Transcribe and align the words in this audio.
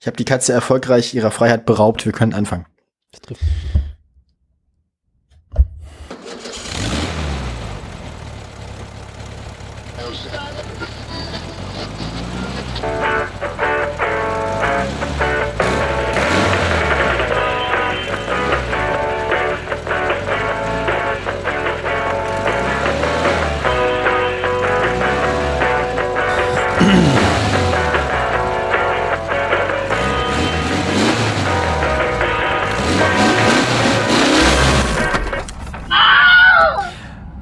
Ich 0.00 0.06
habe 0.06 0.16
die 0.16 0.24
Katze 0.24 0.52
erfolgreich 0.52 1.14
ihrer 1.14 1.30
Freiheit 1.30 1.66
beraubt. 1.66 2.04
Wir 2.04 2.12
können 2.12 2.34
anfangen. 2.34 2.66
Das 3.10 3.20
trifft. 3.20 3.42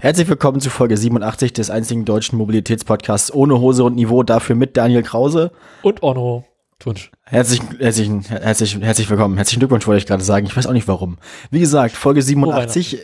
Herzlich 0.07 0.29
willkommen 0.29 0.61
zu 0.61 0.71
Folge 0.71 0.97
87 0.97 1.53
des 1.53 1.69
einzigen 1.69 2.05
deutschen 2.05 2.39
Mobilitätspodcasts 2.39 3.35
ohne 3.35 3.59
Hose 3.59 3.83
und 3.83 3.97
Niveau, 3.97 4.23
dafür 4.23 4.55
mit 4.55 4.77
Daniel 4.77 5.03
Krause. 5.03 5.51
Und 5.83 6.05
Orno 6.05 6.45
Tunsch. 6.79 7.11
Herzlich, 7.25 7.61
herzlich, 7.81 8.09
herzlich, 8.29 8.79
herzlich 8.81 9.11
willkommen. 9.11 9.35
Herzlichen 9.35 9.59
Glückwunsch 9.59 9.85
wollte 9.89 9.99
ich 9.99 10.07
gerade 10.07 10.23
sagen. 10.23 10.47
Ich 10.47 10.57
weiß 10.57 10.69
auch 10.69 10.73
nicht 10.75 10.87
warum. 10.87 11.19
Wie 11.51 11.59
gesagt, 11.59 11.97
Folge 11.97 12.23
87. 12.23 13.01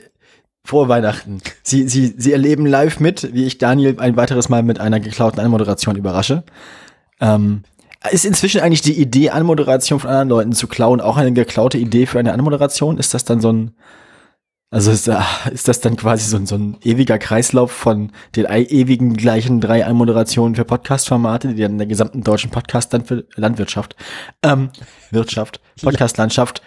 Frohe 0.64 0.88
Weihnachten. 0.88 1.38
Sie, 1.64 1.88
Sie, 1.88 2.14
Sie 2.16 2.32
erleben 2.32 2.66
live 2.66 3.00
mit, 3.00 3.34
wie 3.34 3.46
ich 3.46 3.58
Daniel 3.58 3.98
ein 3.98 4.14
weiteres 4.16 4.48
Mal 4.48 4.62
mit 4.62 4.78
einer 4.78 5.00
geklauten 5.00 5.40
Anmoderation 5.40 5.96
überrasche. 5.96 6.44
Ähm, 7.20 7.64
ist 8.12 8.24
inzwischen 8.24 8.60
eigentlich 8.60 8.82
die 8.82 9.00
Idee, 9.00 9.30
Anmoderation 9.30 9.98
von 9.98 10.08
anderen 10.08 10.28
Leuten 10.28 10.52
zu 10.52 10.68
klauen, 10.68 11.00
auch 11.00 11.16
eine 11.16 11.32
geklaute 11.32 11.78
Idee 11.78 12.06
für 12.06 12.20
eine 12.20 12.32
Anmoderation? 12.32 12.96
Ist 12.96 13.12
das 13.12 13.24
dann 13.24 13.40
so 13.40 13.52
ein, 13.52 13.72
also 14.72 14.90
ist, 14.90 15.06
äh, 15.06 15.20
ist 15.52 15.68
das 15.68 15.80
dann 15.80 15.96
quasi 15.96 16.26
so, 16.30 16.42
so 16.46 16.54
ein 16.54 16.78
ewiger 16.82 17.18
Kreislauf 17.18 17.70
von 17.70 18.10
den 18.34 18.46
ewigen 18.46 19.14
gleichen 19.14 19.60
drei 19.60 19.84
Anmoderationen 19.84 20.54
für 20.54 20.64
Podcast-Formate, 20.64 21.48
die 21.48 21.60
dann 21.60 21.72
in 21.72 21.78
der 21.78 21.86
gesamten 21.86 22.22
deutschen 22.22 22.50
Podcast-Landwirtschaft, 22.50 23.96
ähm, 24.42 24.70
Wirtschaft, 25.10 25.60
Podcast-Landschaft, 25.82 26.62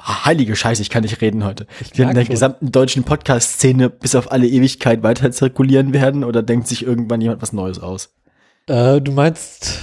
heilige 0.00 0.54
Scheiße, 0.54 0.80
ich 0.80 0.90
kann 0.90 1.02
nicht 1.02 1.20
reden 1.20 1.44
heute, 1.44 1.66
die 1.96 2.02
in 2.02 2.14
der 2.14 2.24
schon. 2.24 2.30
gesamten 2.30 2.70
deutschen 2.70 3.02
Podcast-Szene 3.02 3.90
bis 3.90 4.14
auf 4.14 4.30
alle 4.30 4.46
Ewigkeit 4.46 5.02
weiter 5.02 5.32
zirkulieren 5.32 5.92
werden 5.92 6.22
oder 6.22 6.40
denkt 6.40 6.68
sich 6.68 6.86
irgendwann 6.86 7.20
jemand 7.20 7.42
was 7.42 7.52
Neues 7.52 7.80
aus? 7.80 8.14
Äh, 8.68 9.00
du 9.00 9.10
meinst, 9.10 9.80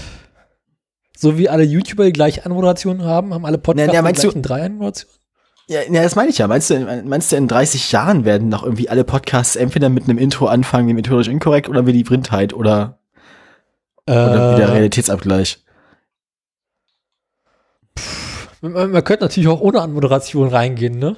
so 1.17 1.37
wie 1.37 1.49
alle 1.49 1.63
YouTuber 1.63 2.05
die 2.05 2.13
gleiche 2.13 2.45
Anmoderation 2.45 3.03
haben, 3.03 3.33
haben 3.33 3.45
alle 3.45 3.57
Podcasts 3.57 3.93
ja, 3.93 4.01
die 4.01 4.13
gleichen 4.13 4.41
drei 4.41 4.63
Anmoderationen? 4.63 5.20
Ja, 5.71 5.83
ja, 5.89 6.03
das 6.03 6.17
meine 6.17 6.29
ich 6.29 6.37
ja. 6.37 6.49
Meinst 6.49 6.69
du, 6.69 7.01
meinst 7.05 7.31
du, 7.31 7.37
in 7.37 7.47
30 7.47 7.93
Jahren 7.93 8.25
werden 8.25 8.49
noch 8.49 8.63
irgendwie 8.63 8.89
alle 8.89 9.05
Podcasts 9.05 9.55
entweder 9.55 9.87
mit 9.87 10.03
einem 10.03 10.17
Intro 10.17 10.47
anfangen, 10.47 10.89
wie 10.89 10.93
methodisch 10.93 11.29
inkorrekt 11.29 11.69
oder 11.69 11.85
wie 11.85 11.93
die 11.93 12.03
Brindheit 12.03 12.53
oder, 12.53 12.99
äh, 14.05 14.11
oder 14.11 14.51
wie 14.51 14.57
der 14.57 14.73
Realitätsabgleich? 14.73 15.63
Pff, 17.97 18.49
man, 18.59 18.91
man 18.91 19.03
könnte 19.05 19.23
natürlich 19.23 19.47
auch 19.47 19.61
ohne 19.61 19.79
Anmoderation 19.79 20.49
reingehen, 20.49 20.99
ne? 20.99 21.15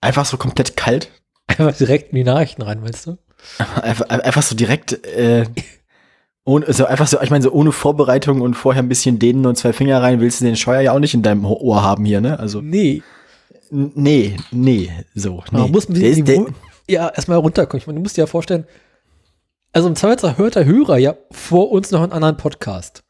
Einfach 0.00 0.24
so 0.24 0.38
komplett 0.38 0.78
kalt? 0.78 1.10
Einfach 1.46 1.76
direkt 1.76 2.12
in 2.12 2.16
die 2.16 2.24
Nachrichten 2.24 2.62
rein, 2.62 2.80
meinst 2.80 3.06
du? 3.06 3.18
Einfach, 3.82 4.08
einfach 4.08 4.42
so 4.42 4.56
direkt, 4.56 5.04
äh, 5.04 5.44
ohne, 6.46 6.66
also 6.66 6.86
einfach 6.86 7.06
so, 7.06 7.20
ich 7.20 7.28
meine, 7.28 7.44
so 7.44 7.52
ohne 7.52 7.72
Vorbereitung 7.72 8.40
und 8.40 8.54
vorher 8.54 8.82
ein 8.82 8.88
bisschen 8.88 9.18
dehnen 9.18 9.44
und 9.44 9.56
zwei 9.56 9.74
Finger 9.74 10.00
rein, 10.00 10.20
willst 10.20 10.40
du 10.40 10.46
den 10.46 10.56
Scheuer 10.56 10.80
ja 10.80 10.92
auch 10.92 11.00
nicht 11.00 11.12
in 11.12 11.22
deinem 11.22 11.44
Ohr 11.44 11.82
haben 11.82 12.06
hier, 12.06 12.22
ne? 12.22 12.38
Also. 12.38 12.62
Nee. 12.62 13.02
Nee, 13.70 14.36
nee, 14.50 14.90
so. 15.14 15.42
Nee. 15.50 15.58
Man 15.58 15.70
muss 15.70 15.88
ein 15.88 15.94
bisschen 15.94 16.24
der, 16.24 16.36
der, 16.36 16.46
ja 16.88 17.08
erstmal 17.08 17.38
runterkommen. 17.38 17.80
Ich 17.80 17.86
meine, 17.86 17.98
du 17.98 18.02
musst 18.02 18.16
dir 18.16 18.22
ja 18.22 18.26
vorstellen, 18.26 18.66
also 19.72 19.88
im 19.88 19.96
Zweifelsfall 19.96 20.38
hört 20.38 20.54
der 20.54 20.64
Hörer 20.64 20.98
ja 20.98 21.14
vor 21.30 21.70
uns 21.70 21.90
noch 21.90 22.02
einen 22.02 22.12
anderen 22.12 22.36
Podcast. 22.36 23.04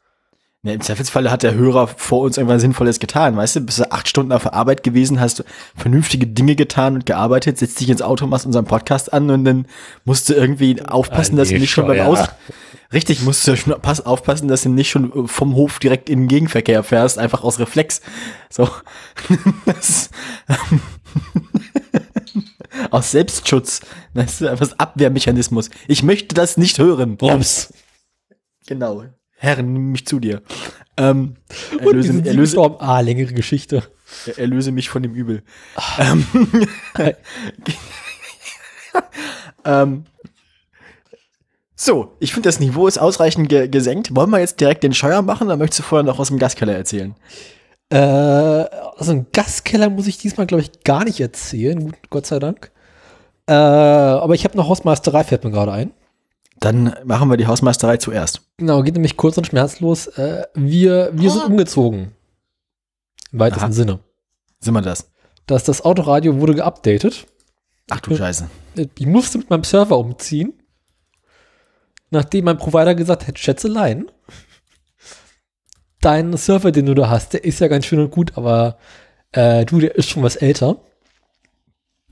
Ja, 0.63 0.73
Im 0.73 0.81
Zweifelsfall 0.81 1.31
hat 1.31 1.43
der 1.43 1.53
Hörer 1.53 1.87
vor 1.87 2.21
uns 2.21 2.35
irgendwas 2.35 2.61
Sinnvolles 2.61 2.99
getan, 2.99 3.37
weißt 3.37 3.55
du? 3.55 3.61
Bist 3.61 3.79
du 3.79 3.89
acht 3.91 4.09
Stunden 4.09 4.33
auf 4.33 4.43
der 4.43 4.53
Arbeit 4.53 4.83
gewesen, 4.83 5.21
hast 5.21 5.39
du 5.39 5.43
vernünftige 5.73 6.27
Dinge 6.27 6.55
getan 6.55 6.95
und 6.95 7.05
gearbeitet, 7.05 7.57
setzt 7.57 7.79
dich 7.79 7.89
ins 7.89 8.01
Auto, 8.01 8.27
machst 8.27 8.45
unseren 8.45 8.65
Podcast 8.65 9.13
an 9.13 9.29
und 9.29 9.45
dann 9.45 9.67
musst 10.03 10.27
du 10.27 10.33
irgendwie 10.33 10.81
aufpassen, 10.85 11.37
dass 11.37 11.47
du 11.47 11.57
nicht 11.57 11.71
schon 11.71 11.87
beim 11.87 12.01
Aus... 12.01 12.27
Richtig, 12.91 13.21
musst 13.21 13.47
du 13.47 13.55
schon 13.55 13.79
pass, 13.79 14.03
aufpassen, 14.03 14.47
dass 14.47 14.63
du 14.63 14.69
nicht 14.69 14.89
schon 14.89 15.27
vom 15.27 15.55
Hof 15.55 15.77
direkt 15.77 16.09
in 16.09 16.21
den 16.21 16.27
Gegenverkehr 16.27 16.81
fährst, 16.81 17.19
einfach 17.19 17.43
aus 17.43 17.59
Reflex. 17.59 18.01
So. 18.49 18.67
das, 19.65 20.09
aus 22.89 23.11
Selbstschutz. 23.11 23.81
Das 24.15 24.41
ist 24.41 24.47
einfach 24.47 24.71
Abwehrmechanismus. 24.79 25.69
Ich 25.87 26.01
möchte 26.01 26.33
das 26.33 26.57
nicht 26.57 26.79
hören. 26.79 27.15
Bums. 27.15 27.71
Genau. 28.65 29.05
Herr, 29.41 29.61
nimm 29.61 29.91
mich 29.93 30.05
zu 30.05 30.19
dir. 30.19 30.41
Ähm, 30.97 31.35
erlöse, 31.79 32.11
Und 32.11 32.27
erlöse, 32.27 32.75
ah, 32.79 32.99
längere 32.99 33.33
Geschichte. 33.33 33.83
Erlöse 34.35 34.73
mich 34.73 34.89
von 34.89 35.01
dem 35.01 35.13
Übel. 35.13 35.43
ähm, 35.97 36.25
ähm, 39.65 40.03
so, 41.73 42.17
ich 42.19 42.33
finde, 42.33 42.49
das 42.49 42.59
Niveau 42.59 42.85
ist 42.87 42.97
ausreichend 42.97 43.47
ge 43.47 43.69
gesenkt. 43.69 44.13
Wollen 44.13 44.29
wir 44.29 44.39
jetzt 44.39 44.59
direkt 44.59 44.83
den 44.83 44.93
Scheuer 44.93 45.21
machen 45.21 45.47
oder 45.47 45.55
möchtest 45.55 45.79
du 45.79 45.83
vorher 45.83 46.03
noch 46.03 46.19
aus 46.19 46.27
dem 46.27 46.37
Gaskeller 46.37 46.75
erzählen? 46.75 47.15
Äh, 47.89 47.95
also 47.95 49.11
einen 49.11 49.27
Gaskeller 49.31 49.89
muss 49.89 50.07
ich 50.07 50.17
diesmal, 50.17 50.47
glaube 50.47 50.63
ich, 50.63 50.83
gar 50.83 51.05
nicht 51.05 51.21
erzählen, 51.21 51.93
Gott 52.09 52.25
sei 52.25 52.39
Dank. 52.39 52.71
Äh, 53.47 53.53
aber 53.53 54.35
ich 54.35 54.43
habe 54.43 54.57
noch 54.57 54.67
Hausmeisterei, 54.67 55.23
fällt 55.23 55.45
mir 55.45 55.51
gerade 55.51 55.71
ein. 55.71 55.93
Dann 56.59 56.95
machen 57.05 57.29
wir 57.29 57.37
die 57.37 57.47
Hausmeisterei 57.47 57.97
zuerst. 57.97 58.41
Genau, 58.57 58.81
geht 58.83 58.95
nämlich 58.95 59.17
kurz 59.17 59.37
und 59.37 59.47
schmerzlos. 59.47 60.07
Äh, 60.07 60.43
wir 60.53 61.11
wir 61.13 61.29
oh. 61.29 61.33
sind 61.33 61.45
umgezogen. 61.45 62.11
Im 63.31 63.39
weitesten 63.39 63.65
Aha. 63.65 63.71
Sinne. 63.71 63.99
Sind 64.59 64.73
wir 64.73 64.81
das? 64.81 65.09
Das, 65.45 65.63
das 65.63 65.83
Autoradio 65.83 66.39
wurde 66.39 66.55
geupdatet. 66.55 67.25
Ach 67.89 67.99
du 68.01 68.15
Scheiße. 68.15 68.49
Ich 68.75 69.05
musste 69.05 69.37
mit 69.37 69.49
meinem 69.49 69.63
Server 69.63 69.97
umziehen. 69.97 70.53
Nachdem 72.11 72.45
mein 72.45 72.57
Provider 72.57 72.95
gesagt 72.95 73.27
hat, 73.27 73.37
Schätzelein, 73.37 74.11
dein 76.01 76.35
Server, 76.37 76.71
den 76.71 76.87
du 76.87 76.95
da 76.95 77.09
hast, 77.09 77.33
der 77.33 77.43
ist 77.43 77.59
ja 77.59 77.67
ganz 77.67 77.85
schön 77.85 77.99
und 77.99 78.11
gut, 78.11 78.33
aber 78.35 78.77
äh, 79.31 79.65
du, 79.65 79.79
der 79.79 79.95
ist 79.95 80.09
schon 80.09 80.23
was 80.23 80.35
älter. 80.35 80.81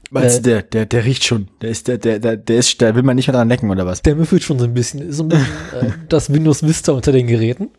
Meinst 0.09 0.39
äh, 0.39 0.41
du, 0.41 0.49
der, 0.49 0.61
der, 0.63 0.85
der 0.85 1.05
riecht 1.05 1.23
schon. 1.23 1.49
Der 1.61 1.69
ist, 1.69 1.87
der, 1.87 1.97
der, 1.97 2.19
der, 2.19 2.37
der 2.37 2.57
ist, 2.57 2.81
da 2.81 2.95
will 2.95 3.03
man 3.03 3.15
nicht 3.15 3.27
mehr 3.27 3.35
dran 3.35 3.49
lecken, 3.49 3.69
oder 3.69 3.85
was? 3.85 4.01
Der 4.01 4.15
müffelt 4.15 4.43
schon 4.43 4.59
so 4.59 4.65
ein 4.65 4.73
bisschen. 4.73 5.11
So 5.11 5.23
ein 5.23 5.29
bisschen 5.29 5.47
äh, 5.81 5.91
das 6.09 6.31
Windows 6.31 6.63
Vista 6.63 6.91
unter 6.93 7.11
den 7.11 7.27
Geräten. 7.27 7.69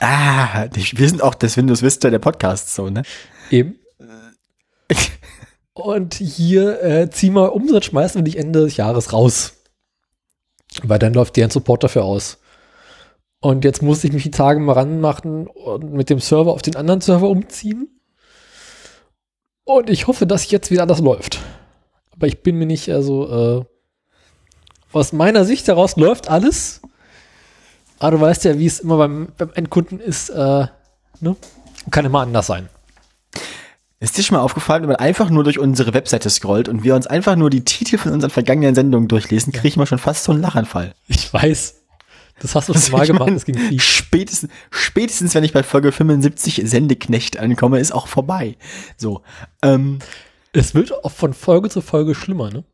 Ah, 0.00 0.66
wir 0.72 1.08
sind 1.08 1.22
auch 1.22 1.34
das 1.34 1.56
Windows 1.56 1.82
Vista 1.82 2.10
der 2.10 2.18
Podcast, 2.18 2.74
so, 2.74 2.88
ne? 2.88 3.02
Eben. 3.50 3.78
Und 5.74 6.14
hier 6.14 6.82
äh, 6.82 7.10
zieh 7.10 7.30
mal 7.30 7.46
Umsatz, 7.46 7.86
schmeißen 7.86 8.20
wir 8.20 8.24
dich 8.24 8.36
Ende 8.36 8.60
des 8.60 8.76
Jahres 8.76 9.12
raus. 9.12 9.54
Weil 10.82 10.98
dann 10.98 11.14
läuft 11.14 11.36
deren 11.36 11.50
Support 11.50 11.84
dafür 11.84 12.04
aus. 12.04 12.38
Und 13.40 13.64
jetzt 13.64 13.82
muss 13.82 14.04
ich 14.04 14.12
mich 14.12 14.22
die 14.22 14.30
Tage 14.30 14.60
mal 14.60 14.72
ranmachen 14.72 15.46
und 15.46 15.92
mit 15.92 16.10
dem 16.10 16.20
Server 16.20 16.52
auf 16.52 16.62
den 16.62 16.76
anderen 16.76 17.00
Server 17.00 17.28
umziehen. 17.28 18.00
Und 19.64 19.88
ich 19.88 20.06
hoffe, 20.06 20.26
dass 20.26 20.50
jetzt 20.50 20.70
wieder 20.70 20.82
alles 20.82 20.98
läuft. 20.98 21.40
Aber 22.20 22.26
ich 22.26 22.42
bin 22.42 22.56
mir 22.56 22.66
nicht, 22.66 22.90
also, 22.90 23.64
äh, 23.64 23.64
aus 24.92 25.14
meiner 25.14 25.46
Sicht 25.46 25.66
heraus 25.68 25.96
läuft 25.96 26.28
alles. 26.28 26.82
Aber 27.98 28.10
du 28.10 28.20
weißt 28.20 28.44
ja, 28.44 28.58
wie 28.58 28.66
es 28.66 28.80
immer 28.80 28.98
beim, 28.98 29.28
beim 29.38 29.50
Endkunden 29.54 30.00
ist, 30.00 30.28
äh, 30.28 30.66
ne? 31.20 31.36
Kann 31.90 32.04
immer 32.04 32.20
anders 32.20 32.46
sein. 32.46 32.68
Ist 34.00 34.18
dir 34.18 34.22
schon 34.22 34.36
mal 34.36 34.42
aufgefallen, 34.42 34.82
wenn 34.82 34.90
man 34.90 34.96
einfach 34.96 35.30
nur 35.30 35.44
durch 35.44 35.58
unsere 35.58 35.94
Webseite 35.94 36.28
scrollt 36.28 36.68
und 36.68 36.84
wir 36.84 36.94
uns 36.94 37.06
einfach 37.06 37.36
nur 37.36 37.48
die 37.48 37.64
Titel 37.64 37.96
von 37.96 38.12
unseren 38.12 38.30
vergangenen 38.30 38.74
Sendungen 38.74 39.08
durchlesen, 39.08 39.54
kriege 39.54 39.68
ich 39.68 39.76
mal 39.78 39.86
schon 39.86 39.98
fast 39.98 40.24
so 40.24 40.32
einen 40.32 40.42
Lachanfall. 40.42 40.94
Ich 41.08 41.32
weiß. 41.32 41.76
Das 42.40 42.54
hast 42.54 42.68
du 42.68 42.74
schon 42.74 42.92
mal 42.92 43.06
gemacht, 43.06 43.30
das 43.34 43.46
ging 43.46 43.56
viel. 43.56 43.80
Spätestens, 43.80 44.50
spätestens, 44.70 45.34
wenn 45.34 45.44
ich 45.44 45.54
bei 45.54 45.62
Folge 45.62 45.90
75 45.90 46.60
Sendeknecht 46.66 47.38
ankomme, 47.38 47.80
ist 47.80 47.92
auch 47.92 48.08
vorbei. 48.08 48.58
So. 48.98 49.22
Ähm, 49.62 50.00
es 50.52 50.74
wird 50.74 51.04
auch 51.04 51.12
von 51.12 51.32
Folge 51.32 51.68
zu 51.68 51.80
Folge 51.80 52.14
schlimmer, 52.14 52.50
ne? 52.50 52.64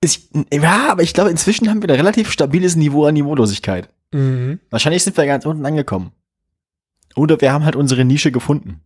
Ist, 0.00 0.30
ja, 0.52 0.90
aber 0.90 1.02
ich 1.02 1.14
glaube, 1.14 1.30
inzwischen 1.30 1.68
haben 1.68 1.80
wir 1.80 1.88
ein 1.88 1.94
relativ 1.94 2.30
stabiles 2.30 2.74
Niveau 2.74 3.06
an 3.06 3.14
Niveaulosigkeit. 3.14 3.88
Mhm. 4.12 4.58
Wahrscheinlich 4.70 5.04
sind 5.04 5.16
wir 5.16 5.26
ganz 5.26 5.46
unten 5.46 5.64
angekommen. 5.64 6.12
Oder 7.14 7.40
wir 7.40 7.52
haben 7.52 7.64
halt 7.64 7.76
unsere 7.76 8.04
Nische 8.04 8.32
gefunden. 8.32 8.80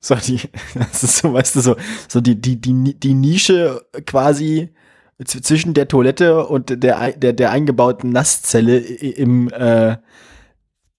So, 0.00 0.16
die, 0.16 0.40
das 0.74 1.04
ist 1.04 1.18
so, 1.18 1.32
weißt 1.32 1.56
du, 1.56 1.60
so, 1.60 1.76
so 2.08 2.20
die, 2.20 2.40
die, 2.40 2.60
die, 2.60 2.98
die 2.98 3.14
Nische 3.14 3.84
quasi 4.06 4.70
zwischen 5.24 5.74
der 5.74 5.86
Toilette 5.86 6.46
und 6.46 6.82
der, 6.82 7.12
der, 7.12 7.32
der 7.32 7.50
eingebauten 7.52 8.10
Nasszelle 8.10 8.78
im, 8.78 9.50
äh, 9.50 9.96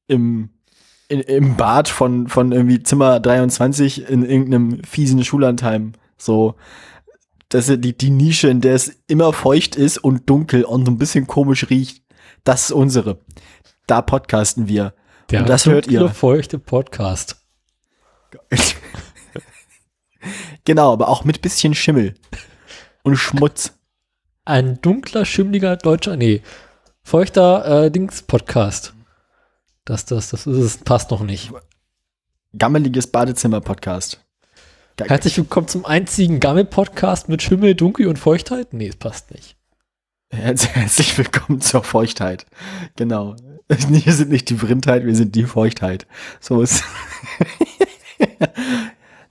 im, 0.08 0.50
in, 1.10 1.20
im 1.20 1.58
Bad 1.58 1.90
von, 1.90 2.30
von 2.30 2.52
irgendwie 2.54 2.82
Zimmer 2.82 3.20
23 3.20 4.10
in 4.10 4.24
irgendeinem 4.24 4.82
fiesen 4.84 5.24
Schullandheim. 5.26 5.94
So, 6.24 6.56
das 7.50 7.68
ist 7.68 7.84
die, 7.84 7.98
die 7.98 8.10
Nische, 8.10 8.48
in 8.48 8.62
der 8.62 8.76
es 8.76 8.96
immer 9.08 9.34
feucht 9.34 9.76
ist 9.76 9.98
und 9.98 10.30
dunkel 10.30 10.64
und 10.64 10.86
so 10.86 10.92
ein 10.92 10.98
bisschen 10.98 11.28
komisch 11.28 11.70
riecht. 11.70 12.04
Das 12.46 12.66
ist 12.66 12.72
unsere. 12.72 13.20
Da 13.88 14.02
podcasten 14.02 14.68
wir. 14.68 14.94
Der 15.30 15.42
und 15.42 15.50
das 15.50 15.66
hört 15.66 15.88
ihr. 15.88 16.08
feuchte 16.10 16.60
Podcast. 16.60 17.42
genau, 20.66 20.94
aber 20.94 21.10
auch 21.10 21.26
mit 21.26 21.42
bisschen 21.42 21.76
Schimmel 21.76 22.16
und 23.04 23.18
Schmutz. 23.18 23.78
Ein 24.46 24.82
dunkler, 24.82 25.26
schimmliger 25.26 25.76
deutscher, 25.76 26.16
nee, 26.16 26.42
feuchter 27.04 27.86
äh, 27.86 27.92
Dings-Podcast. 27.92 28.94
Das, 29.86 30.06
das, 30.06 30.30
das 30.30 30.48
ist 30.48 30.58
es, 30.58 30.78
passt 30.78 31.12
noch 31.12 31.22
nicht. 31.22 31.52
Gammeliges 32.58 33.08
Badezimmer-Podcast. 33.08 34.23
Herzlich 35.02 35.36
willkommen 35.38 35.68
zum 35.68 35.86
einzigen 35.86 36.40
Gammel-Podcast 36.40 37.28
mit 37.28 37.42
Schimmel, 37.42 37.74
Dunkel 37.74 38.08
und 38.08 38.20
Feuchtheit. 38.20 38.74
Nee, 38.74 38.90
es 38.90 38.96
passt 38.96 39.32
nicht. 39.32 39.56
Herzlich 40.30 41.18
willkommen 41.18 41.62
zur 41.62 41.84
Feuchtheit. 41.84 42.46
Genau. 42.96 43.36
Wir 43.68 44.14
sind 44.14 44.30
nicht 44.30 44.52
die 44.52 44.56
Vrindheit, 44.56 45.04
wir 45.04 45.16
sind 45.16 45.34
die 45.34 45.46
Feuchtheit. 45.46 46.06
So 46.40 46.62
ist. 46.62 46.84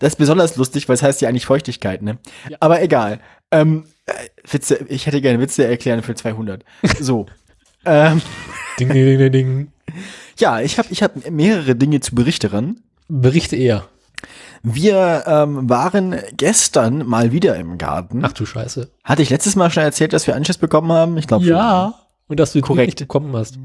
das 0.01 0.15
ist 0.15 0.19
besonders 0.19 0.57
lustig, 0.57 0.89
weil 0.89 0.95
es 0.95 1.03
heißt 1.03 1.21
ja 1.21 1.29
eigentlich 1.29 1.47
Feuchtigkeit, 1.47 2.03
ne? 2.03 2.19
Ja. 2.49 2.57
Aber 2.59 2.83
egal. 2.83 3.21
Ähm, 3.53 3.85
äh, 4.07 4.13
Witze, 4.51 4.85
ich 4.89 5.07
hätte 5.07 5.21
gerne 5.21 5.39
Witze 5.39 5.65
erklären 5.65 6.03
für 6.03 6.17
200. 6.17 6.65
So. 6.99 7.27
ähm. 7.85 8.21
Ding, 8.81 8.89
ding, 8.89 9.19
ding, 9.19 9.33
ding. 9.33 9.73
Ja, 10.39 10.61
ich 10.61 10.79
habe 10.79 10.89
ich 10.91 11.05
hab 11.05 11.31
mehrere 11.31 11.77
Dinge 11.77 12.01
zu 12.01 12.17
berichten. 12.17 12.83
Berichte 13.07 13.55
eher. 13.55 13.87
Wir 14.63 15.25
ähm, 15.27 15.69
waren 15.69 16.17
gestern 16.37 17.07
mal 17.07 17.33
wieder 17.33 17.57
im 17.57 17.79
Garten. 17.79 18.25
Ach 18.25 18.33
du 18.33 18.47
Scheiße. 18.47 18.91
Hatte 19.03 19.23
ich 19.23 19.31
letztes 19.31 19.57
Mal 19.57 19.71
schon 19.71 19.83
erzählt, 19.83 20.13
dass 20.13 20.27
wir 20.27 20.37
Anschiss 20.37 20.59
bekommen 20.59 20.93
haben? 20.93 21.17
Ich 21.19 21.27
glaube 21.27 21.45
Ja. 21.45 21.95
Schon. 21.97 22.03
Und 22.29 22.41
dass 22.41 22.53
du 22.53 22.61
korrekt 22.61 22.99
bekommen 22.99 23.35
hast. 23.37 23.59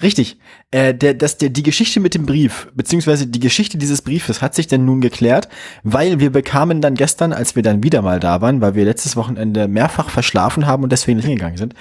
Richtig. 0.00 0.38
Äh, 0.70 0.94
der, 0.94 1.14
das, 1.14 1.38
der, 1.38 1.48
die 1.48 1.64
Geschichte 1.64 1.98
mit 1.98 2.14
dem 2.14 2.24
Brief, 2.24 2.68
beziehungsweise 2.74 3.26
die 3.26 3.40
Geschichte 3.40 3.78
dieses 3.78 4.02
Briefes 4.02 4.40
hat 4.40 4.54
sich 4.54 4.68
denn 4.68 4.84
nun 4.84 5.00
geklärt, 5.00 5.48
weil 5.82 6.20
wir 6.20 6.30
bekamen 6.30 6.80
dann 6.80 6.94
gestern, 6.94 7.32
als 7.32 7.56
wir 7.56 7.64
dann 7.64 7.82
wieder 7.82 8.00
mal 8.00 8.20
da 8.20 8.40
waren, 8.40 8.60
weil 8.60 8.76
wir 8.76 8.84
letztes 8.84 9.16
Wochenende 9.16 9.66
mehrfach 9.66 10.08
verschlafen 10.08 10.66
haben 10.66 10.84
und 10.84 10.92
deswegen 10.92 11.16
nicht 11.16 11.26
hingegangen 11.26 11.56
sind, 11.56 11.74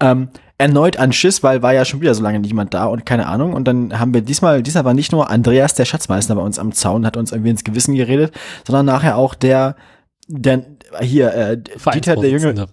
ähm, 0.00 0.30
erneut 0.58 0.96
an 0.96 1.12
Schiss, 1.12 1.44
weil 1.44 1.62
war 1.62 1.72
ja 1.72 1.84
schon 1.84 2.00
wieder 2.00 2.14
so 2.14 2.22
lange 2.22 2.40
niemand 2.40 2.74
da 2.74 2.86
und 2.86 3.06
keine 3.06 3.26
Ahnung. 3.26 3.52
Und 3.52 3.68
dann 3.68 3.96
haben 3.96 4.12
wir 4.12 4.22
diesmal, 4.22 4.62
diesmal 4.62 4.84
war 4.84 4.94
nicht 4.94 5.12
nur 5.12 5.30
Andreas, 5.30 5.74
der 5.74 5.84
Schatzmeister, 5.84 6.34
bei 6.34 6.42
uns 6.42 6.58
am 6.58 6.72
Zaun, 6.72 7.06
hat 7.06 7.16
uns 7.16 7.30
irgendwie 7.30 7.50
ins 7.50 7.62
Gewissen 7.62 7.94
geredet, 7.94 8.34
sondern 8.66 8.86
nachher 8.86 9.16
auch 9.16 9.34
der, 9.34 9.76
der 10.26 10.64
hier, 11.00 11.32
äh, 11.32 11.58
Dieter, 11.94 12.16
der 12.16 12.30
Jüngere. 12.30 12.66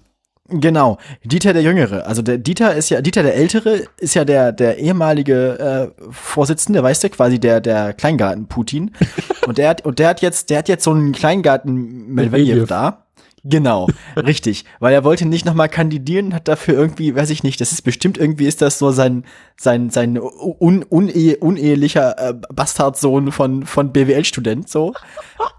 Genau, 0.49 0.97
Dieter 1.23 1.53
der 1.53 1.61
Jüngere. 1.61 2.07
Also 2.07 2.21
der 2.21 2.37
Dieter 2.37 2.75
ist 2.75 2.89
ja, 2.89 3.01
Dieter 3.01 3.23
der 3.23 3.35
Ältere 3.35 3.83
ist 3.97 4.15
ja 4.15 4.25
der, 4.25 4.51
der 4.51 4.79
ehemalige 4.79 5.91
äh, 5.97 6.11
Vorsitzende, 6.11 6.81
weißt 6.81 7.03
du, 7.03 7.09
quasi 7.09 7.39
der, 7.39 7.61
der 7.61 7.93
Kleingarten 7.93 8.47
Putin. 8.47 8.91
und 9.47 9.57
der 9.57 9.69
hat, 9.69 9.85
und 9.85 9.99
der 9.99 10.09
hat 10.09 10.21
jetzt, 10.21 10.49
der 10.49 10.59
hat 10.59 10.69
jetzt 10.69 10.83
so 10.83 10.91
einen 10.91 11.11
Kleingarten 11.11 12.13
Melvejev 12.13 12.67
da. 12.67 13.05
Genau, 13.43 13.87
richtig. 14.17 14.65
Weil 14.79 14.93
er 14.93 15.03
wollte 15.03 15.25
nicht 15.25 15.45
nochmal 15.45 15.69
kandidieren, 15.69 16.33
hat 16.33 16.47
dafür 16.47 16.73
irgendwie, 16.73 17.15
weiß 17.15 17.29
ich 17.29 17.43
nicht, 17.43 17.61
das 17.61 17.71
ist 17.71 17.83
bestimmt 17.83 18.17
irgendwie 18.17 18.47
ist 18.47 18.61
das 18.61 18.79
so 18.79 18.91
sein, 18.91 19.23
sein, 19.57 19.89
sein 19.89 20.19
un, 20.19 20.83
unehe, 20.83 21.37
unehelicher 21.37 22.17
äh, 22.17 22.33
Bastardsohn 22.53 23.31
von, 23.31 23.65
von 23.65 23.93
BWL-Student, 23.93 24.67
so. 24.69 24.93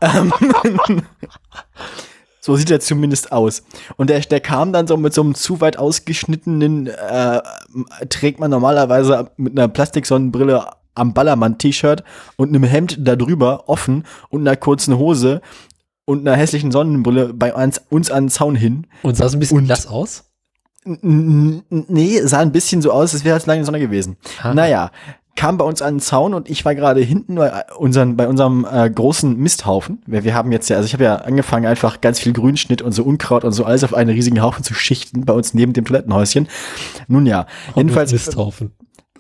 So 2.41 2.57
sieht 2.57 2.71
er 2.71 2.81
zumindest 2.81 3.33
aus. 3.33 3.63
Und 3.97 4.09
der, 4.11 4.21
der 4.21 4.41
kam 4.41 4.73
dann 4.73 4.87
so 4.87 4.97
mit 4.97 5.13
so 5.13 5.21
einem 5.21 5.35
zu 5.35 5.61
weit 5.61 5.79
ausgeschnittenen, 5.79 6.87
äh, 6.87 7.43
trägt 8.09 8.41
man 8.41 8.51
normalerweise 8.51 9.31
mit 9.37 9.59
einer 9.59 9.69
Plastiksonnenbrille 9.69 10.67
am 10.95 11.15
Ballermann-T-Shirt 11.15 12.03
und 12.37 12.49
einem 12.49 12.65
Hemd 12.65 12.99
da 13.01 13.15
drüber, 13.15 13.69
offen 13.69 14.05
und 14.31 14.41
einer 14.41 14.57
kurzen 14.57 14.97
Hose 14.97 15.41
und 16.05 16.27
einer 16.27 16.37
hässlichen 16.37 16.73
Sonnenbrille 16.73 17.35
bei 17.35 17.55
uns, 17.55 17.81
uns 17.91 18.11
an 18.11 18.25
den 18.25 18.31
Zaun 18.31 18.57
hin. 18.57 18.87
Und 19.03 19.17
sah 19.17 19.29
so 19.29 19.37
ein 19.37 19.41
bisschen 19.41 19.67
blass 19.67 19.87
aus? 19.87 20.25
Nee, 20.85 22.21
sah 22.25 22.39
ein 22.39 22.53
bisschen 22.53 22.81
so 22.81 22.91
aus, 22.91 23.13
als 23.13 23.25
wäre 23.25 23.37
es 23.37 23.45
lange 23.45 23.65
Sonne 23.67 23.81
gewesen. 23.81 24.17
Aha. 24.41 24.55
Naja, 24.55 24.91
kam 25.37 25.57
bei 25.57 25.65
uns 25.65 25.81
an 25.81 25.95
den 25.95 26.01
Zaun 26.01 26.35
und 26.35 26.51
ich 26.51 26.65
war 26.65 26.75
gerade 26.75 27.01
hinten 27.01 27.37
bei, 27.37 27.65
unseren, 27.77 28.17
bei 28.17 28.29
unserem 28.29 28.67
äh, 28.71 28.91
großen 28.91 29.37
Misthaufen. 29.37 30.03
Wir, 30.07 30.25
wir 30.25 30.35
haben 30.35 30.53
jetzt 30.53 30.69
ja, 30.69 30.77
also 30.77 30.87
ich 30.87 30.93
habe 30.93 31.05
ja 31.05 31.17
angefangen, 31.17 31.67
einfach 31.67 32.01
ganz 32.01 32.19
viel 32.21 32.33
Grünschnitt 32.33 32.83
und 32.83 32.93
so 32.93 33.05
Unkraut 33.05 33.45
und 33.45 33.53
so 33.53 33.65
alles 33.65 33.85
auf 33.85 33.95
einen 33.95 34.11
riesigen 34.11 34.43
Haufen 34.43 34.65
zu 34.65 34.75
schichten 34.75 35.25
bei 35.25 35.33
uns 35.33 35.55
neben 35.55 35.73
dem 35.73 35.85
Toilettenhäuschen. 35.85 36.49
Nun 37.09 37.27
ja, 37.27 37.47
jedenfalls. 37.75 38.13
Misthaufen. 38.13 38.73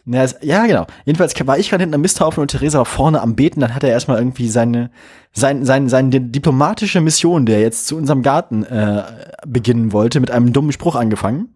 Ja, 0.06 0.26
ja, 0.40 0.66
genau. 0.66 0.86
Jedenfalls 1.04 1.34
war 1.46 1.58
ich 1.58 1.70
gerade 1.70 1.82
hinten 1.82 1.94
am 1.94 2.00
Misthaufen 2.00 2.40
und 2.40 2.48
Theresa 2.48 2.78
war 2.78 2.86
vorne 2.86 3.20
am 3.20 3.36
Beten. 3.36 3.60
Dann 3.60 3.74
hat 3.74 3.84
er 3.84 3.90
erstmal 3.90 4.18
irgendwie 4.18 4.48
seine, 4.48 4.90
sein, 5.32 5.64
sein, 5.64 5.88
seine 5.88 6.20
diplomatische 6.20 7.00
Mission, 7.00 7.46
der 7.46 7.60
jetzt 7.60 7.86
zu 7.86 7.96
unserem 7.96 8.22
Garten 8.22 8.64
äh, 8.64 9.02
beginnen 9.46 9.92
wollte, 9.92 10.20
mit 10.20 10.30
einem 10.30 10.52
dummen 10.52 10.72
Spruch 10.72 10.96
angefangen. 10.96 11.50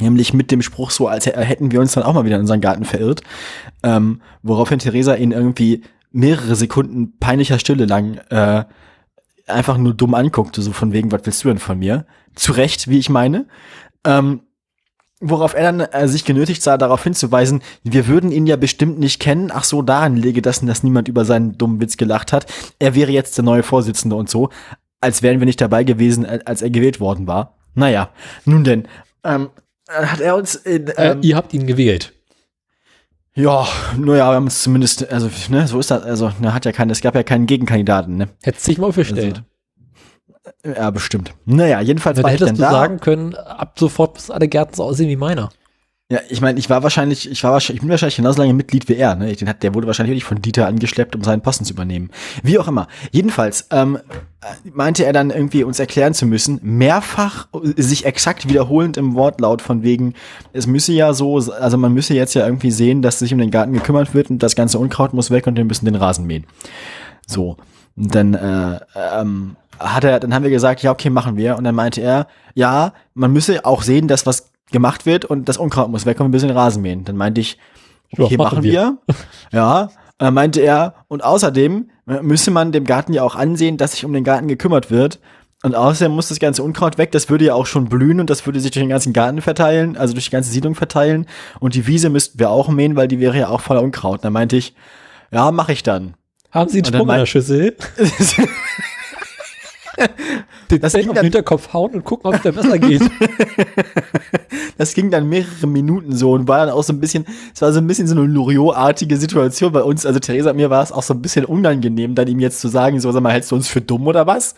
Nämlich 0.00 0.32
mit 0.32 0.50
dem 0.50 0.62
Spruch 0.62 0.90
so, 0.90 1.08
als 1.08 1.26
hätten 1.26 1.70
wir 1.70 1.80
uns 1.80 1.92
dann 1.92 2.04
auch 2.04 2.14
mal 2.14 2.24
wieder 2.24 2.36
in 2.36 2.42
unseren 2.42 2.60
Garten 2.60 2.84
verirrt. 2.84 3.22
Ähm, 3.82 4.22
woraufhin 4.42 4.78
Theresa 4.78 5.14
ihn 5.14 5.32
irgendwie 5.32 5.82
mehrere 6.10 6.56
Sekunden 6.56 7.18
peinlicher 7.18 7.58
Stille 7.58 7.84
lang 7.84 8.18
äh, 8.30 8.64
einfach 9.46 9.78
nur 9.78 9.94
dumm 9.94 10.14
anguckte, 10.14 10.62
so 10.62 10.72
von 10.72 10.92
wegen, 10.92 11.12
was 11.12 11.22
willst 11.24 11.44
du 11.44 11.48
denn 11.48 11.58
von 11.58 11.78
mir? 11.78 12.06
Zu 12.34 12.52
Recht, 12.52 12.88
wie 12.88 12.98
ich 12.98 13.10
meine. 13.10 13.46
Ähm, 14.04 14.42
worauf 15.20 15.54
er 15.54 15.64
dann 15.64 15.80
äh, 15.80 16.08
sich 16.08 16.24
genötigt 16.24 16.62
sah, 16.62 16.78
darauf 16.78 17.04
hinzuweisen, 17.04 17.62
wir 17.84 18.06
würden 18.06 18.32
ihn 18.32 18.46
ja 18.46 18.56
bestimmt 18.56 18.98
nicht 18.98 19.20
kennen. 19.20 19.50
Ach 19.52 19.64
so, 19.64 19.82
daran 19.82 20.16
lege 20.16 20.42
das, 20.42 20.60
dass 20.60 20.82
niemand 20.82 21.08
über 21.08 21.24
seinen 21.24 21.58
dummen 21.58 21.80
Witz 21.80 21.96
gelacht 21.96 22.32
hat. 22.32 22.46
Er 22.78 22.94
wäre 22.94 23.10
jetzt 23.10 23.36
der 23.36 23.44
neue 23.44 23.62
Vorsitzende 23.62 24.16
und 24.16 24.30
so, 24.30 24.48
als 25.00 25.22
wären 25.22 25.40
wir 25.40 25.46
nicht 25.46 25.60
dabei 25.60 25.84
gewesen, 25.84 26.26
als 26.26 26.62
er 26.62 26.70
gewählt 26.70 27.00
worden 27.00 27.26
war. 27.26 27.58
Naja, 27.74 28.10
nun 28.44 28.64
denn, 28.64 28.88
ähm, 29.24 29.50
hat 29.90 30.20
er 30.20 30.36
uns 30.36 30.54
in, 30.54 30.88
äh, 30.88 31.12
ähm, 31.12 31.20
äh, 31.22 31.26
Ihr 31.26 31.36
habt 31.36 31.52
ihn 31.52 31.66
gewählt. 31.66 32.12
Ja, 33.34 33.66
naja, 33.96 34.30
wir 34.30 34.34
haben 34.34 34.48
es 34.48 34.62
zumindest, 34.62 35.10
also, 35.10 35.30
ne, 35.48 35.66
so 35.66 35.78
ist 35.78 35.90
das, 35.90 36.02
also, 36.02 36.32
er 36.42 36.52
hat 36.54 36.64
ja 36.64 36.72
keinen, 36.72 36.90
es 36.90 37.00
gab 37.00 37.14
ja 37.14 37.22
keinen 37.22 37.46
Gegenkandidaten, 37.46 38.16
ne? 38.16 38.28
Hättest 38.42 38.66
dich 38.66 38.78
mal 38.78 38.88
aufgestellt. 38.88 39.44
Also, 40.64 40.78
ja, 40.80 40.90
bestimmt. 40.90 41.32
Naja, 41.44 41.80
jedenfalls 41.80 42.16
Dann 42.16 42.24
war 42.24 42.30
hättest 42.32 42.52
ich 42.52 42.58
dann 42.58 42.70
du 42.70 42.74
da. 42.74 42.80
sagen 42.80 43.00
können, 43.00 43.34
ab 43.34 43.78
sofort 43.78 44.14
bis 44.14 44.30
alle 44.30 44.48
Gärten 44.48 44.74
so 44.74 44.84
aussehen 44.84 45.08
wie 45.08 45.16
meiner. 45.16 45.50
Ja, 46.12 46.18
ich 46.28 46.40
meine, 46.40 46.58
ich 46.58 46.68
war 46.68 46.82
wahrscheinlich, 46.82 47.30
ich 47.30 47.44
war 47.44 47.52
wahrscheinlich, 47.52 47.76
ich 47.76 47.82
bin 47.82 47.90
wahrscheinlich 47.90 48.16
genauso 48.16 48.42
lange 48.42 48.52
Mitglied 48.52 48.88
wie 48.88 48.96
er. 48.96 49.14
Ne? 49.14 49.32
Den 49.32 49.48
hat, 49.48 49.62
der 49.62 49.74
wurde 49.74 49.86
wahrscheinlich 49.86 50.10
wirklich 50.10 50.24
von 50.24 50.42
Dieter 50.42 50.66
angeschleppt, 50.66 51.14
um 51.14 51.22
seinen 51.22 51.40
Posten 51.40 51.64
zu 51.64 51.72
übernehmen. 51.72 52.10
Wie 52.42 52.58
auch 52.58 52.66
immer. 52.66 52.88
Jedenfalls 53.12 53.68
ähm, 53.70 53.96
meinte 54.64 55.04
er 55.04 55.12
dann 55.12 55.30
irgendwie 55.30 55.62
uns 55.62 55.78
erklären 55.78 56.12
zu 56.12 56.26
müssen, 56.26 56.58
mehrfach 56.62 57.46
sich 57.76 58.06
exakt 58.06 58.48
wiederholend 58.48 58.96
im 58.96 59.14
Wortlaut 59.14 59.62
von 59.62 59.84
wegen, 59.84 60.14
es 60.52 60.66
müsse 60.66 60.92
ja 60.92 61.12
so, 61.12 61.36
also 61.36 61.78
man 61.78 61.94
müsse 61.94 62.14
jetzt 62.14 62.34
ja 62.34 62.44
irgendwie 62.44 62.72
sehen, 62.72 63.02
dass 63.02 63.20
sich 63.20 63.32
um 63.32 63.38
den 63.38 63.52
Garten 63.52 63.72
gekümmert 63.72 64.12
wird 64.12 64.30
und 64.30 64.42
das 64.42 64.56
ganze 64.56 64.80
Unkraut 64.80 65.14
muss 65.14 65.30
weg 65.30 65.46
und 65.46 65.56
wir 65.56 65.64
müssen 65.64 65.84
den 65.84 65.94
Rasen 65.94 66.26
mähen. 66.26 66.44
So. 67.24 67.56
Und 67.96 68.14
dann 68.16 68.34
äh, 68.34 68.80
ähm, 69.14 69.54
hat 69.78 70.02
er, 70.02 70.18
dann 70.18 70.34
haben 70.34 70.42
wir 70.42 70.50
gesagt, 70.50 70.82
ja, 70.82 70.90
okay, 70.90 71.10
machen 71.10 71.36
wir. 71.36 71.56
Und 71.56 71.62
dann 71.62 71.74
meinte 71.76 72.00
er, 72.00 72.26
ja, 72.54 72.94
man 73.14 73.32
müsse 73.32 73.64
auch 73.64 73.82
sehen, 73.82 74.08
dass 74.08 74.26
was 74.26 74.49
gemacht 74.72 75.06
wird 75.06 75.24
und 75.24 75.48
das 75.48 75.56
Unkraut 75.56 75.90
muss 75.90 76.06
weg 76.06 76.20
und 76.20 76.26
wir 76.26 76.30
müssen 76.30 76.48
den 76.48 76.56
Rasen 76.56 76.82
mähen. 76.82 77.04
Dann 77.04 77.16
meinte 77.16 77.40
ich, 77.40 77.58
okay, 78.12 78.32
ja, 78.32 78.38
machen, 78.38 78.56
machen 78.56 78.62
wir. 78.62 78.98
wir. 79.06 79.14
ja. 79.52 79.82
Und 79.82 79.90
dann 80.18 80.34
meinte 80.34 80.60
er, 80.60 80.94
und 81.08 81.24
außerdem 81.24 81.90
müsse 82.22 82.50
man 82.50 82.72
dem 82.72 82.84
Garten 82.84 83.12
ja 83.12 83.22
auch 83.22 83.34
ansehen, 83.34 83.76
dass 83.76 83.92
sich 83.92 84.04
um 84.04 84.12
den 84.12 84.24
Garten 84.24 84.48
gekümmert 84.48 84.90
wird. 84.90 85.18
Und 85.62 85.74
außerdem 85.74 86.12
muss 86.12 86.28
das 86.28 86.38
ganze 86.38 86.62
Unkraut 86.62 86.96
weg, 86.96 87.12
das 87.12 87.28
würde 87.28 87.44
ja 87.44 87.54
auch 87.54 87.66
schon 87.66 87.88
blühen 87.88 88.18
und 88.18 88.30
das 88.30 88.46
würde 88.46 88.60
sich 88.60 88.70
durch 88.70 88.82
den 88.82 88.88
ganzen 88.88 89.12
Garten 89.12 89.42
verteilen, 89.42 89.96
also 89.98 90.14
durch 90.14 90.24
die 90.26 90.30
ganze 90.30 90.50
Siedlung 90.50 90.74
verteilen. 90.74 91.26
Und 91.58 91.74
die 91.74 91.86
Wiese 91.86 92.08
müssten 92.08 92.38
wir 92.38 92.50
auch 92.50 92.68
mähen, 92.68 92.96
weil 92.96 93.08
die 93.08 93.20
wäre 93.20 93.38
ja 93.38 93.48
auch 93.48 93.60
voller 93.60 93.82
Unkraut. 93.82 94.20
Und 94.20 94.24
dann 94.24 94.32
meinte 94.32 94.56
ich, 94.56 94.74
ja, 95.30 95.50
mache 95.50 95.72
ich 95.72 95.82
dann. 95.82 96.14
Haben 96.50 96.70
Sie 96.70 96.78
einen 96.78 96.86
Sprung 96.86 97.08
in 97.08 97.16
der 97.16 97.26
Schüssel? 97.26 97.76
den 100.70 100.80
das 100.80 100.94
auf 100.94 101.00
den 101.00 101.22
Hinterkopf 101.22 101.72
hauen 101.72 101.94
und 101.94 102.04
gucken, 102.04 102.28
ob 102.28 102.34
es 102.34 102.42
da 102.42 102.50
besser 102.50 102.78
geht. 102.78 103.02
das 104.78 104.94
ging 104.94 105.10
dann 105.10 105.28
mehrere 105.28 105.66
Minuten 105.66 106.14
so 106.14 106.32
und 106.32 106.48
war 106.48 106.66
dann 106.66 106.74
auch 106.74 106.82
so 106.82 106.92
ein 106.92 107.00
bisschen, 107.00 107.26
es 107.54 107.62
war 107.62 107.72
so 107.72 107.80
ein 107.80 107.86
bisschen 107.86 108.06
so 108.06 108.14
eine 108.14 108.26
Loriot-artige 108.26 109.16
Situation 109.16 109.72
bei 109.72 109.82
uns. 109.82 110.06
Also 110.06 110.20
Theresa, 110.20 110.52
mir 110.52 110.70
war 110.70 110.82
es 110.82 110.92
auch 110.92 111.02
so 111.02 111.14
ein 111.14 111.22
bisschen 111.22 111.44
unangenehm, 111.44 112.14
dann 112.14 112.28
ihm 112.28 112.40
jetzt 112.40 112.60
zu 112.60 112.68
sagen, 112.68 113.00
so, 113.00 113.10
sag 113.12 113.22
mal, 113.22 113.32
hältst 113.32 113.50
du 113.50 113.56
uns 113.56 113.68
für 113.68 113.80
dumm 113.80 114.06
oder 114.06 114.26
was? 114.26 114.54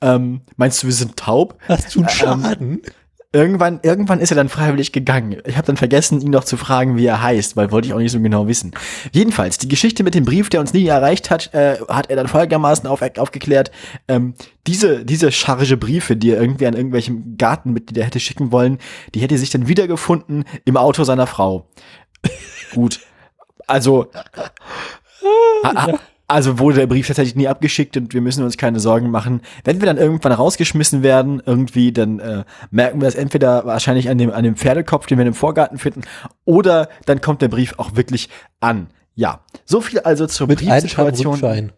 Ähm, 0.00 0.40
meinst 0.56 0.82
du, 0.82 0.86
wir 0.86 0.94
sind 0.94 1.16
taub? 1.16 1.58
Hast 1.68 1.94
du 1.94 2.00
einen 2.00 2.08
ähm, 2.08 2.14
Schaden? 2.14 2.82
Irgendwann, 3.32 3.80
irgendwann 3.82 4.20
ist 4.20 4.30
er 4.30 4.36
dann 4.36 4.48
freiwillig 4.48 4.92
gegangen. 4.92 5.38
Ich 5.46 5.56
habe 5.56 5.66
dann 5.66 5.76
vergessen, 5.76 6.20
ihn 6.20 6.30
noch 6.30 6.44
zu 6.44 6.56
fragen, 6.56 6.96
wie 6.96 7.06
er 7.06 7.22
heißt, 7.22 7.56
weil 7.56 7.70
wollte 7.70 7.88
ich 7.88 7.94
auch 7.94 7.98
nicht 7.98 8.12
so 8.12 8.20
genau 8.20 8.46
wissen. 8.46 8.72
Jedenfalls, 9.12 9.58
die 9.58 9.68
Geschichte 9.68 10.04
mit 10.04 10.14
dem 10.14 10.24
Brief, 10.24 10.50
der 10.50 10.60
uns 10.60 10.72
nie 10.72 10.86
erreicht 10.86 11.30
hat, 11.30 11.52
äh, 11.54 11.78
hat 11.88 12.10
er 12.10 12.16
dann 12.16 12.28
folgendermaßen 12.28 12.86
auf, 12.86 13.02
aufgeklärt. 13.18 13.70
Ähm, 14.06 14.34
diese, 14.66 15.04
diese 15.04 15.32
Charge 15.32 15.76
Briefe, 15.76 16.16
die 16.16 16.30
er 16.30 16.40
irgendwie 16.40 16.66
an 16.66 16.74
irgendwelchem 16.74 17.36
Gartenmitglieder 17.38 18.04
hätte 18.04 18.20
schicken 18.20 18.52
wollen, 18.52 18.78
die 19.14 19.20
hätte 19.20 19.38
sich 19.38 19.50
dann 19.50 19.66
wiedergefunden 19.66 20.44
im 20.64 20.76
Auto 20.76 21.04
seiner 21.04 21.26
Frau. 21.26 21.68
Gut. 22.74 23.00
Also. 23.66 24.08
Also 26.32 26.58
wurde 26.58 26.76
der 26.76 26.86
Brief 26.86 27.06
tatsächlich 27.06 27.36
nie 27.36 27.46
abgeschickt 27.46 27.94
und 27.98 28.14
wir 28.14 28.22
müssen 28.22 28.42
uns 28.42 28.56
keine 28.56 28.80
Sorgen 28.80 29.10
machen. 29.10 29.42
Wenn 29.64 29.82
wir 29.82 29.86
dann 29.86 29.98
irgendwann 29.98 30.32
rausgeschmissen 30.32 31.02
werden, 31.02 31.42
irgendwie, 31.44 31.92
dann 31.92 32.20
äh, 32.20 32.44
merken 32.70 33.02
wir 33.02 33.04
das 33.04 33.16
entweder 33.16 33.66
wahrscheinlich 33.66 34.08
an 34.08 34.16
dem, 34.16 34.30
an 34.30 34.42
dem 34.42 34.56
Pferdekopf, 34.56 35.04
den 35.06 35.18
wir 35.18 35.26
im 35.26 35.34
Vorgarten 35.34 35.76
finden, 35.76 36.04
oder 36.46 36.88
dann 37.04 37.20
kommt 37.20 37.42
der 37.42 37.48
Brief 37.48 37.74
auch 37.76 37.96
wirklich 37.96 38.30
an. 38.60 38.86
Ja, 39.14 39.40
so 39.66 39.82
viel 39.82 40.00
also 40.00 40.26
zur 40.26 40.46
Mit 40.46 40.60
Briefsituation. 40.60 41.72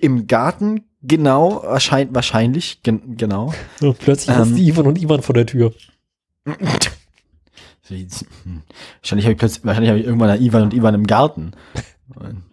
Im 0.00 0.26
Garten, 0.26 0.86
genau, 1.02 1.62
wahrscheinlich, 1.62 2.14
wahrscheinlich 2.14 2.82
gen 2.82 3.18
genau. 3.18 3.52
Und 3.82 3.98
plötzlich 3.98 4.34
ähm, 4.34 4.54
ist 4.54 4.58
Ivan 4.58 4.86
und 4.86 4.96
Ivan 4.98 5.20
vor 5.20 5.34
der 5.34 5.44
Tür. 5.44 5.74
wahrscheinlich 6.46 8.16
habe 9.26 9.32
ich, 9.32 9.36
plötzlich, 9.36 9.66
wahrscheinlich 9.66 9.90
hab 9.90 9.98
ich 9.98 10.06
irgendwann 10.06 10.40
Ivan 10.40 10.62
und 10.62 10.72
Ivan 10.72 10.94
im 10.94 11.06
Garten. 11.06 11.52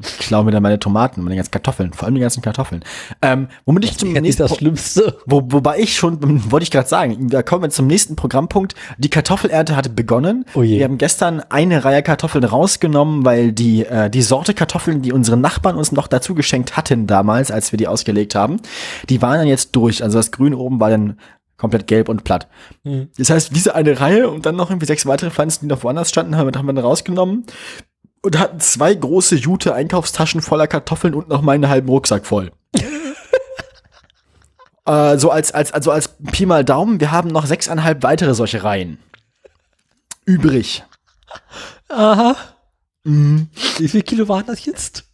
Ich 0.00 0.18
klaue 0.18 0.44
mir 0.44 0.50
dann 0.50 0.62
meine 0.62 0.78
Tomaten, 0.78 1.22
meine 1.22 1.36
ganzen 1.36 1.50
Kartoffeln, 1.50 1.92
vor 1.92 2.06
allem 2.06 2.14
die 2.14 2.20
ganzen 2.20 2.42
Kartoffeln. 2.42 2.84
Ähm, 3.20 3.48
womit 3.64 3.84
ich 3.84 3.96
zum 3.96 4.12
nächsten 4.12 4.26
ist 4.26 4.40
das 4.40 4.56
Schlimmste. 4.56 5.18
Wo, 5.26 5.42
wobei 5.46 5.78
ich 5.78 5.94
schon, 5.94 6.18
wollte 6.50 6.64
ich 6.64 6.70
gerade 6.70 6.88
sagen, 6.88 7.28
da 7.28 7.42
kommen 7.42 7.62
wir 7.62 7.70
zum 7.70 7.86
nächsten 7.86 8.16
Programmpunkt. 8.16 8.74
Die 8.98 9.10
Kartoffelernte 9.10 9.76
hatte 9.76 9.90
begonnen. 9.90 10.46
Oh 10.54 10.62
je. 10.62 10.78
Wir 10.78 10.84
haben 10.84 10.98
gestern 10.98 11.40
eine 11.48 11.84
Reihe 11.84 12.02
Kartoffeln 12.02 12.44
rausgenommen, 12.44 13.24
weil 13.24 13.52
die, 13.52 13.84
äh, 13.84 14.10
die 14.10 14.22
Sorte 14.22 14.54
Kartoffeln, 14.54 15.02
die 15.02 15.12
unsere 15.12 15.36
Nachbarn 15.36 15.76
uns 15.76 15.92
noch 15.92 16.08
dazu 16.08 16.34
geschenkt 16.34 16.76
hatten 16.76 17.06
damals, 17.06 17.50
als 17.50 17.72
wir 17.72 17.76
die 17.76 17.86
ausgelegt 17.86 18.34
haben, 18.34 18.60
die 19.08 19.22
waren 19.22 19.38
dann 19.38 19.48
jetzt 19.48 19.76
durch. 19.76 20.02
Also 20.02 20.18
das 20.18 20.32
Grün 20.32 20.54
oben 20.54 20.80
war 20.80 20.90
dann 20.90 21.18
komplett 21.56 21.86
gelb 21.86 22.08
und 22.08 22.24
platt. 22.24 22.48
Mhm. 22.82 23.10
Das 23.16 23.30
heißt, 23.30 23.54
diese 23.54 23.76
eine 23.76 24.00
Reihe 24.00 24.28
und 24.28 24.46
dann 24.46 24.56
noch 24.56 24.70
irgendwie 24.70 24.86
sechs 24.86 25.06
weitere 25.06 25.30
Pflanzen, 25.30 25.66
die 25.66 25.68
noch 25.68 25.84
woanders 25.84 26.08
standen, 26.08 26.36
haben 26.36 26.46
wir 26.46 26.52
dann 26.52 26.78
rausgenommen 26.78 27.44
und 28.22 28.38
hatten 28.38 28.60
zwei 28.60 28.94
große 28.94 29.36
Jute 29.36 29.74
Einkaufstaschen 29.74 30.40
voller 30.42 30.66
Kartoffeln 30.68 31.14
und 31.14 31.28
noch 31.28 31.42
meinen 31.42 31.68
halben 31.68 31.88
Rucksack 31.88 32.24
voll. 32.24 32.52
äh, 34.86 35.18
so 35.18 35.30
als, 35.30 35.52
als, 35.52 35.72
also 35.72 35.90
als 35.90 36.08
Pi 36.30 36.46
mal 36.46 36.64
Daumen, 36.64 37.00
wir 37.00 37.10
haben 37.10 37.28
noch 37.28 37.46
sechseinhalb 37.46 38.02
weitere 38.02 38.34
solche 38.34 38.62
Reihen. 38.62 38.98
Übrig. 40.24 40.84
Aha. 41.88 42.36
Mhm. 43.04 43.48
Wie 43.78 43.88
viel 43.88 44.02
Kilo 44.02 44.28
waren 44.28 44.46
das 44.46 44.64
jetzt? 44.64 45.04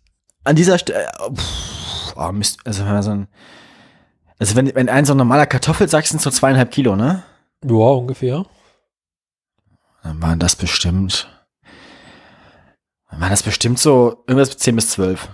An 0.45 0.57
dieser 0.57 0.79
Stelle, 0.79 1.05
äh, 1.05 1.31
oh 2.17 2.33
Mist, 2.33 2.61
also 2.65 2.85
wenn 2.85 3.03
so 3.03 3.11
ein, 3.11 3.29
also 4.39 4.55
wenn, 4.55 4.75
wenn 4.75 4.89
ein 4.89 5.07
so 5.07 5.15
ein 5.15 5.19
normaler 5.19 5.47
Kartoffelsack 5.47 6.07
sind 6.07 6.21
so 6.21 6.31
zweieinhalb 6.31 6.71
Kilo, 6.71 6.95
ne? 6.95 7.23
Ja, 7.65 7.73
ungefähr. 7.73 8.45
Dann 10.03 10.23
waren 10.23 10.39
das 10.39 10.55
bestimmt 10.55 11.29
war 13.11 13.31
das 13.31 13.43
bestimmt 13.43 13.79
so 13.79 14.25
irgendwas 14.27 14.57
10 14.57 14.77
bis 14.77 14.91
12. 14.91 15.29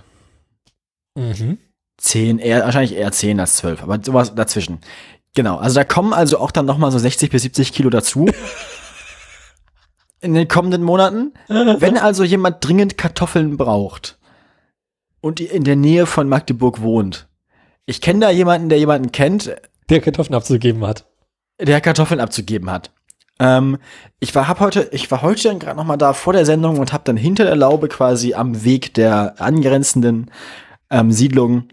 Mhm. 1.17 1.57
10, 1.97 2.39
eher, 2.39 2.63
wahrscheinlich 2.63 2.95
eher 2.95 3.11
10 3.11 3.39
als 3.39 3.57
12, 3.57 3.83
aber 3.83 3.99
sowas 4.03 4.35
dazwischen. 4.35 4.79
Genau, 5.33 5.57
also 5.57 5.75
da 5.75 5.83
kommen 5.83 6.13
also 6.13 6.39
auch 6.39 6.51
dann 6.51 6.65
nochmal 6.65 6.91
so 6.91 6.99
60 6.99 7.29
bis 7.29 7.43
70 7.43 7.73
Kilo 7.73 7.89
dazu. 7.89 8.27
in 10.21 10.33
den 10.33 10.47
kommenden 10.47 10.83
Monaten. 10.83 11.33
Wenn 11.47 11.97
also 11.97 12.23
jemand 12.23 12.65
dringend 12.65 12.97
Kartoffeln 12.97 13.57
braucht 13.57 14.17
und 15.21 15.39
in 15.39 15.63
der 15.63 15.75
Nähe 15.75 16.05
von 16.05 16.27
Magdeburg 16.27 16.81
wohnt. 16.81 17.27
Ich 17.85 18.01
kenne 18.01 18.21
da 18.21 18.29
jemanden, 18.31 18.69
der 18.69 18.79
jemanden 18.79 19.11
kennt. 19.11 19.55
Der 19.89 20.01
Kartoffeln 20.01 20.35
abzugeben 20.35 20.85
hat. 20.85 21.05
Der 21.59 21.79
Kartoffeln 21.81 22.19
abzugeben 22.19 22.71
hat. 22.71 22.91
Ähm, 23.39 23.77
ich 24.19 24.33
war 24.33 24.47
hab 24.47 24.59
heute, 24.59 24.89
ich 24.91 25.09
war 25.11 25.21
heute 25.21 25.49
dann 25.49 25.59
gerade 25.59 25.77
noch 25.77 25.85
mal 25.85 25.97
da 25.97 26.13
vor 26.13 26.33
der 26.33 26.45
Sendung 26.45 26.79
und 26.79 26.93
habe 26.93 27.03
dann 27.05 27.17
hinter 27.17 27.43
der 27.43 27.55
Laube 27.55 27.87
quasi 27.87 28.33
am 28.33 28.63
Weg 28.63 28.93
der 28.93 29.35
angrenzenden 29.39 30.31
ähm, 30.89 31.11
Siedlung 31.11 31.65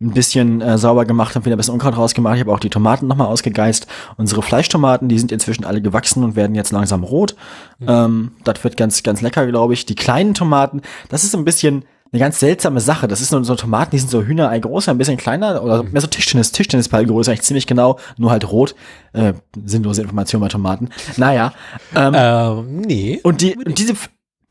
ein 0.00 0.12
bisschen 0.12 0.60
äh, 0.60 0.78
sauber 0.78 1.04
gemacht, 1.04 1.34
habe 1.34 1.44
wieder 1.46 1.56
ein 1.56 1.58
bisschen 1.58 1.74
Unkraut 1.74 1.96
rausgemacht. 1.96 2.36
Ich 2.36 2.40
habe 2.40 2.52
auch 2.52 2.60
die 2.60 2.70
Tomaten 2.70 3.08
noch 3.08 3.16
mal 3.16 3.26
ausgegeist. 3.26 3.88
Unsere 4.16 4.42
Fleischtomaten, 4.42 5.08
die 5.08 5.18
sind 5.18 5.32
inzwischen 5.32 5.64
alle 5.64 5.82
gewachsen 5.82 6.22
und 6.22 6.36
werden 6.36 6.54
jetzt 6.54 6.70
langsam 6.70 7.02
rot. 7.02 7.34
Mhm. 7.80 7.86
Ähm, 7.88 8.32
das 8.44 8.62
wird 8.62 8.76
ganz, 8.76 9.02
ganz 9.02 9.22
lecker, 9.22 9.46
glaube 9.48 9.74
ich. 9.74 9.86
Die 9.86 9.96
kleinen 9.96 10.34
Tomaten, 10.34 10.82
das 11.08 11.24
ist 11.24 11.32
so 11.32 11.38
ein 11.38 11.44
bisschen 11.44 11.84
eine 12.12 12.20
ganz 12.20 12.40
seltsame 12.40 12.80
Sache. 12.80 13.08
Das 13.08 13.20
ist 13.20 13.32
nur 13.32 13.44
so 13.44 13.54
Tomaten, 13.54 13.90
die 13.90 13.98
sind 13.98 14.10
so 14.10 14.22
Hühnerei 14.22 14.58
groß, 14.58 14.88
ein 14.88 14.98
bisschen 14.98 15.16
kleiner 15.16 15.62
oder 15.62 15.82
mehr 15.82 16.00
so 16.00 16.06
Tischtennis, 16.06 16.52
Tischtennisball 16.52 17.04
größer, 17.04 17.32
eigentlich 17.32 17.42
ziemlich 17.42 17.66
genau, 17.66 17.98
nur 18.16 18.30
halt 18.30 18.50
rot. 18.50 18.74
Äh, 19.12 19.34
sinnlose 19.64 20.02
Information 20.02 20.40
bei 20.40 20.48
Tomaten. 20.48 20.88
Naja. 21.16 21.52
Ähm, 21.94 22.14
ähm, 22.16 22.80
nee. 22.80 23.20
Und, 23.22 23.42
die, 23.42 23.56
und, 23.56 23.78
diese, 23.78 23.94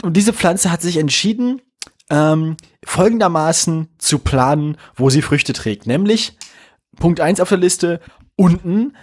und 0.04 0.16
diese 0.16 0.34
Pflanze 0.34 0.72
hat 0.72 0.82
sich 0.82 0.98
entschieden, 0.98 1.62
ähm, 2.10 2.58
folgendermaßen 2.86 3.90
zu 3.98 4.20
planen, 4.20 4.78
wo 4.96 5.10
sie 5.10 5.22
Früchte 5.22 5.54
trägt. 5.54 5.88
Nämlich 5.88 6.38
Punkt 6.96 7.20
eins 7.20 7.40
auf 7.40 7.50
der 7.50 7.58
Liste, 7.58 8.00
unten, 8.36 8.96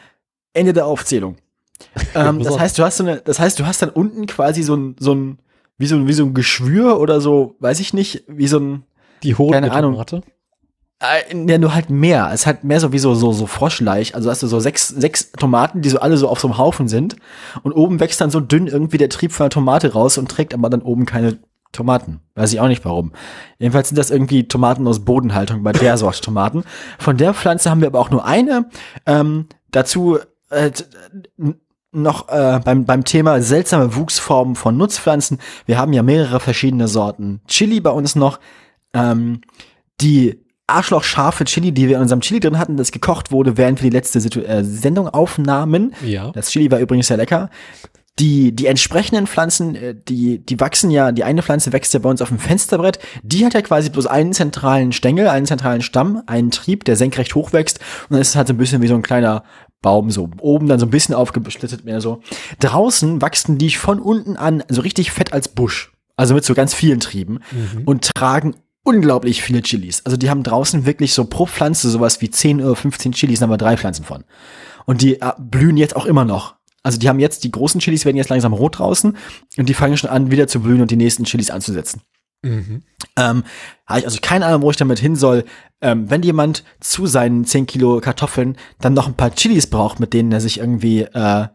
Ende 0.53 0.73
der 0.73 0.87
Aufzählung. 0.87 1.37
ähm, 2.15 2.43
das 2.43 2.59
heißt, 2.59 2.79
du 2.79 2.85
hast 2.85 2.99
so 2.99 3.05
eine, 3.05 3.21
das 3.21 3.39
heißt, 3.39 3.59
du 3.59 3.67
hast 3.67 3.83
dann 3.83 3.91
unten 3.91 4.27
quasi 4.27 4.63
so 4.63 4.77
ein, 4.77 4.97
so 4.99 5.15
ein 5.15 5.39
wie 5.79 5.87
so, 5.87 6.07
wie 6.07 6.13
so 6.13 6.25
ein 6.25 6.35
Geschwür 6.35 7.01
oder 7.01 7.21
so, 7.21 7.57
weiß 7.61 7.81
ich 7.81 7.95
nicht, 7.95 8.25
wie 8.29 8.47
so 8.47 8.59
ein, 8.59 8.83
die 9.23 9.35
Hoden 9.35 9.53
keine 9.53 9.73
Ahnung. 9.73 9.93
Tomate? 9.93 10.23
Äh, 11.01 11.37
ja, 11.49 11.59
nur 11.59 11.75
halt 11.75 11.91
mehr. 11.91 12.31
Es 12.33 12.47
hat 12.47 12.65
mehr 12.65 12.81
so 12.81 12.93
wie 12.93 12.99
so, 12.99 13.15
so, 13.15 13.33
so 13.33 13.47
Froschleich. 13.47 14.15
Also 14.15 14.31
hast 14.31 14.43
du 14.43 14.47
so 14.47 14.61
sechs, 14.61 14.89
sechs 14.89 15.33
Tomaten, 15.33 15.83
die 15.83 15.89
so 15.89 15.99
alle 15.99 16.17
so 16.17 16.29
auf 16.29 16.41
so 16.41 16.49
einem 16.49 16.59
Haufen 16.59 16.89
sind. 16.89 17.17
Und 17.63 17.73
oben 17.73 18.01
wächst 18.01 18.21
dann 18.21 18.31
so 18.31 18.41
dünn 18.41 18.69
irgendwie 18.69 18.99
der 18.99 19.09
Trieb 19.09 19.33
von 19.33 19.45
der 19.45 19.51
Tomate 19.51 19.93
raus 19.93 20.19
und 20.19 20.31
trägt 20.31 20.55
aber 20.55 20.71
dann 20.71 20.83
oben 20.83 21.05
keine 21.05 21.39
Tomaten. 21.73 22.21
Weiß 22.37 22.53
ich 22.53 22.61
auch 22.61 22.69
nicht 22.69 22.85
warum. 22.85 23.13
Jedenfalls 23.59 23.89
sind 23.89 23.99
das 23.99 24.11
irgendwie 24.11 24.47
Tomaten 24.47 24.87
aus 24.87 25.05
Bodenhaltung 25.05 25.63
bei 25.63 25.73
der 25.73 25.99
Sorte 25.99 26.21
Tomaten. 26.21 26.65
Von 26.99 27.17
der 27.17 27.35
Pflanze 27.35 27.69
haben 27.69 27.81
wir 27.81 27.89
aber 27.89 27.99
auch 27.99 28.11
nur 28.11 28.25
eine. 28.25 28.71
Ähm, 29.05 29.49
dazu 29.73 30.19
äh, 30.51 30.71
noch 31.95 32.29
äh, 32.29 32.61
beim, 32.65 32.85
beim 32.85 33.05
Thema 33.05 33.41
seltsame 33.41 33.95
Wuchsformen 33.95 34.55
von 34.55 34.77
Nutzpflanzen. 34.77 35.39
Wir 35.67 35.79
haben 35.79 35.93
ja 35.93 36.03
mehrere 36.03 36.41
verschiedene 36.41 36.89
Sorten 36.89 37.41
Chili 37.47 37.81
bei 37.81 37.91
uns 37.91 38.17
noch. 38.17 38.41
Ähm, 38.93 39.41
die 40.01 40.45
Arschlochscharfe 40.67 41.45
Chili, 41.45 41.73
die 41.73 41.89
wir 41.89 41.97
in 41.97 42.03
unserem 42.03 42.21
Chili 42.21 42.41
drin 42.41 42.59
hatten, 42.59 42.77
das 42.77 42.91
gekocht 42.91 43.31
wurde, 43.31 43.57
während 43.57 43.83
wir 43.83 43.91
die 43.91 43.97
letzte 43.97 44.21
Situ 44.21 44.41
äh, 44.41 44.65
Sendung 44.65 45.09
aufnahmen. 45.09 45.95
Ja. 46.05 46.31
Das 46.33 46.51
Chili 46.51 46.71
war 46.71 46.79
übrigens 46.79 47.09
sehr 47.09 47.19
lecker. 47.19 47.51
Die, 48.21 48.55
die 48.55 48.67
entsprechenden 48.67 49.27
Pflanzen, 49.27 49.75
äh, 49.75 49.95
die, 49.95 50.39
die 50.39 50.61
wachsen 50.61 50.91
ja, 50.91 51.13
die 51.13 51.25
eine 51.25 51.43
Pflanze 51.43 51.73
wächst 51.73 51.93
ja 51.93 52.01
bei 52.01 52.09
uns 52.09 52.23
auf 52.23 52.29
dem 52.29 52.39
Fensterbrett, 52.39 52.99
die 53.23 53.45
hat 53.45 53.55
ja 53.55 53.61
quasi 53.61 53.91
bloß 53.91 54.07
einen 54.07 54.33
zentralen 54.33 54.93
Stängel, 54.93 55.29
einen 55.29 55.47
zentralen 55.47 55.83
Stamm, 55.83 56.23
einen 56.27 56.53
Trieb, 56.53 56.85
der 56.85 56.97
senkrecht 56.97 57.35
hochwächst 57.35 57.81
und 58.05 58.13
dann 58.13 58.21
ist 58.21 58.29
es 58.29 58.37
halt 58.37 58.47
so 58.47 58.55
ein 58.55 58.59
bisschen 58.59 58.81
wie 58.83 58.87
so 58.87 58.95
ein 58.95 59.03
kleiner 59.03 59.43
Baum, 59.85 60.11
so 60.11 60.29
oben 60.41 60.67
dann 60.67 60.81
so 60.81 60.87
ein 60.87 60.91
bisschen 60.91 61.15
aufgeschlittet 61.15 61.85
mehr 61.85 62.01
so. 62.01 62.23
Draußen 62.59 63.23
wachsen 63.23 63.59
die 63.59 63.71
von 63.71 64.01
unten 64.01 64.37
an 64.37 64.65
so 64.69 64.81
richtig 64.81 65.13
fett 65.13 65.33
als 65.33 65.47
Busch. 65.47 65.93
Also 66.17 66.35
mit 66.35 66.45
so 66.45 66.55
ganz 66.55 66.75
vielen 66.75 67.01
Trieben 67.01 67.41
mhm. 67.53 67.83
und 67.85 68.11
tragen 68.15 68.57
unglaublich 68.83 69.43
viele 69.43 69.63
Chilis. 69.63 70.03
Also 70.05 70.17
die 70.17 70.31
haben 70.31 70.43
draußen 70.43 70.87
wirklich 70.87 71.15
so 71.15 71.25
pro 71.25 71.47
Pflanze 71.47 71.91
sowas 71.91 72.21
wie 72.21 72.31
10 72.31 72.63
oder 72.63 72.75
15 72.75 73.13
Chilis, 73.13 73.41
da 73.41 73.45
haben 73.45 73.51
wir 73.51 73.59
drei 73.59 73.77
Pflanzen 73.77 74.05
von. 74.05 74.25
Und 74.87 75.03
die 75.03 75.21
äh, 75.21 75.33
blühen 75.39 75.77
jetzt 75.77 75.97
auch 75.97 76.07
immer 76.07 76.25
noch. 76.25 76.55
Also 76.83 76.99
die 76.99 77.09
haben 77.09 77.19
jetzt, 77.19 77.45
die 77.45 77.51
großen 77.51 77.81
Chilis 77.81 78.05
werden 78.05 78.17
jetzt 78.17 78.29
langsam 78.31 78.53
rot 78.53 78.79
draußen 78.79 79.17
und 79.57 79.69
die 79.69 79.75
fangen 79.75 79.97
schon 79.97 80.11
an, 80.11 80.31
wieder 80.31 80.49
zu 80.49 80.61
blühen 80.61 80.83
und 80.83 80.91
die 80.91 80.97
nächsten 80.97 81.25
Chilis 81.25 81.51
anzusetzen. 81.51 82.03
Mhm. 82.45 82.83
Ähm, 83.17 83.45
habe 83.87 84.01
ich 84.01 84.07
also 84.07 84.19
keine 84.21 84.47
Ahnung, 84.47 84.63
wo 84.63 84.71
ich 84.71 84.77
damit 84.77 84.99
hin 84.99 85.17
soll. 85.17 85.45
Ähm, 85.81 86.11
wenn 86.11 86.23
jemand 86.23 86.65
zu 86.81 87.07
seinen 87.07 87.45
10 87.45 87.67
Kilo 87.67 88.01
Kartoffeln 88.01 88.57
dann 88.81 88.95
noch 88.95 89.07
ein 89.07 89.15
paar 89.15 89.35
Chilis 89.35 89.67
braucht, 89.67 90.01
mit 90.01 90.13
denen 90.13 90.33
er 90.33 90.41
sich 90.41 90.59
irgendwie 90.59 91.03
äh, 91.03 91.49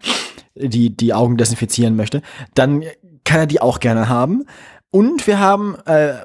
die, 0.56 0.96
die 0.96 1.14
Augen 1.14 1.38
desinfizieren 1.38 1.96
möchte, 1.96 2.22
dann 2.54 2.84
kann 3.24 3.40
er 3.40 3.48
die 3.48 3.62
auch 3.62 3.80
gerne 3.80 4.10
haben. 4.10 4.46
Und 4.92 5.28
wir 5.28 5.40
haben 5.40 5.76
äh, 5.86 6.16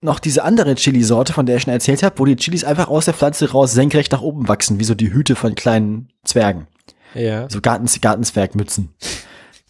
noch 0.00 0.20
diese 0.20 0.44
andere 0.44 0.74
Chili-Sorte, 0.74 1.32
von 1.32 1.46
der 1.46 1.56
ich 1.56 1.62
schon 1.62 1.72
erzählt 1.72 2.02
habe, 2.02 2.18
wo 2.18 2.24
die 2.24 2.36
Chilis 2.36 2.64
einfach 2.64 2.88
aus 2.88 3.06
der 3.06 3.14
Pflanze 3.14 3.50
raus 3.50 3.72
senkrecht 3.72 4.12
nach 4.12 4.20
oben 4.22 4.48
wachsen, 4.48 4.78
wie 4.78 4.84
so 4.84 4.94
die 4.94 5.12
Hüte 5.12 5.34
von 5.34 5.54
kleinen 5.54 6.08
Zwergen. 6.24 6.66
Ja. 7.14 7.48
So 7.48 7.60
Gartens 7.60 8.00
Gartenzwergmützen. 8.00 8.90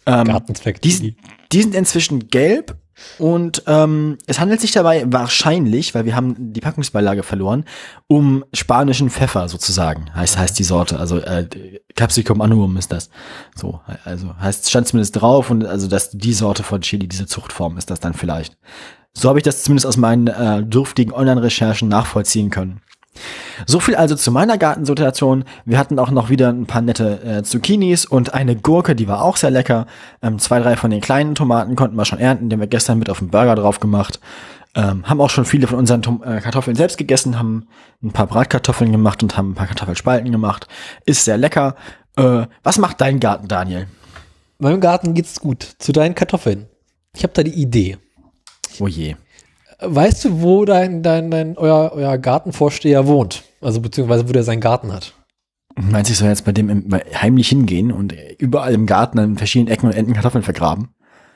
Ähm, 0.07 0.25
Gartenzwerg. 0.25 0.79
Die, 0.83 1.15
die 1.51 1.61
sind 1.63 1.73
inzwischen 1.73 2.27
gelb 2.27 2.77
Und 3.19 3.63
ähm, 3.67 4.17
es 4.25 4.39
handelt 4.39 4.61
sich 4.61 4.71
dabei 4.71 5.03
wahrscheinlich, 5.07 5.93
weil 5.93 6.05
wir 6.05 6.15
haben 6.15 6.35
die 6.53 6.61
Packungsbeilage 6.61 7.23
verloren, 7.23 7.65
um 8.07 8.45
spanischen 8.53 9.09
Pfeffer 9.09 9.49
sozusagen. 9.49 10.13
Heißt 10.15 10.37
heißt 10.37 10.57
die 10.57 10.63
Sorte, 10.63 10.99
also 10.99 11.17
äh, 11.17 11.47
Capsicum 11.95 12.41
annuum 12.41 12.77
ist 12.77 12.91
das. 12.91 13.09
So, 13.55 13.81
also 14.03 14.35
heißt 14.39 14.69
stand 14.69 14.87
zumindest 14.87 15.19
drauf 15.19 15.49
und 15.49 15.65
also 15.65 15.87
dass 15.87 16.11
die 16.11 16.33
Sorte 16.33 16.63
von 16.63 16.81
Chili, 16.81 17.07
diese 17.07 17.25
Zuchtform 17.25 17.77
ist 17.77 17.89
das 17.89 17.99
dann 17.99 18.13
vielleicht. 18.13 18.57
So 19.13 19.29
habe 19.29 19.39
ich 19.39 19.43
das 19.43 19.63
zumindest 19.63 19.87
aus 19.87 19.97
meinen 19.97 20.27
äh, 20.27 20.63
dürftigen 20.63 21.13
Online-Recherchen 21.13 21.87
nachvollziehen 21.87 22.49
können. 22.49 22.81
So 23.65 23.79
viel 23.79 23.95
also 23.95 24.15
zu 24.15 24.31
meiner 24.31 24.57
Gartensituation. 24.57 25.45
Wir 25.65 25.77
hatten 25.77 25.99
auch 25.99 26.11
noch 26.11 26.29
wieder 26.29 26.49
ein 26.49 26.65
paar 26.65 26.81
nette 26.81 27.23
äh, 27.23 27.43
Zucchinis 27.43 28.05
und 28.05 28.33
eine 28.33 28.55
Gurke, 28.55 28.95
die 28.95 29.07
war 29.07 29.21
auch 29.21 29.37
sehr 29.37 29.51
lecker. 29.51 29.87
Ähm, 30.21 30.39
zwei, 30.39 30.59
drei 30.59 30.75
von 30.75 30.91
den 30.91 31.01
kleinen 31.01 31.35
Tomaten 31.35 31.75
konnten 31.75 31.95
wir 31.95 32.05
schon 32.05 32.19
ernten, 32.19 32.49
den 32.49 32.59
wir 32.59 32.67
gestern 32.67 32.99
mit 32.99 33.09
auf 33.09 33.19
den 33.19 33.29
Burger 33.29 33.55
drauf 33.55 33.79
gemacht. 33.79 34.19
Ähm, 34.75 35.07
haben 35.07 35.21
auch 35.21 35.29
schon 35.29 35.45
viele 35.45 35.67
von 35.67 35.79
unseren 35.79 36.01
Tom 36.01 36.21
äh, 36.23 36.41
Kartoffeln 36.41 36.75
selbst 36.75 36.97
gegessen, 36.97 37.39
haben 37.39 37.67
ein 38.03 38.11
paar 38.11 38.27
Bratkartoffeln 38.27 38.91
gemacht 38.91 39.23
und 39.23 39.37
haben 39.37 39.51
ein 39.51 39.55
paar 39.55 39.67
Kartoffelspalten 39.67 40.31
gemacht. 40.31 40.67
Ist 41.05 41.23
sehr 41.23 41.37
lecker. 41.37 41.75
Äh, 42.17 42.47
was 42.63 42.77
macht 42.77 42.99
dein 42.99 43.21
Garten, 43.21 43.47
Daniel? 43.47 43.87
Meinem 44.59 44.81
Garten 44.81 45.13
geht's 45.13 45.39
gut. 45.39 45.63
Zu 45.79 45.93
deinen 45.93 46.15
Kartoffeln. 46.15 46.67
Ich 47.15 47.23
habe 47.23 47.33
da 47.33 47.43
die 47.43 47.53
Idee. 47.53 47.97
Oh 48.79 48.87
je. 48.87 49.15
Weißt 49.79 50.25
du, 50.25 50.41
wo 50.41 50.65
dein, 50.65 51.03
dein, 51.03 51.31
dein 51.31 51.57
euer, 51.57 51.91
euer 51.93 52.17
Gartenvorsteher 52.17 53.07
wohnt? 53.07 53.43
Also 53.61 53.81
beziehungsweise 53.81 54.27
wo 54.27 54.33
der 54.33 54.43
seinen 54.43 54.61
Garten 54.61 54.93
hat? 54.93 55.13
Meinst 55.75 56.09
du, 56.09 56.13
ich 56.13 56.19
soll 56.19 56.29
jetzt 56.29 56.45
bei 56.45 56.53
dem 56.53 56.69
im, 56.69 56.93
heimlich 57.13 57.49
hingehen 57.49 57.91
und 57.91 58.15
überall 58.37 58.73
im 58.73 58.85
Garten 58.85 59.19
an 59.19 59.37
verschiedenen 59.37 59.73
Ecken 59.73 59.87
und 59.87 59.93
Enden 59.93 60.13
Kartoffeln 60.13 60.43
vergraben? 60.43 60.89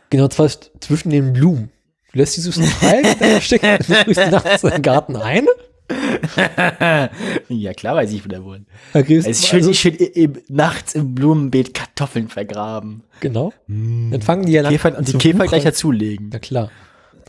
Genau, 0.09 0.27
zwar 0.29 0.49
zwischen 0.79 1.09
den 1.09 1.33
Blumen. 1.33 1.69
Du 2.11 2.19
lässt 2.19 2.37
die 2.37 2.41
süßen 2.41 2.63
frei, 2.63 3.01
dann 3.19 3.41
steckst 3.41 3.89
du 3.89 4.29
nachts 4.31 4.63
in 4.63 4.69
den 4.69 4.81
Garten 4.81 5.15
ein. 5.15 5.45
ja, 7.49 7.73
klar 7.73 7.95
weiß 7.95 8.11
ich, 8.11 8.23
wo 8.23 8.29
der 8.29 8.43
wohnt. 8.43 8.67
Okay, 8.93 9.17
es 9.17 9.25
ist 9.25 9.47
schön, 9.47 9.59
also, 9.59 9.73
schön 9.73 9.95
im, 9.95 10.33
nachts 10.47 10.93
im 10.95 11.15
Blumenbeet 11.15 11.73
Kartoffeln 11.73 12.29
vergraben. 12.29 13.03
Genau. 13.19 13.53
Mm. 13.67 14.11
Dann 14.11 14.21
fangen 14.21 14.45
die 14.45 14.53
ja 14.53 14.67
Käfer, 14.69 14.97
und 14.97 15.07
die 15.07 15.17
Käfer 15.17 15.47
gleich 15.47 15.63
dazulegen. 15.63 16.29
Ja, 16.31 16.39
klar. 16.39 16.69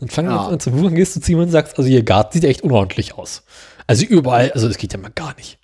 Dann 0.01 0.09
fangen 0.09 0.31
ja. 0.31 0.47
an 0.47 0.59
zu 0.59 0.73
wuchern, 0.73 0.95
gehst 0.95 1.15
du 1.15 1.21
zu 1.21 1.31
jemandem 1.31 1.49
und 1.49 1.53
sagst, 1.53 1.77
also 1.77 1.87
ihr 1.87 2.01
Garten 2.01 2.33
sieht 2.33 2.43
echt 2.43 2.63
unordentlich 2.63 3.13
aus. 3.13 3.43
Also 3.85 4.03
überall, 4.03 4.51
also 4.51 4.67
das 4.67 4.77
geht 4.77 4.93
ja 4.93 4.99
mal 4.99 5.11
gar 5.13 5.35
nicht. 5.35 5.59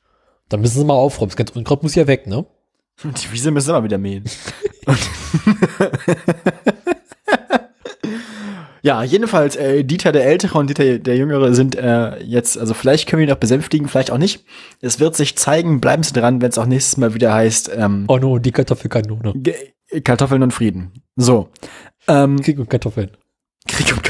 Dann 0.48 0.62
müssen 0.62 0.78
sie 0.78 0.86
mal 0.86 0.94
aufräumen. 0.94 1.30
Das 1.30 1.36
ganze 1.36 1.56
Unkraut 1.56 1.82
muss 1.82 1.96
ja 1.96 2.06
weg, 2.06 2.28
ne? 2.28 2.46
Die 3.04 3.32
Wiese 3.32 3.50
müssen 3.50 3.74
wir 3.74 3.84
wieder 3.84 3.98
mähen. 3.98 4.26
ja, 8.84 9.02
jedenfalls, 9.02 9.56
äh, 9.56 9.84
Dieter 9.84 10.12
der 10.12 10.26
Ältere 10.26 10.60
und 10.60 10.70
Dieter 10.70 11.00
der 11.00 11.18
Jüngere 11.18 11.56
sind 11.56 11.76
äh, 11.76 12.20
jetzt, 12.20 12.60
also 12.60 12.76
vielleicht 12.76 13.10
können 13.10 13.22
wir 13.22 13.28
ihn 13.28 13.32
noch 13.32 13.38
besänftigen, 13.40 13.88
vielleicht 13.88 14.12
auch 14.12 14.20
nicht. 14.20 14.46
Es 14.82 15.00
wird 15.00 15.16
sich 15.16 15.36
zeigen, 15.36 15.82
bleiben 15.82 16.04
Sie 16.04 16.14
dran, 16.14 16.42
wenn 16.42 16.50
es 16.50 16.60
auch 16.60 16.68
nächstes 16.68 16.98
Mal 16.98 17.16
wieder 17.16 17.34
heißt. 17.34 17.72
Ähm, 17.76 18.06
oh 18.08 18.18
no, 18.18 18.38
die 18.38 18.52
Kartoffelkanone. 18.52 19.34
Kartoffeln 20.04 20.44
und 20.44 20.52
Frieden. 20.52 20.94
So. 21.16 21.50
Ähm, 22.08 22.40
Krieg 22.42 22.60
und 22.60 22.70
Kartoffeln. 22.70 23.18
Krieg 23.68 23.88
und 23.88 24.04
Kartoffeln. 24.04 24.07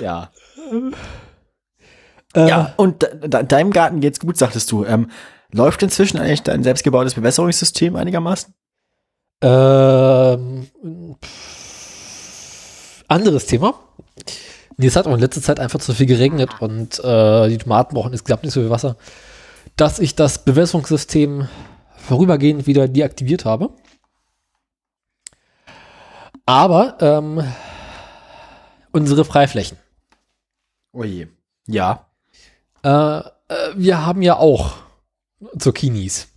Ja. 0.00 0.30
Äh, 2.34 2.48
ja, 2.48 2.74
und 2.76 3.02
de 3.02 3.44
deinem 3.44 3.72
Garten 3.72 4.00
geht's 4.00 4.20
gut, 4.20 4.36
sagtest 4.36 4.70
du. 4.70 4.84
Ähm, 4.84 5.10
läuft 5.52 5.82
inzwischen 5.82 6.18
eigentlich 6.18 6.42
dein 6.42 6.62
selbstgebautes 6.62 7.14
Bewässerungssystem 7.14 7.96
einigermaßen? 7.96 8.54
Ähm, 9.42 10.66
anderes 13.08 13.46
Thema. 13.46 13.74
Nee, 14.76 14.86
es 14.86 14.96
hat 14.96 15.06
auch 15.06 15.14
in 15.14 15.20
letzter 15.20 15.40
Zeit 15.40 15.60
einfach 15.60 15.78
zu 15.78 15.94
viel 15.94 16.06
geregnet 16.06 16.50
und 16.60 17.02
äh, 17.02 17.48
die 17.48 17.58
Tomaten 17.58 17.94
brauchen 17.94 18.12
insgesamt 18.12 18.42
nicht 18.42 18.52
so 18.52 18.60
viel 18.60 18.70
Wasser, 18.70 18.96
dass 19.76 19.98
ich 19.98 20.14
das 20.14 20.44
Bewässerungssystem 20.44 21.48
vorübergehend 21.96 22.66
wieder 22.66 22.88
deaktiviert 22.88 23.44
habe. 23.44 23.70
Aber 26.44 26.96
ähm, 27.00 27.42
unsere 28.92 29.24
Freiflächen. 29.24 29.78
Oje. 30.96 31.28
Ja. 31.66 32.10
Äh, 32.82 32.88
äh, 32.88 33.22
wir 33.74 34.06
haben 34.06 34.22
ja 34.22 34.36
auch 34.38 34.78
Zucchinis 35.58 36.28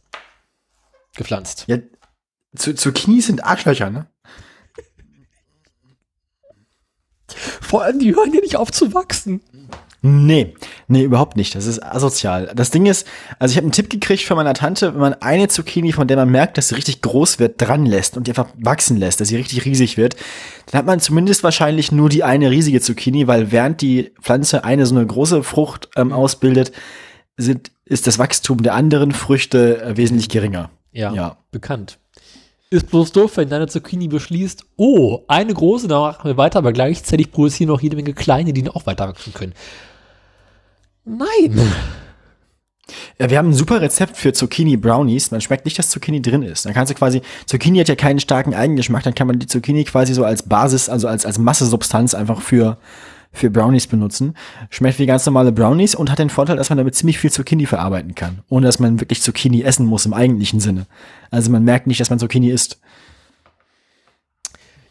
gepflanzt. 1.15 1.63
Ja, 1.67 1.77
Zucchinis 2.55 3.27
sind 3.27 3.43
Arschlöcher, 3.43 3.89
ne? 3.89 4.07
Vor 7.61 7.83
allem, 7.83 7.99
die 7.99 8.13
hören 8.13 8.33
ja 8.33 8.41
nicht 8.41 8.57
auf 8.57 8.71
zu 8.71 8.93
wachsen. 8.93 9.41
Nee, 10.01 10.53
nee, 10.87 11.03
überhaupt 11.03 11.35
nicht. 11.35 11.55
Das 11.55 11.65
ist 11.65 11.83
asozial. 11.83 12.51
Das 12.55 12.71
Ding 12.71 12.85
ist, 12.85 13.05
also 13.37 13.51
ich 13.51 13.57
habe 13.57 13.65
einen 13.65 13.73
Tipp 13.73 13.89
gekriegt 13.89 14.23
von 14.23 14.37
meiner 14.37 14.53
Tante, 14.53 14.93
wenn 14.93 15.01
man 15.01 15.13
eine 15.15 15.49
Zucchini, 15.49 15.91
von 15.91 16.07
der 16.07 16.15
man 16.15 16.29
merkt, 16.29 16.57
dass 16.57 16.69
sie 16.69 16.75
richtig 16.75 17.01
groß 17.01 17.39
wird, 17.39 17.61
dran 17.61 17.85
lässt 17.85 18.15
und 18.15 18.25
die 18.25 18.31
einfach 18.31 18.47
wachsen 18.57 18.95
lässt, 18.95 19.19
dass 19.19 19.27
sie 19.27 19.35
richtig 19.35 19.65
riesig 19.65 19.97
wird, 19.97 20.15
dann 20.67 20.79
hat 20.79 20.85
man 20.85 21.01
zumindest 21.01 21.43
wahrscheinlich 21.43 21.91
nur 21.91 22.07
die 22.07 22.23
eine 22.23 22.49
riesige 22.49 22.79
Zucchini, 22.79 23.27
weil 23.27 23.51
während 23.51 23.81
die 23.81 24.13
Pflanze 24.21 24.63
eine 24.63 24.85
so 24.85 24.95
eine 24.95 25.05
große 25.05 25.43
Frucht 25.43 25.89
ähm, 25.97 26.13
ausbildet, 26.13 26.71
sind, 27.35 27.71
ist 27.83 28.07
das 28.07 28.19
Wachstum 28.19 28.63
der 28.63 28.75
anderen 28.75 29.11
Früchte 29.11 29.81
äh, 29.81 29.97
wesentlich 29.97 30.29
geringer. 30.29 30.69
Ja, 30.93 31.13
ja, 31.13 31.37
bekannt. 31.51 31.99
Ist 32.69 32.89
bloß 32.89 33.11
doof, 33.11 33.37
wenn 33.37 33.49
deine 33.49 33.67
Zucchini 33.67 34.07
beschließt, 34.07 34.63
oh, 34.77 35.23
eine 35.27 35.53
große, 35.53 35.87
da 35.87 35.99
machen 35.99 36.25
wir 36.25 36.37
weiter, 36.37 36.59
aber 36.59 36.71
gleichzeitig 36.71 37.31
produzieren 37.31 37.69
noch 37.69 37.81
jede 37.81 37.95
Menge 37.95 38.13
kleine, 38.13 38.53
die 38.53 38.69
auch 38.69 38.85
weiter 38.85 39.07
wachsen 39.07 39.33
können. 39.33 39.53
Nein. 41.05 41.71
Ja, 43.19 43.29
wir 43.29 43.37
haben 43.37 43.49
ein 43.49 43.53
super 43.53 43.81
Rezept 43.81 44.17
für 44.17 44.33
Zucchini 44.33 44.77
Brownies. 44.77 45.31
Man 45.31 45.41
schmeckt 45.41 45.65
nicht, 45.65 45.77
dass 45.77 45.89
Zucchini 45.89 46.21
drin 46.21 46.41
ist. 46.41 46.65
Dann 46.65 46.73
kannst 46.73 46.91
du 46.91 46.95
quasi, 46.95 47.21
Zucchini 47.45 47.79
hat 47.79 47.89
ja 47.89 47.95
keinen 47.95 48.19
starken 48.19 48.53
Eigengeschmack, 48.53 49.03
dann 49.03 49.15
kann 49.15 49.27
man 49.27 49.39
die 49.39 49.47
Zucchini 49.47 49.83
quasi 49.83 50.13
so 50.13 50.23
als 50.23 50.43
Basis, 50.43 50.89
also 50.89 51.07
als, 51.07 51.25
als 51.25 51.37
Massesubstanz 51.37 52.13
einfach 52.13 52.41
für, 52.41 52.77
für 53.31 53.49
Brownies 53.49 53.87
benutzen. 53.87 54.35
Schmeckt 54.69 54.99
wie 54.99 55.05
ganz 55.05 55.25
normale 55.25 55.51
Brownies 55.51 55.95
und 55.95 56.09
hat 56.09 56.19
den 56.19 56.29
Vorteil, 56.29 56.55
dass 56.55 56.69
man 56.69 56.77
damit 56.77 56.95
ziemlich 56.95 57.19
viel 57.19 57.31
Zucchini 57.31 57.65
verarbeiten 57.65 58.15
kann. 58.15 58.39
Ohne 58.49 58.65
dass 58.65 58.79
man 58.79 58.99
wirklich 58.99 59.21
Zucchini 59.21 59.63
essen 59.63 59.85
muss 59.85 60.05
im 60.05 60.13
eigentlichen 60.13 60.59
Sinne. 60.59 60.87
Also 61.29 61.51
man 61.51 61.63
merkt 61.63 61.87
nicht, 61.87 61.99
dass 61.99 62.09
man 62.09 62.19
Zucchini 62.19 62.49
isst. 62.49 62.79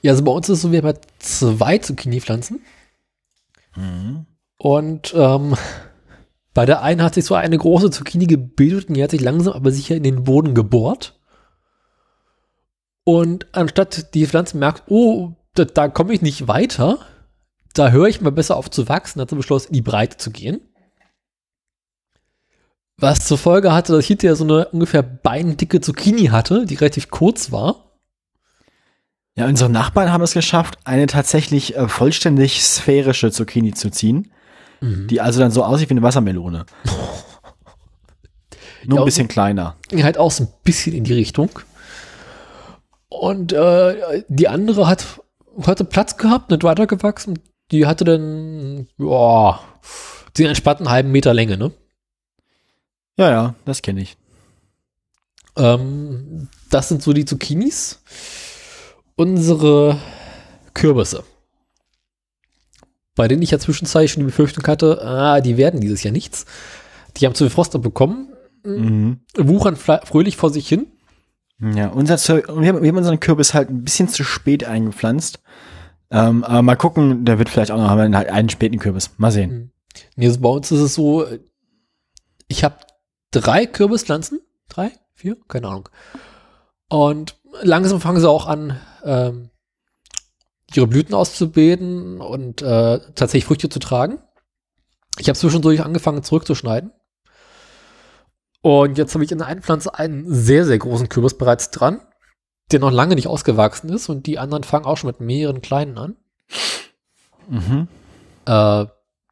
Ja, 0.03 0.13
also 0.13 0.23
bei 0.23 0.31
uns 0.31 0.49
ist 0.49 0.59
es 0.59 0.63
so, 0.63 0.71
wir 0.71 0.83
haben 0.83 0.99
zwei 1.19 1.79
Zucchini-Pflanzen. 1.79 2.61
Mhm. 3.75 4.27
Und 4.59 5.13
ähm, 5.17 5.57
bei 6.55 6.67
der 6.67 6.83
einen 6.83 7.03
hat 7.03 7.15
sich 7.15 7.25
so 7.25 7.35
eine 7.35 7.59
große 7.59 7.91
Zucchini 7.91 8.27
gebildet 8.27 8.89
und 8.89 8.95
die 8.95 9.03
hat 9.03 9.11
sich 9.11 9.21
langsam 9.21 9.53
aber 9.53 9.71
sicher 9.71 9.97
in 9.97 10.03
den 10.03 10.25
Boden 10.25 10.55
gebohrt. 10.55 11.19
Und 13.05 13.47
anstatt 13.53 14.15
die 14.15 14.27
Pflanze 14.27 14.59
merkt, 14.59 14.85
oh, 14.89 15.33
da, 15.55 15.65
da 15.65 15.89
komme 15.89 16.13
ich 16.13 16.23
nicht 16.23 16.49
weiter, 16.49 16.99
da 17.75 17.91
höre 17.91 18.09
ich 18.09 18.21
mal 18.21 18.33
besser 18.33 18.57
auf 18.57 18.71
zu 18.71 18.89
wachsen, 18.89 19.21
hat 19.21 19.31
sie 19.31 19.37
beschlossen, 19.37 19.69
in 19.69 19.75
die 19.75 19.83
Breite 19.83 20.17
zu 20.17 20.31
gehen. 20.31 20.61
Was 22.97 23.27
zur 23.27 23.39
Folge 23.39 23.73
hatte, 23.73 23.93
dass 23.93 24.03
ich 24.03 24.09
hinterher 24.09 24.35
so 24.35 24.45
eine 24.45 24.69
ungefähr 24.69 25.03
beindicke 25.03 25.81
Zucchini 25.81 26.27
hatte, 26.27 26.67
die 26.67 26.75
relativ 26.75 27.11
kurz 27.11 27.53
war. 27.53 27.93
Ja, 29.37 29.47
unsere 29.47 29.71
Nachbarn 29.71 30.13
haben 30.13 30.25
es 30.25 30.33
geschafft, 30.33 30.79
eine 30.85 31.07
tatsächlich 31.07 31.77
äh, 31.77 31.87
vollständig 31.87 32.65
sphärische 32.65 33.31
Zucchini 33.31 33.73
zu 33.73 33.91
ziehen 33.91 34.33
mhm. 34.81 35.09
die 35.09 35.21
also 35.21 35.41
dann 35.41 35.51
so 35.51 35.65
aussieht 35.65 35.91
wie 35.91 35.95
eine 35.95 36.03
Wassermelone. 36.03 36.65
Nur 38.85 38.99
ja, 38.99 39.03
ein 39.03 39.05
bisschen 39.05 39.29
kleiner. 39.29 39.77
Halt 39.93 40.19
auch 40.19 40.31
so 40.31 40.45
ein 40.45 40.49
bisschen 40.65 40.95
in 40.95 41.05
die 41.05 41.13
Richtung. 41.13 41.51
Und 43.09 43.53
äh, 43.53 44.23
die 44.29 44.49
andere 44.49 44.87
hat 44.87 45.05
hatte 45.67 45.85
Platz 45.85 46.17
gehabt, 46.17 46.51
nicht 46.51 46.63
weitergewachsen. 46.63 47.41
Die 47.73 47.87
hatte 47.87 48.05
dann, 48.05 48.87
ja, 48.99 49.61
den 50.37 50.47
entspannten 50.47 50.89
halben 50.89 51.11
Meter 51.11 51.35
Länge, 51.35 51.59
ne? 51.59 51.73
Ja, 53.17 53.31
ja, 53.31 53.55
das 53.65 53.83
kenne 53.83 54.03
ich. 54.03 54.17
Ähm, 55.57 56.49
das 56.71 56.89
sind 56.89 57.03
so 57.03 57.13
die 57.13 57.25
Zucchinis. 57.25 58.01
Unsere 59.17 59.99
Kürbisse 60.75 61.25
bei 63.19 63.27
denen 63.27 63.43
ich 63.43 63.51
ja 63.51 63.59
zwischenzeitlich 63.59 64.13
schon 64.13 64.21
die 64.21 64.27
Befürchtung 64.27 64.65
hatte, 64.69 65.03
ah, 65.03 65.41
die 65.41 65.57
werden 65.57 65.81
dieses 65.81 66.05
Jahr 66.05 66.13
nichts. 66.13 66.47
Die 67.17 67.27
haben 67.27 67.35
zu 67.35 67.45
viel 67.45 67.51
Frost 67.51 67.73
bekommen, 67.83 68.33
mhm. 68.63 69.19
wuchern 69.37 69.75
fröhlich 69.75 70.37
vor 70.37 70.51
sich 70.51 70.69
hin. 70.69 70.87
Ja, 71.61 71.89
unser 71.89 72.17
wir, 72.17 72.69
haben, 72.69 72.97
unseren 72.97 73.19
Kürbis 73.19 73.55
halt 73.55 73.71
ein 73.71 73.83
bisschen 73.83 74.09
zu 74.09 74.23
spät 74.23 74.63
eingepflanzt. 74.63 75.41
Ähm, 76.13 76.45
aber 76.45 76.63
mal 76.63 76.77
gucken, 76.77 77.25
der 77.25 77.41
wird 77.41 77.49
vielleicht 77.49 77.73
auch 77.73 77.79
noch 77.79 77.91
halt 77.91 78.31
einen 78.31 78.51
späten 78.51 78.79
Kürbis. 78.79 79.11
Mal 79.17 79.33
sehen. 79.33 79.51
Mhm. 79.51 79.71
Nee, 80.15 80.27
also 80.29 80.41
bei 80.41 80.49
uns 80.49 80.71
ist 80.71 80.81
es 80.81 80.95
so, 80.95 81.27
ich 82.47 82.63
habe 82.63 82.77
drei 83.33 83.67
Kürbispflanzen. 83.67 84.41
Drei? 84.69 84.93
Vier? 85.15 85.37
Keine 85.49 85.67
Ahnung. 85.67 85.89
Und 86.89 87.35
langsam 87.63 88.01
fangen 88.01 88.21
sie 88.21 88.31
auch 88.31 88.47
an, 88.47 88.79
ähm, 89.03 89.51
ihre 90.75 90.87
Blüten 90.87 91.15
auszubeten 91.15 92.21
und 92.21 92.63
äh, 92.63 93.01
tatsächlich 93.15 93.47
Früchte 93.47 93.69
zu 93.69 93.79
tragen. 93.79 94.21
Ich 95.19 95.29
habe 95.29 95.39
zwischendurch 95.39 95.83
angefangen 95.83 96.23
zurückzuschneiden. 96.23 96.93
Und 98.61 98.99
jetzt 98.99 99.15
habe 99.15 99.25
ich 99.25 99.33
in 99.33 99.39
der 99.39 99.47
einen 99.47 99.63
Pflanze 99.63 99.95
einen 99.95 100.33
sehr, 100.33 100.65
sehr 100.65 100.79
großen 100.79 101.09
Kürbis 101.09 101.39
bereits 101.39 101.71
dran, 101.71 102.01
der 102.71 102.81
noch 102.81 102.91
lange 102.91 103.15
nicht 103.15 103.29
ausgewachsen 103.29 103.89
ist 103.91 104.09
und 104.09 104.27
die 104.27 104.39
anderen 104.39 104.65
fangen 104.65 104.85
auch 104.85 104.97
schon 104.97 105.09
mit 105.09 105.21
mehreren 105.21 105.63
kleinen 105.63 105.97
an. 105.97 106.17
Mhm. 107.49 107.89
Äh, 108.47 108.87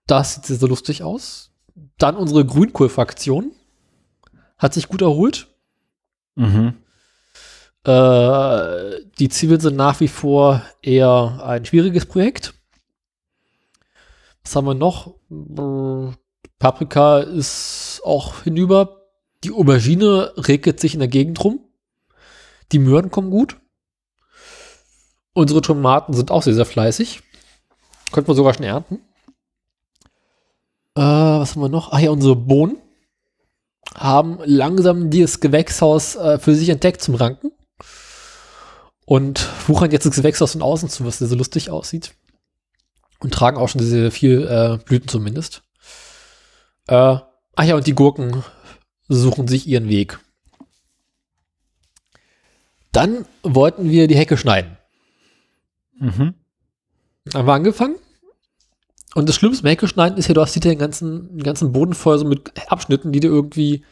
das 0.07 0.35
sieht 0.35 0.47
sehr, 0.47 0.57
sehr 0.57 0.69
lustig 0.69 1.03
aus. 1.03 1.53
Dann 1.99 2.17
unsere 2.17 2.45
Grünkohl-Fraktion 2.45 3.53
hat 4.57 4.73
sich 4.73 4.89
gut 4.89 5.03
erholt. 5.03 5.49
Mhm. 6.37 6.77
Äh, 7.87 9.05
die 9.19 9.29
Zwiebeln 9.29 9.61
sind 9.61 9.77
nach 9.77 10.01
wie 10.01 10.09
vor 10.09 10.63
eher 10.83 11.41
ein 11.45 11.65
schwieriges 11.65 12.05
Projekt. 12.05 12.55
Was 14.43 14.57
haben 14.57 14.67
wir 14.67 14.75
noch? 14.75 15.15
Paprika 16.59 17.21
ist 17.21 18.01
auch 18.05 18.43
hinüber. 18.43 19.03
Die 19.45 19.53
Aubergine 19.53 20.33
regelt 20.37 20.81
sich 20.81 20.95
in 20.95 21.01
der 21.01 21.09
Gegend 21.09 21.43
rum. 21.45 21.61
Die 22.73 22.81
Möhren 22.81 23.13
kommen 23.13 23.31
gut. 23.31 23.57
Unsere 25.33 25.61
Tomaten 25.61 26.13
sind 26.13 26.33
auch 26.33 26.43
sehr, 26.43 26.55
sehr 26.55 26.67
fleißig. 26.67 27.23
Könnten 28.11 28.29
wir 28.29 28.35
sogar 28.35 28.55
schon 28.55 28.65
ernten. 28.65 28.97
Äh, 30.97 31.03
was 31.03 31.55
haben 31.55 31.63
wir 31.63 31.69
noch? 31.69 31.93
Ach 31.93 32.01
ja, 32.01 32.11
unsere 32.11 32.35
Bohnen 32.35 32.79
haben 33.95 34.41
langsam 34.45 35.11
dieses 35.11 35.39
Gewächshaus 35.39 36.17
äh, 36.17 36.39
für 36.41 36.55
sich 36.55 36.69
entdeckt 36.69 37.01
zum 37.01 37.15
Ranken. 37.15 37.53
Und 39.07 39.49
wuchern 39.69 39.93
jetzt 39.93 40.05
das 40.05 40.17
Gewächshaus 40.17 40.53
von 40.53 40.63
außen 40.63 40.89
zu, 40.91 41.07
was 41.07 41.19
sehr, 41.19 41.29
sehr 41.29 41.39
lustig 41.39 41.71
aussieht. 41.71 42.15
Und 43.21 43.33
tragen 43.33 43.57
auch 43.57 43.69
schon 43.69 43.81
sehr 43.81 44.11
viel 44.11 44.47
äh, 44.47 44.85
Blüten 44.85 45.09
zumindest. 45.09 45.63
Äh, 46.89 47.17
ach 47.55 47.65
ja, 47.65 47.77
und 47.77 47.87
die 47.87 47.95
Gurken 47.95 48.43
suchen 49.09 49.49
sich 49.49 49.67
ihren 49.67 49.89
Weg. 49.89 50.19
Dann 52.93 53.27
wollten 53.43 53.91
wir 53.91 54.09
die 54.09 54.17
Hecke 54.17 54.37
schneiden. 54.37 54.77
Mhm. 55.99 56.35
Haben 57.33 57.47
wir 57.47 57.55
angefangen. 57.55 57.97
Und 59.15 59.29
das 59.29 59.37
Schlimmste 59.37 59.63
beim 59.63 59.71
Hecke 59.71 59.89
schneiden 59.89 60.19
ist 60.19 60.29
ja, 60.29 60.35
du 60.35 60.41
hast 60.41 60.63
den 60.63 60.79
ganzen, 60.79 61.29
den 61.29 61.43
ganzen 61.43 61.73
Boden 61.73 61.95
voll 61.95 62.19
so 62.19 62.25
mit 62.25 62.53
Abschnitten, 62.71 63.13
die 63.13 63.21
du 63.21 63.29
irgendwie 63.29 63.85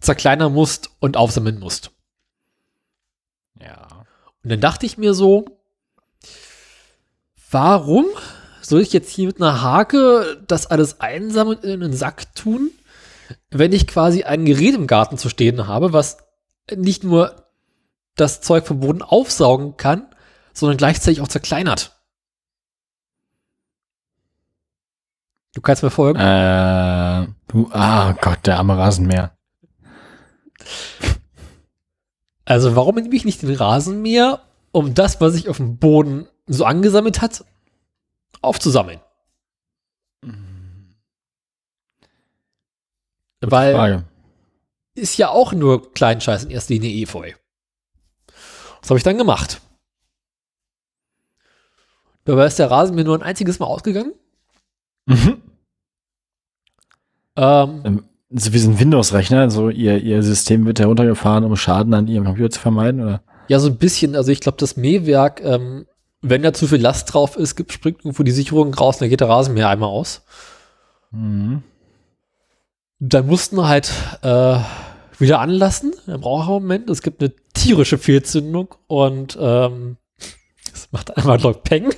zerkleinern 0.00 0.52
musst 0.52 0.90
und 0.98 1.16
aufsammeln 1.16 1.60
musst. 1.60 1.92
Und 4.46 4.50
dann 4.50 4.60
dachte 4.60 4.86
ich 4.86 4.96
mir 4.96 5.12
so, 5.12 5.44
warum 7.50 8.06
soll 8.60 8.80
ich 8.80 8.92
jetzt 8.92 9.10
hier 9.10 9.26
mit 9.26 9.42
einer 9.42 9.60
Hake 9.60 10.40
das 10.46 10.68
alles 10.68 11.00
einsammeln 11.00 11.58
in 11.64 11.82
einen 11.82 11.92
Sack 11.92 12.32
tun, 12.36 12.70
wenn 13.50 13.72
ich 13.72 13.88
quasi 13.88 14.22
ein 14.22 14.44
Gerät 14.44 14.76
im 14.76 14.86
Garten 14.86 15.18
zu 15.18 15.28
stehen 15.28 15.66
habe, 15.66 15.92
was 15.92 16.18
nicht 16.72 17.02
nur 17.02 17.48
das 18.14 18.40
Zeug 18.40 18.68
vom 18.68 18.78
Boden 18.78 19.02
aufsaugen 19.02 19.76
kann, 19.78 20.14
sondern 20.52 20.76
gleichzeitig 20.76 21.20
auch 21.22 21.26
zerkleinert. 21.26 22.00
Du 25.54 25.60
kannst 25.60 25.82
mir 25.82 25.90
folgen? 25.90 26.20
Äh, 26.20 27.26
du, 27.48 27.68
ah 27.72 28.12
Gott, 28.12 28.46
der 28.46 28.58
arme 28.58 28.78
Rasenmäher. 28.78 29.36
Also 32.46 32.76
warum 32.76 32.94
nehme 32.94 33.14
ich 33.14 33.24
nicht 33.24 33.42
den 33.42 33.54
Rasenmäher, 33.54 34.40
um 34.70 34.94
das, 34.94 35.20
was 35.20 35.34
sich 35.34 35.48
auf 35.48 35.56
dem 35.58 35.78
Boden 35.78 36.28
so 36.46 36.64
angesammelt 36.64 37.20
hat, 37.20 37.44
aufzusammeln? 38.40 39.00
Gute 43.42 43.52
Weil 43.52 43.74
Frage. 43.74 44.04
ist 44.94 45.18
ja 45.18 45.28
auch 45.28 45.52
nur 45.52 45.92
Kleinscheiß 45.92 46.44
in 46.44 46.50
erster 46.50 46.74
Linie 46.74 47.02
Efeu. 47.02 47.32
Was 48.80 48.90
habe 48.90 48.98
ich 48.98 49.04
dann 49.04 49.18
gemacht? 49.18 49.60
Dabei 52.24 52.46
ist 52.46 52.58
der 52.58 52.70
Rasen 52.70 52.94
mir 52.94 53.04
nur 53.04 53.18
ein 53.18 53.22
einziges 53.22 53.58
Mal 53.58 53.66
ausgegangen. 53.66 54.14
Mhm. 55.06 55.42
Ähm, 57.36 57.82
ähm 57.84 58.08
so 58.30 58.52
wie 58.52 58.58
so 58.58 58.70
ein 58.70 58.80
Windows-Rechner, 58.80 59.50
so 59.50 59.68
ihr, 59.68 60.02
ihr 60.02 60.22
System 60.22 60.66
wird 60.66 60.80
heruntergefahren, 60.80 61.44
um 61.44 61.56
Schaden 61.56 61.94
an 61.94 62.08
ihrem 62.08 62.24
Computer 62.24 62.50
zu 62.50 62.60
vermeiden, 62.60 63.00
oder? 63.00 63.22
Ja, 63.48 63.60
so 63.60 63.68
ein 63.68 63.76
bisschen. 63.76 64.16
Also 64.16 64.32
ich 64.32 64.40
glaube, 64.40 64.58
das 64.58 64.76
Mähwerk, 64.76 65.40
ähm, 65.44 65.86
wenn 66.22 66.42
da 66.42 66.52
zu 66.52 66.66
viel 66.66 66.80
Last 66.80 67.12
drauf 67.14 67.36
ist, 67.36 67.54
gibt, 67.54 67.72
springt 67.72 68.00
irgendwo 68.00 68.24
die 68.24 68.32
Sicherung 68.32 68.74
raus 68.74 68.96
und 68.96 69.02
dann 69.02 69.10
geht 69.10 69.20
der 69.20 69.28
Rasenmäher 69.28 69.68
einmal 69.68 69.90
aus. 69.90 70.22
Mhm. 71.12 71.62
Dann 72.98 73.26
mussten 73.26 73.56
wir 73.56 73.68
halt 73.68 73.92
äh, 74.22 74.58
wieder 75.18 75.40
anlassen. 75.40 75.92
Im 76.06 76.20
Moment. 76.20 76.90
Es 76.90 77.02
gibt 77.02 77.22
eine 77.22 77.32
tierische 77.54 77.98
Fehlzündung 77.98 78.74
und 78.88 79.38
ähm, 79.40 79.98
es 80.74 80.88
macht 80.90 81.16
einmal 81.16 81.40
laut 81.40 81.62
Peng. 81.62 81.90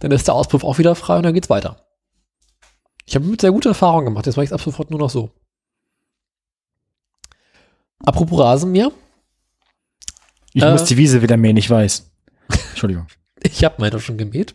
Dann 0.00 0.10
ist 0.10 0.28
der 0.28 0.34
Auspuff 0.34 0.64
auch 0.64 0.78
wieder 0.78 0.94
frei 0.94 1.16
und 1.16 1.22
dann 1.22 1.34
geht's 1.34 1.48
weiter. 1.48 1.76
Ich 3.10 3.16
habe 3.16 3.26
mit 3.26 3.40
sehr 3.40 3.50
gute 3.50 3.70
Erfahrungen 3.70 4.04
gemacht. 4.04 4.26
Jetzt 4.26 4.36
mache 4.36 4.44
ich 4.44 4.50
es 4.50 4.52
ab 4.52 4.60
sofort 4.60 4.88
nur 4.92 5.00
noch 5.00 5.10
so. 5.10 5.30
Apropos 7.98 8.38
Rasenmäher. 8.38 8.92
Ich 10.52 10.62
äh, 10.62 10.70
muss 10.70 10.84
die 10.84 10.96
Wiese 10.96 11.20
wieder 11.20 11.36
mähen, 11.36 11.56
ich 11.56 11.68
weiß. 11.68 12.08
Entschuldigung. 12.70 13.08
ich 13.42 13.64
habe 13.64 13.74
meine 13.78 13.98
schon 13.98 14.16
gemäht. 14.16 14.54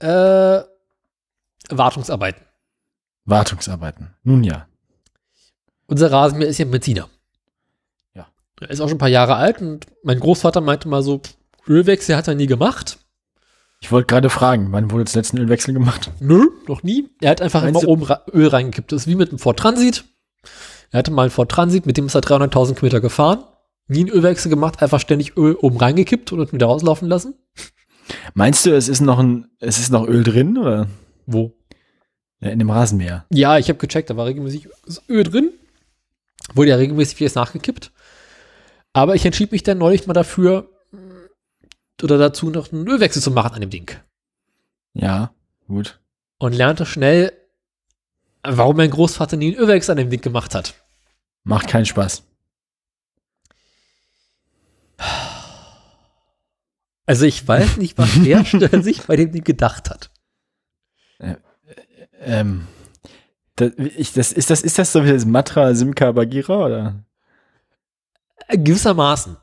Äh, 0.00 0.60
Wartungsarbeiten. 1.70 2.44
Wartungsarbeiten. 3.24 4.14
Nun 4.22 4.44
ja. 4.44 4.68
Unser 5.86 6.12
Rasenmäher 6.12 6.48
ist 6.48 6.58
ja 6.58 6.66
Benziner. 6.66 7.08
Ja. 8.12 8.28
Er 8.60 8.68
ist 8.68 8.80
auch 8.82 8.88
schon 8.88 8.96
ein 8.96 8.98
paar 8.98 9.08
Jahre 9.08 9.36
alt 9.36 9.62
und 9.62 9.86
mein 10.02 10.20
Großvater 10.20 10.60
meinte 10.60 10.88
mal 10.88 11.02
so, 11.02 11.22
Ölwechsel 11.66 12.16
hat 12.16 12.28
er 12.28 12.34
nie 12.34 12.46
gemacht. 12.46 12.98
Ich 13.80 13.92
wollte 13.92 14.06
gerade 14.06 14.30
fragen, 14.30 14.72
wann 14.72 14.90
wurde 14.90 15.04
das 15.04 15.14
letzte 15.14 15.38
Ölwechsel 15.38 15.74
gemacht? 15.74 16.10
Nö, 16.20 16.46
noch 16.66 16.82
nie. 16.82 17.10
Er 17.20 17.30
hat 17.30 17.42
einfach 17.42 17.62
Meinst 17.62 17.82
immer 17.82 17.90
oben 17.90 18.06
Öl 18.32 18.48
reingekippt. 18.48 18.90
Das 18.90 19.02
ist 19.02 19.06
wie 19.06 19.16
mit 19.16 19.28
einem 19.28 19.38
Ford 19.38 19.58
Transit. 19.58 20.04
Er 20.90 20.98
hatte 20.98 21.10
mal 21.10 21.22
einen 21.22 21.30
Ford 21.30 21.50
Transit, 21.50 21.86
mit 21.86 21.96
dem 21.96 22.06
ist 22.06 22.14
er 22.14 22.22
300.000 22.22 22.74
Kilometer 22.74 23.00
gefahren. 23.00 23.44
Nie 23.88 24.00
einen 24.00 24.08
Ölwechsel 24.08 24.50
gemacht, 24.50 24.82
einfach 24.82 25.00
ständig 25.00 25.36
Öl 25.36 25.54
oben 25.54 25.76
reingekippt 25.76 26.32
und 26.32 26.52
wieder 26.52 26.66
rauslaufen 26.66 27.08
lassen. 27.08 27.34
Meinst 28.34 28.66
du, 28.66 28.74
es 28.74 28.88
ist 28.88 29.00
noch 29.00 29.18
ein, 29.18 29.48
es 29.60 29.78
ist 29.78 29.90
noch 29.90 30.06
Öl 30.06 30.24
drin, 30.24 30.58
oder? 30.58 30.88
Wo? 31.26 31.52
Ja, 32.40 32.50
in 32.50 32.58
dem 32.58 32.70
Rasenmäher. 32.70 33.26
Ja, 33.30 33.58
ich 33.58 33.68
habe 33.68 33.78
gecheckt, 33.78 34.10
da 34.10 34.16
war 34.16 34.26
regelmäßig 34.26 34.68
Öl 35.08 35.22
drin. 35.22 35.52
Wurde 36.54 36.70
ja 36.70 36.76
regelmäßig 36.76 37.16
vieles 37.16 37.34
nachgekippt. 37.34 37.92
Aber 38.92 39.14
ich 39.14 39.24
entschied 39.24 39.52
mich 39.52 39.62
dann 39.62 39.78
neulich 39.78 40.06
mal 40.06 40.14
dafür, 40.14 40.70
oder 42.02 42.18
dazu 42.18 42.50
noch 42.50 42.72
einen 42.72 42.86
Ölwechsel 42.86 43.22
zu 43.22 43.30
machen 43.30 43.54
an 43.54 43.60
dem 43.60 43.70
Ding. 43.70 43.90
Ja, 44.94 45.34
gut. 45.66 46.00
Und 46.38 46.54
lernte 46.54 46.86
schnell, 46.86 47.32
warum 48.42 48.76
mein 48.76 48.90
Großvater 48.90 49.36
nie 49.36 49.52
einen 49.52 49.62
Ölwechsel 49.62 49.92
an 49.92 49.98
dem 49.98 50.10
Ding 50.10 50.20
gemacht 50.20 50.54
hat. 50.54 50.74
Macht 51.44 51.68
keinen 51.68 51.86
Spaß. 51.86 52.22
Also 57.06 57.24
ich 57.24 57.46
weiß 57.46 57.76
nicht, 57.76 57.96
was 57.98 58.20
der 58.20 58.44
sich 58.82 59.02
bei 59.02 59.16
dem 59.16 59.32
Ding 59.32 59.44
gedacht 59.44 59.90
hat. 59.90 60.10
Äh, 61.18 61.36
ähm, 62.20 62.66
das, 63.54 63.72
ich, 63.78 64.12
das, 64.12 64.32
ist, 64.32 64.50
das, 64.50 64.62
ist 64.62 64.78
das 64.78 64.92
so 64.92 65.04
wie 65.04 65.12
das 65.12 65.24
Matra 65.24 65.74
Simca 65.74 66.12
Bagira 66.12 66.66
oder? 66.66 67.04
Gewissermaßen. 68.48 69.36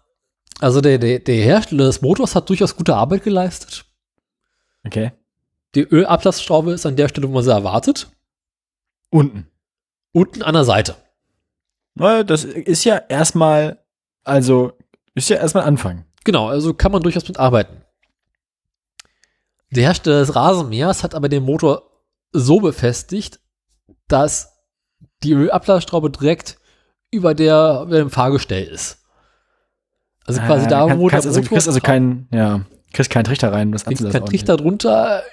Also 0.59 0.81
der, 0.81 0.97
der, 0.97 1.19
der 1.19 1.43
Hersteller 1.43 1.85
des 1.85 2.01
Motors 2.01 2.35
hat 2.35 2.49
durchaus 2.49 2.75
gute 2.75 2.95
Arbeit 2.95 3.23
geleistet. 3.23 3.85
Okay. 4.85 5.11
Die 5.75 5.81
Ölablassschraube 5.81 6.73
ist 6.73 6.85
an 6.85 6.95
der 6.95 7.09
Stelle, 7.09 7.27
wo 7.27 7.33
man 7.33 7.43
sie 7.43 7.51
erwartet. 7.51 8.09
Unten. 9.09 9.47
Unten 10.11 10.43
an 10.43 10.53
der 10.53 10.63
Seite. 10.63 10.95
Das 11.95 12.43
ist 12.43 12.83
ja 12.83 12.97
erstmal, 12.97 13.79
also 14.23 14.73
ist 15.15 15.29
ja 15.29 15.37
erstmal 15.37 15.65
Anfang. 15.65 16.05
Genau, 16.23 16.47
also 16.47 16.73
kann 16.73 16.91
man 16.91 17.03
durchaus 17.03 17.27
mit 17.27 17.37
arbeiten. 17.37 17.81
Der 19.71 19.83
Hersteller 19.83 20.19
des 20.19 20.35
Rasenmähers 20.35 21.03
hat 21.03 21.15
aber 21.15 21.29
den 21.29 21.43
Motor 21.43 21.89
so 22.31 22.59
befestigt, 22.59 23.39
dass 24.07 24.53
die 25.23 25.33
Ölablassschraube 25.33 26.09
direkt 26.11 26.59
über, 27.11 27.33
der, 27.33 27.83
über 27.85 27.97
dem 27.97 28.09
Fahrgestell 28.09 28.65
ist. 28.65 29.02
Also 30.25 30.41
quasi 30.41 30.65
äh, 30.65 30.69
da, 30.69 30.88
kann, 30.88 30.99
wo 30.99 31.07
kannst, 31.07 31.25
der 31.25 31.36
also, 31.36 31.41
kriegst 31.41 31.67
also 31.67 31.79
keinen, 31.79 32.27
ja, 32.31 32.65
kriegst 32.93 33.12
keinen 33.12 33.25
Trichter 33.25 33.51
rein, 33.51 33.71
das 33.71 33.86
kriegst 33.86 34.09
keinen 34.09 34.25
Trichter 34.25 34.57
drunter, 34.57 35.23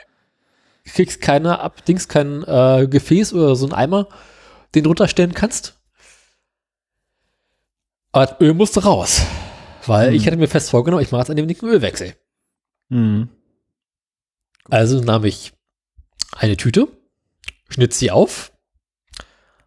kriegst 0.84 1.20
keine 1.20 1.60
ab, 1.60 1.84
Dings 1.84 2.08
kein 2.08 2.42
äh, 2.44 2.86
Gefäß 2.88 3.32
oder 3.34 3.54
so 3.54 3.66
ein 3.66 3.72
Eimer, 3.72 4.08
den 4.74 4.84
drunter 4.84 5.08
stellen 5.08 5.34
kannst. 5.34 5.78
Aber 8.12 8.26
das 8.26 8.40
Öl 8.40 8.54
musste 8.54 8.82
raus. 8.82 9.22
Weil 9.86 10.08
hm. 10.08 10.14
ich 10.14 10.26
hätte 10.26 10.36
mir 10.36 10.48
fest 10.48 10.70
vorgenommen, 10.70 11.02
ich 11.02 11.12
mache 11.12 11.22
jetzt 11.22 11.30
an 11.30 11.36
dem 11.36 11.48
dicken 11.48 11.68
Ölwechsel. 11.68 12.14
Mhm. 12.88 13.28
Also 14.68 15.00
nahm 15.00 15.24
ich 15.24 15.52
eine 16.36 16.56
Tüte, 16.56 16.88
schnitt 17.68 17.94
sie 17.94 18.10
auf, 18.10 18.52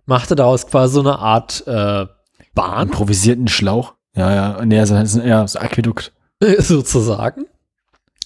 machte 0.06 0.36
daraus 0.36 0.68
quasi 0.68 0.96
so 0.96 1.00
eine 1.00 1.20
Art 1.20 1.66
äh, 1.68 2.06
Bahn. 2.54 2.90
Improvisierten 2.90 3.48
Schlauch. 3.48 3.96
Ja, 4.16 4.34
ja. 4.34 4.66
Nee, 4.66 4.80
also, 4.80 4.96
also, 4.96 5.22
ja, 5.22 5.48
so 5.48 5.60
Aquädukt. 5.60 6.14
Sozusagen. 6.60 7.46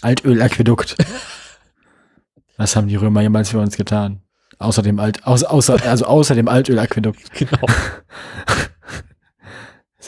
Altöl-Aquädukt. 0.02 0.96
Was 2.58 2.76
haben 2.76 2.88
die 2.88 2.96
Römer 2.96 3.22
jemals 3.22 3.50
für 3.52 3.60
uns 3.60 3.78
getan? 3.78 4.22
Außer 4.60 4.82
dem 4.82 5.00
Alt, 5.00 5.26
außer, 5.26 5.52
außer, 5.52 5.78
also 5.86 6.06
außer 6.06 6.36
dem 6.36 6.48
Altöl-Aquädukt. 6.48 7.32
Genau. 7.38 7.68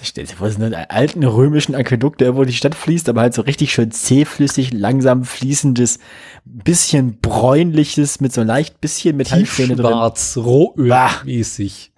Stell 0.01 0.25
dir 0.25 0.35
vor, 0.35 0.49
so 0.49 0.63
einen 0.63 0.73
alten 0.73 1.25
römischen 1.25 1.75
Aquädukt, 1.75 2.21
der 2.21 2.37
wo 2.37 2.45
die 2.45 2.53
Stadt 2.53 2.73
fließt, 2.73 3.09
aber 3.09 3.19
halt 3.19 3.33
so 3.33 3.41
richtig 3.41 3.73
schön 3.73 3.91
zähflüssig, 3.91 4.71
langsam 4.71 5.25
fließendes, 5.25 5.99
bisschen 6.45 7.19
bräunliches, 7.19 8.21
mit 8.21 8.31
so 8.31 8.41
leicht 8.43 8.79
bisschen 8.79 9.17
Metallspäne 9.17 9.75
drin. 9.75 9.91
Schwarz, 9.91 10.37
Rohöl-mäßig. 10.37 11.91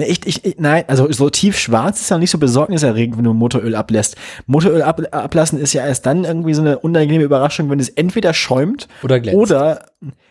Ne, 0.00 0.06
ich, 0.06 0.26
ich, 0.26 0.56
nein, 0.58 0.84
also 0.86 1.12
so 1.12 1.28
tief 1.28 1.58
schwarz 1.58 2.00
ist 2.00 2.08
ja 2.08 2.16
nicht 2.16 2.30
so 2.30 2.38
besorgniserregend, 2.38 3.18
wenn 3.18 3.24
du 3.24 3.34
Motoröl 3.34 3.74
ablässt. 3.74 4.16
Motoröl 4.46 4.80
ab, 4.80 5.02
ablassen 5.10 5.58
ist 5.58 5.74
ja 5.74 5.86
erst 5.86 6.06
dann 6.06 6.24
irgendwie 6.24 6.54
so 6.54 6.62
eine 6.62 6.78
unangenehme 6.78 7.22
Überraschung, 7.22 7.68
wenn 7.68 7.78
es 7.78 7.90
entweder 7.90 8.32
schäumt 8.32 8.88
oder 9.02 9.20
glänzt. 9.20 9.36
Oder, 9.36 9.84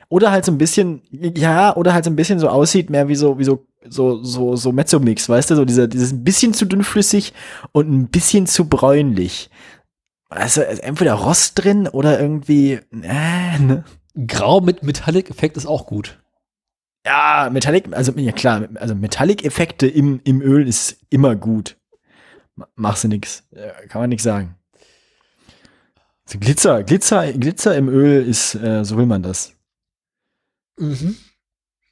oder 0.10 0.32
halt 0.32 0.44
so 0.44 0.52
ein 0.52 0.58
bisschen, 0.58 1.04
ja, 1.12 1.76
oder 1.76 1.94
halt 1.94 2.04
so 2.04 2.10
ein 2.10 2.16
bisschen 2.16 2.40
so 2.40 2.50
aussieht, 2.50 2.90
mehr 2.90 3.10
wie 3.10 3.16
so, 3.16 3.38
wie 3.38 3.44
so 3.44 3.68
so, 3.88 4.24
so, 4.24 4.56
so 4.56 4.72
Mezzomix, 4.72 5.30
weißt 5.30 5.52
du, 5.52 5.56
so 5.56 5.66
dieser, 5.66 5.88
dieses 5.88 6.12
ein 6.12 6.24
bisschen 6.24 6.54
zu 6.54 6.66
dünnflüssig 6.66 7.34
und 7.72 7.90
ein 7.90 8.08
bisschen 8.08 8.48
zu 8.48 8.68
bräunlich. 8.68 9.52
Also 10.30 10.62
entweder 10.62 11.14
Rost 11.14 11.64
drin 11.64 11.88
oder 11.88 12.20
irgendwie, 12.20 12.80
äh, 12.92 13.60
ne? 13.60 13.84
Grau 14.28 14.62
mit 14.62 14.84
Metallic-Effekt 14.84 15.58
ist 15.58 15.66
auch 15.66 15.86
gut. 15.86 16.20
Ja, 17.06 17.50
Metallic, 17.52 17.96
also 17.96 18.12
ja 18.14 18.32
klar, 18.32 18.68
also 18.76 18.94
Metallic-Effekte 18.94 19.88
im, 19.88 20.20
im 20.24 20.42
Öl 20.42 20.68
ist 20.68 20.98
immer 21.10 21.36
gut. 21.36 21.78
Machst 22.76 23.04
du 23.04 23.08
nix. 23.08 23.44
Kann 23.88 24.02
man 24.02 24.10
nix 24.10 24.24
sagen. 24.24 24.56
Also 26.26 26.40
Glitzer, 26.40 26.84
Glitzer, 26.84 27.34
Glitzer 27.34 27.76
im 27.76 27.88
Öl 27.88 28.26
ist, 28.28 28.54
äh, 28.56 28.84
so 28.84 28.98
will 28.98 29.06
man 29.06 29.24
das. 29.24 29.54
Mhm. 30.78 31.16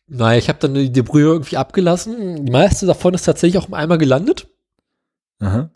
Naja, 0.08 0.38
ich 0.38 0.50
habe 0.50 0.60
dann 0.60 0.74
die 0.74 1.02
Brühe 1.02 1.26
irgendwie 1.26 1.58
abgelassen. 1.58 2.46
Die 2.46 2.52
meiste 2.52 2.86
davon 2.86 3.14
ist 3.14 3.24
tatsächlich 3.24 3.62
auch 3.62 3.68
im 3.68 3.74
Eimer 3.74 3.98
gelandet. 3.98 4.48
Aha. 5.40 5.70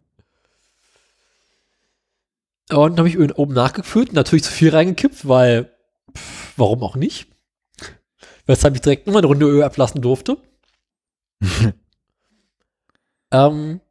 Und 2.70 2.92
dann 2.92 3.00
habe 3.00 3.10
ich 3.10 3.16
Öl 3.16 3.32
oben 3.34 3.54
nachgefüllt, 3.54 4.14
natürlich 4.14 4.44
zu 4.44 4.52
viel 4.52 4.70
reingekippt, 4.70 5.28
weil 5.28 5.72
pff, 6.16 6.54
warum 6.58 6.84
auch 6.84 6.96
nicht? 6.96 7.31
Weshalb 8.46 8.76
ich 8.76 8.82
direkt 8.82 9.08
nochmal 9.08 9.22
eine 9.22 9.28
Runde 9.28 9.46
Öl 9.46 9.64
ablassen 9.64 10.02
durfte. 10.02 10.38
ähm, 13.32 13.82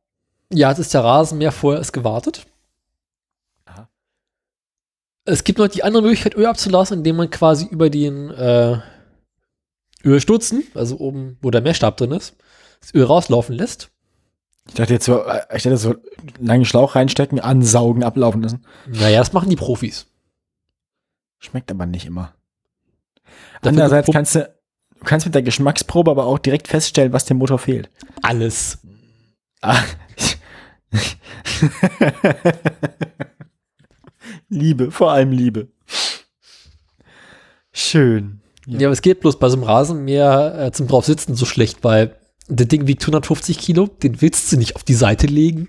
ja, 0.53 0.69
jetzt 0.69 0.79
ist 0.79 0.95
der 0.95 1.05
Rasenmäher 1.05 1.53
vorher 1.53 1.81
ist 1.81 1.93
gewartet. 1.93 2.47
Aha. 3.67 3.89
Es 5.25 5.45
gibt 5.45 5.59
noch 5.59 5.69
die 5.69 5.85
andere 5.85 6.03
Möglichkeit, 6.03 6.37
Öl 6.37 6.47
abzulassen, 6.47 6.99
indem 6.99 7.17
man 7.17 7.31
quasi 7.31 7.67
über 7.67 7.91
den 7.91 8.31
äh, 8.31 8.79
Öl 10.05 10.21
stutzen, 10.21 10.65
also 10.75 10.99
oben, 10.99 11.39
wo 11.43 11.51
der 11.51 11.61
Messstab 11.61 11.97
drin 11.97 12.13
ist, 12.13 12.37
das 12.81 12.95
Öl 12.95 13.05
rauslaufen 13.05 13.55
lässt. 13.55 13.91
Ich 14.69 14.75
dachte 14.75 14.93
jetzt 14.93 15.05
so, 15.05 15.25
äh, 15.25 15.43
ich 15.55 15.63
dachte 15.63 15.77
so, 15.77 15.97
langen 16.39 16.65
Schlauch 16.65 16.95
reinstecken, 16.95 17.41
ansaugen, 17.41 18.03
ablaufen 18.03 18.43
lassen. 18.43 18.65
Naja, 18.87 19.19
das 19.19 19.33
machen 19.33 19.51
die 19.51 19.57
Profis. 19.57 20.07
Schmeckt 21.39 21.71
aber 21.71 21.87
nicht 21.87 22.07
immer. 22.07 22.35
Andererseits 23.63 24.11
kannst 24.11 24.35
du, 24.35 24.51
du 24.99 25.05
kannst 25.05 25.27
mit 25.27 25.35
der 25.35 25.43
Geschmacksprobe 25.43 26.11
aber 26.11 26.27
auch 26.27 26.39
direkt 26.39 26.69
feststellen, 26.69 27.13
was 27.13 27.25
dem 27.25 27.39
Motor 27.39 27.59
fehlt. 27.59 27.91
Alles. 28.23 28.79
Ah. 29.63 29.83
Liebe, 34.49 34.91
vor 34.91 35.13
allem 35.13 35.33
Liebe. 35.33 35.69
Schön. 37.73 38.41
Ja. 38.67 38.81
ja, 38.81 38.89
aber 38.89 38.93
es 38.93 39.03
geht 39.03 39.21
bloß 39.21 39.39
bei 39.39 39.49
so 39.49 39.57
einem 39.57 39.65
Rasenmäher 39.65 40.59
äh, 40.59 40.73
zum 40.73 40.89
draufsitzen 40.89 41.35
so 41.35 41.47
schlecht, 41.47 41.83
weil 41.83 42.17
der 42.49 42.67
Ding 42.67 42.87
wiegt 42.87 43.03
150 43.03 43.59
Kilo, 43.59 43.87
den 43.87 44.21
willst 44.21 44.51
du 44.53 44.57
nicht 44.57 44.77
auf 44.77 44.83
die 44.83 44.95
Seite 44.95 45.27
legen. 45.27 45.69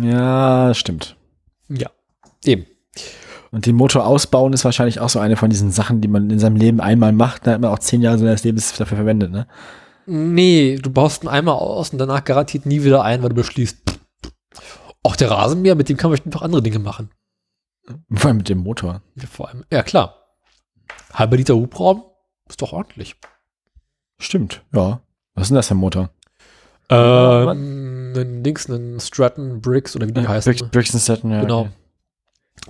Ja, 0.00 0.72
stimmt. 0.74 1.16
Ja, 1.68 1.90
eben. 2.44 2.66
Und 3.54 3.66
den 3.66 3.76
Motor 3.76 4.04
ausbauen 4.04 4.52
ist 4.52 4.64
wahrscheinlich 4.64 4.98
auch 4.98 5.08
so 5.08 5.20
eine 5.20 5.36
von 5.36 5.48
diesen 5.48 5.70
Sachen, 5.70 6.00
die 6.00 6.08
man 6.08 6.28
in 6.28 6.40
seinem 6.40 6.56
Leben 6.56 6.80
einmal 6.80 7.12
macht, 7.12 7.46
dann 7.46 7.54
hat 7.54 7.60
man 7.60 7.70
auch 7.70 7.78
zehn 7.78 8.02
Jahre 8.02 8.18
seines 8.18 8.42
Lebens 8.42 8.72
dafür 8.72 8.96
verwendet, 8.96 9.30
ne? 9.30 9.46
Nee, 10.06 10.76
du 10.82 10.90
baust 10.90 11.22
ihn 11.22 11.28
einmal 11.28 11.54
aus 11.54 11.90
und 11.90 11.98
danach 11.98 12.24
garantiert 12.24 12.66
nie 12.66 12.82
wieder 12.82 13.04
ein, 13.04 13.22
weil 13.22 13.28
du 13.28 13.36
beschließt, 13.36 13.78
auch 15.04 15.14
der 15.14 15.30
Rasenmäher, 15.30 15.76
mit 15.76 15.88
dem 15.88 15.96
kann 15.96 16.10
man 16.10 16.14
bestimmt 16.14 16.34
noch 16.34 16.42
andere 16.42 16.62
Dinge 16.62 16.80
machen. 16.80 17.10
Vor 18.12 18.26
allem 18.26 18.38
mit 18.38 18.48
dem 18.48 18.58
Motor. 18.58 19.02
Ja, 19.14 19.26
vor 19.30 19.48
allem, 19.48 19.62
ja 19.70 19.84
klar. 19.84 20.16
Halber 21.12 21.36
Liter 21.36 21.54
Hubraum 21.54 22.02
ist 22.48 22.60
doch 22.60 22.72
ordentlich. 22.72 23.14
Stimmt, 24.20 24.64
ja. 24.74 25.00
Was 25.36 25.44
ist 25.44 25.48
denn 25.50 25.56
das 25.56 25.68
für 25.68 25.74
ein 25.74 25.78
Motor? 25.78 26.10
Ähm, 26.88 28.14
ein 28.16 28.42
Dings, 28.42 28.68
ein 28.68 28.98
Stratton 28.98 29.60
Bricks 29.60 29.94
oder 29.94 30.08
wie 30.08 30.12
die 30.12 30.22
ja, 30.22 30.28
heißen. 30.28 30.52
Bricks, 30.52 30.70
Bricks 30.70 30.94
and 30.94 31.02
Stratton, 31.04 31.30
ja. 31.30 31.42
Genau. 31.42 31.60
Okay. 31.60 31.70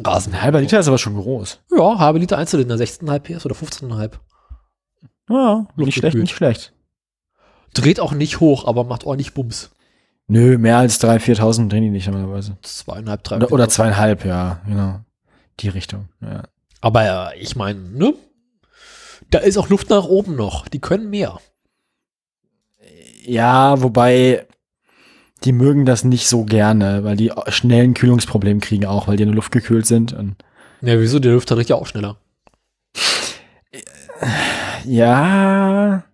Rasen. 0.05 0.35
Ein 0.35 0.43
halber 0.43 0.61
Liter 0.61 0.81
ist 0.81 0.89
aber 0.89 0.99
schon 0.99 1.17
groß. 1.17 1.61
Ja, 1.77 1.99
halber 1.99 2.19
Liter 2.19 2.39
Einzylinder, 2.39 2.77
16,5 2.77 3.19
PS 3.21 3.47
oder 3.47 3.55
15,5. 3.55 4.13
Ja, 5.31 5.67
nicht 5.77 5.95
schlecht, 5.95 6.17
nicht 6.17 6.35
schlecht. 6.35 6.73
Dreht 7.73 8.01
auch 8.01 8.13
nicht 8.13 8.41
hoch, 8.41 8.67
aber 8.67 8.85
macht 8.85 9.05
ordentlich 9.05 9.35
Bums. 9.35 9.71
Nö, 10.27 10.59
mehr 10.59 10.79
als 10.79 11.03
3.000, 11.03 11.39
4.000 11.39 11.69
drehen 11.69 11.83
die 11.83 11.91
nicht 11.91 12.07
normalerweise. 12.07 12.57
Zweieinhalb, 12.63 13.25
drei. 13.25 13.37
Oder, 13.37 13.53
oder 13.53 13.69
zweieinhalb, 13.69 14.25
ja, 14.25 14.61
genau. 14.67 15.01
Die 15.61 15.69
Richtung, 15.69 16.09
ja. 16.21 16.43
Aber 16.81 17.05
ja, 17.05 17.33
ich 17.39 17.57
meine, 17.57 17.81
ne? 17.81 18.15
Da 19.31 19.39
ist 19.39 19.57
auch 19.57 19.69
Luft 19.69 19.91
nach 19.91 20.05
oben 20.05 20.37
noch. 20.37 20.69
Die 20.69 20.81
können 20.81 21.11
mehr. 21.11 21.39
Ja, 23.25 23.81
wobei 23.83 24.47
die 25.45 25.53
mögen 25.53 25.85
das 25.85 26.05
nicht 26.05 26.29
so 26.29 26.45
gerne, 26.45 27.05
weil 27.05 27.17
die 27.17 27.33
schnellen 27.49 27.95
Kühlungsproblem 27.95 28.61
kriegen 28.61 28.87
auch, 28.87 29.09
weil 29.09 29.17
die 29.17 29.23
in 29.23 29.29
der 29.29 29.37
Luft 29.37 29.53
gekühlt 29.53 29.87
sind. 29.87 30.13
Und 30.13 30.37
ja, 30.81 30.99
wieso? 30.99 31.19
Die 31.19 31.29
Luft 31.29 31.53
riecht 31.53 31.71
ja 31.71 31.77
auch 31.77 31.87
schneller. 31.87 32.17
Ja. 34.85 36.05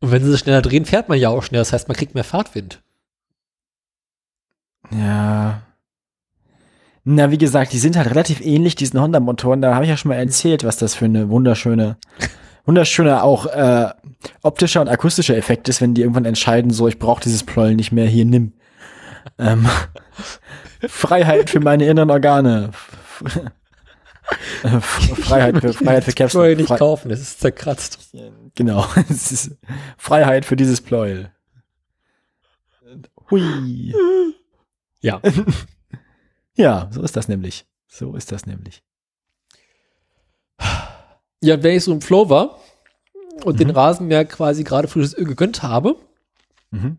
Und 0.00 0.10
wenn 0.10 0.24
sie 0.24 0.36
schneller 0.36 0.62
drehen, 0.62 0.84
fährt 0.84 1.08
man 1.08 1.18
ja 1.18 1.28
auch 1.28 1.42
schneller. 1.42 1.60
Das 1.62 1.72
heißt, 1.72 1.88
man 1.88 1.96
kriegt 1.96 2.14
mehr 2.14 2.24
Fahrtwind. 2.24 2.82
Ja. 4.90 5.62
Na, 7.04 7.30
wie 7.30 7.38
gesagt, 7.38 7.72
die 7.72 7.78
sind 7.78 7.96
halt 7.96 8.10
relativ 8.10 8.40
ähnlich, 8.40 8.74
diesen 8.74 9.00
Honda-Motoren. 9.00 9.60
Da 9.60 9.74
habe 9.74 9.84
ich 9.84 9.90
ja 9.90 9.96
schon 9.96 10.10
mal 10.10 10.16
erzählt, 10.16 10.64
was 10.64 10.76
das 10.76 10.94
für 10.94 11.06
eine 11.06 11.28
wunderschöne, 11.30 11.96
wunderschöne 12.64 13.22
auch 13.22 13.46
äh, 13.46 13.90
optischer 14.42 14.80
und 14.80 14.88
akustischer 14.88 15.36
Effekt 15.36 15.68
ist, 15.68 15.80
wenn 15.80 15.94
die 15.94 16.02
irgendwann 16.02 16.24
entscheiden, 16.24 16.70
so, 16.70 16.88
ich 16.88 16.98
brauche 16.98 17.22
dieses 17.22 17.44
Pleuel 17.44 17.74
nicht 17.74 17.92
mehr, 17.92 18.06
hier 18.06 18.24
nimm. 18.24 18.52
Ähm, 19.38 19.68
Freiheit 20.88 21.50
für 21.50 21.60
meine 21.60 21.86
inneren 21.86 22.10
Organe. 22.10 22.70
Freiheit 25.22 25.58
für 25.58 25.72
Freiheit 25.72 26.04
für 26.04 26.12
Capsule. 26.12 26.44
Pleuel 26.44 26.56
nicht 26.56 26.68
Fre 26.68 26.78
kaufen, 26.78 27.10
es 27.10 27.20
ist 27.20 27.40
zerkratzt. 27.40 28.14
Genau, 28.54 28.86
es 29.08 29.32
ist 29.32 29.56
Freiheit 29.96 30.44
für 30.44 30.56
dieses 30.56 30.80
Pleuel. 30.80 31.30
Hui. 33.30 33.94
Ja. 35.00 35.20
Ja, 36.54 36.88
so 36.90 37.02
ist 37.02 37.16
das 37.16 37.28
nämlich. 37.28 37.66
So 37.88 38.14
ist 38.14 38.30
das 38.32 38.46
nämlich. 38.46 38.82
Ja, 41.42 41.62
wenn 41.62 41.76
ich 41.76 41.84
so 41.84 41.92
im 41.92 42.00
Flow 42.00 42.28
war 42.28 42.58
und 43.44 43.54
mhm. 43.54 43.58
den 43.58 43.70
Rasenmäher 43.70 44.24
quasi 44.24 44.64
gerade 44.64 44.88
frisches 44.88 45.16
Öl 45.16 45.24
gegönnt 45.24 45.62
habe, 45.62 45.96
mhm. 46.70 46.98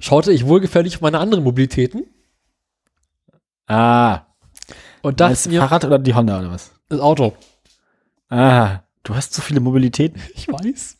schaute 0.00 0.32
ich 0.32 0.46
wohlgefällig 0.46 0.96
auf 0.96 1.02
meine 1.02 1.18
anderen 1.18 1.44
Mobilitäten. 1.44 2.06
Ah. 3.66 4.22
Und 5.02 5.20
dachte 5.20 5.32
das 5.32 5.48
mir, 5.48 5.60
Fahrrad 5.60 5.84
oder 5.84 5.98
die 5.98 6.14
Honda 6.14 6.38
oder 6.38 6.50
was? 6.50 6.72
Das 6.88 7.00
Auto. 7.00 7.36
Ah, 8.28 8.80
du 9.02 9.14
hast 9.14 9.34
so 9.34 9.42
viele 9.42 9.60
Mobilitäten. 9.60 10.20
Ich 10.34 10.48
weiß. 10.48 10.96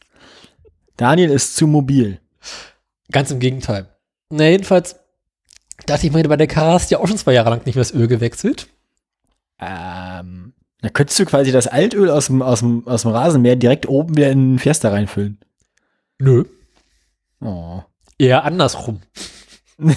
Daniel 0.96 1.30
ist 1.30 1.56
zu 1.56 1.66
mobil. 1.66 2.20
Ganz 3.10 3.30
im 3.30 3.38
Gegenteil. 3.38 3.88
Na, 4.30 4.48
jedenfalls 4.48 4.96
dachte 5.86 6.06
ich 6.06 6.12
mir, 6.12 6.26
bei 6.28 6.36
der 6.36 6.46
du 6.46 6.94
ja 6.94 6.98
auch 6.98 7.06
schon 7.06 7.18
zwei 7.18 7.32
Jahre 7.32 7.50
lang 7.50 7.64
nicht 7.66 7.74
mehr 7.74 7.84
das 7.84 7.92
Öl 7.94 8.08
gewechselt. 8.08 8.68
Ähm, 9.58 10.45
da 10.86 10.92
könntest 10.92 11.18
du 11.18 11.26
quasi 11.26 11.50
das 11.50 11.66
Altöl 11.66 12.10
aus 12.10 12.28
dem, 12.28 12.42
aus 12.42 12.60
dem, 12.60 12.86
aus 12.86 13.02
dem 13.02 13.10
Rasenmäher 13.10 13.56
direkt 13.56 13.88
oben 13.88 14.16
wieder 14.16 14.30
in 14.30 14.52
den 14.52 14.60
Fiesta 14.60 14.90
reinfüllen. 14.90 15.40
Nö. 16.20 16.44
Oh. 17.40 17.82
Eher 18.18 18.44
andersrum. 18.44 19.00
also 19.78 19.96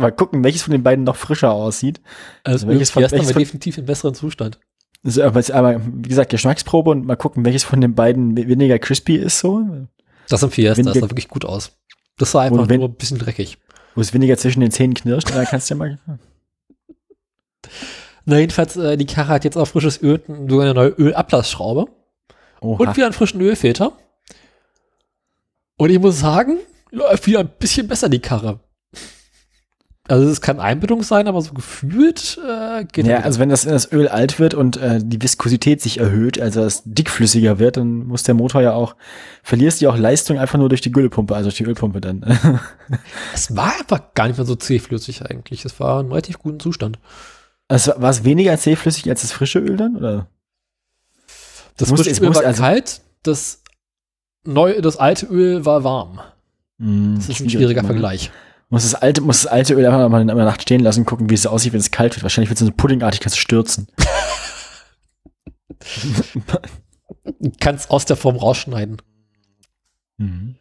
mal 0.00 0.12
gucken, 0.12 0.44
welches 0.44 0.62
von 0.62 0.70
den 0.70 0.84
beiden 0.84 1.04
noch 1.04 1.16
frischer 1.16 1.50
aussieht. 1.50 2.00
Also, 2.44 2.68
welches 2.68 2.90
von, 2.90 3.02
welches 3.02 3.32
von, 3.32 3.42
definitiv 3.42 3.78
im 3.78 3.86
besseren 3.86 4.14
Zustand. 4.14 4.60
Also, 5.04 5.24
aber, 5.24 5.80
wie 5.84 6.08
gesagt, 6.08 6.30
Geschmacksprobe 6.30 6.92
und 6.92 7.04
mal 7.04 7.16
gucken, 7.16 7.44
welches 7.44 7.64
von 7.64 7.80
den 7.80 7.96
beiden 7.96 8.36
weniger 8.36 8.78
crispy 8.78 9.16
ist 9.16 9.40
so. 9.40 9.88
Das 10.28 10.44
im 10.44 10.52
Fiesta, 10.52 10.78
weniger, 10.78 10.92
das 10.92 11.00
sah 11.00 11.10
wirklich 11.10 11.26
gut 11.26 11.44
aus. 11.44 11.72
Das 12.16 12.30
sah 12.30 12.42
einfach 12.42 12.68
wenn, 12.68 12.78
nur 12.78 12.90
ein 12.90 12.94
bisschen 12.94 13.18
dreckig. 13.18 13.58
Wo 13.96 14.02
es 14.02 14.14
weniger 14.14 14.36
zwischen 14.36 14.60
den 14.60 14.70
Zähnen 14.70 14.94
knirscht, 14.94 15.34
da 15.34 15.44
kannst 15.44 15.68
du 15.68 15.74
ja 15.74 15.78
mal. 15.78 15.98
Na, 18.26 18.38
jedenfalls, 18.38 18.76
äh, 18.76 18.96
die 18.96 19.06
Karre 19.06 19.28
hat 19.28 19.44
jetzt 19.44 19.56
auch 19.56 19.66
frisches 19.66 20.02
Öl, 20.02 20.20
sogar 20.26 20.62
eine 20.62 20.74
neue 20.74 20.88
Ölablassschraube. 20.90 21.86
Oha. 22.60 22.82
Und 22.82 22.96
wieder 22.96 23.06
einen 23.06 23.12
frischen 23.12 23.40
Ölfilter. 23.40 23.92
Und 25.78 25.90
ich 25.90 26.00
muss 26.00 26.18
sagen, 26.18 26.58
läuft 26.90 27.26
wieder 27.26 27.40
ein 27.40 27.50
bisschen 27.58 27.86
besser 27.86 28.08
die 28.08 28.18
Karre. 28.18 28.60
Also 30.08 30.28
es 30.28 30.40
kann 30.40 30.60
Einbildung 30.60 31.02
sein, 31.02 31.26
aber 31.26 31.40
so 31.42 31.52
gefühlt 31.52 32.38
äh, 32.46 32.84
geht 32.84 33.06
Ja, 33.06 33.20
also 33.20 33.40
wenn 33.40 33.48
das, 33.48 33.62
das 33.62 33.90
Öl 33.92 34.06
alt 34.06 34.38
wird 34.38 34.54
und 34.54 34.76
äh, 34.76 35.00
die 35.02 35.20
Viskosität 35.20 35.80
sich 35.80 35.98
erhöht, 35.98 36.40
also 36.40 36.62
es 36.62 36.82
dickflüssiger 36.84 37.58
wird, 37.58 37.76
dann 37.76 38.06
muss 38.06 38.22
der 38.22 38.34
Motor 38.34 38.62
ja 38.62 38.72
auch, 38.72 38.94
verlierst 39.42 39.82
du 39.82 39.88
auch 39.88 39.96
Leistung 39.96 40.38
einfach 40.38 40.58
nur 40.58 40.68
durch 40.68 40.80
die 40.80 40.92
Güllepumpe, 40.92 41.34
also 41.34 41.48
durch 41.48 41.56
die 41.56 41.64
Ölpumpe 41.64 42.00
dann. 42.00 42.24
es 43.34 43.56
war 43.56 43.74
einfach 43.80 44.14
gar 44.14 44.28
nicht 44.28 44.36
mehr 44.36 44.46
so 44.46 44.54
zähflüssig 44.54 45.22
eigentlich. 45.28 45.64
Es 45.64 45.80
war 45.80 46.00
in 46.00 46.08
relativ 46.08 46.38
guten 46.38 46.60
Zustand. 46.60 47.00
Also 47.68 47.92
war 47.96 48.10
es 48.10 48.24
weniger 48.24 48.56
zähflüssig 48.58 49.08
als 49.08 49.22
das 49.22 49.32
frische 49.32 49.58
Öl 49.58 49.76
dann, 49.76 49.96
oder? 49.96 50.28
Das 51.76 51.90
frische 51.90 52.22
Öl 52.22 52.34
war 52.34 52.44
also 52.44 52.62
kalt, 52.62 53.00
das, 53.22 53.62
neu, 54.44 54.80
das 54.80 54.96
alte 54.96 55.26
Öl 55.26 55.64
war 55.64 55.84
warm. 55.84 56.20
Mm, 56.78 57.16
das 57.16 57.28
ist 57.28 57.40
ein 57.40 57.50
schwieriger 57.50 57.80
immer. 57.80 57.88
Vergleich. 57.88 58.30
Muss 58.68 58.82
das 58.82 58.94
alte, 58.94 59.20
muss 59.20 59.42
das 59.42 59.50
alte 59.50 59.74
Öl 59.74 59.86
einfach 59.86 60.08
mal 60.08 60.20
in 60.20 60.28
der 60.28 60.36
Nacht 60.36 60.62
stehen 60.62 60.80
lassen, 60.80 61.04
gucken, 61.04 61.30
wie 61.30 61.34
es 61.34 61.46
aussieht, 61.46 61.72
wenn 61.72 61.80
es 61.80 61.90
kalt 61.90 62.16
wird. 62.16 62.22
Wahrscheinlich 62.22 62.50
wird 62.50 62.60
es 62.60 62.66
so 62.66 62.72
puddingartig, 62.72 63.20
kannst 63.20 63.36
du 63.36 63.40
stürzen. 63.40 63.88
kannst 67.60 67.90
aus 67.90 68.06
der 68.06 68.16
Form 68.16 68.36
rausschneiden. 68.36 69.02
Mhm. 70.18 70.56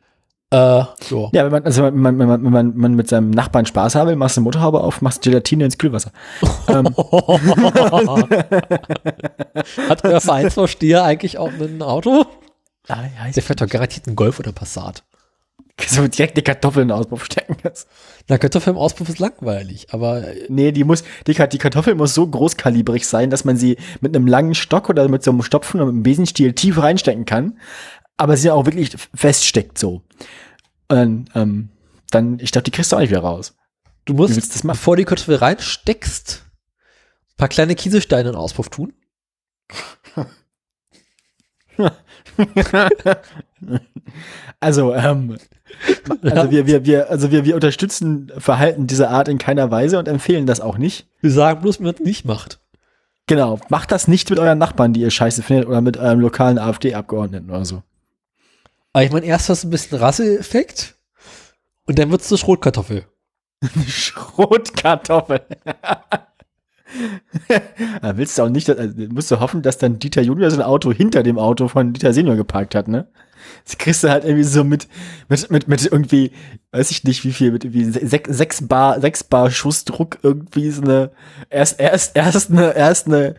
Äh, 0.51 0.83
so. 1.01 1.29
Ja, 1.33 1.43
wenn 1.43 1.51
man, 1.51 1.63
also 1.63 1.83
wenn 1.83 1.97
man, 1.99 2.19
wenn 2.19 2.27
man, 2.27 2.43
wenn 2.43 2.51
man, 2.51 2.77
man 2.77 2.93
mit 2.93 3.09
seinem 3.09 3.31
Nachbarn 3.31 3.65
Spaß 3.65 3.95
haben 3.95 4.09
will, 4.09 4.15
machst 4.15 4.37
du 4.37 4.41
eine 4.41 4.45
Motorhaube 4.45 4.81
auf, 4.81 5.01
machst 5.01 5.23
Gelatine 5.23 5.65
ins 5.65 5.77
Kühlwasser. 5.77 6.11
ähm. 6.67 6.85
Hat 9.89 10.03
euer 10.03 10.21
Vereinsvorsteher 10.21 11.03
eigentlich 11.03 11.37
auch 11.37 11.51
ein 11.51 11.81
Auto? 11.81 12.25
Ah, 12.87 13.03
Der 13.35 13.43
fährt 13.43 13.61
doch 13.61 13.67
garantiert 13.67 14.07
einen 14.07 14.15
Golf 14.15 14.39
oder 14.39 14.51
Passat. 14.51 15.03
So 15.87 16.07
direkt 16.07 16.37
die 16.37 16.41
Kartoffel 16.41 16.83
in 16.83 16.87
den 16.87 16.97
Auspuff 16.97 17.25
stecken 17.25 17.57
kannst. 17.61 17.89
Na, 18.29 18.37
Kartoffel 18.37 18.71
im 18.71 18.79
Auspuff 18.79 19.09
ist 19.09 19.19
langweilig, 19.19 19.87
aber. 19.91 20.23
Nee, 20.47 20.71
die 20.71 20.85
muss, 20.85 21.03
die, 21.27 21.33
die 21.33 21.57
Kartoffel 21.57 21.95
muss 21.95 22.13
so 22.13 22.25
großkalibrig 22.25 23.05
sein, 23.05 23.29
dass 23.29 23.43
man 23.43 23.57
sie 23.57 23.77
mit 23.99 24.15
einem 24.15 24.25
langen 24.25 24.55
Stock 24.55 24.89
oder 24.89 25.05
mit 25.09 25.21
so 25.23 25.31
einem 25.31 25.41
Stopfen 25.41 25.81
oder 25.81 25.87
mit 25.87 25.95
einem 25.95 26.03
Besenstiel 26.03 26.53
tief 26.53 26.81
reinstecken 26.81 27.25
kann, 27.25 27.59
aber 28.17 28.37
sie 28.37 28.51
auch 28.51 28.65
wirklich 28.65 28.95
feststeckt 29.13 29.77
so. 29.77 30.01
Und 30.87 30.95
dann, 30.95 31.29
ähm, 31.35 31.69
dann 32.11 32.39
ich 32.39 32.51
glaube, 32.51 32.63
die 32.63 32.71
kriegst 32.71 32.91
du 32.91 32.95
auch 32.95 33.01
nicht 33.01 33.09
wieder 33.09 33.21
raus. 33.21 33.55
Du 34.05 34.13
musst, 34.13 34.37
das 34.37 34.63
machen? 34.63 34.77
bevor 34.77 34.95
die 34.95 35.05
Kartoffel 35.05 35.35
reinsteckst, 35.35 36.43
ein 36.45 37.37
paar 37.37 37.49
kleine 37.49 37.75
Kieselsteine 37.75 38.29
in 38.29 38.33
den 38.33 38.35
Auspuff 38.35 38.69
tun. 38.69 38.93
also, 44.59 44.93
ähm, 44.93 45.37
also 46.21 46.51
wir, 46.51 46.67
wir, 46.67 46.85
wir, 46.85 47.09
also 47.09 47.31
wir, 47.31 47.43
wir 47.45 47.55
unterstützen 47.55 48.31
Verhalten 48.37 48.85
dieser 48.87 49.09
Art 49.09 49.27
in 49.27 49.39
keiner 49.39 49.71
Weise 49.71 49.97
und 49.99 50.07
empfehlen 50.07 50.45
das 50.45 50.61
auch 50.61 50.77
nicht. 50.77 51.07
Wir 51.21 51.31
sagen 51.31 51.61
bloß, 51.61 51.79
wie 51.79 51.83
man 51.83 51.95
es 51.95 52.01
nicht 52.01 52.25
macht. 52.25 52.59
Genau, 53.27 53.59
macht 53.69 53.91
das 53.91 54.07
nicht 54.07 54.29
mit 54.29 54.37
euren 54.37 54.59
Nachbarn, 54.59 54.93
die 54.93 55.01
ihr 55.01 55.09
scheiße 55.09 55.41
findet, 55.41 55.67
oder 55.67 55.81
mit 55.81 55.97
eurem 55.97 56.19
lokalen 56.19 56.59
AfD-Abgeordneten 56.59 57.49
oder 57.49 57.65
so. 57.65 57.81
Aber 58.95 59.03
ich 59.03 59.11
meine, 59.11 59.25
erst 59.25 59.49
hast 59.49 59.65
du 59.65 59.67
ein 59.67 59.71
bisschen 59.71 59.97
Rasseeffekt 59.97 60.95
und 61.85 61.99
dann 61.99 62.11
wird 62.11 62.21
es 62.21 62.31
eine 62.31 62.37
Schrotkartoffel. 62.37 63.03
Schrotkartoffel. 63.89 65.41
da 68.01 68.15
willst 68.15 68.37
du 68.37 68.43
auch 68.43 68.47
nicht, 68.47 68.69
also 68.69 68.93
musst 69.09 69.31
du 69.31 69.41
hoffen, 69.41 69.63
dass 69.63 69.79
dann 69.79 69.99
Dieter 69.99 70.21
Junior 70.21 70.49
sein 70.49 70.61
Auto 70.61 70.93
hinter 70.93 71.23
dem 71.23 71.37
Auto 71.37 71.67
von 71.67 71.91
Dieter 71.91 72.13
Senior 72.13 72.37
geparkt 72.37 72.73
hat, 72.73 72.87
ne? 72.87 73.09
Das 73.65 73.77
kriegst 73.77 74.01
du 74.01 74.09
halt 74.09 74.23
irgendwie 74.23 74.45
so 74.45 74.63
mit, 74.63 74.87
mit, 75.27 75.51
mit, 75.51 75.67
mit 75.67 75.85
irgendwie, 75.85 76.31
weiß 76.71 76.89
ich 76.91 77.03
nicht 77.03 77.25
wie 77.25 77.33
viel, 77.33 77.51
mit 77.51 77.65
irgendwie 77.65 77.83
sechs, 77.83 78.29
sechs 78.29 78.65
Bar, 78.65 79.01
sechs 79.01 79.25
Bar 79.25 79.51
Schussdruck 79.51 80.19
irgendwie 80.23 80.71
so 80.71 80.83
eine, 80.83 81.11
erst, 81.49 81.81
erst, 81.81 82.15
erst 82.15 82.49
eine, 82.49 82.73
erst 82.73 83.07
eine, 83.07 83.35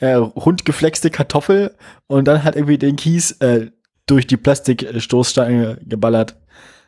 äh, 0.00 0.14
rundgeflexte 0.14 1.10
Kartoffel 1.10 1.74
und 2.06 2.26
dann 2.26 2.42
halt 2.42 2.56
irgendwie 2.56 2.78
den 2.78 2.96
Kies, 2.96 3.32
äh, 3.32 3.70
durch 4.06 4.26
die 4.26 4.36
Plastikstoßstange 4.36 5.80
geballert. 5.84 6.36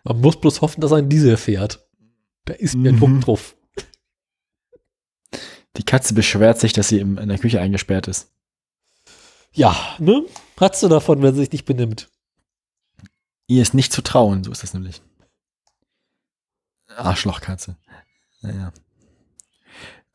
Man 0.05 0.21
muss 0.21 0.41
bloß 0.41 0.61
hoffen, 0.61 0.81
dass 0.81 0.93
ein 0.93 1.09
Diesel 1.09 1.37
fährt. 1.37 1.87
Da 2.45 2.55
ist 2.55 2.77
mir 2.77 2.91
ein 2.91 2.99
Punkt 2.99 3.17
mhm. 3.17 3.21
drauf. 3.23 3.57
Die 5.77 5.83
Katze 5.85 6.15
beschwert 6.15 6.59
sich, 6.59 6.73
dass 6.73 6.89
sie 6.89 7.01
in 7.01 7.17
der 7.17 7.39
Küche 7.39 7.61
eingesperrt 7.61 8.09
ist. 8.09 8.33
Ja, 9.53 9.77
ne? 9.99 10.25
Hat's 10.59 10.81
du 10.81 10.89
davon, 10.89 11.23
wenn 11.23 11.35
sie 11.35 11.41
sich 11.41 11.53
nicht 11.53 11.65
benimmt? 11.65 12.11
Ihr 13.47 13.63
ist 13.63 13.75
nicht 13.75 13.93
zu 13.93 14.03
trauen, 14.03 14.45
so 14.45 14.51
ist 14.51 14.63
das 14.63 14.75
nämlich. 14.75 15.03
Arschlochkatze. 16.97 17.77
Naja. 18.43 18.73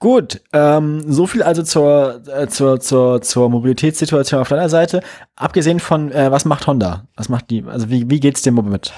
Gut, 0.02 0.42
ähm, 0.52 1.14
so 1.14 1.28
viel 1.28 1.44
also 1.44 1.62
zur, 1.62 2.24
äh, 2.28 2.48
zur, 2.48 2.80
zur, 2.80 3.22
zur 3.22 3.52
Mobilitätssituation 3.52 4.42
auf 4.42 4.50
deiner 4.50 4.68
Seite. 4.68 5.02
Abgesehen 5.36 5.80
von, 5.80 6.12
äh, 6.12 6.32
was 6.32 6.44
macht 6.44 6.66
Honda? 6.66 7.06
Was 7.16 7.30
macht 7.30 7.52
die? 7.52 7.64
Also 7.68 7.92
wie, 7.92 8.10
wie 8.10 8.20
geht's 8.20 8.42
dem 8.42 8.56
mit? 8.56 8.92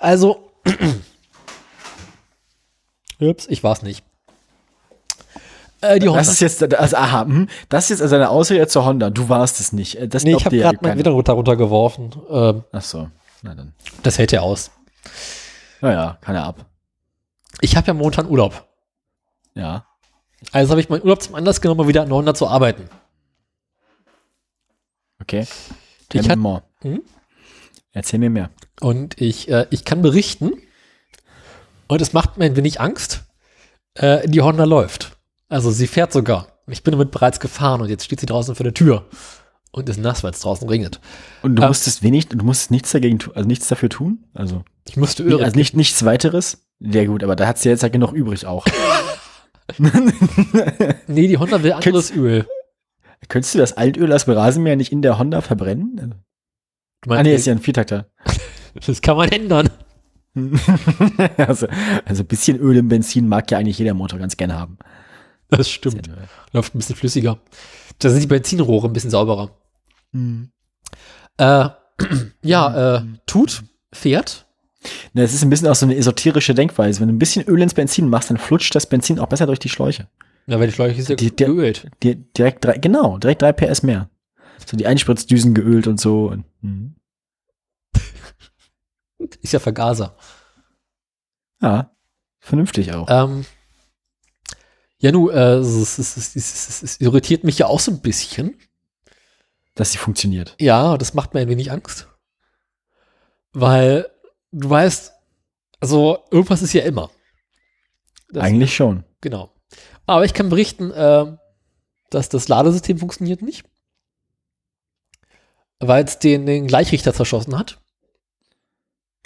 Also, 0.00 0.50
ups, 3.20 3.46
ich 3.48 3.62
war's 3.62 3.82
nicht. 3.82 4.04
Äh, 5.80 6.00
die 6.00 6.08
Honda. 6.08 6.18
Das 6.18 6.30
ist 6.30 6.40
jetzt, 6.40 6.74
also, 6.74 6.96
aha, 6.96 7.20
hm, 7.20 7.48
das 7.68 7.84
ist 7.84 7.90
jetzt 7.90 8.02
also 8.02 8.16
eine 8.16 8.30
Ausrede 8.30 8.66
zur 8.66 8.84
Honda. 8.84 9.10
Du 9.10 9.28
warst 9.28 9.60
es 9.60 9.72
nicht. 9.72 9.96
Das 10.12 10.24
nee, 10.24 10.34
ich 10.34 10.44
habe 10.44 10.58
gerade 10.58 10.78
mal 10.82 10.98
wieder 10.98 11.12
runter 11.12 11.34
runtergeworfen. 11.34 12.10
Ähm, 12.28 12.64
Ach 12.72 12.82
so, 12.82 13.08
na 13.42 13.54
dann. 13.54 13.74
Das 14.02 14.18
hält 14.18 14.32
ja 14.32 14.40
aus. 14.40 14.72
Naja, 15.80 16.18
kann 16.20 16.34
er 16.34 16.46
ab. 16.46 16.66
Ich 17.60 17.76
habe 17.76 17.86
ja 17.86 17.94
momentan 17.94 18.26
Urlaub. 18.26 18.73
Ja. 19.54 19.86
Also 20.52 20.70
habe 20.70 20.80
ich 20.80 20.88
meinen 20.88 21.02
Urlaub 21.02 21.22
zum 21.22 21.34
Anlass 21.34 21.60
genommen, 21.60 21.78
mal 21.78 21.88
wieder 21.88 22.02
an 22.02 22.12
Honda 22.12 22.34
zu 22.34 22.46
arbeiten. 22.48 22.88
Okay. 25.20 25.46
Tell 26.08 26.20
ich 26.20 26.28
me 26.28 26.36
more. 26.36 26.62
Hm? 26.82 27.02
Erzähl 27.92 28.18
mir 28.18 28.30
mehr. 28.30 28.50
Und 28.80 29.20
ich, 29.20 29.48
äh, 29.48 29.66
ich 29.70 29.84
kann 29.84 30.02
berichten, 30.02 30.52
und 31.86 32.02
es 32.02 32.12
macht 32.12 32.36
mir 32.36 32.44
ein 32.44 32.56
wenig 32.56 32.80
Angst, 32.80 33.24
äh, 33.94 34.28
die 34.28 34.42
Honda 34.42 34.64
läuft. 34.64 35.16
Also 35.48 35.70
sie 35.70 35.86
fährt 35.86 36.12
sogar. 36.12 36.48
Ich 36.66 36.82
bin 36.82 36.92
damit 36.92 37.10
bereits 37.10 37.40
gefahren 37.40 37.80
und 37.80 37.88
jetzt 37.88 38.04
steht 38.04 38.20
sie 38.20 38.26
draußen 38.26 38.54
vor 38.54 38.64
der 38.64 38.74
Tür 38.74 39.06
und 39.70 39.88
ist 39.88 39.98
nass, 39.98 40.24
weil 40.24 40.32
es 40.32 40.40
draußen 40.40 40.68
regnet. 40.68 41.00
Und 41.42 41.56
du 41.56 41.62
ähm, 41.62 41.68
musstest 41.68 42.02
wenig, 42.02 42.28
du 42.28 42.44
musstest 42.44 42.70
nichts 42.70 42.92
dagegen 42.92 43.18
tun, 43.18 43.34
also 43.36 43.46
nichts 43.46 43.68
dafür 43.68 43.90
tun? 43.90 44.24
Also 44.34 44.64
ich 44.88 44.96
musste 44.96 45.22
irre. 45.22 45.44
Also 45.44 45.56
nicht, 45.56 45.76
nichts 45.76 46.04
weiteres? 46.04 46.66
Sehr 46.80 47.06
gut, 47.06 47.22
aber 47.22 47.36
da 47.36 47.46
hat 47.46 47.58
sie 47.58 47.68
jetzt 47.68 47.82
ja 47.82 47.88
genug 47.88 48.12
übrig 48.12 48.46
auch. 48.46 48.66
nee, 51.06 51.28
die 51.28 51.38
Honda 51.38 51.62
will 51.62 51.72
anderes 51.72 52.10
Könntest, 52.10 52.16
Öl. 52.16 52.46
Könntest 53.28 53.54
du 53.54 53.58
das 53.58 53.76
Altöl 53.76 54.12
aus 54.12 54.26
dem 54.26 54.34
Rasenmäher 54.34 54.76
nicht 54.76 54.92
in 54.92 55.02
der 55.02 55.18
Honda 55.18 55.40
verbrennen? 55.40 56.24
Du 57.00 57.10
meinst, 57.10 57.20
ah, 57.20 57.22
nee, 57.22 57.34
ist 57.34 57.46
ja 57.46 57.52
ein 57.52 57.60
Viertakter. 57.60 58.10
Das 58.86 59.00
kann 59.00 59.16
man 59.16 59.28
ändern. 59.28 59.70
also, 61.36 61.68
also 62.04 62.22
ein 62.24 62.26
bisschen 62.26 62.58
Öl 62.58 62.76
im 62.76 62.88
Benzin 62.88 63.28
mag 63.28 63.48
ja 63.52 63.58
eigentlich 63.58 63.78
jeder 63.78 63.94
Motor 63.94 64.18
ganz 64.18 64.36
gerne 64.36 64.58
haben. 64.58 64.78
Das 65.48 65.70
stimmt. 65.70 66.10
Läuft 66.52 66.74
ein 66.74 66.78
bisschen 66.78 66.96
flüssiger. 66.96 67.38
Da 68.00 68.10
sind 68.10 68.20
die 68.20 68.26
Benzinrohre 68.26 68.88
ein 68.88 68.92
bisschen 68.92 69.10
sauberer. 69.10 69.56
Mhm. 70.10 70.50
Äh, 71.38 71.68
ja, 72.42 72.96
äh, 72.96 73.02
tut, 73.26 73.62
fährt, 73.92 74.43
Ne, 75.12 75.22
es 75.22 75.34
ist 75.34 75.42
ein 75.42 75.50
bisschen 75.50 75.68
auch 75.68 75.74
so 75.74 75.86
eine 75.86 75.96
esoterische 75.96 76.54
Denkweise. 76.54 77.00
Wenn 77.00 77.08
du 77.08 77.14
ein 77.14 77.18
bisschen 77.18 77.46
Öl 77.46 77.62
ins 77.62 77.74
Benzin 77.74 78.08
machst, 78.08 78.30
dann 78.30 78.36
flutscht 78.36 78.74
das 78.74 78.86
Benzin 78.86 79.18
auch 79.18 79.28
besser 79.28 79.46
durch 79.46 79.58
die 79.58 79.68
Schläuche. 79.68 80.08
Ja, 80.46 80.60
weil 80.60 80.66
die 80.66 80.72
Schläuche 80.72 81.00
ist 81.00 81.08
ja 81.08 81.16
die, 81.16 81.34
geölt. 81.34 81.90
Die, 82.02 82.16
direkt 82.16 82.64
drei, 82.64 82.76
genau, 82.78 83.18
direkt 83.18 83.42
drei 83.42 83.52
PS 83.52 83.82
mehr. 83.82 84.10
So 84.66 84.76
die 84.76 84.86
Einspritzdüsen 84.86 85.54
geölt 85.54 85.86
und 85.86 86.00
so. 86.00 86.26
Und, 86.26 86.44
mhm. 86.60 86.96
ist 89.40 89.52
ja 89.52 89.58
Vergaser. 89.58 90.16
Ja, 91.62 91.90
vernünftig 92.40 92.92
auch. 92.92 93.08
Ähm, 93.08 93.46
ja, 94.98 95.12
nu, 95.12 95.30
äh, 95.30 95.56
es, 95.56 95.98
es, 95.98 96.16
es, 96.16 96.82
es, 96.82 97.00
irritiert 97.00 97.44
mich 97.44 97.58
ja 97.58 97.66
auch 97.66 97.80
so 97.80 97.90
ein 97.90 98.00
bisschen. 98.00 98.58
Dass 99.74 99.90
sie 99.90 99.98
funktioniert. 99.98 100.54
Ja, 100.60 100.96
das 100.96 101.14
macht 101.14 101.34
mir 101.34 101.40
ein 101.40 101.48
wenig 101.48 101.72
Angst. 101.72 102.06
Weil 103.52 104.06
du 104.54 104.70
weißt, 104.70 105.12
also 105.80 106.24
irgendwas 106.30 106.62
ist 106.62 106.72
ja 106.72 106.82
immer. 106.84 107.10
Das 108.30 108.44
Eigentlich 108.44 108.74
schon. 108.74 109.04
Genau. 109.20 109.52
Aber 110.06 110.24
ich 110.24 110.34
kann 110.34 110.48
berichten, 110.48 110.90
äh, 110.90 111.36
dass 112.10 112.28
das 112.28 112.48
Ladesystem 112.48 112.98
funktioniert 112.98 113.42
nicht. 113.42 113.64
Weil 115.80 116.04
es 116.04 116.18
den, 116.18 116.46
den 116.46 116.66
Gleichrichter 116.66 117.12
zerschossen 117.12 117.58
hat. 117.58 117.80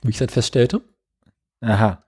Wie 0.03 0.11
ich 0.11 0.19
dann 0.19 0.29
feststellte. 0.29 0.81
Aha. 1.61 2.05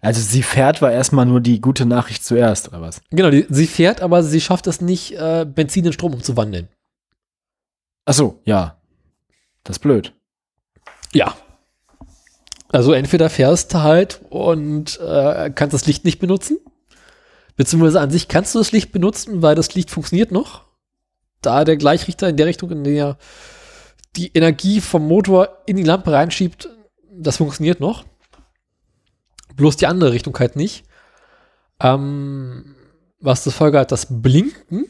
Also 0.00 0.20
sie 0.20 0.42
fährt 0.42 0.80
war 0.80 0.92
erstmal 0.92 1.26
nur 1.26 1.40
die 1.40 1.60
gute 1.60 1.84
Nachricht 1.84 2.24
zuerst, 2.24 2.68
oder 2.68 2.80
was? 2.80 3.00
Genau, 3.10 3.30
die, 3.30 3.46
sie 3.48 3.66
fährt, 3.66 4.00
aber 4.00 4.22
sie 4.22 4.40
schafft 4.40 4.66
es 4.68 4.80
nicht, 4.80 5.12
äh, 5.12 5.44
Benzin 5.44 5.86
in 5.86 5.92
Strom 5.92 6.14
umzuwandeln. 6.14 6.68
Ach 8.04 8.14
so, 8.14 8.40
ja. 8.44 8.80
Das 9.64 9.76
ist 9.76 9.80
blöd. 9.80 10.14
Ja. 11.12 11.36
Also 12.68 12.92
entweder 12.92 13.30
fährst 13.30 13.72
du 13.72 13.82
halt 13.82 14.20
und 14.28 15.00
äh, 15.00 15.50
kannst 15.54 15.74
das 15.74 15.86
Licht 15.86 16.04
nicht 16.04 16.18
benutzen, 16.18 16.58
beziehungsweise 17.56 18.00
an 18.00 18.10
sich 18.10 18.28
kannst 18.28 18.54
du 18.54 18.58
das 18.58 18.72
Licht 18.72 18.92
benutzen, 18.92 19.42
weil 19.42 19.54
das 19.54 19.74
Licht 19.74 19.90
funktioniert 19.90 20.32
noch. 20.32 20.64
Da 21.40 21.64
der 21.64 21.76
Gleichrichter 21.76 22.28
in 22.28 22.36
der 22.36 22.46
Richtung, 22.46 22.70
in 22.70 22.84
der 22.84 23.16
die 24.16 24.32
Energie 24.34 24.80
vom 24.80 25.06
Motor 25.06 25.62
in 25.66 25.76
die 25.76 25.82
Lampe 25.82 26.12
reinschiebt, 26.12 26.68
das 27.10 27.36
funktioniert 27.36 27.80
noch. 27.80 28.04
Bloß 29.54 29.76
die 29.76 29.86
andere 29.86 30.12
Richtung 30.12 30.38
halt 30.38 30.56
nicht. 30.56 30.84
Ähm, 31.80 32.74
was 33.20 33.44
zur 33.44 33.52
Folge 33.52 33.78
hat, 33.78 33.92
das 33.92 34.06
Blinken 34.22 34.86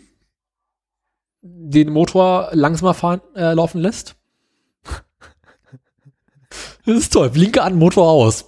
den 1.41 1.91
Motor 1.93 2.51
langsamer 2.53 2.95
fahren, 2.95 3.21
äh, 3.35 3.53
laufen 3.55 3.81
lässt. 3.81 4.17
Das 6.89 7.05
ist 7.05 7.13
toll. 7.13 7.31
Blinke 7.31 7.63
an, 7.63 7.79
Motor 7.79 8.11
aus. 8.11 8.47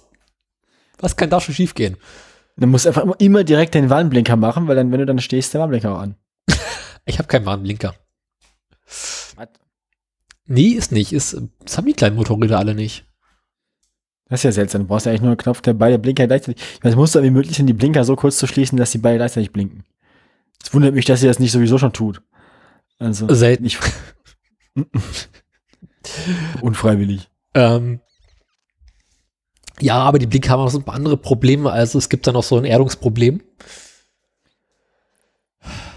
Was 0.99 1.15
kann 1.15 1.29
da 1.29 1.39
schon 1.39 1.55
schief 1.55 1.75
gehen? 1.75 1.97
Du 2.57 2.67
musst 2.67 2.87
einfach 2.87 3.03
immer, 3.03 3.19
immer 3.19 3.43
direkt 3.43 3.73
den 3.73 3.89
Warnblinker 3.89 4.35
machen, 4.35 4.67
weil 4.67 4.75
dann, 4.75 4.91
wenn 4.91 4.99
du 4.99 5.05
dann 5.05 5.19
stehst, 5.19 5.53
der 5.53 5.61
Warnblinker 5.61 5.95
auch 5.95 5.99
an. 5.99 6.15
ich 7.05 7.17
habe 7.17 7.27
keinen 7.27 7.45
Warnblinker. 7.45 7.95
Was? 9.35 9.47
Nee, 10.45 10.69
ist 10.69 10.91
nicht. 10.91 11.13
Ist, 11.13 11.39
das 11.63 11.77
haben 11.77 11.85
die 11.85 11.93
kleinen 11.93 12.15
Motorräder 12.15 12.59
alle 12.59 12.75
nicht. 12.75 13.05
Das 14.27 14.39
ist 14.39 14.43
ja 14.43 14.51
seltsam. 14.51 14.83
Du 14.83 14.87
brauchst 14.87 15.05
ja 15.05 15.11
eigentlich 15.11 15.21
nur 15.21 15.31
einen 15.31 15.37
Knopf, 15.37 15.61
der 15.61 15.73
beide 15.73 15.99
Blinker 15.99 16.27
gleichzeitig. 16.27 16.61
Ich 16.61 16.83
meine, 16.83 16.93
es 16.93 16.97
muss 16.97 17.11
doch 17.11 17.23
wie 17.23 17.29
möglich 17.29 17.57
sein, 17.57 17.67
die 17.67 17.73
Blinker 17.73 18.03
so 18.03 18.15
kurz 18.15 18.37
zu 18.37 18.47
schließen, 18.47 18.77
dass 18.77 18.91
die 18.91 18.97
beide 18.97 19.17
gleichzeitig 19.17 19.51
blinken. 19.51 19.83
Es 20.63 20.73
wundert 20.73 20.93
mich, 20.93 21.05
dass 21.05 21.19
sie 21.19 21.27
das 21.27 21.39
nicht 21.39 21.51
sowieso 21.51 21.77
schon 21.77 21.93
tut. 21.93 22.21
Also. 22.99 23.33
Selten. 23.33 23.69
Unfreiwillig. 26.61 27.29
Ähm, 27.53 27.99
ja, 29.81 29.97
aber 29.97 30.19
die 30.19 30.27
Blinker 30.27 30.51
haben 30.51 30.61
auch 30.61 30.69
so 30.69 30.79
ein 30.79 30.83
paar 30.83 30.95
andere 30.95 31.17
Probleme. 31.17 31.71
Also 31.71 31.97
es 31.97 32.09
gibt 32.09 32.27
da 32.27 32.31
noch 32.31 32.43
so 32.43 32.57
ein 32.57 32.65
Erdungsproblem. 32.65 33.41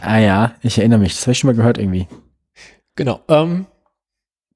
Ah 0.00 0.18
ja, 0.18 0.54
ich 0.62 0.78
erinnere 0.78 0.98
mich. 0.98 1.14
Das 1.14 1.22
habe 1.22 1.32
ich 1.32 1.38
schon 1.38 1.48
mal 1.48 1.56
gehört 1.56 1.78
irgendwie. 1.78 2.06
Genau. 2.96 3.20
Ähm, 3.28 3.66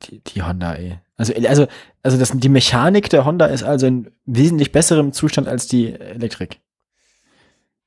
die, 0.03 0.20
die 0.20 0.43
Honda, 0.43 0.74
ey. 0.74 0.99
Also, 1.16 1.35
also, 1.35 1.66
also 2.03 2.18
das, 2.18 2.33
die 2.35 2.49
Mechanik 2.49 3.11
der 3.11 3.24
Honda 3.24 3.47
ist 3.47 3.64
also 3.64 3.87
in 3.87 4.11
wesentlich 4.24 4.72
besserem 4.72 5.12
Zustand 5.12 5.49
als 5.49 5.66
die 5.66 5.93
Elektrik. 5.93 6.61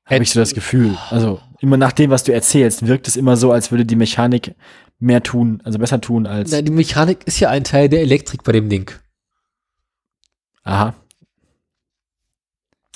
Habe 0.06 0.24
ich 0.24 0.32
so 0.32 0.40
das 0.40 0.54
Gefühl. 0.54 0.98
Also 1.10 1.40
immer 1.60 1.78
nach 1.78 1.94
dem, 1.94 2.10
was 2.10 2.24
du 2.24 2.34
erzählst, 2.34 2.86
wirkt 2.88 3.08
es 3.08 3.16
immer 3.16 3.38
so, 3.38 3.52
als 3.52 3.72
würde 3.72 3.86
die 3.86 3.96
Mechanik 3.96 4.56
mehr 5.00 5.24
tun, 5.24 5.62
also 5.64 5.80
besser 5.80 6.02
tun 6.02 6.28
als. 6.28 6.52
Na, 6.52 6.62
die 6.62 6.72
Mechanik 6.72 7.26
ist 7.26 7.40
ja 7.40 7.50
ein 7.50 7.64
Teil 7.64 7.88
der 7.88 8.02
Elektrik 8.02 8.44
bei 8.44 8.52
dem 8.52 8.68
Ding. 8.68 8.92
Aha. 10.64 10.94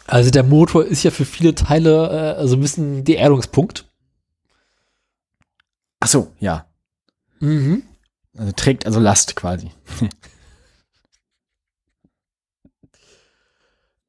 Also 0.07 0.29
der 0.29 0.43
Motor 0.43 0.85
ist 0.85 1.03
ja 1.03 1.11
für 1.11 1.25
viele 1.25 1.55
Teile 1.55 2.09
äh, 2.09 2.37
also 2.39 2.55
ein 2.55 2.61
bisschen 2.61 3.03
der 3.03 3.17
Erdungspunkt. 3.17 3.91
Ach 5.99 6.07
so, 6.07 6.31
ja. 6.39 6.67
Mhm. 7.39 7.83
Also 8.37 8.51
trägt 8.51 8.85
also 8.85 8.99
Last 8.99 9.35
quasi. 9.35 9.71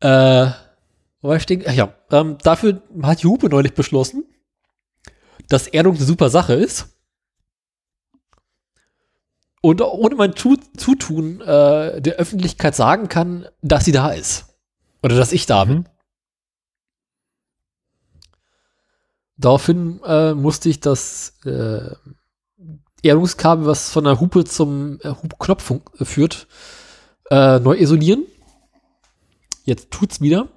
äh, 0.00 0.50
wo 1.22 1.32
ich 1.32 1.46
denke, 1.46 1.72
ja, 1.72 1.94
ähm, 2.10 2.36
dafür 2.42 2.82
hat 3.02 3.22
die 3.22 3.26
Hupe 3.26 3.48
neulich 3.48 3.72
beschlossen, 3.74 4.24
dass 5.48 5.66
Erdung 5.68 5.96
eine 5.96 6.04
super 6.04 6.28
Sache 6.28 6.52
ist. 6.54 6.88
Und 9.62 9.80
ohne 9.80 10.14
mein 10.14 10.36
Zutun 10.36 11.40
äh, 11.40 12.00
der 12.00 12.16
Öffentlichkeit 12.16 12.76
sagen 12.76 13.08
kann, 13.08 13.48
dass 13.62 13.86
sie 13.86 13.92
da 13.92 14.10
ist. 14.10 14.55
Oder 15.06 15.18
dass 15.18 15.30
ich 15.30 15.46
da 15.46 15.64
bin. 15.64 15.88
Daraufhin 19.36 20.00
äh, 20.04 20.34
musste 20.34 20.68
ich 20.68 20.80
das 20.80 21.38
äh, 21.44 21.94
Erdungskabel, 23.04 23.66
was 23.66 23.92
von 23.92 24.02
der 24.02 24.18
Hupe 24.18 24.44
zum 24.44 24.98
äh, 25.02 25.10
Hubknopf 25.10 25.70
äh, 25.70 26.04
führt, 26.04 26.48
äh, 27.30 27.60
neu 27.60 27.76
isolieren. 27.76 28.26
Jetzt 29.62 29.92
tut's 29.92 30.20
wieder. 30.20 30.48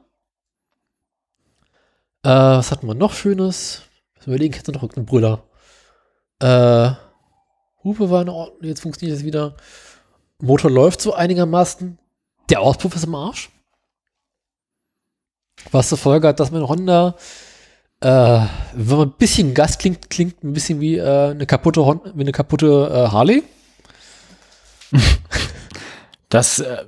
Äh, 2.23 2.29
was 2.29 2.71
hatten 2.71 2.87
wir 2.87 2.95
noch 2.95 3.13
Schönes? 3.13 3.83
Was 4.15 4.25
überlegen, 4.25 4.55
jetzt 4.55 4.67
noch 4.67 4.81
irgendeinen 4.81 5.05
Brüller. 5.05 5.43
Äh, 6.39 6.93
Hupe 7.83 8.09
war 8.09 8.23
in 8.23 8.29
Ordnung, 8.29 8.67
jetzt 8.67 8.81
funktioniert 8.81 9.19
es 9.19 9.23
wieder. 9.23 9.55
Motor 10.41 10.71
läuft 10.71 11.01
so 11.01 11.13
einigermaßen. 11.13 11.99
Der 12.49 12.61
Auspuff 12.61 12.95
ist 12.95 13.05
im 13.05 13.13
Arsch. 13.13 13.51
Was 15.71 15.89
zur 15.89 15.97
Folge 15.97 16.27
hat, 16.27 16.39
dass 16.39 16.51
mein 16.51 16.67
Honda 16.67 17.15
äh, 18.01 18.39
wenn 18.73 18.97
man 18.97 19.09
ein 19.09 19.17
bisschen 19.17 19.53
Gas 19.53 19.77
klingt, 19.77 20.09
klingt 20.09 20.43
ein 20.43 20.53
bisschen 20.53 20.79
wie 20.79 20.97
äh, 20.97 21.31
eine 21.31 21.45
kaputte 21.45 21.85
Honda, 21.85 22.11
wie 22.15 22.21
eine 22.21 22.31
kaputte 22.31 22.89
äh, 22.91 23.11
Harley. 23.11 23.43
Das 26.31 26.59
äh, 26.59 26.85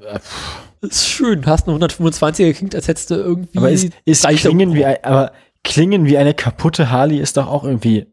ist 0.82 1.08
schön. 1.08 1.44
Hast 1.48 1.68
eine 1.68 1.76
125er 1.76 2.54
klingt, 2.54 2.76
als 2.76 2.88
hättest 2.88 3.10
du 3.10 3.16
irgendwie. 3.16 3.58
Aber 3.58 3.72
ist, 3.72 3.92
ist 4.06 4.28
klingen 4.28 4.76
wie, 4.76 4.86
aber 4.86 5.32
klingen 5.64 6.06
wie 6.06 6.20
eine 6.20 6.36
kaputte 6.36 6.92
Harley 6.92 7.18
ist 7.18 7.38
doch 7.38 7.48
auch 7.48 7.64
irgendwie 7.64 8.06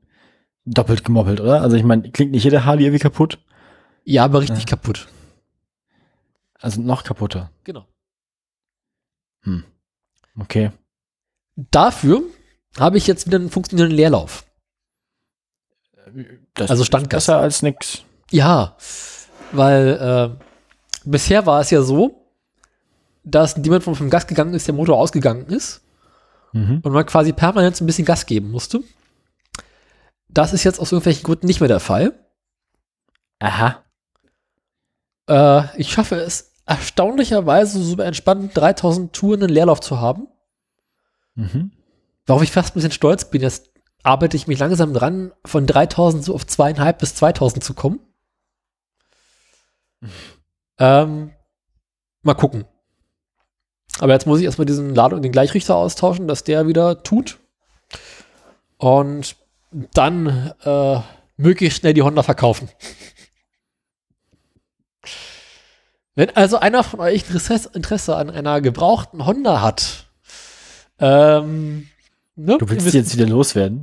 doppelt 0.64 1.04
gemoppelt, 1.04 1.42
oder? 1.42 1.60
Also 1.60 1.76
ich 1.76 1.84
meine, 1.84 2.10
klingt 2.12 2.32
nicht 2.32 2.44
jede 2.44 2.64
Harley 2.64 2.84
irgendwie 2.84 3.02
kaputt? 3.02 3.38
Ja, 4.04 4.24
aber 4.24 4.40
richtig 4.40 4.60
ja. 4.60 4.64
kaputt. 4.64 5.06
Also 6.58 6.80
noch 6.80 7.04
kaputter. 7.04 7.50
Genau. 7.62 7.84
Hm. 9.42 9.64
Okay. 10.38 10.70
Dafür 11.56 12.22
habe 12.78 12.98
ich 12.98 13.06
jetzt 13.06 13.26
wieder 13.26 13.38
einen 13.38 13.50
funktionierenden 13.50 13.96
Leerlauf. 13.96 14.44
Das 16.54 16.70
also 16.70 16.84
Standgas. 16.84 17.24
Besser 17.24 17.38
als 17.38 17.62
nix. 17.62 18.02
Ja, 18.30 18.76
weil 19.52 20.38
äh, 20.38 20.44
bisher 21.04 21.46
war 21.46 21.60
es 21.60 21.70
ja 21.70 21.82
so, 21.82 22.28
dass 23.24 23.56
jemand 23.56 23.84
vom, 23.84 23.94
vom 23.94 24.10
Gas 24.10 24.26
gegangen 24.26 24.54
ist, 24.54 24.66
der 24.66 24.74
Motor 24.74 24.98
ausgegangen 24.98 25.46
ist 25.46 25.82
mhm. 26.52 26.80
und 26.82 26.92
man 26.92 27.06
quasi 27.06 27.32
permanent 27.32 27.76
so 27.76 27.84
ein 27.84 27.86
bisschen 27.86 28.04
Gas 28.04 28.26
geben 28.26 28.50
musste. 28.50 28.82
Das 30.28 30.52
ist 30.52 30.64
jetzt 30.64 30.78
aus 30.78 30.92
irgendwelchen 30.92 31.24
Gründen 31.24 31.46
nicht 31.46 31.60
mehr 31.60 31.68
der 31.68 31.80
Fall. 31.80 32.12
Aha. 33.38 33.82
Äh, 35.28 35.80
ich 35.80 35.90
schaffe 35.90 36.16
es 36.16 36.54
erstaunlicherweise 36.68 37.82
so 37.82 38.00
entspannt 38.00 38.56
3000 38.56 39.12
Touren 39.12 39.42
einen 39.42 39.52
Leerlauf 39.52 39.80
zu 39.80 40.00
haben. 40.00 40.28
Mhm. 41.34 41.72
Worauf 42.26 42.42
ich 42.42 42.52
fast 42.52 42.70
ein 42.70 42.74
bisschen 42.74 42.92
stolz 42.92 43.30
bin, 43.30 43.40
jetzt 43.40 43.70
arbeite 44.02 44.36
ich 44.36 44.46
mich 44.46 44.58
langsam 44.58 44.92
dran, 44.92 45.32
von 45.44 45.66
3000 45.66 46.22
so 46.24 46.34
auf 46.34 46.46
zweieinhalb 46.46 46.98
bis 46.98 47.14
2000 47.14 47.64
zu 47.64 47.74
kommen. 47.74 48.00
ähm, 50.78 51.32
mal 52.22 52.34
gucken. 52.34 52.64
Aber 53.98 54.12
jetzt 54.12 54.26
muss 54.26 54.38
ich 54.38 54.44
erstmal 54.44 54.66
diesen 54.66 54.94
Ladung, 54.94 55.22
den 55.22 55.32
Gleichrichter 55.32 55.74
austauschen, 55.74 56.28
dass 56.28 56.44
der 56.44 56.66
wieder 56.66 57.02
tut. 57.02 57.38
Und 58.76 59.36
dann 59.94 60.52
äh, 60.64 61.00
möglichst 61.36 61.80
schnell 61.80 61.94
die 61.94 62.02
Honda 62.02 62.22
verkaufen. 62.22 62.68
Wenn 66.18 66.34
also 66.34 66.58
einer 66.58 66.82
von 66.82 66.98
euch 66.98 67.26
Interesse 67.30 68.16
an 68.16 68.30
einer 68.30 68.60
gebrauchten 68.60 69.24
Honda 69.24 69.60
hat, 69.60 70.08
ähm, 70.98 71.86
Ne? 72.38 72.56
Du 72.56 72.70
willst 72.70 72.88
sie 72.88 72.96
jetzt 72.96 73.16
wieder 73.16 73.26
loswerden? 73.26 73.82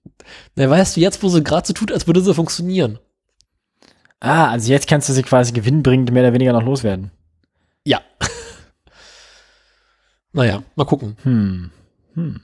Na, 0.56 0.70
weißt 0.70 0.96
du, 0.96 1.00
jetzt, 1.00 1.22
wo 1.22 1.28
sie 1.28 1.44
gerade 1.44 1.66
so 1.66 1.74
tut, 1.74 1.92
als 1.92 2.06
würde 2.06 2.22
sie 2.22 2.32
funktionieren. 2.32 2.98
Ah, 4.20 4.50
also 4.50 4.72
jetzt 4.72 4.88
kannst 4.88 5.08
du 5.08 5.12
sie 5.12 5.22
quasi 5.22 5.52
gewinnbringend 5.52 6.10
mehr 6.10 6.22
oder 6.22 6.32
weniger 6.32 6.54
noch 6.54 6.62
loswerden. 6.62 7.10
Ja. 7.84 8.00
naja, 10.32 10.62
mal 10.76 10.84
gucken. 10.84 11.16
Hm. 11.24 11.70
Hm. 12.14 12.40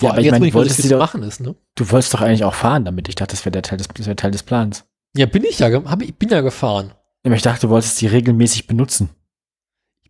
Ja, 0.00 0.10
aber 0.10 0.18
ich 0.18 0.26
jetzt, 0.26 0.32
meine, 0.32 0.48
ich 0.48 0.54
wolltest 0.54 0.90
du 0.90 0.98
machen 0.98 1.22
ist, 1.22 1.40
ne? 1.40 1.54
Du 1.74 1.90
wolltest 1.90 2.12
doch 2.12 2.20
eigentlich 2.20 2.44
auch 2.44 2.54
fahren 2.54 2.84
damit. 2.84 3.08
Ich 3.08 3.14
dachte, 3.14 3.34
das 3.34 3.46
wäre 3.46 3.62
Teil 3.62 3.78
des, 3.78 3.88
das 3.88 4.16
Teil 4.16 4.32
des 4.32 4.42
Plans. 4.42 4.84
Ja, 5.16 5.24
bin 5.24 5.44
ich 5.44 5.60
ja, 5.60 5.70
hab, 5.84 6.02
ich 6.02 6.14
bin 6.14 6.28
ja 6.28 6.42
gefahren. 6.42 6.92
Aber 7.24 7.34
ich 7.34 7.42
dachte, 7.42 7.66
du 7.66 7.70
wolltest 7.70 7.96
sie 7.96 8.06
regelmäßig 8.08 8.66
benutzen. 8.66 9.10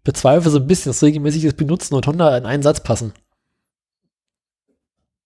bezweifle 0.05 0.51
so 0.51 0.59
ein 0.59 0.67
bisschen 0.67 0.91
das 0.91 1.03
regelmäßiges 1.03 1.55
Benutzen 1.55 1.95
und 1.95 2.07
Honda 2.07 2.37
in 2.37 2.47
einen 2.47 2.63
Satz 2.63 2.83
passen. 2.83 3.13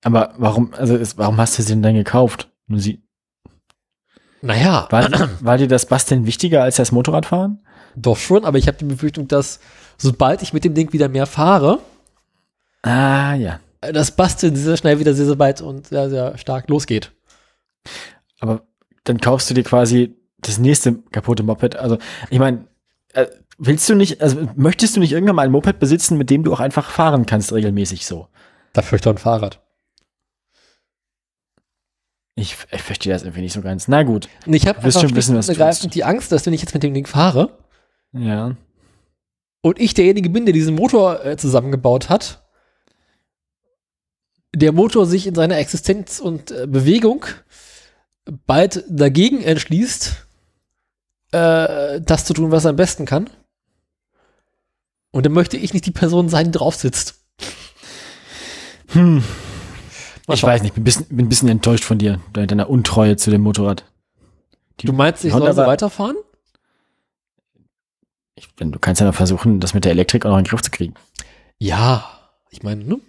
Aber 0.05 0.35
warum, 0.37 0.75
also 0.75 0.97
ist, 0.97 1.19
warum 1.19 1.37
hast 1.39 1.59
du 1.59 1.63
sie 1.63 1.71
denn 1.73 1.83
dann 1.83 1.95
gekauft? 1.95 2.51
Nur 2.67 2.81
sie, 2.81 3.03
Naja, 4.43 4.87
war, 4.91 5.09
war 5.41 5.59
dir 5.59 5.69
das 5.69 5.87
Basteln 5.87 6.27
wichtiger 6.27 6.63
als 6.63 6.77
das 6.77 6.93
Motorradfahren? 6.93 7.63
doch 7.99 8.19
schon, 8.19 8.45
aber 8.45 8.59
ich 8.59 8.69
habe 8.69 8.77
die 8.77 8.85
Befürchtung, 8.85 9.27
dass 9.27 9.59
sobald 9.97 10.43
ich 10.43 10.53
mit 10.53 10.65
dem 10.65 10.75
Ding 10.75 10.93
wieder 10.93 11.09
mehr 11.09 11.25
fahre, 11.27 11.79
Ah, 12.83 13.35
ja. 13.35 13.59
das 13.81 14.11
Basteln 14.15 14.55
sehr 14.55 14.77
schnell 14.77 14.99
wieder 15.01 15.15
sehr, 15.15 15.25
sehr 15.27 15.39
weit 15.39 15.63
und 15.63 15.87
sehr, 15.87 16.11
sehr 16.11 16.37
stark 16.37 16.69
losgeht. 16.69 17.13
Aber 18.39 18.67
dann 19.05 19.19
kaufst 19.19 19.49
du 19.49 19.55
dir 19.55 19.65
quasi 19.65 20.15
das 20.39 20.59
nächste 20.59 20.95
kaputte 21.13 21.43
Moped. 21.43 21.77
Also, 21.77 21.99
ich 22.31 22.39
meine, 22.39 22.67
äh, 23.15 23.27
willst 23.59 23.89
du 23.89 23.95
nicht, 23.95 24.21
also 24.21 24.49
möchtest 24.57 24.97
du 24.97 25.01
nicht 25.01 25.13
irgendwann 25.13 25.37
mal 25.37 25.43
ein 25.47 25.51
Moped 25.53 25.79
besitzen, 25.79 26.19
mit 26.19 26.31
dem 26.31 26.45
du 26.45 26.53
auch 26.53 26.61
einfach 26.61 26.91
fahren 26.91 27.27
kannst, 27.27 27.53
regelmäßig 27.53 28.07
so? 28.07 28.29
Dafür 28.73 28.97
ich 28.97 29.03
doch 29.03 29.13
ein 29.13 29.19
Fahrrad. 29.19 29.63
Ich, 32.39 32.55
ich 32.71 32.83
verstehe 32.83 33.15
das 33.15 33.23
irgendwie 33.23 33.41
nicht 33.41 33.55
so 33.55 33.63
ganz. 33.63 33.89
Na 33.89 34.03
gut. 34.03 34.29
Ich 34.45 34.67
habe 34.67 34.93
schon 34.93 35.17
wissen, 35.17 35.37
was 35.37 35.49
ergreifend 35.49 35.95
die 35.95 36.05
Angst, 36.05 36.31
dass 36.33 36.45
wenn 36.45 36.53
ich 36.53 36.61
jetzt 36.61 36.75
mit 36.75 36.83
dem 36.83 36.93
Ding 36.93 37.07
fahre 37.07 37.57
Ja. 38.13 38.57
und 39.63 39.81
ich 39.81 39.95
derjenige 39.95 40.29
bin, 40.29 40.45
der 40.45 40.53
diesen 40.53 40.75
Motor 40.75 41.25
äh, 41.25 41.39
zusammengebaut 41.39 42.11
hat, 42.11 42.47
der 44.55 44.73
Motor 44.73 45.07
sich 45.07 45.27
in 45.27 45.35
seiner 45.35 45.57
Existenz 45.57 46.19
und 46.21 46.51
äh, 46.51 46.67
Bewegung 46.67 47.25
bald 48.47 48.85
dagegen 48.89 49.43
entschließt, 49.43 50.26
äh, 51.37 52.01
das 52.01 52.25
zu 52.25 52.35
tun, 52.35 52.51
was 52.51 52.65
er 52.65 52.71
am 52.71 52.77
besten 52.77 53.05
kann. 53.05 53.29
Und 55.11 55.25
dann 55.27 55.33
möchte 55.33 55.57
ich 55.57 55.73
nicht 55.73 55.87
die 55.87 55.91
Person 55.93 56.29
sein, 56.29 56.47
die 56.47 56.59
drauf 56.59 56.75
sitzt. 56.75 57.23
Hm. 58.89 59.23
Ich 60.29 60.43
weiß 60.43 60.63
nicht, 60.63 60.75
bin 60.75 60.83
ein 60.83 60.85
bisschen, 60.85 61.07
bin 61.09 61.27
ein 61.27 61.29
bisschen 61.29 61.49
enttäuscht 61.49 61.85
von 61.85 61.99
dir, 61.99 62.21
de- 62.35 62.47
deiner 62.47 62.69
Untreue 62.69 63.17
zu 63.17 63.31
dem 63.31 63.43
Motorrad. 63.43 63.85
Du 64.79 64.93
meinst, 64.93 65.25
ich 65.25 65.33
Honda 65.33 65.53
soll 65.53 65.65
so 65.65 65.71
weiterfahren? 65.71 66.17
Ich, 68.35 68.49
du 68.57 68.79
kannst 68.79 69.01
ja 69.01 69.07
noch 69.07 69.15
versuchen, 69.15 69.61
das 69.61 69.73
mit 69.73 69.85
der 69.85 69.93
Elektrik 69.93 70.27
auch 70.27 70.31
noch 70.31 70.39
in 70.39 70.45
den 70.45 70.51
Griff 70.51 70.63
zu 70.63 70.71
kriegen. 70.71 70.95
Ja, 71.59 72.11
ich 72.51 72.63
meine, 72.63 72.85
ne? 72.85 73.01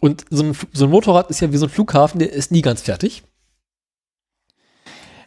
Und 0.00 0.24
so 0.30 0.42
ein, 0.42 0.56
so 0.72 0.84
ein 0.86 0.90
Motorrad 0.90 1.30
ist 1.30 1.40
ja 1.40 1.52
wie 1.52 1.56
so 1.56 1.66
ein 1.66 1.70
Flughafen, 1.70 2.18
der 2.18 2.32
ist 2.32 2.50
nie 2.50 2.60
ganz 2.62 2.82
fertig. 2.82 3.22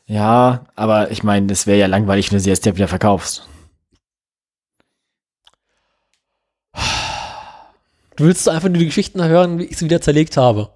Ja, 0.08 0.66
aber 0.76 1.12
ich 1.12 1.24
meine, 1.24 1.48
das 1.48 1.66
wäre 1.66 1.80
ja 1.80 1.88
langweilig, 1.88 2.32
wenn 2.32 2.38
du 2.38 2.44
sie 2.44 2.50
jetzt 2.50 2.66
wieder 2.66 2.88
verkaufst. 2.88 3.48
Du 8.16 8.24
willst 8.24 8.48
einfach 8.48 8.70
nur 8.70 8.78
die 8.78 8.86
Geschichten 8.86 9.24
hören, 9.24 9.60
wie 9.60 9.66
ich 9.66 9.78
sie 9.78 9.86
wieder 9.86 10.02
zerlegt 10.02 10.38
habe. 10.38 10.70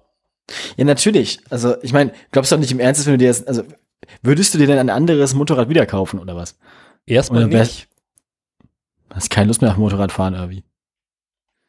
Ja, 0.76 0.84
natürlich. 0.84 1.40
Also, 1.48 1.80
ich 1.82 1.92
meine, 1.92 2.12
glaubst 2.32 2.50
du 2.50 2.56
doch 2.56 2.60
nicht 2.60 2.72
im 2.72 2.80
Ernst, 2.80 3.06
wenn 3.06 3.14
du 3.14 3.18
dir 3.18 3.28
das, 3.28 3.46
also, 3.46 3.62
würdest 4.22 4.52
du 4.52 4.58
dir 4.58 4.66
denn 4.66 4.78
ein 4.78 4.90
anderes 4.90 5.34
Motorrad 5.34 5.68
wieder 5.68 5.86
kaufen 5.86 6.18
oder 6.18 6.36
was? 6.36 6.58
Erstmal 7.06 7.44
Oder 7.44 7.60
nicht. 7.60 7.88
Hast 9.10 9.30
keine 9.30 9.48
Lust 9.48 9.62
mehr 9.62 9.70
auf 9.70 9.76
Motorradfahren 9.76 10.34
irgendwie? 10.34 10.64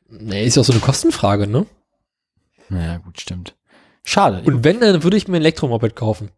Nee, 0.09 0.45
ist 0.45 0.55
ja 0.55 0.61
auch 0.61 0.65
so 0.65 0.73
eine 0.73 0.81
Kostenfrage, 0.81 1.47
ne? 1.47 1.65
Naja, 2.69 2.97
gut, 2.97 3.19
stimmt. 3.21 3.55
Schade. 4.03 4.41
Und 4.45 4.63
wenn, 4.63 4.79
dann 4.79 5.03
würde 5.03 5.17
ich 5.17 5.27
mir 5.27 5.37
ein 5.37 5.41
Elektromoped 5.41 5.95
kaufen. 5.95 6.31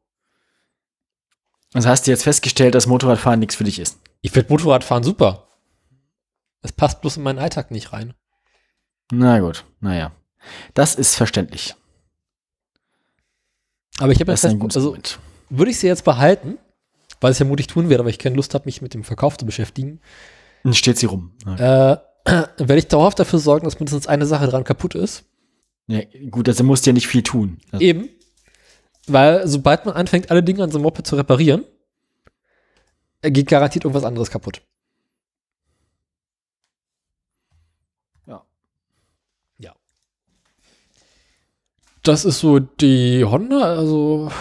Also 1.73 1.89
hast 1.89 2.05
du 2.07 2.11
jetzt 2.11 2.23
festgestellt, 2.23 2.75
dass 2.75 2.87
Motorradfahren 2.87 3.39
nichts 3.39 3.55
für 3.55 3.63
dich 3.63 3.79
ist. 3.79 3.99
Ich 4.21 4.31
finde 4.31 4.51
Motorradfahren 4.51 5.03
super. 5.03 5.47
Es 6.61 6.71
passt 6.71 7.01
bloß 7.01 7.17
in 7.17 7.23
meinen 7.23 7.39
Alltag 7.39 7.71
nicht 7.71 7.91
rein. 7.93 8.13
Na 9.11 9.39
gut, 9.39 9.65
naja. 9.79 10.11
Das 10.73 10.95
ist 10.95 11.15
verständlich. 11.15 11.75
Aber 13.99 14.11
ich 14.11 14.19
habe 14.19 14.31
jetzt 14.31 14.41
fest, 14.41 14.55
also 14.75 14.97
würde 15.49 15.71
ich 15.71 15.77
sie 15.79 15.87
jetzt 15.87 16.03
behalten, 16.03 16.57
weil 17.21 17.31
ich 17.31 17.35
es 17.35 17.39
ja 17.39 17.45
mutig 17.45 17.67
tun 17.67 17.89
werde, 17.89 18.01
aber 18.01 18.09
ich 18.09 18.19
keine 18.19 18.35
Lust 18.35 18.53
habe, 18.53 18.65
mich 18.65 18.81
mit 18.81 18.93
dem 18.93 19.03
Verkauf 19.03 19.37
zu 19.37 19.45
beschäftigen, 19.45 19.99
Dann 20.63 20.73
steht 20.73 20.97
sie 20.97 21.05
rum. 21.05 21.31
Ja. 21.45 21.93
äh, 21.93 21.97
werde 22.57 22.77
ich 22.77 22.87
dauerhaft 22.87 23.19
dafür 23.19 23.39
sorgen, 23.39 23.65
dass 23.65 23.79
mindestens 23.79 24.07
eine 24.07 24.25
Sache 24.25 24.47
dran 24.47 24.63
kaputt 24.63 24.95
ist. 24.95 25.25
Ja, 25.87 26.01
gut, 26.31 26.47
also 26.47 26.63
musst 26.63 26.85
du 26.85 26.89
ja 26.89 26.93
nicht 26.93 27.07
viel 27.07 27.23
tun. 27.23 27.59
Also, 27.71 27.83
Eben. 27.83 28.09
Weil 29.07 29.47
sobald 29.47 29.85
man 29.85 29.95
anfängt, 29.95 30.31
alle 30.31 30.43
Dinge 30.43 30.63
an 30.63 30.71
so 30.71 30.77
einem 30.77 30.83
Moped 30.83 31.05
zu 31.05 31.15
reparieren, 31.15 31.65
geht 33.21 33.47
garantiert 33.47 33.83
irgendwas 33.85 34.05
anderes 34.05 34.29
kaputt. 34.29 34.61
Ja. 38.25 38.45
Ja. 39.57 39.75
Das 42.03 42.25
ist 42.25 42.39
so 42.39 42.59
die 42.59 43.23
Honda, 43.25 43.75
also 43.75 44.31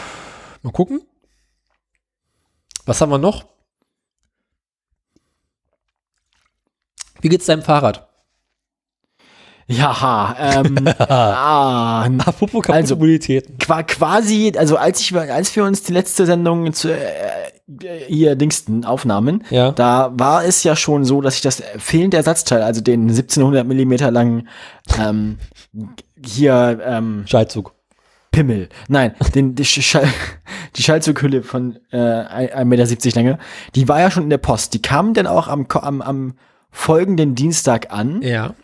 mal 0.63 0.73
gucken. 0.73 1.03
Was 2.85 3.01
haben 3.01 3.11
wir 3.11 3.19
noch? 3.19 3.47
Wie 7.21 7.29
geht's 7.29 7.47
deinem 7.47 7.63
Fahrrad? 7.63 8.12
Ja 9.67 10.37
ähm, 10.39 10.77
ah, 10.99 12.05
Apropos 12.05 12.63
kaputte 12.63 12.73
Also- 12.73 12.97
quasi, 13.87 14.53
also 14.57 14.77
als 14.77 15.01
ich, 15.01 15.15
als 15.17 15.55
wir 15.57 15.65
uns 15.65 15.83
die 15.83 15.93
letzte 15.93 16.27
Sendung 16.27 16.73
zu, 16.73 16.93
äh, 16.93 16.99
hier 18.07 18.35
Dingsten 18.37 18.85
aufnahmen, 18.85 19.45
Ja. 19.51 19.73
da 19.73 20.13
war 20.15 20.45
es 20.45 20.63
ja 20.65 20.77
schon 20.77 21.05
so, 21.05 21.21
dass 21.21 21.37
ich 21.37 21.41
das 21.43 21.63
fehlende 21.79 22.17
Ersatzteil, 22.17 22.63
also 22.63 22.81
den 22.81 23.09
1700 23.09 23.67
Millimeter 23.67 24.11
langen, 24.11 24.49
ähm, 25.01 25.39
hier, 26.25 26.81
ähm, 26.85 27.25
Schaltzug. 27.27 27.75
Pimmel. 28.31 28.71
Nein, 28.89 29.15
den, 29.35 29.55
die, 29.55 29.65
Schall, 29.65 30.09
die 30.77 30.83
Schallzughülle 30.83 31.43
von 31.43 31.79
äh, 31.91 31.97
1,70 31.99 32.65
Meter 32.65 33.11
Länge, 33.15 33.39
die 33.75 33.89
war 33.89 34.01
ja 34.01 34.11
schon 34.11 34.23
in 34.25 34.31
der 34.31 34.39
Post. 34.39 34.73
Die 34.75 34.81
kam 34.83 35.13
dann 35.13 35.27
auch 35.27 35.49
am, 35.49 35.67
am, 35.69 36.01
am 36.01 36.35
folgenden 36.71 37.35
Dienstag 37.35 37.93
an 37.93 38.23
Ja. 38.23 38.55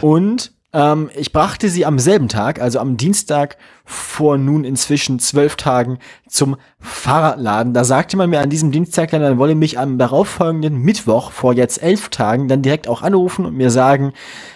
Und 0.00 0.52
ähm, 0.74 1.08
ich 1.16 1.32
brachte 1.32 1.70
sie 1.70 1.86
am 1.86 1.98
selben 1.98 2.28
Tag, 2.28 2.60
also 2.60 2.78
am 2.78 2.98
Dienstag 2.98 3.56
vor 3.86 4.36
nun 4.36 4.64
inzwischen 4.64 5.18
zwölf 5.18 5.56
Tagen 5.56 5.98
zum 6.28 6.56
Fahrradladen. 6.78 7.72
Da 7.72 7.84
sagte 7.84 8.18
man 8.18 8.28
mir 8.28 8.40
an 8.40 8.50
diesem 8.50 8.70
Dienstag 8.70 9.10
dann, 9.10 9.22
man 9.22 9.38
wolle 9.38 9.54
mich 9.54 9.78
am 9.78 9.96
darauffolgenden 9.96 10.76
Mittwoch 10.76 11.32
vor 11.32 11.54
jetzt 11.54 11.82
elf 11.82 12.10
Tagen 12.10 12.48
dann 12.48 12.60
direkt 12.60 12.86
auch 12.86 13.00
anrufen 13.00 13.46
und 13.46 13.56
mir 13.56 13.70
sagen, 13.70 14.12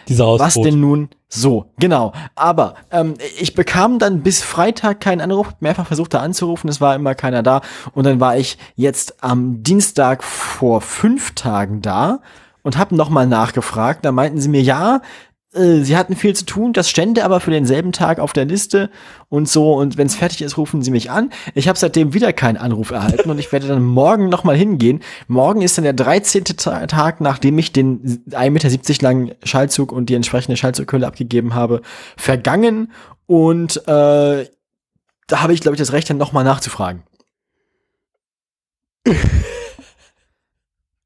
was 0.08 0.54
denn 0.54 0.80
nun 0.80 1.08
so, 1.28 1.64
genau. 1.78 2.12
Aber 2.34 2.74
ähm, 2.90 3.14
ich 3.40 3.54
bekam 3.54 3.98
dann 3.98 4.22
bis 4.22 4.42
Freitag 4.42 5.00
keinen 5.00 5.22
Anruf, 5.22 5.54
mehrfach 5.60 5.86
versucht 5.86 6.12
da 6.12 6.20
anzurufen, 6.20 6.68
es 6.68 6.82
war 6.82 6.94
immer 6.94 7.14
keiner 7.14 7.42
da. 7.42 7.62
Und 7.94 8.04
dann 8.04 8.20
war 8.20 8.36
ich 8.36 8.58
jetzt 8.76 9.24
am 9.24 9.62
Dienstag 9.62 10.22
vor 10.22 10.82
fünf 10.82 11.34
Tagen 11.34 11.80
da 11.80 12.20
und 12.62 12.78
habe 12.78 12.96
nochmal 12.96 13.26
nachgefragt. 13.26 14.04
Da 14.04 14.12
meinten 14.12 14.40
sie 14.40 14.48
mir, 14.48 14.62
ja, 14.62 15.02
äh, 15.54 15.82
sie 15.82 15.96
hatten 15.96 16.16
viel 16.16 16.34
zu 16.34 16.46
tun, 16.46 16.72
das 16.72 16.88
stände 16.88 17.24
aber 17.24 17.40
für 17.40 17.50
denselben 17.50 17.92
Tag 17.92 18.18
auf 18.18 18.32
der 18.32 18.44
Liste 18.44 18.90
und 19.28 19.48
so. 19.48 19.74
Und 19.74 19.96
wenn 19.96 20.06
es 20.06 20.14
fertig 20.14 20.42
ist, 20.42 20.56
rufen 20.56 20.82
sie 20.82 20.90
mich 20.90 21.10
an. 21.10 21.30
Ich 21.54 21.68
habe 21.68 21.78
seitdem 21.78 22.14
wieder 22.14 22.32
keinen 22.32 22.56
Anruf 22.56 22.90
erhalten 22.90 23.30
und 23.30 23.38
ich 23.38 23.52
werde 23.52 23.68
dann 23.68 23.82
morgen 23.82 24.28
nochmal 24.28 24.56
hingehen. 24.56 25.00
Morgen 25.28 25.62
ist 25.62 25.76
dann 25.76 25.84
der 25.84 25.92
13. 25.92 26.44
Ta 26.44 26.86
Tag, 26.86 27.20
nachdem 27.20 27.58
ich 27.58 27.72
den 27.72 28.24
1,70 28.30 28.50
Meter 28.50 29.02
langen 29.02 29.32
Schallzug 29.42 29.92
und 29.92 30.08
die 30.08 30.14
entsprechende 30.14 30.56
Schallzughülle 30.56 31.06
abgegeben 31.06 31.54
habe, 31.54 31.82
vergangen. 32.16 32.92
Und 33.26 33.76
äh, 33.88 34.46
da 35.26 35.42
habe 35.42 35.52
ich, 35.52 35.60
glaube 35.60 35.74
ich, 35.74 35.78
das 35.78 35.92
Recht, 35.92 36.08
dann 36.10 36.18
nochmal 36.18 36.44
nachzufragen. 36.44 37.02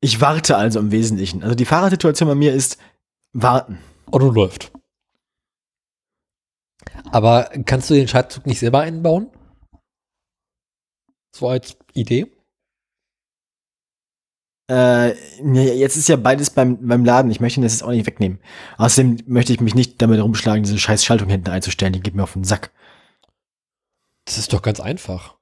Ich 0.01 0.21
warte 0.21 0.57
also 0.57 0.79
im 0.79 0.93
Wesentlichen. 0.93 1.43
Also 1.43 1.55
die 1.55 1.65
Fahrersituation 1.65 2.29
bei 2.29 2.35
mir 2.35 2.53
ist 2.53 2.79
warten. 3.33 3.79
Auto 4.11 4.31
läuft. 4.31 4.73
Aber 7.11 7.51
kannst 7.65 7.91
du 7.91 7.95
den 7.95 8.09
Schaltzug 8.09 8.47
nicht 8.47 8.59
selber 8.59 8.81
einbauen? 8.81 9.31
So 11.35 11.49
als 11.49 11.77
Idee? 11.95 12.33
Äh, 14.71 15.13
jetzt 15.41 15.97
ist 15.97 16.09
ja 16.09 16.17
beides 16.17 16.51
beim, 16.51 16.87
beim 16.87 17.05
Laden. 17.05 17.31
Ich 17.31 17.41
möchte 17.41 17.61
das 17.61 17.73
jetzt 17.73 17.83
auch 17.83 17.91
nicht 17.91 18.07
wegnehmen. 18.07 18.41
Außerdem 18.79 19.19
möchte 19.27 19.53
ich 19.53 19.61
mich 19.61 19.75
nicht 19.75 20.03
damit 20.03 20.21
rumschlagen, 20.21 20.65
diese 20.65 20.79
scheiß 20.79 21.05
Schaltung 21.05 21.29
hinten 21.29 21.51
einzustellen. 21.51 21.93
Die 21.93 22.01
geht 22.01 22.15
mir 22.15 22.25
auf 22.25 22.33
den 22.33 22.45
Sack. 22.45 22.73
Das 24.25 24.39
ist 24.39 24.53
doch 24.53 24.63
ganz 24.63 24.81
einfach. 24.81 25.36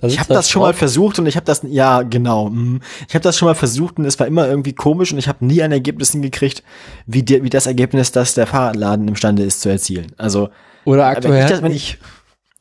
Da 0.00 0.06
Ich 0.06 0.20
habe 0.20 0.28
da 0.28 0.36
das 0.36 0.48
schon 0.48 0.62
mal 0.62 0.74
versucht 0.74 1.18
und 1.18 1.26
ich 1.26 1.34
habe 1.34 1.44
das, 1.44 1.62
ja, 1.64 2.02
genau. 2.02 2.50
mhm. 2.50 2.80
Ich 3.08 3.14
habe 3.14 3.22
das 3.22 3.36
schon 3.36 3.46
mal 3.46 3.56
versucht 3.56 3.98
und 3.98 4.04
es 4.04 4.18
war 4.20 4.28
immer 4.28 4.46
irgendwie 4.46 4.72
komisch 4.72 5.12
und 5.12 5.18
ich 5.18 5.26
habe 5.26 5.44
nie 5.44 5.60
ein 5.60 5.72
Ergebnis 5.72 6.12
hingekriegt, 6.12 6.62
wie, 7.06 7.24
die, 7.24 7.42
wie 7.42 7.50
das 7.50 7.66
Ergebnis, 7.66 8.12
das 8.12 8.34
der 8.34 8.46
Fahrradladen 8.46 9.08
imstande 9.08 9.42
ist 9.42 9.60
zu 9.60 9.68
erzielen. 9.68 10.12
Also, 10.16 10.50
Oder 10.84 11.02
wenn 11.02 11.10
ich, 11.10 11.16
aktuell 11.16 11.48
das, 11.48 11.62
wenn, 11.62 11.72
ich, 11.72 11.98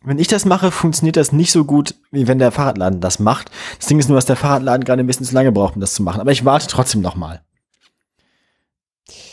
wenn 0.03 0.17
ich 0.17 0.27
das 0.27 0.45
mache, 0.45 0.71
funktioniert 0.71 1.15
das 1.15 1.31
nicht 1.31 1.51
so 1.51 1.63
gut, 1.63 1.93
wie 2.09 2.27
wenn 2.27 2.39
der 2.39 2.51
Fahrradladen 2.51 3.01
das 3.01 3.19
macht. 3.19 3.51
Das 3.77 3.85
Ding 3.85 3.99
ist 3.99 4.09
nur, 4.09 4.17
dass 4.17 4.25
der 4.25 4.35
Fahrradladen 4.35 4.83
gerade 4.83 5.03
ein 5.03 5.07
bisschen 5.07 5.27
zu 5.27 5.35
lange 5.35 5.51
braucht, 5.51 5.75
um 5.75 5.81
das 5.81 5.93
zu 5.93 6.01
machen. 6.01 6.19
Aber 6.19 6.31
ich 6.31 6.43
warte 6.43 6.65
trotzdem 6.65 7.01
noch 7.01 7.15
mal. 7.15 7.43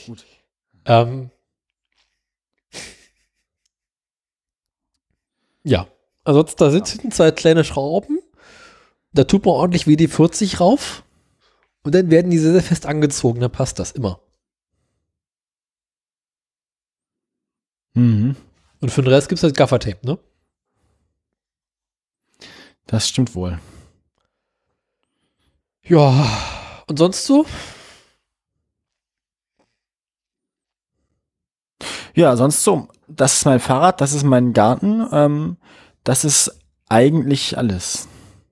Gut. 0.07 0.27
Ähm, 0.85 1.31
ja, 5.65 5.87
ansonsten 6.25 6.59
da 6.59 6.71
sind 6.71 7.05
ja. 7.05 7.11
zwei 7.11 7.31
kleine 7.31 7.65
Schrauben. 7.65 8.19
Da 9.13 9.25
tut 9.25 9.45
man 9.45 9.55
ordentlich 9.55 9.85
WD-40 9.85 10.59
rauf. 10.59 11.05
Und 11.83 11.95
dann 11.95 12.11
werden 12.11 12.31
die 12.31 12.39
sehr, 12.39 12.53
sehr 12.53 12.63
fest 12.63 12.87
angezogen. 12.87 13.41
Dann 13.41 13.53
passt 13.53 13.79
das 13.79 13.93
immer. 13.93 14.21
Mhm. 17.95 18.37
Und 18.81 18.91
für 18.91 19.03
den 19.03 19.13
Rest 19.13 19.29
gibt 19.29 19.39
es 19.39 19.43
halt 19.43 19.57
Gaffertape, 19.57 20.05
ne? 20.05 20.19
Das 22.87 23.09
stimmt 23.09 23.35
wohl. 23.35 23.59
Ja, 25.83 26.27
und 26.87 26.99
sonst 26.99 27.25
so? 27.25 27.47
Ja, 32.15 32.37
sonst 32.37 32.63
so. 32.63 32.89
Das 33.09 33.35
ist 33.35 33.45
mein 33.45 33.61
Fahrrad, 33.61 34.01
das 34.01 34.13
ist 34.13 34.23
mein 34.25 34.53
Garten. 34.53 35.07
Ähm, 35.13 35.57
das 36.05 36.25
ist 36.25 36.59
eigentlich 36.89 37.59
alles. 37.59 38.09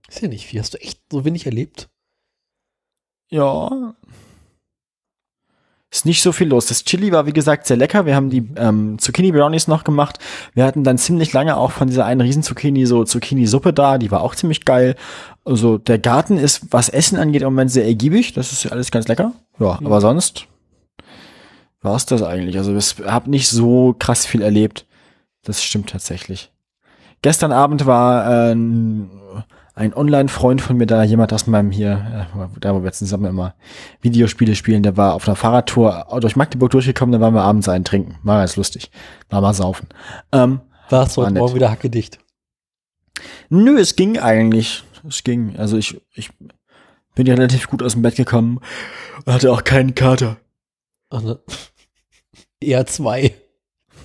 Ist 0.08 0.20
ja 0.20 0.28
nicht 0.28 0.46
viel. 0.46 0.60
Hast 0.60 0.74
du 0.74 0.80
echt 0.80 1.00
so 1.10 1.24
wenig 1.24 1.46
erlebt? 1.46 1.88
Ja. 3.30 3.94
Ist 5.90 6.06
nicht 6.06 6.22
so 6.22 6.32
viel 6.32 6.48
los. 6.48 6.66
Das 6.66 6.84
Chili 6.84 7.12
war, 7.12 7.26
wie 7.26 7.34
gesagt, 7.34 7.66
sehr 7.66 7.76
lecker. 7.76 8.06
Wir 8.06 8.16
haben 8.16 8.30
die 8.30 8.48
ähm, 8.56 8.98
Zucchini 8.98 9.30
Brownies 9.30 9.68
noch 9.68 9.84
gemacht. 9.84 10.18
Wir 10.54 10.64
hatten 10.64 10.84
dann 10.84 10.96
ziemlich 10.96 11.34
lange 11.34 11.56
auch 11.56 11.70
von 11.70 11.88
dieser 11.88 12.06
einen 12.06 12.22
Riesen-Zucchini 12.22 12.86
so 12.86 13.04
Zucchini-Suppe 13.04 13.74
da. 13.74 13.98
Die 13.98 14.10
war 14.10 14.22
auch 14.22 14.34
ziemlich 14.34 14.64
geil. 14.64 14.96
Also 15.44 15.76
der 15.76 15.98
Garten 15.98 16.38
ist, 16.38 16.72
was 16.72 16.88
Essen 16.88 17.18
angeht, 17.18 17.42
im 17.42 17.48
Moment 17.48 17.70
sehr 17.70 17.84
ergiebig. 17.84 18.32
Das 18.32 18.52
ist 18.52 18.72
alles 18.72 18.90
ganz 18.90 19.06
lecker. 19.08 19.32
Ja, 19.58 19.78
mhm. 19.78 19.86
aber 19.86 20.00
sonst 20.00 20.46
war 21.82 21.96
es 21.96 22.06
das 22.06 22.22
eigentlich. 22.22 22.56
Also 22.56 22.74
ich 22.74 23.06
habe 23.06 23.28
nicht 23.28 23.48
so 23.48 23.94
krass 23.98 24.24
viel 24.24 24.40
erlebt. 24.40 24.86
Das 25.42 25.62
stimmt 25.62 25.90
tatsächlich. 25.90 26.50
Gestern 27.22 27.52
Abend 27.52 27.86
war 27.86 28.50
äh, 28.50 28.54
ein 29.74 29.94
Online-Freund 29.94 30.60
von 30.60 30.76
mir 30.76 30.86
da, 30.86 31.02
jemand 31.02 31.32
aus 31.32 31.46
meinem 31.46 31.70
hier, 31.70 32.28
äh, 32.34 32.58
da 32.60 32.74
wo 32.74 32.82
wir 32.82 32.92
zusammen 32.92 33.26
immer 33.26 33.54
Videospiele 34.00 34.54
spielen, 34.54 34.82
der 34.82 34.96
war 34.96 35.14
auf 35.14 35.26
einer 35.26 35.36
Fahrradtour 35.36 36.06
durch 36.20 36.36
Magdeburg 36.36 36.70
durchgekommen, 36.70 37.12
da 37.12 37.20
waren 37.20 37.34
wir 37.34 37.42
abends 37.42 37.68
einen 37.68 37.84
trinken. 37.84 38.18
War 38.22 38.40
ganz 38.40 38.56
lustig. 38.56 38.90
War 39.30 39.40
mal 39.40 39.54
saufen. 39.54 39.88
Ähm, 40.32 40.60
war 40.90 41.06
es 41.06 41.16
heute 41.16 41.32
Morgen 41.32 41.54
wieder 41.54 41.70
hackedicht? 41.70 42.18
Nö, 43.48 43.78
es 43.78 43.96
ging 43.96 44.18
eigentlich. 44.18 44.84
Es 45.08 45.24
ging. 45.24 45.56
Also 45.56 45.78
ich, 45.78 46.00
ich 46.14 46.30
bin 47.14 47.26
ja 47.26 47.34
relativ 47.34 47.68
gut 47.68 47.82
aus 47.82 47.92
dem 47.92 48.02
Bett 48.02 48.16
gekommen 48.16 48.60
und 49.24 49.32
hatte 49.32 49.52
auch 49.52 49.64
keinen 49.64 49.94
Kater. 49.94 50.38
Also, 51.08 51.38
eher 52.60 52.86
zwei. 52.86 53.34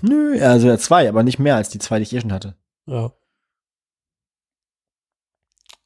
Nö, 0.01 0.39
also 0.41 0.67
ja 0.67 0.77
zwei, 0.77 1.09
aber 1.09 1.23
nicht 1.23 1.39
mehr 1.39 1.55
als 1.55 1.69
die 1.69 1.79
zwei, 1.79 1.97
die 1.97 2.03
ich 2.03 2.13
eh 2.13 2.21
schon 2.21 2.33
hatte. 2.33 2.55
Ja. 2.87 3.11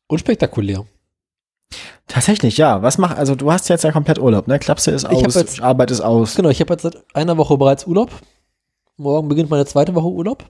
Unspektakulär. 0.07 0.85
Tatsächlich, 2.07 2.57
ja. 2.57 2.81
Was 2.81 2.97
macht, 2.97 3.17
also 3.17 3.35
du 3.35 3.51
hast 3.51 3.69
jetzt 3.69 3.83
ja 3.83 3.91
komplett 3.91 4.19
Urlaub, 4.19 4.47
ne? 4.47 4.59
Klapse 4.59 4.91
ist 4.91 5.05
aus, 5.05 5.35
jetzt, 5.35 5.61
Arbeit 5.61 5.91
ist 5.91 6.01
aus. 6.01 6.35
Genau, 6.35 6.49
ich 6.49 6.59
habe 6.59 6.73
jetzt 6.73 6.83
seit 6.83 6.97
einer 7.15 7.37
Woche 7.37 7.57
bereits 7.57 7.87
Urlaub. 7.87 8.11
Morgen 8.97 9.29
beginnt 9.29 9.49
meine 9.49 9.65
zweite 9.65 9.95
Woche 9.95 10.07
Urlaub. 10.07 10.49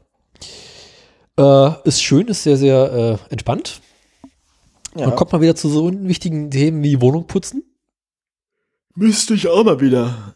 Äh, 1.37 1.71
ist 1.87 2.01
schön, 2.01 2.27
ist 2.27 2.43
sehr, 2.43 2.57
sehr 2.57 3.19
äh, 3.29 3.31
entspannt. 3.31 3.81
Ja. 4.95 5.07
Man 5.07 5.15
kommt 5.15 5.31
mal 5.31 5.41
wieder 5.41 5.55
zu 5.55 5.69
so 5.69 5.91
wichtigen 5.91 6.51
Themen 6.51 6.83
wie 6.83 6.99
Wohnung 6.99 7.27
putzen. 7.27 7.63
Müsste 8.95 9.35
ich 9.35 9.47
auch 9.47 9.63
mal 9.63 9.79
wieder. 9.79 10.35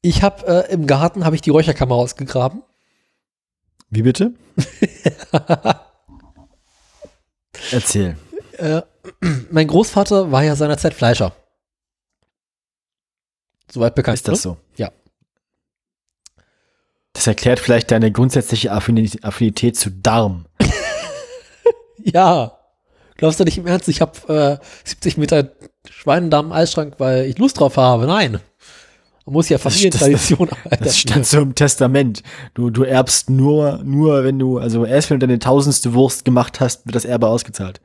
Ich 0.00 0.22
habe 0.22 0.46
äh, 0.46 0.72
im 0.72 0.86
Garten 0.86 1.24
habe 1.24 1.36
ich 1.36 1.42
die 1.42 1.50
Räucherkammer 1.50 1.94
ausgegraben. 1.94 2.62
Wie 3.92 4.00
bitte? 4.00 4.32
Erzähl. 7.72 8.16
Äh, 8.56 8.80
mein 9.50 9.68
Großvater 9.68 10.32
war 10.32 10.42
ja 10.42 10.56
seinerzeit 10.56 10.94
Fleischer. 10.94 11.32
Soweit 13.70 13.94
bekannt. 13.94 14.14
Ist 14.14 14.28
das 14.28 14.38
ne? 14.38 14.42
so? 14.42 14.56
Ja. 14.76 14.90
Das 17.12 17.26
erklärt 17.26 17.60
vielleicht 17.60 17.90
deine 17.90 18.10
grundsätzliche 18.10 18.72
Affinität 18.72 19.76
zu 19.76 19.90
Darm. 19.90 20.46
ja. 21.98 22.58
Glaubst 23.16 23.40
du 23.40 23.44
nicht 23.44 23.58
im 23.58 23.66
Ernst, 23.66 23.88
ich 23.88 24.00
habe 24.00 24.58
äh, 24.62 24.88
70 24.88 25.18
Meter 25.18 25.52
Schweinendarm-Eisschrank, 25.90 26.94
weil 26.96 27.26
ich 27.26 27.36
Lust 27.36 27.60
drauf 27.60 27.76
habe? 27.76 28.06
Nein. 28.06 28.40
Man 29.24 29.34
muss 29.34 29.48
ja 29.48 29.58
Familientradition 29.58 30.48
Das, 30.48 30.70
das, 30.70 30.78
das 30.80 30.98
stand 30.98 31.26
so 31.26 31.40
im 31.40 31.54
Testament. 31.54 32.22
Du, 32.54 32.70
du 32.70 32.82
erbst 32.82 33.30
nur, 33.30 33.80
nur 33.84 34.24
wenn 34.24 34.38
du, 34.38 34.58
also 34.58 34.84
erst 34.84 35.10
wenn 35.10 35.20
du 35.20 35.26
deine 35.26 35.38
tausendste 35.38 35.94
Wurst 35.94 36.24
gemacht 36.24 36.60
hast, 36.60 36.86
wird 36.86 36.96
das 36.96 37.04
Erbe 37.04 37.28
ausgezahlt. 37.28 37.80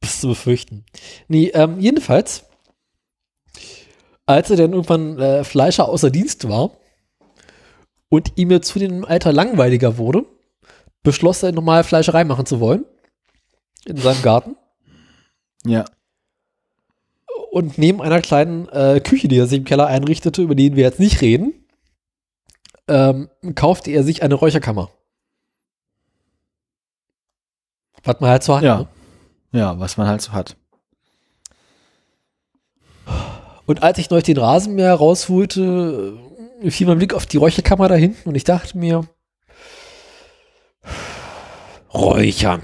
Bist 0.00 0.20
zu 0.20 0.28
befürchten. 0.28 0.84
Nee, 1.28 1.50
ähm, 1.54 1.78
jedenfalls, 1.78 2.44
als 4.26 4.50
er 4.50 4.56
dann 4.56 4.72
irgendwann 4.72 5.18
äh, 5.18 5.44
Fleischer 5.44 5.88
außer 5.88 6.10
Dienst 6.10 6.48
war 6.48 6.72
und 8.08 8.32
ihm 8.36 8.50
jetzt 8.50 8.68
zu 8.68 8.78
dem 8.78 9.04
Alter 9.04 9.32
langweiliger 9.32 9.96
wurde, 9.96 10.24
beschloss 11.02 11.42
er 11.42 11.52
normal 11.52 11.84
Fleischerei 11.84 12.24
machen 12.24 12.46
zu 12.46 12.58
wollen. 12.58 12.84
In 13.86 13.98
seinem 13.98 14.22
Garten. 14.22 14.56
Ja 15.66 15.84
und 17.54 17.78
neben 17.78 18.02
einer 18.02 18.20
kleinen 18.20 18.68
äh, 18.70 19.00
Küche, 19.00 19.28
die 19.28 19.38
er 19.38 19.46
sich 19.46 19.58
im 19.58 19.64
Keller 19.64 19.86
einrichtete, 19.86 20.42
über 20.42 20.56
die 20.56 20.74
wir 20.74 20.82
jetzt 20.82 20.98
nicht 20.98 21.20
reden, 21.20 21.54
ähm, 22.88 23.30
kaufte 23.54 23.92
er 23.92 24.02
sich 24.02 24.24
eine 24.24 24.34
Räucherkammer. 24.34 24.90
Was 28.02 28.18
man 28.18 28.30
halt 28.30 28.42
so 28.42 28.56
hat. 28.56 28.64
Ja. 28.64 28.78
Ne? 29.52 29.60
ja, 29.60 29.78
was 29.78 29.96
man 29.96 30.08
halt 30.08 30.20
so 30.20 30.32
hat. 30.32 30.56
Und 33.66 33.84
als 33.84 33.98
ich 33.98 34.10
neulich 34.10 34.24
den 34.24 34.38
Rasenmäher 34.38 34.94
rausholte, 34.94 36.18
fiel 36.70 36.88
mein 36.88 36.98
Blick 36.98 37.14
auf 37.14 37.26
die 37.26 37.36
Räucherkammer 37.36 37.86
da 37.86 37.94
hinten 37.94 38.28
und 38.28 38.34
ich 38.34 38.44
dachte 38.44 38.76
mir, 38.76 39.08
Räuchern. 41.94 42.62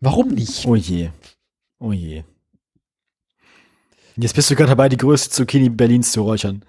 Warum 0.00 0.28
nicht? 0.28 0.66
Oh 0.66 0.76
je. 0.76 1.08
Oh 1.78 1.92
je. 1.92 2.24
Jetzt 4.20 4.34
bist 4.34 4.50
du 4.50 4.56
gerade 4.56 4.70
dabei, 4.70 4.88
die 4.88 4.96
größte 4.96 5.30
Zucchini 5.30 5.68
Berlins 5.68 6.10
zu 6.10 6.22
räuchern. 6.22 6.64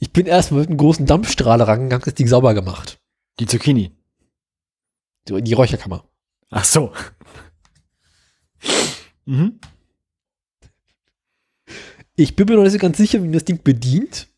Ich 0.00 0.12
bin 0.12 0.26
erstmal 0.26 0.60
mit 0.60 0.68
einem 0.68 0.76
großen 0.76 1.06
Dampfstrahler 1.06 1.66
rangegangen, 1.66 2.04
das 2.04 2.14
Ding 2.14 2.28
sauber 2.28 2.52
gemacht. 2.52 3.00
Die 3.40 3.46
Zucchini. 3.46 3.96
Die, 5.28 5.42
die 5.42 5.52
Räucherkammer. 5.54 6.04
Ach 6.50 6.64
so. 6.64 6.92
mhm. 9.24 9.58
Ich 12.16 12.36
bin 12.36 12.46
mir 12.46 12.56
noch 12.56 12.64
nicht 12.64 12.72
so 12.72 12.78
ganz 12.78 12.98
sicher, 12.98 13.22
wie 13.22 13.32
das 13.32 13.46
Ding 13.46 13.62
bedient. 13.62 14.28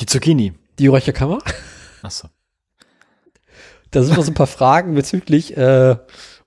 Die 0.00 0.06
Zucchini. 0.06 0.54
Die 0.78 0.86
Räucherkammer. 0.86 1.38
Ach 2.02 2.10
so. 2.10 2.28
Da 3.90 4.02
sind 4.02 4.16
noch 4.16 4.24
so 4.24 4.30
ein 4.30 4.34
paar 4.34 4.46
Fragen 4.46 4.94
bezüglich, 4.94 5.56
äh, 5.56 5.96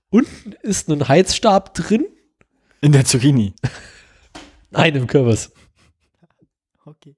unten 0.10 0.54
ist 0.64 0.90
ein 0.90 1.08
Heizstab 1.08 1.76
drin. 1.76 2.08
In 2.82 2.92
der 2.92 3.06
Zucchini. 3.06 3.54
Nein, 4.72 4.96
im 4.96 5.08
Kürbis. 5.08 5.52
Okay. 6.86 7.16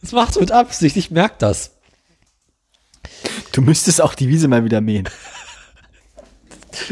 Das 0.00 0.12
macht 0.12 0.38
mit 0.38 0.52
Absicht, 0.52 0.96
ich 0.96 1.10
merke 1.10 1.36
das. 1.38 1.78
Du 3.52 3.62
müsstest 3.62 4.00
auch 4.00 4.14
die 4.14 4.28
Wiese 4.28 4.48
mal 4.48 4.64
wieder 4.64 4.80
mähen. 4.80 5.08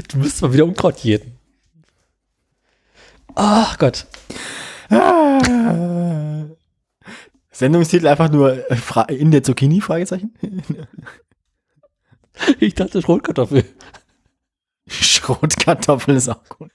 Du 0.08 0.18
müsstest 0.18 0.42
mal 0.42 0.52
wieder 0.52 0.64
Unkraut 0.64 0.98
jäten. 1.00 1.38
Ach 3.34 3.76
Gott. 3.78 4.06
Sendungstitel 7.50 8.06
einfach 8.06 8.30
nur 8.30 8.70
äh, 8.70 9.14
in 9.14 9.30
der 9.30 9.42
Zucchini? 9.42 9.80
Fragezeichen. 9.80 10.34
Ich 12.58 12.74
dachte 12.74 13.04
Rotkartoffel. 13.04 13.64
Schrotkartoffel 14.88 16.16
ist 16.16 16.28
auch 16.28 16.44
gut. 16.48 16.70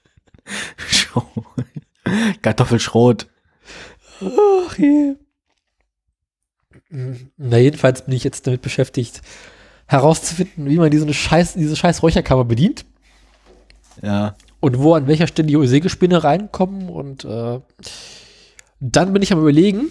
Kartoffelschrot. 2.42 3.28
Ach 4.20 4.78
je. 4.78 5.14
Na, 7.36 7.58
jedenfalls 7.58 8.04
bin 8.04 8.14
ich 8.14 8.24
jetzt 8.24 8.46
damit 8.46 8.62
beschäftigt, 8.62 9.20
herauszufinden, 9.86 10.68
wie 10.68 10.78
man 10.78 10.90
diese 10.90 11.12
scheiß, 11.12 11.54
diese 11.54 11.76
scheiß 11.76 12.02
Räucherkammer 12.02 12.44
bedient. 12.44 12.84
Ja. 14.02 14.36
Und 14.60 14.78
wo 14.78 14.94
an 14.94 15.06
welcher 15.06 15.26
Stelle 15.26 15.48
die 15.48 15.66
Sägespinne 15.66 16.24
reinkommen. 16.24 16.88
Und 16.88 17.24
äh, 17.24 17.60
dann 18.80 19.12
bin 19.12 19.22
ich 19.22 19.32
am 19.32 19.40
überlegen, 19.40 19.90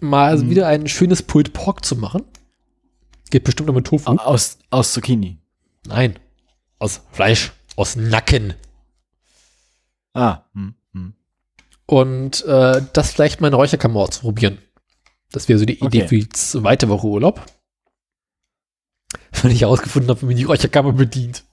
mal 0.00 0.36
mhm. 0.36 0.50
wieder 0.50 0.66
ein 0.66 0.88
schönes 0.88 1.22
Pulled 1.22 1.52
Pork 1.52 1.84
zu 1.84 1.96
machen. 1.96 2.24
Geht 3.30 3.44
bestimmt 3.44 3.68
noch 3.68 3.74
mit 3.74 3.86
Tofu. 3.86 4.10
Aus, 4.10 4.58
aus 4.70 4.92
Zucchini. 4.92 5.38
Nein. 5.86 6.18
Aus 6.80 7.02
Fleisch, 7.12 7.52
aus 7.76 7.94
Nacken. 7.94 8.54
Ah. 10.12 10.40
Hm, 10.54 10.74
hm. 10.92 11.14
Und 11.86 12.44
äh, 12.46 12.82
das 12.92 13.12
vielleicht 13.12 13.40
mal 13.40 13.48
in 13.48 13.54
Räucherkammer 13.54 14.00
auszuprobieren. 14.00 14.58
Das 15.30 15.48
wäre 15.48 15.58
so 15.58 15.64
die 15.64 15.78
Idee 15.78 16.02
Okay. 16.02 16.08
für 16.08 16.18
die 16.18 16.28
zweite 16.30 16.88
Woche 16.88 17.06
Urlaub. 17.06 17.46
Wenn 19.42 19.52
ich 19.52 19.60
herausgefunden 19.60 20.10
habe, 20.10 20.22
wie 20.22 20.26
man 20.26 20.36
die 20.36 20.44
Räucherkammer 20.44 20.92
bedient. 20.92 21.44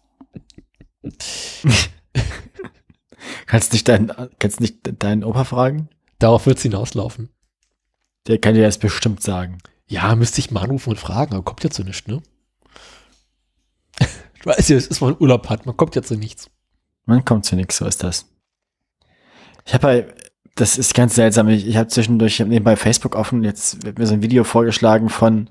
Kannst 3.45 3.73
nicht 3.73 3.87
deinen, 3.87 4.11
kannst 4.39 4.59
nicht 4.59 4.79
deinen 5.03 5.23
Opa 5.23 5.43
fragen? 5.43 5.89
Darauf 6.19 6.45
wird 6.45 6.57
es 6.57 6.63
hinauslaufen. 6.63 7.29
Der 8.27 8.39
kann 8.39 8.55
dir 8.55 8.63
das 8.63 8.77
bestimmt 8.77 9.21
sagen. 9.21 9.59
Ja, 9.87 10.15
müsste 10.15 10.39
ich 10.39 10.51
mal 10.51 10.61
anrufen 10.63 10.89
und 10.91 10.99
fragen, 10.99 11.33
aber 11.33 11.43
kommt 11.43 11.63
ja 11.63 11.69
zu 11.69 11.83
nichts, 11.83 12.07
ne? 12.07 12.21
Weiß 14.47 14.69
ja, 14.69 14.77
es 14.77 14.87
ist, 14.87 15.01
wenn 15.01 15.09
man 15.09 15.17
Urlaub 15.19 15.49
hat, 15.49 15.65
man 15.65 15.75
kommt 15.75 15.95
ja 15.95 16.01
zu 16.01 16.15
nichts. 16.15 16.49
Man 17.05 17.25
kommt 17.25 17.43
zu 17.43 17.57
nichts, 17.57 17.77
so 17.77 17.85
ist 17.85 18.01
das. 18.01 18.27
Ich 19.65 19.73
habe 19.73 19.81
bei, 19.81 20.07
das 20.55 20.77
ist 20.77 20.93
ganz 20.93 21.15
seltsam. 21.15 21.49
Ich, 21.49 21.67
ich 21.67 21.75
habe 21.75 21.89
zwischendurch 21.89 22.35
ich 22.35 22.41
hab 22.41 22.47
nebenbei 22.47 22.77
Facebook 22.77 23.15
offen. 23.17 23.43
Jetzt 23.43 23.85
wird 23.85 23.99
mir 23.99 24.07
so 24.07 24.13
ein 24.13 24.21
Video 24.21 24.45
vorgeschlagen 24.45 25.09
von 25.09 25.49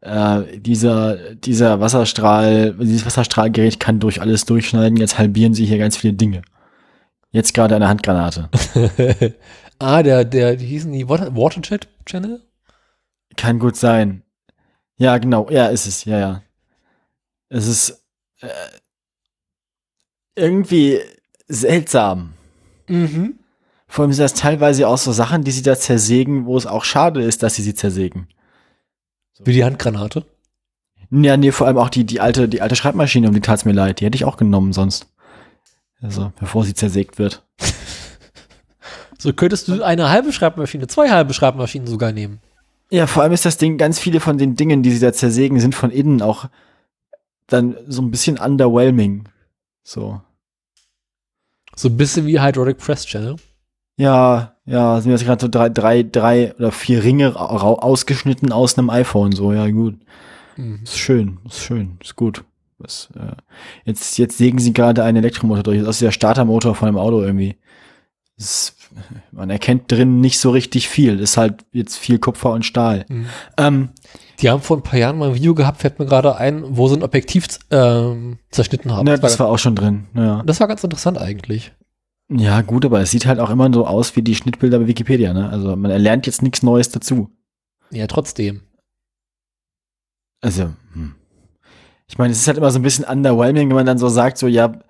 äh, 0.00 0.58
dieser 0.58 1.34
dieser 1.36 1.80
Wasserstrahl. 1.80 2.74
Dieses 2.74 3.06
Wasserstrahlgerät 3.06 3.78
kann 3.78 4.00
durch 4.00 4.20
alles 4.20 4.44
durchschneiden. 4.44 4.96
Jetzt 4.96 5.18
halbieren 5.18 5.54
sie 5.54 5.64
hier 5.64 5.78
ganz 5.78 5.96
viele 5.96 6.14
Dinge. 6.14 6.42
Jetzt 7.30 7.54
gerade 7.54 7.76
eine 7.76 7.88
Handgranate. 7.88 8.48
ah, 9.78 10.02
der, 10.02 10.24
der, 10.24 10.58
wie 10.58 10.66
hießen 10.66 10.92
die 10.92 11.08
Water, 11.08 11.36
Waterjet 11.36 11.86
Channel? 12.06 12.42
Kann 13.36 13.60
gut 13.60 13.76
sein. 13.76 14.22
Ja, 14.96 15.16
genau. 15.18 15.48
Ja, 15.48 15.66
ist 15.66 15.86
es. 15.86 16.04
Ja, 16.04 16.18
ja. 16.18 16.42
Es 17.48 17.68
ist 17.68 18.05
äh, 18.40 18.48
irgendwie 20.34 21.00
seltsam. 21.48 22.34
Mhm. 22.88 23.38
Vor 23.88 24.02
allem 24.04 24.12
sind 24.12 24.24
das 24.24 24.34
teilweise 24.34 24.88
auch 24.88 24.98
so 24.98 25.12
Sachen, 25.12 25.44
die 25.44 25.50
sie 25.50 25.62
da 25.62 25.76
zersägen, 25.76 26.46
wo 26.46 26.56
es 26.56 26.66
auch 26.66 26.84
schade 26.84 27.22
ist, 27.22 27.42
dass 27.42 27.54
sie 27.54 27.62
sie 27.62 27.74
zersägen. 27.74 28.28
Wie 29.38 29.52
die 29.52 29.64
Handgranate. 29.64 30.26
Ja, 31.10 31.36
nee, 31.36 31.52
vor 31.52 31.66
allem 31.66 31.78
auch 31.78 31.88
die, 31.88 32.04
die 32.04 32.20
alte, 32.20 32.48
die 32.48 32.62
alte 32.62 32.74
Schreibmaschine, 32.74 33.28
um 33.28 33.34
die 33.34 33.40
tat's 33.40 33.64
mir 33.64 33.72
leid. 33.72 34.00
Die 34.00 34.04
hätte 34.04 34.16
ich 34.16 34.24
auch 34.24 34.36
genommen 34.36 34.72
sonst. 34.72 35.06
Also, 36.00 36.32
bevor 36.38 36.64
sie 36.64 36.74
zersägt 36.74 37.18
wird. 37.18 37.44
So 39.18 39.32
könntest 39.32 39.66
du 39.66 39.82
eine 39.82 40.10
halbe 40.10 40.30
Schreibmaschine, 40.30 40.88
zwei 40.88 41.08
halbe 41.08 41.32
Schreibmaschinen 41.32 41.88
sogar 41.88 42.12
nehmen. 42.12 42.40
Ja, 42.90 43.06
vor 43.06 43.22
allem 43.22 43.32
ist 43.32 43.46
das 43.46 43.56
Ding, 43.56 43.78
ganz 43.78 43.98
viele 43.98 44.20
von 44.20 44.36
den 44.36 44.56
Dingen, 44.56 44.82
die 44.82 44.90
sie 44.90 45.00
da 45.00 45.12
zersägen, 45.12 45.58
sind 45.58 45.74
von 45.74 45.90
innen 45.90 46.20
auch 46.20 46.50
dann 47.46 47.76
so 47.86 48.02
ein 48.02 48.10
bisschen 48.10 48.38
underwhelming. 48.38 49.28
So. 49.82 50.20
So 51.74 51.88
ein 51.88 51.96
bisschen 51.96 52.26
wie 52.26 52.40
Hydraulic 52.40 52.78
Press 52.78 53.04
Channel. 53.06 53.36
Ja, 53.98 54.56
ja, 54.66 55.00
sind 55.00 55.12
jetzt 55.12 55.24
gerade 55.24 55.40
so 55.40 55.48
drei, 55.48 55.68
drei, 55.68 56.02
drei 56.02 56.54
oder 56.56 56.72
vier 56.72 57.02
Ringe 57.02 57.38
ausgeschnitten 57.38 58.52
aus 58.52 58.76
einem 58.76 58.90
iPhone. 58.90 59.32
So, 59.32 59.52
ja, 59.52 59.68
gut. 59.70 59.98
Mhm. 60.56 60.80
Ist 60.82 60.98
schön, 60.98 61.38
ist 61.46 61.62
schön, 61.62 61.98
ist 62.02 62.16
gut. 62.16 62.44
Was, 62.78 63.08
äh, 63.14 63.36
jetzt, 63.84 64.18
jetzt 64.18 64.36
sägen 64.36 64.58
sie 64.58 64.74
gerade 64.74 65.02
einen 65.02 65.18
Elektromotor 65.18 65.62
durch. 65.62 65.78
Das 65.80 65.96
ist 65.96 66.02
der 66.02 66.10
Startermotor 66.10 66.74
von 66.74 66.88
einem 66.88 66.98
Auto 66.98 67.22
irgendwie. 67.22 67.56
Das, 68.36 68.75
man 69.32 69.50
erkennt 69.50 69.90
drin 69.90 70.20
nicht 70.20 70.38
so 70.38 70.50
richtig 70.50 70.88
viel. 70.88 71.20
Ist 71.20 71.36
halt 71.36 71.64
jetzt 71.72 71.96
viel 71.96 72.18
Kupfer 72.18 72.52
und 72.52 72.64
Stahl. 72.64 73.04
Mhm. 73.08 73.26
Ähm, 73.56 73.88
Die 74.40 74.50
haben 74.50 74.62
vor 74.62 74.76
ein 74.76 74.82
paar 74.82 74.98
Jahren 74.98 75.18
mal 75.18 75.30
ein 75.30 75.34
Video 75.34 75.54
gehabt, 75.54 75.80
fällt 75.80 75.98
mir 75.98 76.06
gerade 76.06 76.36
ein, 76.36 76.64
wo 76.76 76.88
sie 76.88 76.96
ein 76.96 77.02
Objektiv 77.02 77.46
ähm, 77.70 78.38
zerschnitten 78.50 78.92
haben. 78.92 79.04
ne, 79.04 79.12
das, 79.12 79.20
das 79.20 79.38
war, 79.38 79.46
war 79.46 79.54
auch 79.54 79.58
schon 79.58 79.74
drin. 79.74 80.06
Ja. 80.14 80.42
das 80.44 80.60
war 80.60 80.68
ganz 80.68 80.82
interessant 80.84 81.18
eigentlich. 81.18 81.72
ja, 82.28 82.60
gut, 82.62 82.84
aber 82.84 83.00
es 83.00 83.10
sieht 83.10 83.26
halt 83.26 83.38
auch 83.40 83.50
immer 83.50 83.72
so 83.72 83.86
aus 83.86 84.16
wie 84.16 84.22
die 84.22 84.34
Schnittbilder 84.34 84.78
bei 84.80 84.86
Wikipedia. 84.86 85.32
Ne? 85.32 85.48
Also 85.48 85.76
man 85.76 85.90
erlernt 85.90 86.26
jetzt 86.26 86.42
nichts 86.42 86.62
Neues 86.62 86.90
dazu. 86.90 87.30
Ja, 87.90 88.06
trotzdem. 88.06 88.62
Also, 90.40 90.70
hm. 90.92 91.14
ich 92.08 92.18
meine, 92.18 92.32
es 92.32 92.40
ist 92.40 92.46
halt 92.46 92.58
immer 92.58 92.70
so 92.70 92.78
ein 92.78 92.82
bisschen 92.82 93.04
underwhelming, 93.04 93.68
wenn 93.68 93.76
man 93.76 93.86
dann 93.86 93.98
so 93.98 94.08
sagt, 94.08 94.38
so, 94.38 94.46
ja, 94.46 94.80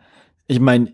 ich 0.48 0.60
meine, 0.60 0.92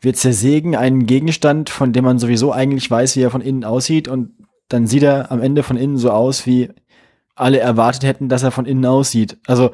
wir 0.00 0.14
zersägen 0.14 0.76
einen 0.76 1.06
Gegenstand, 1.06 1.70
von 1.70 1.92
dem 1.92 2.04
man 2.04 2.18
sowieso 2.18 2.52
eigentlich 2.52 2.90
weiß, 2.90 3.16
wie 3.16 3.22
er 3.22 3.30
von 3.30 3.42
innen 3.42 3.64
aussieht 3.64 4.08
und 4.08 4.32
dann 4.68 4.86
sieht 4.86 5.02
er 5.02 5.30
am 5.30 5.42
Ende 5.42 5.62
von 5.62 5.76
innen 5.76 5.98
so 5.98 6.10
aus, 6.10 6.46
wie 6.46 6.70
alle 7.34 7.58
erwartet 7.58 8.04
hätten, 8.04 8.28
dass 8.28 8.42
er 8.42 8.50
von 8.50 8.66
innen 8.66 8.86
aussieht. 8.86 9.38
Also, 9.46 9.70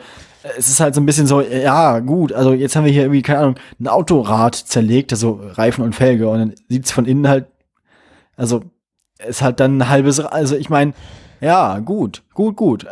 es 0.56 0.68
ist 0.68 0.80
halt 0.80 0.94
so 0.94 1.00
ein 1.00 1.06
bisschen 1.06 1.26
so, 1.26 1.40
ja, 1.40 1.98
gut, 1.98 2.32
also 2.32 2.52
jetzt 2.52 2.76
haben 2.76 2.84
wir 2.84 2.92
hier 2.92 3.02
irgendwie, 3.02 3.22
keine 3.22 3.40
Ahnung, 3.40 3.56
ein 3.80 3.88
Autorad 3.88 4.54
zerlegt, 4.54 5.12
also 5.12 5.40
Reifen 5.42 5.84
und 5.84 5.94
Felge 5.94 6.28
und 6.28 6.38
dann 6.38 6.54
sieht's 6.68 6.92
von 6.92 7.06
innen 7.06 7.28
halt, 7.28 7.46
also, 8.36 8.62
ist 9.26 9.42
halt 9.42 9.60
dann 9.60 9.78
ein 9.78 9.88
halbes, 9.88 10.20
also 10.20 10.56
ich 10.56 10.70
meine, 10.70 10.92
ja, 11.40 11.78
gut, 11.80 12.22
gut, 12.34 12.56
gut. 12.56 12.86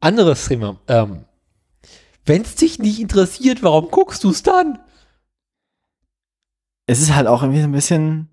Anderes 0.00 0.48
Thema. 0.48 0.76
Ähm, 0.88 1.24
Wenn 2.26 2.42
es 2.42 2.56
dich 2.56 2.78
nicht 2.78 3.00
interessiert, 3.00 3.62
warum 3.62 3.88
guckst 3.90 4.24
du 4.24 4.30
es 4.30 4.42
dann? 4.42 4.78
Es 6.92 7.00
ist 7.00 7.14
halt 7.14 7.26
auch 7.26 7.42
irgendwie 7.42 7.60
so 7.60 7.68
ein 7.68 7.72
bisschen 7.72 8.28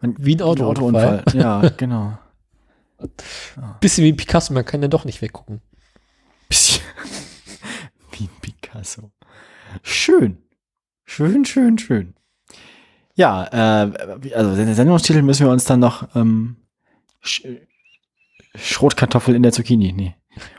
man, 0.00 0.14
Wie 0.18 0.36
ein 0.36 0.42
Autounfall. 0.42 1.24
ja, 1.34 1.68
genau. 1.76 2.18
Bisschen 3.80 4.04
wie 4.04 4.12
ein 4.12 4.16
Picasso, 4.16 4.52
man 4.52 4.64
kann 4.64 4.82
ja 4.82 4.88
doch 4.88 5.04
nicht 5.04 5.22
weggucken. 5.22 5.60
Bisschen 6.48 6.82
wie 8.12 8.24
ein 8.24 8.30
Picasso. 8.40 9.10
Schön. 9.82 10.38
Schön, 11.04 11.44
schön, 11.44 11.78
schön. 11.78 12.14
Ja, 13.14 13.44
äh, 13.46 14.32
also 14.34 14.54
den 14.54 14.74
Sendungstitel 14.74 15.22
müssen 15.22 15.46
wir 15.46 15.52
uns 15.52 15.64
dann 15.64 15.80
noch 15.80 16.14
ähm, 16.14 16.56
Sch 17.20 17.42
Schrotkartoffel 18.54 19.34
in 19.34 19.42
der 19.42 19.52
Zucchini. 19.52 19.92
Nee. 19.92 20.14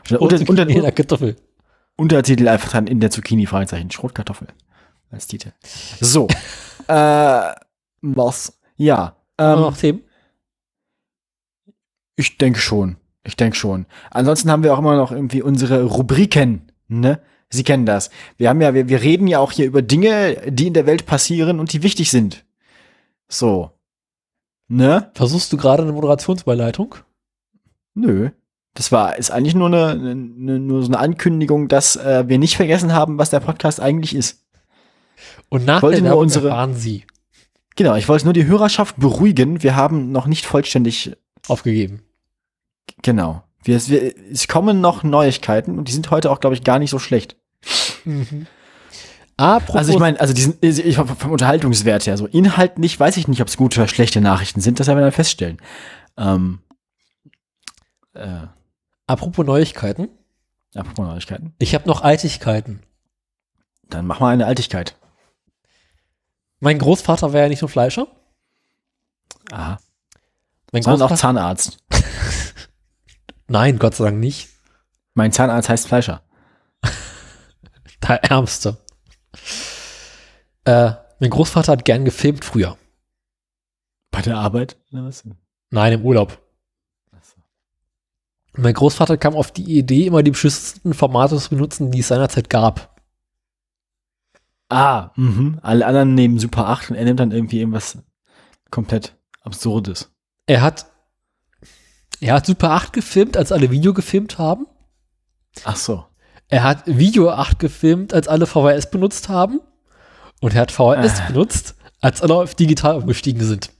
Oder 0.08 0.22
unter, 0.22 0.48
unter, 0.48 0.68
in 0.68 0.82
der 0.82 0.92
Kartoffel. 0.92 1.36
Untertitel 1.96 2.48
einfach 2.48 2.72
dann 2.72 2.86
in 2.86 3.00
der 3.00 3.10
Zucchini, 3.10 3.46
Fragezeichen. 3.46 3.90
Schrotkartoffel 3.90 4.48
als 5.10 5.26
Titel. 5.26 5.52
So. 6.00 6.28
äh, 6.88 7.52
was? 8.02 8.58
Ja. 8.76 9.16
Ähm, 9.38 9.60
noch 9.60 9.76
Themen? 9.76 10.02
Ich 12.16 12.38
denke 12.38 12.60
schon. 12.60 12.96
Ich 13.24 13.36
denke 13.36 13.56
schon. 13.56 13.86
Ansonsten 14.10 14.50
haben 14.50 14.62
wir 14.62 14.74
auch 14.74 14.78
immer 14.78 14.96
noch 14.96 15.12
irgendwie 15.12 15.42
unsere 15.42 15.84
Rubriken, 15.84 16.72
ne? 16.88 17.20
Sie 17.52 17.64
kennen 17.64 17.84
das. 17.84 18.10
Wir 18.36 18.48
haben 18.48 18.60
ja, 18.60 18.74
wir, 18.74 18.88
wir 18.88 19.02
reden 19.02 19.26
ja 19.26 19.40
auch 19.40 19.50
hier 19.50 19.66
über 19.66 19.82
Dinge, 19.82 20.36
die 20.52 20.68
in 20.68 20.74
der 20.74 20.86
Welt 20.86 21.04
passieren 21.04 21.58
und 21.58 21.72
die 21.72 21.82
wichtig 21.82 22.10
sind. 22.10 22.44
So. 23.28 23.72
Ne? 24.68 25.10
Versuchst 25.14 25.52
du 25.52 25.56
gerade 25.56 25.82
eine 25.82 25.92
Moderationsbeileitung? 25.92 26.94
Nö. 27.94 28.30
Das 28.74 28.92
war, 28.92 29.18
ist 29.18 29.32
eigentlich 29.32 29.56
nur 29.56 29.66
eine, 29.66 29.90
eine 29.90 30.60
nur 30.60 30.82
so 30.82 30.88
eine 30.88 31.00
Ankündigung, 31.00 31.66
dass 31.66 31.96
äh, 31.96 32.28
wir 32.28 32.38
nicht 32.38 32.56
vergessen 32.56 32.92
haben, 32.92 33.18
was 33.18 33.30
der 33.30 33.40
Podcast 33.40 33.80
eigentlich 33.80 34.14
ist. 34.14 34.46
Und 35.50 35.66
nach 35.66 35.80
der 35.80 36.02
Werbung 36.02 36.20
unsere- 36.20 36.48
erfahren 36.48 36.74
sie 36.74 37.04
Genau, 37.76 37.94
ich 37.94 38.08
wollte 38.08 38.24
nur 38.24 38.34
die 38.34 38.46
Hörerschaft 38.46 38.96
beruhigen. 38.98 39.62
Wir 39.62 39.74
haben 39.76 40.10
noch 40.12 40.26
nicht 40.26 40.44
vollständig, 40.44 41.16
aufgegeben. 41.48 42.02
genau. 43.02 43.42
Wir, 43.62 43.78
wir, 43.88 44.14
es 44.32 44.48
kommen 44.48 44.80
noch 44.80 45.02
Neuigkeiten 45.02 45.78
und 45.78 45.86
die 45.88 45.92
sind 45.92 46.10
heute 46.10 46.30
auch, 46.30 46.40
glaube 46.40 46.54
ich, 46.56 46.64
gar 46.64 46.78
nicht 46.78 46.90
so 46.90 46.98
schlecht. 46.98 47.36
Apropos, 49.36 49.76
Also 49.76 49.92
ich 49.92 49.98
meine, 49.98 50.20
also 50.20 50.34
diesen 50.34 50.56
ich, 50.60 50.96
vom, 50.96 51.08
vom 51.08 51.30
Unterhaltungswert 51.32 52.06
her, 52.06 52.16
so 52.18 52.26
inhaltlich 52.26 52.98
weiß 52.98 53.16
ich 53.16 53.28
nicht, 53.28 53.40
ob 53.40 53.48
es 53.48 53.56
gute 53.56 53.80
oder 53.80 53.88
schlechte 53.88 54.20
Nachrichten 54.20 54.60
sind, 54.60 54.80
das 54.80 54.86
werden 54.86 54.98
wir 54.98 55.02
dann 55.02 55.12
feststellen. 55.12 55.58
Ähm, 56.18 56.60
äh, 58.14 58.46
apropos 59.06 59.46
Neuigkeiten. 59.46 60.08
apropos 60.74 61.06
Neuigkeiten. 61.06 61.54
Ich 61.58 61.74
habe 61.74 61.88
noch 61.88 62.02
Altigkeiten. 62.02 62.80
Dann 63.88 64.06
mach 64.06 64.20
mal 64.20 64.28
eine 64.32 64.46
Altigkeit. 64.46 64.96
Mein 66.60 66.78
Großvater 66.78 67.32
war 67.32 67.40
ja 67.40 67.48
nicht 67.48 67.62
nur 67.62 67.68
Fleischer. 67.68 68.06
Aha. 69.50 69.80
Mein 70.72 70.82
Sondern 70.82 71.02
auch 71.02 71.08
Großvater, 71.08 71.20
Zahnarzt. 71.20 71.78
nein, 73.48 73.78
Gott 73.78 73.94
sei 73.94 74.04
Dank 74.04 74.18
nicht. 74.18 74.48
Mein 75.14 75.32
Zahnarzt 75.32 75.68
heißt 75.68 75.88
Fleischer. 75.88 76.22
Der 78.08 78.22
Ärmste. 78.24 78.78
Äh, 80.64 80.92
mein 81.18 81.30
Großvater 81.30 81.72
hat 81.72 81.84
gern 81.84 82.04
gefilmt 82.04 82.44
früher. 82.44 82.76
Bei 84.10 84.22
der 84.22 84.36
Arbeit? 84.36 84.76
Nein, 85.70 85.92
im 85.94 86.04
Urlaub. 86.04 86.38
Mein 88.56 88.74
Großvater 88.74 89.16
kam 89.16 89.36
auf 89.36 89.52
die 89.52 89.78
Idee, 89.78 90.06
immer 90.06 90.22
die 90.22 90.32
beschissensten 90.32 90.92
Formate 90.92 91.36
zu 91.38 91.50
benutzen, 91.50 91.90
die 91.90 92.00
es 92.00 92.08
seinerzeit 92.08 92.50
gab. 92.50 92.89
Ah, 94.70 95.10
mhm. 95.16 95.58
Alle 95.62 95.84
anderen 95.84 96.14
nehmen 96.14 96.38
Super 96.38 96.68
8 96.68 96.90
und 96.90 96.96
er 96.96 97.04
nimmt 97.04 97.20
dann 97.20 97.32
irgendwie 97.32 97.58
irgendwas 97.58 97.98
komplett 98.70 99.16
Absurdes. 99.42 100.12
Er 100.46 100.62
hat, 100.62 100.86
er 102.20 102.34
hat 102.34 102.46
Super 102.46 102.70
8 102.70 102.92
gefilmt, 102.92 103.36
als 103.36 103.52
alle 103.52 103.70
Video 103.70 103.92
gefilmt 103.92 104.38
haben. 104.38 104.66
Ach 105.64 105.76
so. 105.76 106.04
Er 106.48 106.62
hat 106.62 106.82
Video 106.86 107.30
8 107.30 107.58
gefilmt, 107.58 108.14
als 108.14 108.28
alle 108.28 108.46
VHS 108.46 108.90
benutzt 108.90 109.28
haben. 109.28 109.60
Und 110.40 110.54
er 110.54 110.62
hat 110.62 110.72
VHS 110.72 111.20
Ah. 111.20 111.26
benutzt, 111.26 111.74
als 112.00 112.22
alle 112.22 112.34
auf 112.34 112.54
digital 112.54 112.96
umgestiegen 112.96 113.42
sind. 113.44 113.70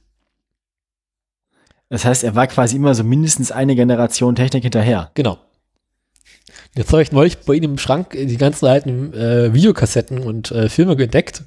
Das 1.88 2.04
heißt, 2.04 2.22
er 2.24 2.34
war 2.34 2.46
quasi 2.46 2.76
immer 2.76 2.94
so 2.94 3.02
mindestens 3.04 3.50
eine 3.52 3.74
Generation 3.74 4.34
Technik 4.36 4.62
hinterher. 4.62 5.10
Genau. 5.14 5.38
Jetzt 6.76 6.92
habe 6.92 7.02
ich 7.02 7.12
neulich 7.12 7.38
bei 7.38 7.54
ihm 7.54 7.64
im 7.64 7.78
Schrank 7.78 8.12
die 8.12 8.36
ganzen 8.36 8.66
alten 8.66 9.12
äh, 9.12 9.52
Videokassetten 9.52 10.20
und 10.20 10.50
äh, 10.52 10.68
Filme 10.68 10.92
entdeckt. 10.92 11.42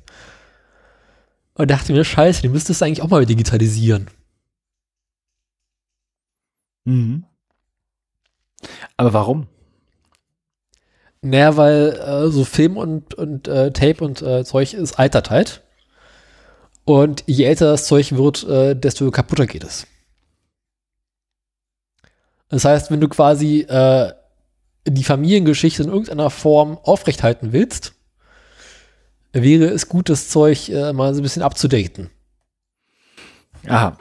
Und 1.55 1.69
dachte 1.71 1.93
mir, 1.93 2.03
scheiße, 2.03 2.41
die 2.41 2.49
müsstest 2.49 2.81
du 2.81 2.85
eigentlich 2.85 3.01
auch 3.01 3.09
mal 3.09 3.25
digitalisieren. 3.25 4.09
Mhm. 6.85 7.25
Aber 8.97 9.13
warum? 9.13 9.47
Naja, 11.21 11.55
weil 11.55 11.93
äh, 11.93 12.29
so 12.29 12.43
Film 12.43 12.75
und, 12.75 13.13
und 13.13 13.47
äh, 13.47 13.71
Tape 13.71 14.03
und 14.03 14.21
äh, 14.21 14.43
Zeug 14.43 14.73
ist 14.73 14.99
altert 14.99 15.29
halt. 15.29 15.61
Und 16.85 17.23
je 17.27 17.45
älter 17.45 17.71
das 17.71 17.85
Zeug 17.87 18.11
wird, 18.13 18.43
äh, 18.43 18.75
desto 18.75 19.09
kaputter 19.09 19.45
geht 19.45 19.63
es. 19.63 19.87
Das 22.49 22.65
heißt, 22.65 22.91
wenn 22.91 22.99
du 22.99 23.07
quasi 23.07 23.61
äh, 23.61 24.11
die 24.85 25.03
Familiengeschichte 25.03 25.83
in 25.83 25.89
irgendeiner 25.89 26.29
Form 26.29 26.77
aufrechthalten 26.77 27.53
willst, 27.53 27.93
wäre 29.31 29.65
es 29.65 29.89
gut, 29.89 30.09
das 30.09 30.29
Zeug 30.29 30.69
äh, 30.69 30.93
mal 30.93 31.13
so 31.13 31.21
ein 31.21 31.23
bisschen 31.23 31.41
abzudaten. 31.41 32.09
Aha. 33.67 33.97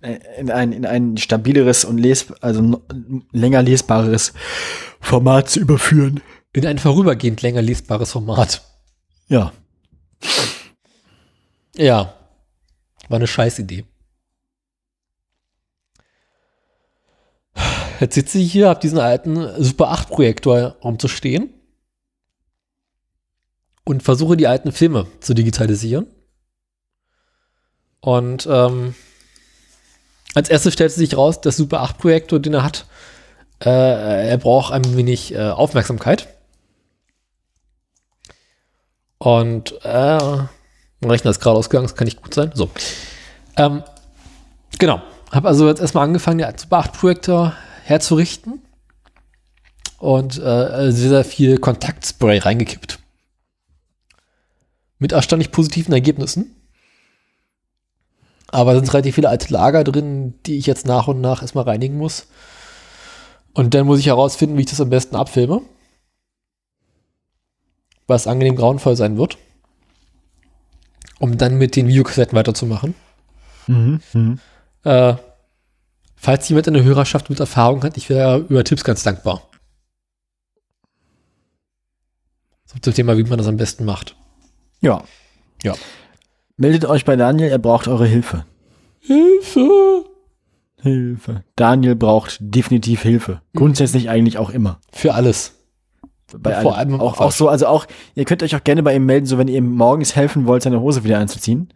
Äh, 0.00 0.18
in 0.38 0.50
ein, 0.50 0.72
in 0.72 0.86
ein 0.86 1.16
stabileres 1.16 1.84
und 1.84 1.98
les 1.98 2.32
also 2.40 2.82
länger 3.32 3.62
lesbares 3.62 4.32
Format 5.00 5.50
zu 5.50 5.60
überführen. 5.60 6.20
In 6.52 6.66
ein 6.66 6.78
vorübergehend 6.78 7.42
länger 7.42 7.62
lesbares 7.62 8.12
Format. 8.12 8.62
Ja. 9.28 9.52
Ja. 11.76 12.14
War 13.08 13.16
eine 13.16 13.26
Scheißidee. 13.26 13.84
Jetzt 18.00 18.14
sitze 18.14 18.38
ich 18.38 18.52
hier, 18.52 18.68
habe 18.68 18.80
diesen 18.80 18.98
alten 18.98 19.62
Super 19.62 19.90
8 19.90 20.08
Projektor 20.08 20.76
rumzustehen 20.82 21.52
und 23.84 24.02
versuche 24.02 24.36
die 24.36 24.46
alten 24.46 24.70
Filme 24.70 25.06
zu 25.20 25.34
digitalisieren. 25.34 26.06
Und 28.00 28.46
ähm, 28.50 28.94
als 30.34 30.48
erstes 30.48 30.74
stellt 30.74 30.92
sich 30.92 31.16
raus, 31.16 31.40
der 31.40 31.52
Super 31.52 31.80
8 31.80 31.98
Projektor, 31.98 32.38
den 32.38 32.54
er 32.54 32.62
hat, 32.62 32.86
äh, 33.64 34.28
er 34.28 34.38
braucht 34.38 34.72
ein 34.72 34.96
wenig 34.96 35.34
äh, 35.34 35.48
Aufmerksamkeit. 35.50 36.28
Und 39.18 39.72
äh, 39.82 40.18
mein 41.00 41.10
Rechner 41.10 41.32
ist 41.32 41.40
gerade 41.40 41.58
ausgegangen, 41.58 41.86
das 41.88 41.96
kann 41.96 42.04
nicht 42.04 42.22
gut 42.22 42.34
sein. 42.34 42.52
So. 42.54 42.70
Ähm, 43.56 43.82
genau. 44.78 45.02
Habe 45.32 45.48
also 45.48 45.68
jetzt 45.68 45.80
erstmal 45.80 46.04
angefangen, 46.04 46.38
den 46.38 46.58
Super 46.58 46.78
8 46.78 46.92
Projektor 46.92 47.54
herzurichten 47.88 48.60
und 49.98 50.36
äh, 50.38 50.92
sehr, 50.92 51.08
sehr 51.08 51.24
viel 51.24 51.58
Kontaktspray 51.58 52.38
reingekippt. 52.38 52.98
Mit 54.98 55.12
erstaunlich 55.12 55.50
positiven 55.50 55.94
Ergebnissen. 55.94 56.54
Aber 58.48 58.72
es 58.72 58.78
sind 58.78 58.92
relativ 58.92 59.14
viele 59.14 59.28
alte 59.28 59.52
Lager 59.52 59.84
drin, 59.84 60.34
die 60.46 60.58
ich 60.58 60.66
jetzt 60.66 60.86
nach 60.86 61.08
und 61.08 61.20
nach 61.20 61.42
erstmal 61.42 61.64
reinigen 61.64 61.96
muss. 61.96 62.26
Und 63.54 63.74
dann 63.74 63.86
muss 63.86 64.00
ich 64.00 64.06
herausfinden, 64.06 64.56
wie 64.56 64.62
ich 64.62 64.70
das 64.70 64.80
am 64.80 64.90
besten 64.90 65.16
abfilme. 65.16 65.62
Was 68.06 68.26
angenehm 68.26 68.56
grauenvoll 68.56 68.96
sein 68.96 69.18
wird. 69.18 69.38
Um 71.18 71.36
dann 71.36 71.58
mit 71.58 71.76
den 71.76 71.88
Videokassetten 71.88 72.36
weiterzumachen. 72.36 72.94
Mhm, 73.66 74.00
mh. 74.12 74.38
äh, 74.84 75.16
falls 76.18 76.48
jemand 76.48 76.66
in 76.66 76.74
der 76.74 76.84
Hörerschaft 76.84 77.30
mit 77.30 77.40
Erfahrung 77.40 77.82
hat, 77.82 77.96
ich 77.96 78.08
wäre 78.08 78.38
über 78.38 78.64
Tipps 78.64 78.84
ganz 78.84 79.02
dankbar. 79.02 79.42
So 82.66 82.78
zum 82.80 82.92
Thema, 82.92 83.16
wie 83.16 83.24
man 83.24 83.38
das 83.38 83.46
am 83.46 83.56
besten 83.56 83.84
macht. 83.84 84.16
Ja. 84.80 85.02
Ja. 85.62 85.74
Meldet 86.56 86.84
euch 86.84 87.04
bei 87.04 87.16
Daniel, 87.16 87.48
er 87.48 87.58
braucht 87.58 87.88
eure 87.88 88.06
Hilfe. 88.06 88.44
Hilfe! 89.00 90.04
Hilfe. 90.80 91.44
Daniel 91.56 91.94
braucht 91.94 92.38
definitiv 92.40 93.02
Hilfe. 93.02 93.40
Grundsätzlich 93.54 94.10
eigentlich 94.10 94.38
auch 94.38 94.50
immer. 94.50 94.80
Für 94.92 95.14
alles. 95.14 95.54
Bei 96.36 96.60
Vor 96.60 96.76
allem 96.76 97.00
auch, 97.00 97.20
auch 97.20 97.32
so, 97.32 97.48
also 97.48 97.66
auch, 97.66 97.86
ihr 98.14 98.26
könnt 98.26 98.42
euch 98.42 98.54
auch 98.54 98.62
gerne 98.62 98.82
bei 98.82 98.94
ihm 98.94 99.06
melden, 99.06 99.24
so 99.24 99.38
wenn 99.38 99.48
ihr 99.48 99.56
ihm 99.56 99.70
morgens 99.70 100.14
helfen 100.14 100.46
wollt, 100.46 100.62
seine 100.62 100.80
Hose 100.80 101.04
wieder 101.04 101.18
anzuziehen. 101.18 101.72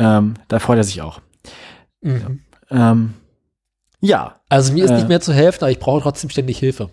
Ähm, 0.00 0.34
da 0.48 0.58
freut 0.58 0.78
er 0.78 0.84
sich 0.84 1.00
auch. 1.00 1.20
Mhm. 2.00 2.40
Ähm, 2.70 3.14
ja. 4.00 4.40
Also 4.48 4.72
mir 4.72 4.84
ist 4.84 4.90
äh, 4.90 4.96
nicht 4.96 5.08
mehr 5.08 5.20
zu 5.20 5.32
helfen, 5.32 5.62
aber 5.62 5.70
ich 5.70 5.78
brauche 5.78 6.02
trotzdem 6.02 6.30
ständig 6.30 6.58
Hilfe. 6.58 6.90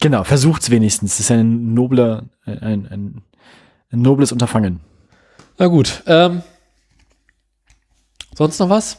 Genau, 0.00 0.24
versucht's 0.24 0.70
wenigstens. 0.70 1.12
Das 1.12 1.20
ist 1.20 1.30
ein 1.30 1.74
nobler, 1.74 2.24
ein, 2.44 2.86
ein, 2.86 3.22
ein 3.90 4.02
nobles 4.02 4.32
Unterfangen. 4.32 4.80
Na 5.58 5.66
gut. 5.66 6.02
Ähm, 6.06 6.42
sonst 8.34 8.58
noch 8.58 8.68
was? 8.68 8.98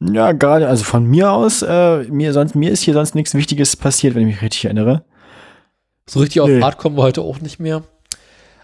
Ja, 0.00 0.32
gerade, 0.32 0.68
also 0.68 0.84
von 0.84 1.04
mir 1.04 1.30
aus, 1.30 1.62
äh, 1.62 2.04
mir, 2.04 2.32
sonst, 2.32 2.54
mir 2.54 2.70
ist 2.70 2.82
hier 2.82 2.94
sonst 2.94 3.14
nichts 3.14 3.34
Wichtiges 3.34 3.76
passiert, 3.76 4.14
wenn 4.14 4.22
ich 4.22 4.34
mich 4.34 4.42
richtig 4.42 4.64
erinnere. 4.64 5.04
So 6.06 6.20
richtig 6.20 6.40
auf 6.40 6.48
nee. 6.48 6.60
Fahrt 6.60 6.78
kommen 6.78 6.96
wir 6.96 7.02
heute 7.02 7.22
auch 7.22 7.40
nicht 7.40 7.60
mehr. 7.60 7.82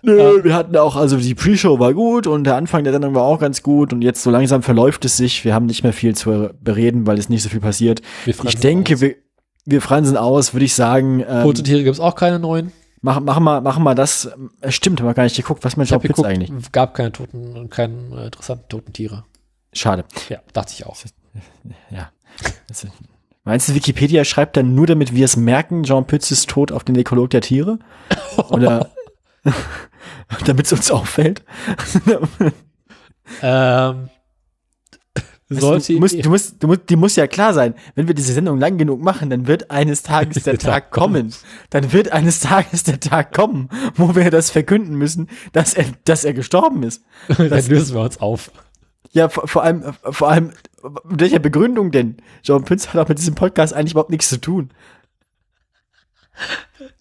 Nö, 0.07 0.37
ähm, 0.37 0.45
wir 0.45 0.55
hatten 0.55 0.77
auch, 0.77 0.95
also 0.95 1.17
die 1.17 1.35
Pre-Show 1.35 1.81
war 1.81 1.93
gut 1.93 2.29
und 2.29 2.45
der 2.45 2.55
Anfang 2.55 2.85
der 2.85 2.93
Sendung 2.93 3.17
war 3.17 3.25
auch 3.25 3.41
ganz 3.41 3.65
gut 3.65 3.93
und 3.93 4.03
jetzt 4.03 4.23
so 4.23 4.31
langsam 4.31 4.63
verläuft 4.63 5.05
es 5.05 5.17
sich. 5.17 5.45
Wir 5.45 5.53
haben 5.53 5.67
nicht 5.67 5.83
mehr 5.83 5.93
viel 5.93 6.15
zu 6.15 6.51
bereden, 6.61 7.09
weil 7.09 7.19
es 7.19 7.29
nicht 7.29 7.43
so 7.43 7.49
viel 7.49 7.59
passiert. 7.59 8.03
Ich 8.25 8.57
denke, 8.59 8.95
aus. 8.95 9.01
wir, 9.01 9.17
wir 9.65 9.83
fransen 9.83 10.17
aus, 10.17 10.55
würde 10.55 10.65
ich 10.65 10.75
sagen. 10.75 11.25
Ähm, 11.29 11.43
Tote 11.43 11.65
Tiere 11.65 11.83
gibt 11.83 11.95
es 11.95 12.01
auch 12.01 12.15
keine 12.15 12.39
neuen. 12.39 12.71
Machen 13.03 13.25
mach 13.25 13.41
mal, 13.41 13.61
machen 13.61 13.83
mal 13.83 13.97
das. 13.97 14.31
Stimmt, 14.69 15.01
haben 15.01 15.09
wir 15.09 15.15
gar 15.15 15.25
nicht 15.25 15.37
geguckt, 15.37 15.65
was 15.65 15.77
man 15.77 15.87
Job 15.87 16.03
Pizza 16.03 16.25
eigentlich. 16.25 16.53
gab 16.71 16.95
keine 16.95 17.11
toten, 17.11 17.69
keine 17.69 17.95
äh, 18.17 18.27
interessanten 18.27 18.69
toten 18.69 18.93
Tiere. 18.93 19.25
Schade. 19.73 20.05
Ja, 20.29 20.39
dachte 20.53 20.73
ich 20.73 20.87
auch. 20.87 20.97
Ja. 21.91 22.11
Meinst 23.43 23.69
du, 23.69 23.75
Wikipedia 23.75 24.25
schreibt 24.25 24.57
dann 24.57 24.77
nur, 24.77 24.87
damit 24.87 25.15
wir 25.15 25.25
es 25.25 25.37
merken, 25.37 25.83
Jean 25.83 26.07
Pütz 26.07 26.31
ist 26.31 26.49
tot 26.49 26.71
auf 26.71 26.85
den 26.85 26.97
Ekolog 26.97 27.31
der 27.31 27.41
Tiere? 27.41 27.81
Oder 28.51 28.91
damit 30.47 30.67
es 30.67 30.73
uns 30.73 30.91
auffällt? 30.91 31.45
ähm, 33.43 34.09
sollte 35.49 35.93
du, 35.93 36.01
musst, 36.01 36.25
du, 36.25 36.29
musst, 36.29 36.63
du 36.63 36.67
musst, 36.67 36.91
die 36.91 36.97
muss 36.97 37.17
ja 37.17 37.29
klar 37.29 37.55
sein, 37.55 37.75
wenn 37.95 38.09
wir 38.09 38.15
diese 38.15 38.33
Sendung 38.33 38.59
lang 38.59 38.79
genug 38.79 39.01
machen, 39.01 39.31
dann 39.31 39.47
wird 39.47 39.71
eines 39.71 40.03
Tages 40.03 40.43
der 40.43 40.59
Tag 40.59 40.91
kommen. 40.91 41.33
Dann 41.71 41.93
wird 41.93 42.11
eines 42.11 42.41
Tages 42.41 42.83
der 42.83 42.99
Tag 42.99 43.33
kommen, 43.33 43.69
wo 43.95 44.17
wir 44.17 44.31
das 44.31 44.51
verkünden 44.51 44.97
müssen, 44.97 45.29
dass 45.53 45.75
er, 45.75 45.85
dass 46.05 46.25
er 46.25 46.35
gestorben 46.35 46.83
ist. 46.83 47.05
dann 47.29 47.49
lösen 47.49 47.95
wir 47.95 48.03
uns 48.03 48.19
auf. 48.19 48.51
Ja, 49.13 49.29
vor, 49.29 49.47
vor 49.47 49.63
allem, 49.63 49.85
vor 50.03 50.29
allem, 50.29 50.53
mit 51.05 51.21
welcher 51.21 51.39
Begründung 51.39 51.93
denn? 51.93 52.17
John 52.43 52.65
Pünz 52.65 52.89
hat 52.89 52.97
auch 52.97 53.09
mit 53.09 53.19
diesem 53.19 53.37
Podcast 53.37 53.73
eigentlich 53.73 53.93
überhaupt 53.93 54.11
nichts 54.11 54.29
zu 54.29 54.41
tun. 54.41 54.71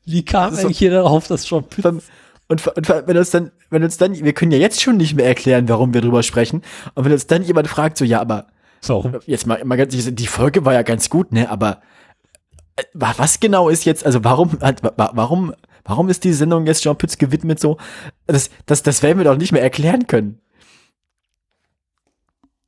Wie 0.06 0.24
kam 0.24 0.52
das 0.52 0.64
eigentlich 0.64 0.80
jeder 0.80 1.02
darauf, 1.02 1.28
dass 1.28 1.50
John 1.50 1.68
Pünz 1.68 2.06
und, 2.48 2.66
und 2.68 2.90
wenn 2.90 3.18
uns 3.18 3.32
dann, 3.32 3.52
wenn 3.70 3.84
uns 3.84 3.98
dann, 3.98 4.14
wir 4.14 4.34
können 4.34 4.52
ja 4.52 4.58
jetzt 4.58 4.82
schon 4.82 4.98
nicht 4.98 5.16
mehr 5.16 5.26
erklären, 5.26 5.68
warum 5.68 5.94
wir 5.94 6.02
drüber 6.02 6.22
sprechen. 6.22 6.62
Und 6.94 7.06
wenn 7.06 7.12
uns 7.12 7.28
dann 7.28 7.44
jemand 7.44 7.68
fragt, 7.68 7.98
so, 7.98 8.06
ja, 8.06 8.22
aber 8.22 8.48
warum? 8.88 9.18
Jetzt 9.26 9.48
mal, 9.48 9.64
mal 9.66 9.78
ganz, 9.78 9.96
die 9.96 10.28
Folge 10.28 10.64
war 10.64 10.74
ja 10.74 10.84
ganz 10.84 11.10
gut, 11.10 11.32
ne? 11.32 11.50
Aber 11.50 11.82
äh, 12.76 12.84
was 12.94 13.40
genau 13.40 13.70
ist 13.70 13.86
jetzt, 13.86 14.06
also 14.06 14.24
warum, 14.24 14.58
warum, 14.96 15.56
warum 15.84 16.10
ist 16.10 16.24
die 16.24 16.34
Sendung 16.34 16.68
jetzt 16.68 16.84
Jean 16.84 16.98
Pütz 16.98 17.18
gewidmet 17.18 17.60
so? 17.60 17.78
Das, 18.28 18.52
das, 18.68 18.84
das 18.84 19.02
werden 19.02 19.18
wir 19.18 19.26
doch 19.26 19.38
nicht 19.38 19.52
mehr 19.52 19.64
erklären 19.64 20.06
können. 20.06 20.40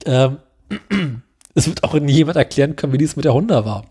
Ähm, 0.05 0.37
es 1.53 1.67
wird 1.67 1.83
auch 1.83 1.93
nie 1.93 2.13
jemand 2.13 2.37
erklären 2.37 2.75
können, 2.75 2.93
wie 2.93 2.97
dies 2.97 3.15
mit 3.15 3.25
der 3.25 3.33
Honda 3.33 3.63
war. 3.63 3.85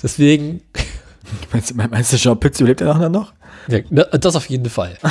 Deswegen. 0.00 0.62
Meinst, 1.52 1.74
meinst 1.90 2.12
du, 2.12 2.16
Jean 2.16 2.38
Pütz 2.38 2.60
überlebt 2.60 2.80
er 2.80 3.08
noch? 3.08 3.32
Ja, 3.68 3.80
das 4.04 4.36
auf 4.36 4.48
jeden 4.48 4.68
Fall. 4.68 4.98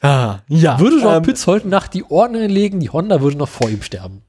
ah, 0.00 0.38
ja. 0.48 0.78
Würde 0.80 1.00
Jean 1.00 1.16
ähm, 1.16 1.22
Pütz 1.22 1.46
heute 1.46 1.68
Nacht 1.68 1.94
die 1.94 2.04
Ordner 2.04 2.48
legen, 2.48 2.80
die 2.80 2.90
Honda 2.90 3.20
würde 3.20 3.38
noch 3.38 3.48
vor 3.48 3.70
ihm 3.70 3.82
sterben. 3.82 4.22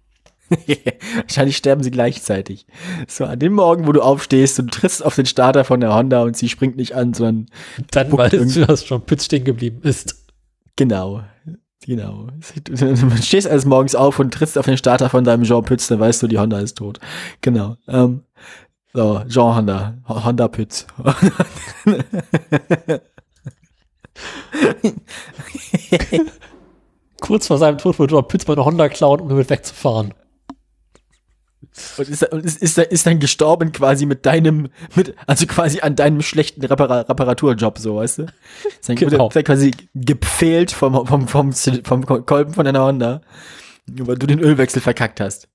Wahrscheinlich 1.15 1.57
sterben 1.57 1.83
sie 1.83 1.91
gleichzeitig. 1.91 2.65
So, 3.07 3.25
an 3.25 3.39
dem 3.39 3.53
Morgen, 3.53 3.87
wo 3.87 3.91
du 3.91 4.01
aufstehst 4.01 4.59
und 4.59 4.73
trittst 4.73 5.03
auf 5.03 5.15
den 5.15 5.25
Starter 5.25 5.63
von 5.63 5.79
der 5.79 5.93
Honda 5.93 6.23
und 6.23 6.37
sie 6.37 6.49
springt 6.49 6.75
nicht 6.75 6.95
an, 6.95 7.13
sondern. 7.13 7.47
Dann 7.91 8.11
weißt 8.11 8.55
du, 8.55 8.65
dass 8.65 8.85
Jean 8.85 9.01
Pütz 9.01 9.25
stehen 9.25 9.43
geblieben 9.43 9.81
ist. 9.83 10.25
Genau. 10.75 11.23
Genau. 11.85 12.27
Du 12.63 13.21
stehst 13.21 13.47
eines 13.47 13.65
Morgens 13.65 13.95
auf 13.95 14.19
und 14.19 14.33
trittst 14.33 14.57
auf 14.57 14.65
den 14.65 14.77
Starter 14.77 15.09
von 15.09 15.23
deinem 15.23 15.43
Jean 15.43 15.63
Pütz, 15.63 15.87
dann 15.87 15.99
weißt 15.99 16.23
du, 16.23 16.27
die 16.27 16.39
Honda 16.39 16.59
ist 16.59 16.77
tot. 16.77 16.99
Genau. 17.41 17.75
Ähm, 17.87 18.23
So, 18.93 19.23
Jean 19.27 19.55
Honda. 19.55 19.95
Honda 20.07 20.47
Pütz. 20.47 20.85
Kurz 27.19 27.47
vor 27.47 27.57
seinem 27.57 27.79
Tod 27.79 27.97
wollte 27.97 28.21
Pütz 28.23 28.45
bei 28.45 28.53
einer 28.53 28.65
Honda 28.65 28.89
klauen, 28.89 29.19
um 29.19 29.29
damit 29.29 29.49
wegzufahren. 29.49 30.13
Und 31.97 32.07
ist, 32.07 32.21
ist, 32.21 32.61
ist, 32.61 32.77
ist 32.77 33.07
dann 33.07 33.19
gestorben 33.19 33.71
quasi 33.71 34.05
mit 34.05 34.27
deinem, 34.27 34.69
mit, 34.95 35.15
also 35.25 35.47
quasi 35.47 35.79
an 35.79 35.95
deinem 35.95 36.21
schlechten 36.21 36.63
Repara 36.63 37.01
Reparaturjob, 37.01 37.79
so, 37.79 37.95
weißt 37.95 38.19
du? 38.19 38.23
Ist 38.23 38.89
dann 38.89 38.95
genau. 38.95 39.25
wurde 39.25 39.43
quasi 39.43 39.71
gepfählt 39.95 40.71
vom, 40.71 41.07
vom, 41.07 41.27
vom, 41.27 41.51
vom 41.51 42.05
Kolben 42.05 42.53
von 42.53 42.65
deiner 42.65 42.85
Honda, 42.85 43.21
weil 43.87 44.17
du 44.17 44.27
den 44.27 44.39
Ölwechsel 44.39 44.83
verkackt 44.83 45.19
hast. 45.19 45.47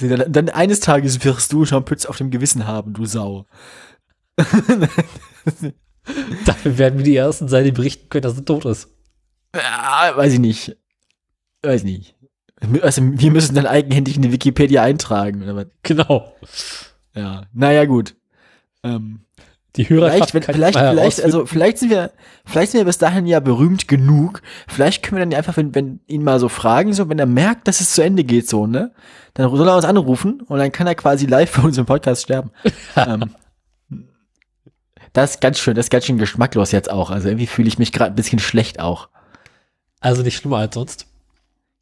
Dann, 0.00 0.32
dann 0.32 0.48
eines 0.48 0.80
Tages 0.80 1.22
wirst 1.24 1.52
du 1.52 1.64
Jean 1.64 1.84
Pütz 1.84 2.06
auf 2.06 2.16
dem 2.16 2.30
Gewissen 2.30 2.66
haben, 2.66 2.94
du 2.94 3.04
Sau. 3.04 3.46
Dafür 6.46 6.78
werden 6.78 6.98
wir 6.98 7.04
die 7.04 7.16
Ersten 7.16 7.48
sein, 7.48 7.64
die 7.64 7.72
berichten 7.72 8.08
können, 8.08 8.22
dass 8.22 8.36
er 8.36 8.44
tot 8.44 8.64
ist. 8.64 8.88
Ja, 9.54 10.12
weiß 10.16 10.32
ich 10.32 10.38
nicht. 10.38 10.76
Weiß 11.62 11.84
nicht. 11.84 12.16
Also, 12.80 13.02
wir 13.04 13.30
müssen 13.30 13.54
dann 13.54 13.66
eigenhändig 13.66 14.16
in 14.16 14.22
die 14.22 14.32
Wikipedia 14.32 14.82
eintragen. 14.82 15.66
Genau. 15.82 16.34
Ja, 17.14 17.46
naja, 17.52 17.84
gut. 17.84 18.16
Ähm, 18.82 19.26
die 19.76 19.88
Hörerschaft 19.88 20.30
vielleicht, 20.30 20.48
wenn, 20.48 20.54
vielleicht, 20.54 20.78
vielleicht, 20.78 21.24
also 21.24 21.46
vielleicht 21.46 21.78
sind 21.78 21.90
wir, 21.90 22.12
vielleicht 22.44 22.72
sind 22.72 22.80
wir 22.80 22.84
bis 22.84 22.98
dahin 22.98 23.26
ja 23.26 23.40
berühmt 23.40 23.88
genug. 23.88 24.42
Vielleicht 24.68 25.02
können 25.02 25.18
wir 25.18 25.24
dann 25.26 25.36
einfach, 25.36 25.56
wenn, 25.56 25.74
wenn 25.74 26.00
ihn 26.06 26.22
mal 26.22 26.38
so 26.38 26.48
fragen, 26.48 26.92
so, 26.92 27.08
wenn 27.08 27.18
er 27.18 27.26
merkt, 27.26 27.68
dass 27.68 27.80
es 27.80 27.94
zu 27.94 28.02
Ende 28.02 28.24
geht, 28.24 28.48
so, 28.48 28.66
ne, 28.66 28.92
dann 29.34 29.54
soll 29.54 29.66
er 29.66 29.76
uns 29.76 29.86
anrufen 29.86 30.42
und 30.42 30.58
dann 30.58 30.72
kann 30.72 30.86
er 30.86 30.94
quasi 30.94 31.24
live 31.24 31.50
für 31.50 31.62
unseren 31.62 31.86
Podcast 31.86 32.22
sterben. 32.22 32.50
ähm, 32.96 33.34
das 35.14 35.32
ist 35.32 35.40
ganz 35.40 35.58
schön, 35.58 35.74
das 35.74 35.86
ist 35.86 35.90
ganz 35.90 36.04
schön 36.04 36.18
geschmacklos 36.18 36.72
jetzt 36.72 36.90
auch. 36.90 37.10
Also 37.10 37.28
irgendwie 37.28 37.46
fühle 37.46 37.68
ich 37.68 37.78
mich 37.78 37.92
gerade 37.92 38.12
ein 38.12 38.16
bisschen 38.16 38.38
schlecht 38.38 38.78
auch. 38.78 39.08
Also 40.00 40.22
nicht 40.22 40.36
schlimmer 40.36 40.58
als 40.58 40.74
sonst. 40.74 41.06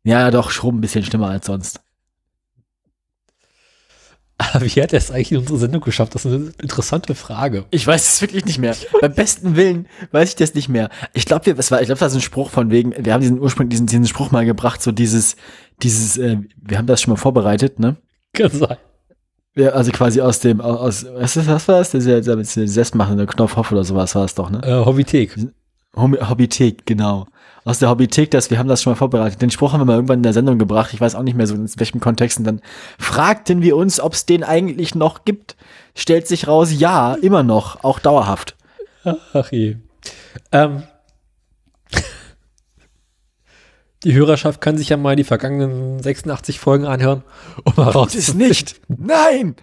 Ja, 0.05 0.31
doch, 0.31 0.51
schon 0.51 0.77
ein 0.77 0.81
bisschen 0.81 1.05
schlimmer 1.05 1.29
als 1.29 1.47
sonst. 1.47 1.81
Aber 4.41 4.65
wie 4.75 4.83
hat 4.83 4.93
er 4.93 4.99
es 4.99 5.11
eigentlich 5.11 5.33
in 5.33 5.39
unsere 5.39 5.59
Sendung 5.59 5.83
geschafft? 5.83 6.15
Das 6.15 6.25
ist 6.25 6.33
eine 6.33 6.53
interessante 6.61 7.15
Frage. 7.15 7.67
Ich 7.71 7.87
weiß 7.87 8.15
es 8.15 8.21
wirklich 8.23 8.45
nicht 8.47 8.59
mehr. 8.59 8.75
Beim 9.01 9.15
besten 9.15 9.57
Willen 9.57 9.87
weiß 10.13 10.31
ich 10.31 10.37
das 10.37 10.55
nicht 10.55 10.69
mehr. 10.69 10.89
Ich 11.13 11.27
glaube, 11.27 11.47
wir, 11.47 11.59
es 11.59 11.71
war, 11.71 11.81
ich 11.81 11.87
glaube, 11.87 11.99
das 11.99 12.13
ist 12.13 12.19
ein 12.19 12.23
Spruch 12.23 12.51
von 12.51 12.71
wegen, 12.71 12.95
wir 12.99 13.13
haben 13.13 13.21
diesen 13.21 13.39
Ursprung, 13.39 13.69
diesen, 13.69 13.87
diesen 13.87 14.07
Spruch 14.07 14.31
mal 14.31 14.47
gebracht, 14.47 14.83
so 14.83 14.93
dieses, 14.93 15.37
dieses, 15.83 16.17
äh, 16.17 16.39
wir 16.57 16.79
haben 16.79 16.87
das 16.87 17.03
schon 17.03 17.13
mal 17.13 17.19
vorbereitet, 17.19 17.79
ne? 17.79 17.97
Kann 18.33 18.51
sein. 18.51 18.77
Ja, 19.57 19.71
also 19.71 19.91
quasi 19.91 20.21
aus 20.21 20.41
dem, 20.41 20.61
aus, 20.61 21.05
was 21.05 21.37
ist 21.37 21.49
das, 21.49 21.55
was 21.55 21.69
war 21.69 21.79
das? 21.79 21.91
Das 21.91 22.07
ist 22.07 22.27
ja 22.27 22.37
mit 22.37 22.47
Zest 22.47 22.95
machen, 22.95 23.19
der 23.19 23.27
Knopfhoff 23.27 23.73
oder 23.73 23.85
sowas 23.85 24.15
war 24.15 24.25
es 24.25 24.35
doch, 24.35 24.49
ne? 24.49 24.63
Äh, 24.63 24.85
Hobbythek. 24.85 25.37
Hobbythek, 25.97 26.87
genau 26.87 27.27
aus 27.65 27.79
der 27.79 27.91
Hobbythek, 27.91 28.31
dass 28.31 28.51
wir 28.51 28.59
haben 28.59 28.69
das 28.69 28.83
schon 28.83 28.93
mal 28.93 28.97
vorbereitet. 28.97 29.43
Den 29.43 29.51
Spruch 29.51 29.73
haben 29.73 29.81
wir 29.81 29.85
mal 29.85 29.95
irgendwann 29.95 30.21
in 30.21 30.25
der 30.25 30.33
Sendung 30.33 30.59
gebracht. 30.59 30.93
Ich 30.95 31.01
weiß 31.01 31.15
auch 31.15 31.23
nicht 31.23 31.37
mehr 31.37 31.47
so 31.47 31.55
in 31.55 31.69
welchem 31.77 32.01
Kontext. 32.01 32.39
Und 32.39 32.45
dann 32.45 32.61
fragten 32.99 33.63
wir 33.63 33.77
uns, 33.77 34.01
ob 34.01 34.15
es 34.15 34.27
den 34.27 34.45
eigentlich 34.45 34.95
noch 34.95 35.25
gibt. 35.25 35.57
Stellt 35.95 36.27
sich 36.27 36.49
raus, 36.49 36.73
ja, 36.73 37.15
immer 37.15 37.43
noch, 37.43 37.85
auch 37.85 37.99
dauerhaft. 37.99 38.57
Ach 39.05 39.51
je. 39.51 39.77
Ähm. 40.53 40.85
Die 44.05 44.15
Hörerschaft 44.15 44.63
kann 44.63 44.79
sich 44.79 44.89
ja 44.89 44.97
mal 44.97 45.15
die 45.15 45.25
vergangenen 45.25 46.03
86 46.03 46.59
Folgen 46.59 46.87
anhören, 46.87 47.23
um 47.65 47.75
heraus. 47.75 48.15
es 48.15 48.33
nicht. 48.33 48.81
Nein! 48.89 49.57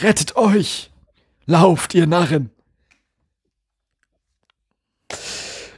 Rettet 0.00 0.36
euch! 0.36 0.90
Lauft, 1.46 1.94
ihr 1.94 2.08
Narren! 2.08 2.50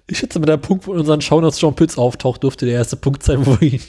Ich 0.06 0.18
schätze, 0.18 0.38
mit 0.38 0.48
der 0.48 0.58
Punkt, 0.58 0.86
wo 0.86 0.92
in 0.92 1.00
unseren 1.00 1.20
Shownotes 1.20 1.60
John 1.60 1.74
Pütz 1.74 1.96
auftaucht, 1.96 2.42
dürfte 2.42 2.66
der 2.66 2.74
erste 2.74 2.96
Punkt 2.96 3.22
sein, 3.22 3.44
wo 3.46 3.56
ihn. 3.64 3.80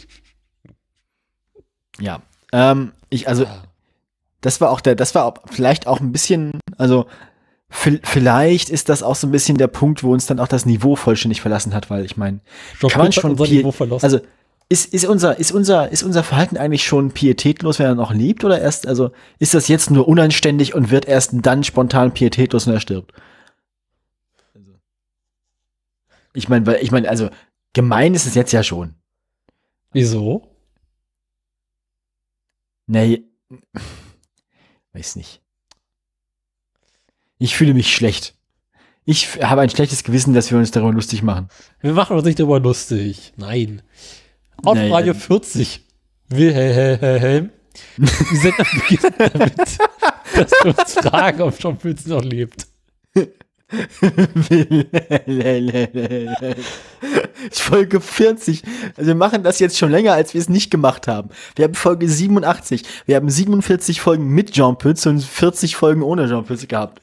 Ja. 2.00 2.22
Ähm, 2.52 2.94
ich, 3.10 3.28
also, 3.28 3.46
das 4.42 4.62
war 4.62 4.72
auch 4.72 4.82
der, 4.82 4.96
das 4.96 5.16
war 5.16 5.26
auch 5.26 5.36
vielleicht 5.52 5.88
auch 5.88 6.00
ein 6.00 6.12
bisschen, 6.12 6.60
also, 6.78 7.08
vielleicht 7.70 8.70
ist 8.70 8.88
das 8.90 9.04
auch 9.04 9.16
so 9.16 9.28
ein 9.28 9.32
bisschen 9.32 9.58
der 9.58 9.68
Punkt, 9.68 10.04
wo 10.04 10.14
uns 10.14 10.28
dann 10.28 10.40
auch 10.40 10.48
das 10.48 10.66
Niveau 10.66 10.96
vollständig 10.96 11.42
verlassen 11.42 11.74
hat, 11.74 11.90
weil 11.90 12.06
ich 12.06 12.16
meine, 12.16 12.40
kann 12.80 13.02
man 13.02 13.12
schon 13.12 13.32
unser 13.32 13.48
Niveau 13.48 13.72
verlassen. 13.72 14.06
Also, 14.06 14.20
ist, 14.68 14.94
ist, 14.94 15.06
unser, 15.06 15.38
ist, 15.38 15.52
unser, 15.52 15.92
ist 15.92 16.04
unser 16.04 16.24
Verhalten 16.24 16.58
eigentlich 16.58 16.86
schon 16.86 17.12
pietätlos, 17.12 17.78
wenn 17.78 17.86
er 17.86 17.96
noch 17.96 18.14
lebt, 18.14 18.44
oder 18.44 18.62
erst, 18.62 18.88
also, 18.88 19.12
ist 19.40 19.54
das 19.54 19.68
jetzt 19.68 19.92
nur 19.92 20.08
unanständig 20.08 20.74
und 20.74 20.92
wird 20.92 21.06
erst 21.08 21.32
dann 21.34 21.64
spontan 21.64 22.14
pietätlos, 22.14 22.66
wenn 22.66 22.76
er 22.76 22.80
stirbt? 22.80 23.14
Ich 26.36 26.50
meine, 26.50 26.66
weil 26.66 26.84
ich 26.84 26.92
meine, 26.92 27.10
also 27.10 27.30
gemein 27.74 28.14
ist 28.14 28.26
es 28.26 28.36
jetzt 28.36 28.52
ja 28.52 28.64
schon. 28.64 28.96
Wieso? 29.92 30.52
Nee, 32.88 33.24
weiß 34.94 35.16
nicht. 35.16 35.42
Ich 37.38 37.56
fühle 37.56 37.74
mich 37.74 37.94
schlecht. 37.94 38.36
Ich 39.06 39.42
habe 39.42 39.62
ein 39.62 39.70
schlechtes 39.70 40.04
Gewissen, 40.04 40.34
dass 40.34 40.52
wir 40.52 40.58
uns 40.58 40.72
darüber 40.72 40.92
lustig 40.92 41.22
machen. 41.22 41.50
Wir 41.80 41.94
machen 41.94 42.16
uns 42.16 42.26
nicht 42.26 42.40
darüber 42.40 42.60
lustig. 42.60 43.34
Nein. 43.38 43.82
Auf 44.64 44.78
nee, 44.78 44.90
Radio 44.90 45.14
40. 45.14 45.82
Wilhelm. 46.30 47.52
Die 47.98 48.36
Sender 48.38 48.66
beginnt 48.74 49.20
damit, 49.20 49.58
dass 49.58 50.52
wir 50.64 50.80
uns 50.80 50.94
fragen, 50.94 51.42
ob 51.42 51.60
John 51.60 51.78
Pilz 51.78 52.06
noch 52.06 52.24
lebt. 52.24 52.68
Folge 57.52 58.00
40. 58.00 58.64
Also 58.96 59.08
wir 59.08 59.16
machen 59.16 59.44
das 59.44 59.60
jetzt 59.60 59.78
schon 59.78 59.92
länger, 59.92 60.14
als 60.14 60.34
wir 60.34 60.42
es 60.42 60.50
nicht 60.50 60.70
gemacht 60.70 61.08
haben. 61.08 61.30
Wir 61.56 61.66
haben 61.66 61.74
Folge 61.74 62.08
87. 62.08 62.84
Wir 63.06 63.16
haben 63.16 63.30
47 63.30 64.02
Folgen 64.02 64.28
mit 64.28 64.52
Jean 64.52 64.78
Pütz 64.78 65.06
und 65.06 65.24
40 65.24 65.76
Folgen 65.76 66.04
ohne 66.04 66.28
Jean 66.28 66.46
Pütz 66.46 66.68
gehabt. 66.68 67.02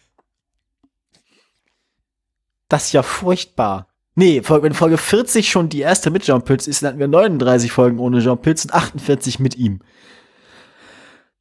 Das 2.68 2.86
ist 2.86 2.92
ja 2.92 3.02
furchtbar. 3.02 3.88
Nee, 4.14 4.42
wenn 4.46 4.74
Folge 4.74 4.98
40 4.98 5.50
schon 5.50 5.68
die 5.68 5.80
erste 5.80 6.10
mit 6.10 6.24
Jean 6.24 6.44
Pütz 6.44 6.66
ist, 6.66 6.82
dann 6.82 6.90
hatten 6.90 7.00
wir 7.00 7.08
39 7.08 7.72
Folgen 7.72 7.98
ohne 7.98 8.20
Jean 8.20 8.40
Pütz 8.40 8.64
und 8.64 8.72
48 8.72 9.40
mit 9.40 9.56
ihm. 9.56 9.80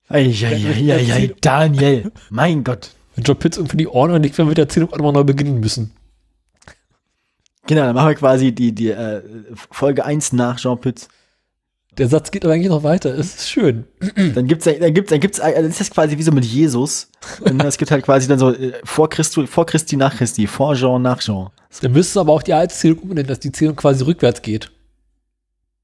Eieieiei, 0.08 1.36
Daniel, 1.40 2.12
mein 2.30 2.64
Gott. 2.64 2.92
Wenn 3.22 3.24
Joe 3.24 3.36
Pitts 3.36 3.58
irgendwie 3.58 3.78
die 3.78 3.88
Ohren 3.88 4.22
liegt, 4.24 4.38
wenn 4.38 4.46
wir 4.46 4.50
mit 4.50 4.58
der 4.58 4.66
Erzählung 4.66 4.92
auch 4.92 4.98
nochmal 4.98 5.14
neu 5.14 5.24
beginnen 5.24 5.60
müssen. 5.60 5.92
Genau, 7.68 7.82
dann 7.84 7.94
machen 7.94 8.10
wir 8.10 8.16
quasi 8.16 8.52
die, 8.52 8.74
die 8.74 8.90
äh, 8.90 9.22
Folge 9.70 10.04
1 10.04 10.34
nach 10.34 10.58
Jean 10.58 10.80
Pütz. 10.80 11.08
Der 11.98 12.08
Satz 12.08 12.32
geht 12.32 12.44
aber 12.44 12.56
eigentlich 12.56 12.70
noch 12.70 12.84
weiter. 12.84 13.14
Es 13.14 13.36
ist 13.36 13.50
schön. 13.50 13.86
Dann 14.34 14.48
gibt's, 14.48 14.66
dann 14.66 14.94
gibt's, 14.94 15.12
dann 15.12 15.20
gibt's, 15.20 15.40
also 15.40 15.62
das 15.62 15.82
ist 15.82 15.94
quasi 15.94 16.18
wie 16.18 16.24
so 16.24 16.32
mit 16.32 16.46
Jesus. 16.46 17.12
Und 17.42 17.64
es 17.64 17.78
gibt 17.78 17.92
halt 17.92 18.04
quasi 18.04 18.28
dann 18.28 18.40
so 18.40 18.52
äh, 18.54 18.74
vor 18.84 19.10
Christi, 19.10 19.46
vor 19.46 19.68
Christi, 19.68 19.98
nach 19.98 20.16
Christi, 20.16 20.48
vor 20.48 20.74
Jean, 20.74 21.02
nach 21.02 21.20
Jean. 21.20 21.50
Dann 21.82 21.92
müsstest 21.92 22.16
du 22.16 22.22
aber 22.22 22.34
auch 22.34 22.44
die 22.44 22.54
alte 22.54 22.74
Zählung 22.74 23.00
umbenennen, 23.00 23.28
dass 23.28 23.40
die 23.40 23.52
Zählung 23.52 23.76
quasi 23.76 24.04
rückwärts 24.04 24.42
geht. 24.42 24.72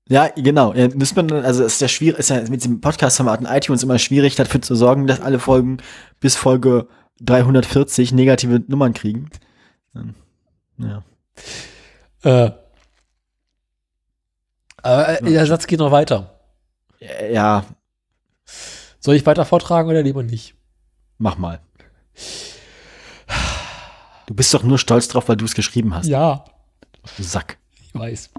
Ja, 0.09 0.29
genau. 0.35 0.73
Ja, 0.73 0.87
müsste 0.95 1.21
man, 1.21 1.45
also 1.45 1.65
ist 1.65 1.81
ja 1.81 1.89
schwierig, 1.89 2.19
ist 2.19 2.29
ja 2.29 2.41
mit 2.49 2.63
dem 2.63 2.81
Podcast-Format 2.81 3.41
in 3.41 3.45
iTunes 3.45 3.83
immer 3.83 3.99
schwierig, 3.99 4.35
dafür 4.35 4.61
zu 4.61 4.75
sorgen, 4.75 5.05
dass 5.05 5.21
alle 5.21 5.39
Folgen 5.39 5.77
bis 6.21 6.35
Folge 6.35 6.87
340 7.21 8.11
negative 8.13 8.63
Nummern 8.67 8.93
kriegen. 8.93 9.29
Dann, 9.93 10.15
ja. 10.77 11.03
Äh, 12.23 12.51
aber 14.77 15.21
äh, 15.21 15.31
der 15.31 15.45
Satz 15.45 15.67
geht 15.67 15.79
noch 15.79 15.91
weiter. 15.91 16.39
Ja. 17.31 17.65
Soll 18.99 19.15
ich 19.15 19.25
weiter 19.25 19.45
vortragen 19.45 19.89
oder 19.89 20.01
lieber 20.01 20.23
nicht? 20.23 20.55
Mach 21.17 21.37
mal. 21.37 21.59
Du 24.27 24.33
bist 24.33 24.53
doch 24.53 24.63
nur 24.63 24.77
stolz 24.77 25.07
drauf, 25.07 25.29
weil 25.29 25.37
du 25.37 25.45
es 25.45 25.55
geschrieben 25.55 25.93
hast. 25.93 26.07
Ja. 26.07 26.45
Du 27.17 27.23
Sack 27.23 27.57
weiß. 27.99 28.29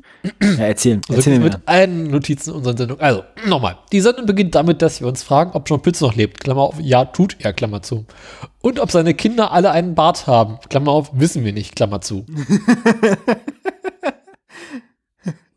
Ja, 0.41 0.65
erzählen. 0.65 1.01
Also 1.09 1.17
erzählen 1.17 1.43
mit 1.43 1.59
allen 1.67 2.11
Notizen 2.11 2.53
unserer 2.53 2.77
Sendung. 2.77 3.01
Also, 3.01 3.25
nochmal. 3.47 3.79
Die 3.93 4.01
Sendung 4.01 4.27
beginnt 4.27 4.55
damit, 4.55 4.83
dass 4.83 5.01
wir 5.01 5.09
uns 5.09 5.23
fragen, 5.23 5.53
ob 5.53 5.69
John 5.69 5.81
Pütz 5.81 6.01
noch 6.01 6.15
lebt. 6.15 6.41
Klammer 6.41 6.63
auf, 6.63 6.81
ja, 6.81 7.05
tut 7.05 7.37
er, 7.41 7.53
Klammer 7.53 7.83
zu. 7.83 8.07
Und 8.61 8.81
ob 8.81 8.91
seine 8.91 9.15
Kinder 9.15 9.53
alle 9.53 9.71
einen 9.71 9.95
Bart 9.95 10.27
haben. 10.27 10.59
Klammer 10.69 10.93
auf, 10.93 11.11
wissen 11.13 11.45
wir 11.45 11.53
nicht, 11.53 11.77
Klammer 11.77 12.01
zu. 12.01 12.27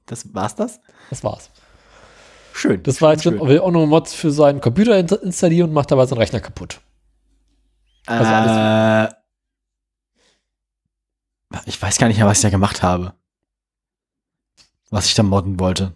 das 0.06 0.34
war's 0.34 0.56
das? 0.56 0.80
Das 1.10 1.24
war's. 1.24 1.50
Schön. 2.54 2.84
Das 2.84 3.02
war 3.02 3.14
jetzt, 3.14 3.24
schön. 3.24 3.40
will 3.40 3.60
auch 3.60 3.72
noch 3.72 3.86
Mods 3.88 4.14
für 4.14 4.32
seinen 4.32 4.62
Computer 4.62 4.98
installieren 4.98 5.70
und 5.70 5.74
macht 5.74 5.92
dabei 5.92 6.06
seinen 6.06 6.20
Rechner 6.20 6.40
kaputt. 6.42 6.82
Also 8.06 8.30
äh, 8.30 9.10
ich 11.66 11.82
weiß 11.82 11.98
gar 11.98 12.08
nicht 12.08 12.18
mehr, 12.18 12.28
was 12.28 12.38
ich 12.38 12.44
da 12.44 12.50
gemacht 12.50 12.84
habe 12.84 13.14
was 14.92 15.08
ich 15.08 15.16
da 15.16 15.24
modden 15.24 15.60
wollte. 15.60 15.96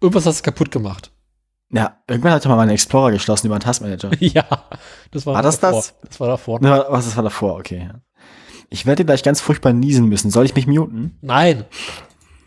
Irgendwas 0.00 0.24
hast 0.24 0.38
du 0.40 0.44
kaputt 0.44 0.70
gemacht. 0.70 1.12
Ja, 1.72 1.98
irgendwann 2.08 2.32
hat 2.32 2.44
er 2.44 2.48
mal 2.48 2.56
meinen 2.56 2.70
Explorer 2.70 3.12
geschlossen 3.12 3.46
über 3.46 3.56
einen 3.56 3.62
Taskmanager. 3.62 4.10
ja, 4.18 4.44
das 5.10 5.26
war, 5.26 5.34
War 5.34 5.42
das 5.42 5.60
davor. 5.60 5.78
das? 5.80 5.94
Das 6.08 6.20
war 6.20 6.28
davor. 6.28 6.60
Ne, 6.60 6.84
was, 6.88 7.04
das 7.04 7.16
war 7.16 7.22
davor, 7.22 7.58
okay. 7.58 7.88
ja. 7.92 8.00
Ich 8.70 8.86
werde 8.86 9.04
gleich 9.04 9.22
ganz 9.22 9.40
furchtbar 9.40 9.72
niesen 9.72 10.06
müssen. 10.06 10.30
Soll 10.30 10.46
ich 10.46 10.54
mich 10.54 10.66
muten? 10.66 11.18
Nein. 11.20 11.64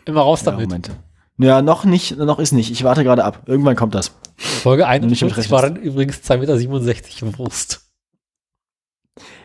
Immer 0.04 0.22
raus 0.22 0.40
Ja, 0.44 0.52
damit. 0.52 0.68
Moment. 0.68 0.90
Ja, 1.36 1.62
noch 1.62 1.84
nicht, 1.84 2.16
noch 2.16 2.38
ist 2.38 2.52
nicht. 2.52 2.70
Ich 2.70 2.84
warte 2.84 3.04
gerade 3.04 3.24
ab. 3.24 3.42
Irgendwann 3.46 3.76
kommt 3.76 3.94
das. 3.94 4.12
Folge 4.36 4.84
Nicht 4.84 5.22
41 5.22 5.36
mit 5.36 5.50
war 5.50 5.62
dann 5.62 5.76
übrigens 5.76 6.18
2,67 6.18 7.24
Meter 7.24 7.38
Wurst. 7.38 7.83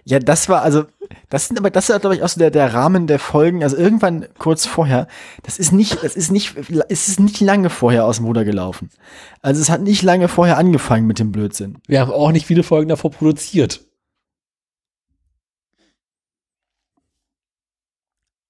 Ja, 0.04 0.18
das 0.18 0.50
war 0.50 0.64
also, 0.64 0.86
das 1.30 1.48
sind 1.48 1.60
aber, 1.60 1.70
das 1.70 1.90
ist 1.90 2.02
glaube 2.02 2.16
ich 2.16 2.24
auch 2.24 2.30
so 2.30 2.40
der, 2.40 2.50
der 2.50 2.74
Rahmen 2.74 3.06
der 3.06 3.20
Folgen. 3.20 3.62
Also 3.64 3.78
irgendwann 3.78 4.28
kurz 4.40 4.66
vorher, 4.66 5.08
das 5.44 5.60
ist 5.60 5.72
nicht, 5.72 6.04
das 6.04 6.16
ist 6.16 6.32
nicht, 6.32 6.56
es 6.90 7.08
ist 7.08 7.20
nicht 7.20 7.40
lange 7.40 7.70
vorher 7.70 8.06
aus 8.06 8.18
dem 8.18 8.26
Ruder 8.26 8.46
gelaufen. 8.46 8.90
Also 9.42 9.62
es 9.62 9.70
hat 9.70 9.82
nicht 9.82 10.02
lange 10.02 10.28
vorher 10.28 10.58
angefangen 10.58 11.06
mit 11.06 11.20
dem 11.20 11.32
Blödsinn. 11.32 11.78
Wir 11.88 12.00
haben 12.02 12.12
auch 12.12 12.32
nicht 12.32 12.48
viele 12.48 12.64
Folgen 12.64 12.90
davor 12.90 13.12
produziert. 13.12 13.82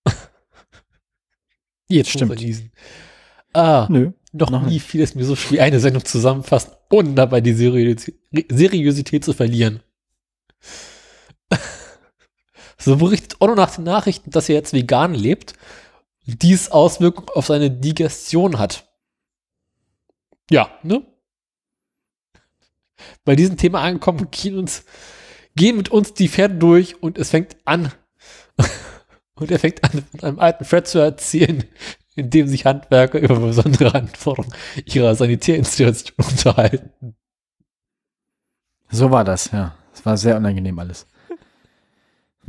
Jetzt 1.88 2.10
Stimmt. 2.12 2.40
Ah, 3.54 3.88
Nö. 3.90 4.12
noch, 4.32 4.50
noch 4.52 4.62
nie 4.62 4.76
nicht. 4.76 4.86
fiel 4.86 5.02
es 5.02 5.16
mir 5.16 5.26
so 5.26 5.36
schwer, 5.36 5.64
eine 5.64 5.80
Sendung 5.80 6.06
zusammenfassen, 6.06 6.72
ohne 6.92 7.14
dabei 7.14 7.42
die 7.42 7.54
Seriösi- 7.56 8.14
Seriosität 8.50 9.26
zu 9.26 9.34
verlieren. 9.34 9.82
so 12.78 12.98
berichtet 12.98 13.38
Otto 13.40 13.56
nach 13.56 13.76
den 13.76 13.84
Nachrichten, 13.84 14.32
dass 14.32 14.50
er 14.50 14.56
jetzt 14.56 14.74
vegan 14.74 15.14
lebt 15.14 15.56
dies 16.36 16.70
Auswirkungen 16.70 17.30
auf 17.30 17.48
seine 17.48 17.72
Digestion 17.72 18.60
hat. 18.60 18.88
Ja, 20.50 20.70
ne? 20.84 21.06
Bei 23.24 23.36
diesem 23.36 23.58
Thema 23.58 23.82
angekommen, 23.82 24.28
gehen, 24.32 24.58
uns, 24.58 24.84
gehen 25.56 25.78
mit 25.78 25.90
uns 25.90 26.14
die 26.14 26.28
Pferde 26.28 26.56
durch 26.56 27.02
und 27.02 27.18
es 27.18 27.30
fängt 27.30 27.56
an. 27.66 27.92
und 29.36 29.52
er 29.52 29.60
fängt 29.60 29.84
an, 29.84 30.04
von 30.12 30.22
einem 30.22 30.40
alten 30.40 30.66
Fred 30.66 30.88
zu 30.88 31.00
erzählen, 31.00 31.64
in 32.16 32.30
dem 32.30 32.48
sich 32.48 32.66
Handwerker 32.66 33.20
über 33.20 33.40
besondere 33.40 33.94
Anforderungen 33.96 34.54
ihrer 34.86 35.16
Sanitärinstallation 35.16 36.16
unterhalten. 36.18 37.16
So 38.92 39.12
war 39.12 39.24
das, 39.24 39.52
ja. 39.52 39.76
Es 39.94 40.06
war 40.06 40.18
sehr 40.18 40.36
unangenehm 40.38 40.80
alles. 40.80 41.06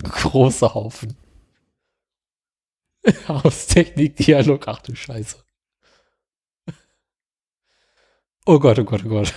Großer 0.02 0.74
Haufen. 0.74 1.16
Haustechnik, 3.28 4.16
Dialog, 4.16 4.68
ach 4.68 4.80
du 4.82 4.94
Scheiße. 4.94 5.42
Oh 8.46 8.58
Gott, 8.58 8.78
oh 8.78 8.84
Gott, 8.84 9.02
oh 9.04 9.08
Gott. 9.08 9.34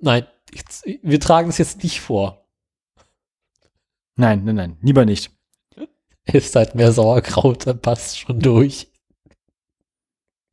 Nein, 0.00 0.26
jetzt, 0.52 0.84
wir 1.02 1.20
tragen 1.20 1.48
es 1.48 1.58
jetzt 1.58 1.82
nicht 1.82 2.00
vor. 2.00 2.46
Nein, 4.16 4.44
nein, 4.44 4.54
nein, 4.54 4.78
lieber 4.82 5.04
nicht. 5.04 5.30
Ist 6.24 6.56
halt 6.56 6.74
mehr 6.74 6.92
Sauerkraut, 6.92 7.66
dann 7.66 7.80
passt 7.80 8.18
schon 8.18 8.40
durch. 8.40 8.90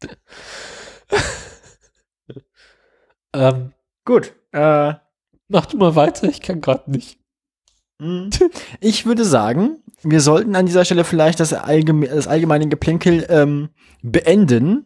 ähm, 3.34 3.74
Gut. 4.06 4.34
Äh, 4.52 4.96
mach 5.54 5.66
du 5.68 5.78
mal 5.78 5.96
weiter, 5.96 6.28
ich 6.28 6.42
kann 6.42 6.60
gerade 6.60 6.92
nicht. 6.92 7.18
mh. 8.02 8.30
ich 8.82 9.06
würde 9.06 9.24
sagen, 9.24 9.78
wir 10.02 10.20
sollten 10.20 10.56
an 10.56 10.66
dieser 10.66 10.84
Stelle 10.84 11.06
vielleicht 11.06 11.40
das, 11.40 11.54
allgeme 11.54 12.08
das 12.08 12.28
allgemeine 12.28 12.68
Geplänkel 12.68 13.26
ähm, 13.30 13.70
beenden 14.02 14.86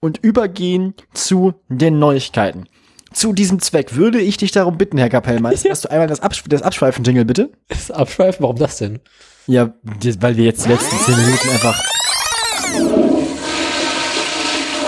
und 0.00 0.18
übergehen 0.22 0.94
zu 1.12 1.52
den 1.68 1.98
Neuigkeiten. 1.98 2.66
Zu 3.12 3.32
diesem 3.32 3.58
Zweck 3.58 3.96
würde 3.96 4.20
ich 4.20 4.36
dich 4.36 4.52
darum 4.52 4.78
bitten, 4.78 4.96
Herr 4.96 5.10
Kapellmeister, 5.10 5.64
Ja. 5.68 5.72
dass 5.72 5.82
du 5.82 5.90
einmal 5.90 6.06
das, 6.06 6.20
Absch 6.20 6.44
das 6.48 6.62
Abschweifen-Jingle 6.62 7.24
bitte. 7.26 7.50
Das 7.68 7.90
Abschweifen, 7.90 8.42
warum 8.44 8.56
das 8.56 8.78
denn? 8.78 9.00
Ja, 9.46 9.74
weil 10.20 10.36
wir 10.36 10.44
jetzt 10.44 10.64
die 10.64 10.68
letzten 10.68 10.96
zehn 10.98 11.16
Minuten 11.16 11.48
einfach. 11.50 11.82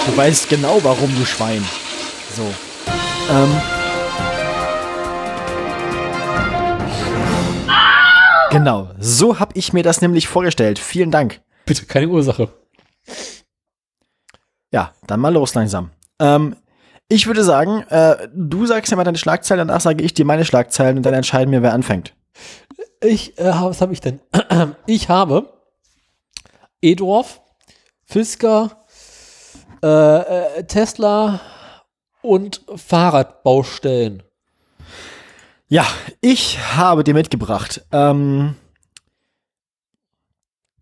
Du 0.06 0.16
weißt 0.16 0.48
genau, 0.48 0.78
warum 0.82 1.12
du 1.18 1.24
Schwein. 1.26 1.64
So. 2.36 2.42
Ähm. 3.30 3.81
Genau, 8.52 8.90
so 8.98 9.38
habe 9.40 9.52
ich 9.56 9.72
mir 9.72 9.82
das 9.82 10.00
nämlich 10.00 10.28
vorgestellt. 10.28 10.78
Vielen 10.78 11.10
Dank. 11.10 11.40
Bitte, 11.66 11.86
keine 11.86 12.08
Ursache. 12.08 12.48
Ja, 14.72 14.92
dann 15.06 15.20
mal 15.20 15.32
los 15.32 15.54
langsam. 15.54 15.90
Ähm, 16.18 16.56
ich 17.08 17.26
würde 17.26 17.44
sagen, 17.44 17.82
äh, 17.90 18.28
du 18.34 18.66
sagst 18.66 18.90
ja 18.90 18.96
mal 18.96 19.04
deine 19.04 19.18
Schlagzeilen, 19.18 19.66
danach 19.66 19.80
sage 19.80 20.02
ich 20.02 20.14
dir 20.14 20.24
meine 20.24 20.44
Schlagzeilen 20.44 20.96
und 20.96 21.02
dann 21.04 21.14
entscheiden 21.14 21.52
wir, 21.52 21.62
wer 21.62 21.74
anfängt. 21.74 22.14
Ich, 23.02 23.38
äh, 23.38 23.52
was 23.52 23.80
habe 23.80 23.92
ich 23.92 24.00
denn? 24.00 24.20
Ich 24.86 25.08
habe 25.08 25.52
Edorf, 26.80 27.40
Fisker, 28.04 28.84
äh, 29.82 29.88
äh, 29.88 30.64
Tesla 30.64 31.40
und 32.22 32.62
Fahrradbaustellen. 32.74 34.22
Ja, 35.72 35.86
ich 36.20 36.58
habe 36.76 37.02
dir 37.02 37.14
mitgebracht. 37.14 37.82
Ähm, 37.92 38.56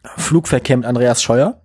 Flugverkehr 0.03 0.79
mit 0.79 0.85
Andreas 0.85 1.23
Scheuer. 1.23 1.63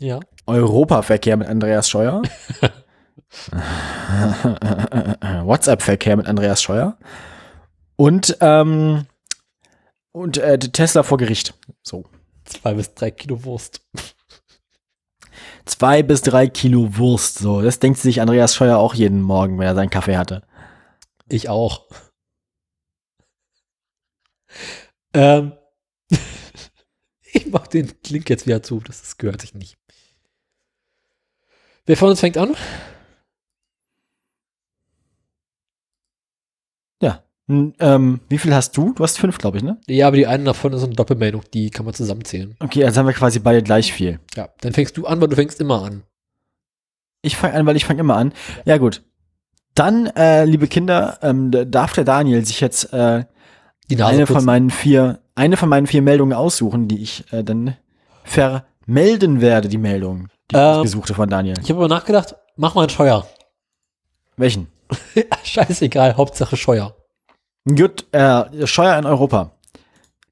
Ja. 0.00 0.18
Europaverkehr 0.48 1.36
mit 1.36 1.46
Andreas 1.46 1.88
Scheuer. 1.88 2.20
WhatsApp-Verkehr 5.44 6.16
mit 6.16 6.26
Andreas 6.26 6.60
Scheuer. 6.60 6.98
Und, 7.94 8.36
ähm, 8.40 9.06
und 10.10 10.38
äh, 10.38 10.58
Tesla 10.58 11.04
vor 11.04 11.18
Gericht. 11.18 11.54
So. 11.84 12.06
Zwei 12.42 12.74
bis 12.74 12.92
drei 12.94 13.12
Kilo 13.12 13.44
Wurst. 13.44 13.82
Zwei 15.64 16.02
bis 16.02 16.22
drei 16.22 16.48
Kilo 16.48 16.98
Wurst. 16.98 17.38
So, 17.38 17.62
das 17.62 17.78
denkt 17.78 18.00
sich 18.00 18.20
Andreas 18.20 18.56
Scheuer 18.56 18.78
auch 18.78 18.94
jeden 18.94 19.22
Morgen, 19.22 19.60
wenn 19.60 19.68
er 19.68 19.76
seinen 19.76 19.90
Kaffee 19.90 20.16
hatte. 20.16 20.42
Ich 21.28 21.48
auch. 21.48 21.86
Ähm, 25.14 25.52
ich 27.32 27.46
mach 27.50 27.66
den 27.66 27.92
Link 28.08 28.28
jetzt 28.30 28.46
wieder 28.46 28.62
zu, 28.62 28.80
das, 28.80 29.00
das 29.00 29.18
gehört 29.18 29.40
sich 29.40 29.54
nicht. 29.54 29.76
Wer 31.86 31.96
von 31.96 32.10
uns 32.10 32.20
fängt 32.20 32.38
an? 32.38 32.54
Ja. 37.02 37.24
N 37.48 37.74
ähm, 37.80 38.20
wie 38.28 38.38
viel 38.38 38.54
hast 38.54 38.76
du? 38.76 38.92
Du 38.92 39.02
hast 39.02 39.18
fünf, 39.18 39.38
glaube 39.38 39.56
ich, 39.58 39.64
ne? 39.64 39.80
Ja, 39.88 40.06
aber 40.06 40.16
die 40.16 40.26
eine 40.26 40.44
davon 40.44 40.72
ist 40.72 40.84
eine 40.84 40.94
Doppelmeldung, 40.94 41.42
die 41.52 41.70
kann 41.70 41.84
man 41.84 41.94
zusammenzählen. 41.94 42.54
Okay, 42.60 42.84
also 42.84 43.00
haben 43.00 43.06
wir 43.06 43.14
quasi 43.14 43.40
beide 43.40 43.62
gleich 43.62 43.92
viel. 43.92 44.20
Ja, 44.36 44.48
dann 44.60 44.72
fängst 44.72 44.96
du 44.96 45.06
an, 45.06 45.20
weil 45.20 45.28
du 45.28 45.36
fängst 45.36 45.60
immer 45.60 45.82
an. 45.82 46.04
Ich 47.22 47.36
fange 47.36 47.54
an, 47.54 47.66
weil 47.66 47.76
ich 47.76 47.84
fange 47.84 48.00
immer 48.00 48.16
an. 48.16 48.32
Ja, 48.64 48.78
gut. 48.78 49.02
Dann, 49.74 50.06
äh, 50.06 50.44
liebe 50.44 50.68
Kinder, 50.68 51.18
ähm, 51.22 51.50
darf 51.50 51.94
der 51.94 52.04
Daniel 52.04 52.44
sich 52.44 52.60
jetzt 52.60 52.92
äh, 52.92 53.24
Die 53.94 54.00
Nase 54.00 54.12
eine 54.14 54.26
von 54.26 54.34
putzen. 54.34 54.46
meinen 54.46 54.70
vier, 54.70 55.20
eine 55.34 55.56
von 55.56 55.68
meinen 55.68 55.86
vier 55.86 56.02
Meldungen 56.02 56.32
aussuchen, 56.32 56.88
die 56.88 57.02
ich 57.02 57.30
äh, 57.32 57.44
dann 57.44 57.76
vermelden 58.24 59.40
werde, 59.40 59.68
die 59.68 59.78
Meldung, 59.78 60.28
die 60.50 60.56
Ähm. 60.56 60.76
ich 60.76 60.82
gesuchte 60.84 61.14
von 61.14 61.28
Daniel. 61.28 61.56
Ich 61.62 61.70
habe 61.70 61.78
aber 61.78 61.88
nachgedacht, 61.88 62.36
mach 62.56 62.74
mal 62.74 62.82
einen 62.82 62.90
Scheuer. 62.90 63.26
Welchen? 64.36 64.68
Scheißegal, 65.44 66.16
Hauptsache 66.16 66.56
Scheuer. 66.56 66.96
Gut, 67.66 68.06
äh, 68.12 68.66
Scheuer 68.66 68.98
in 68.98 69.06
Europa. 69.06 69.52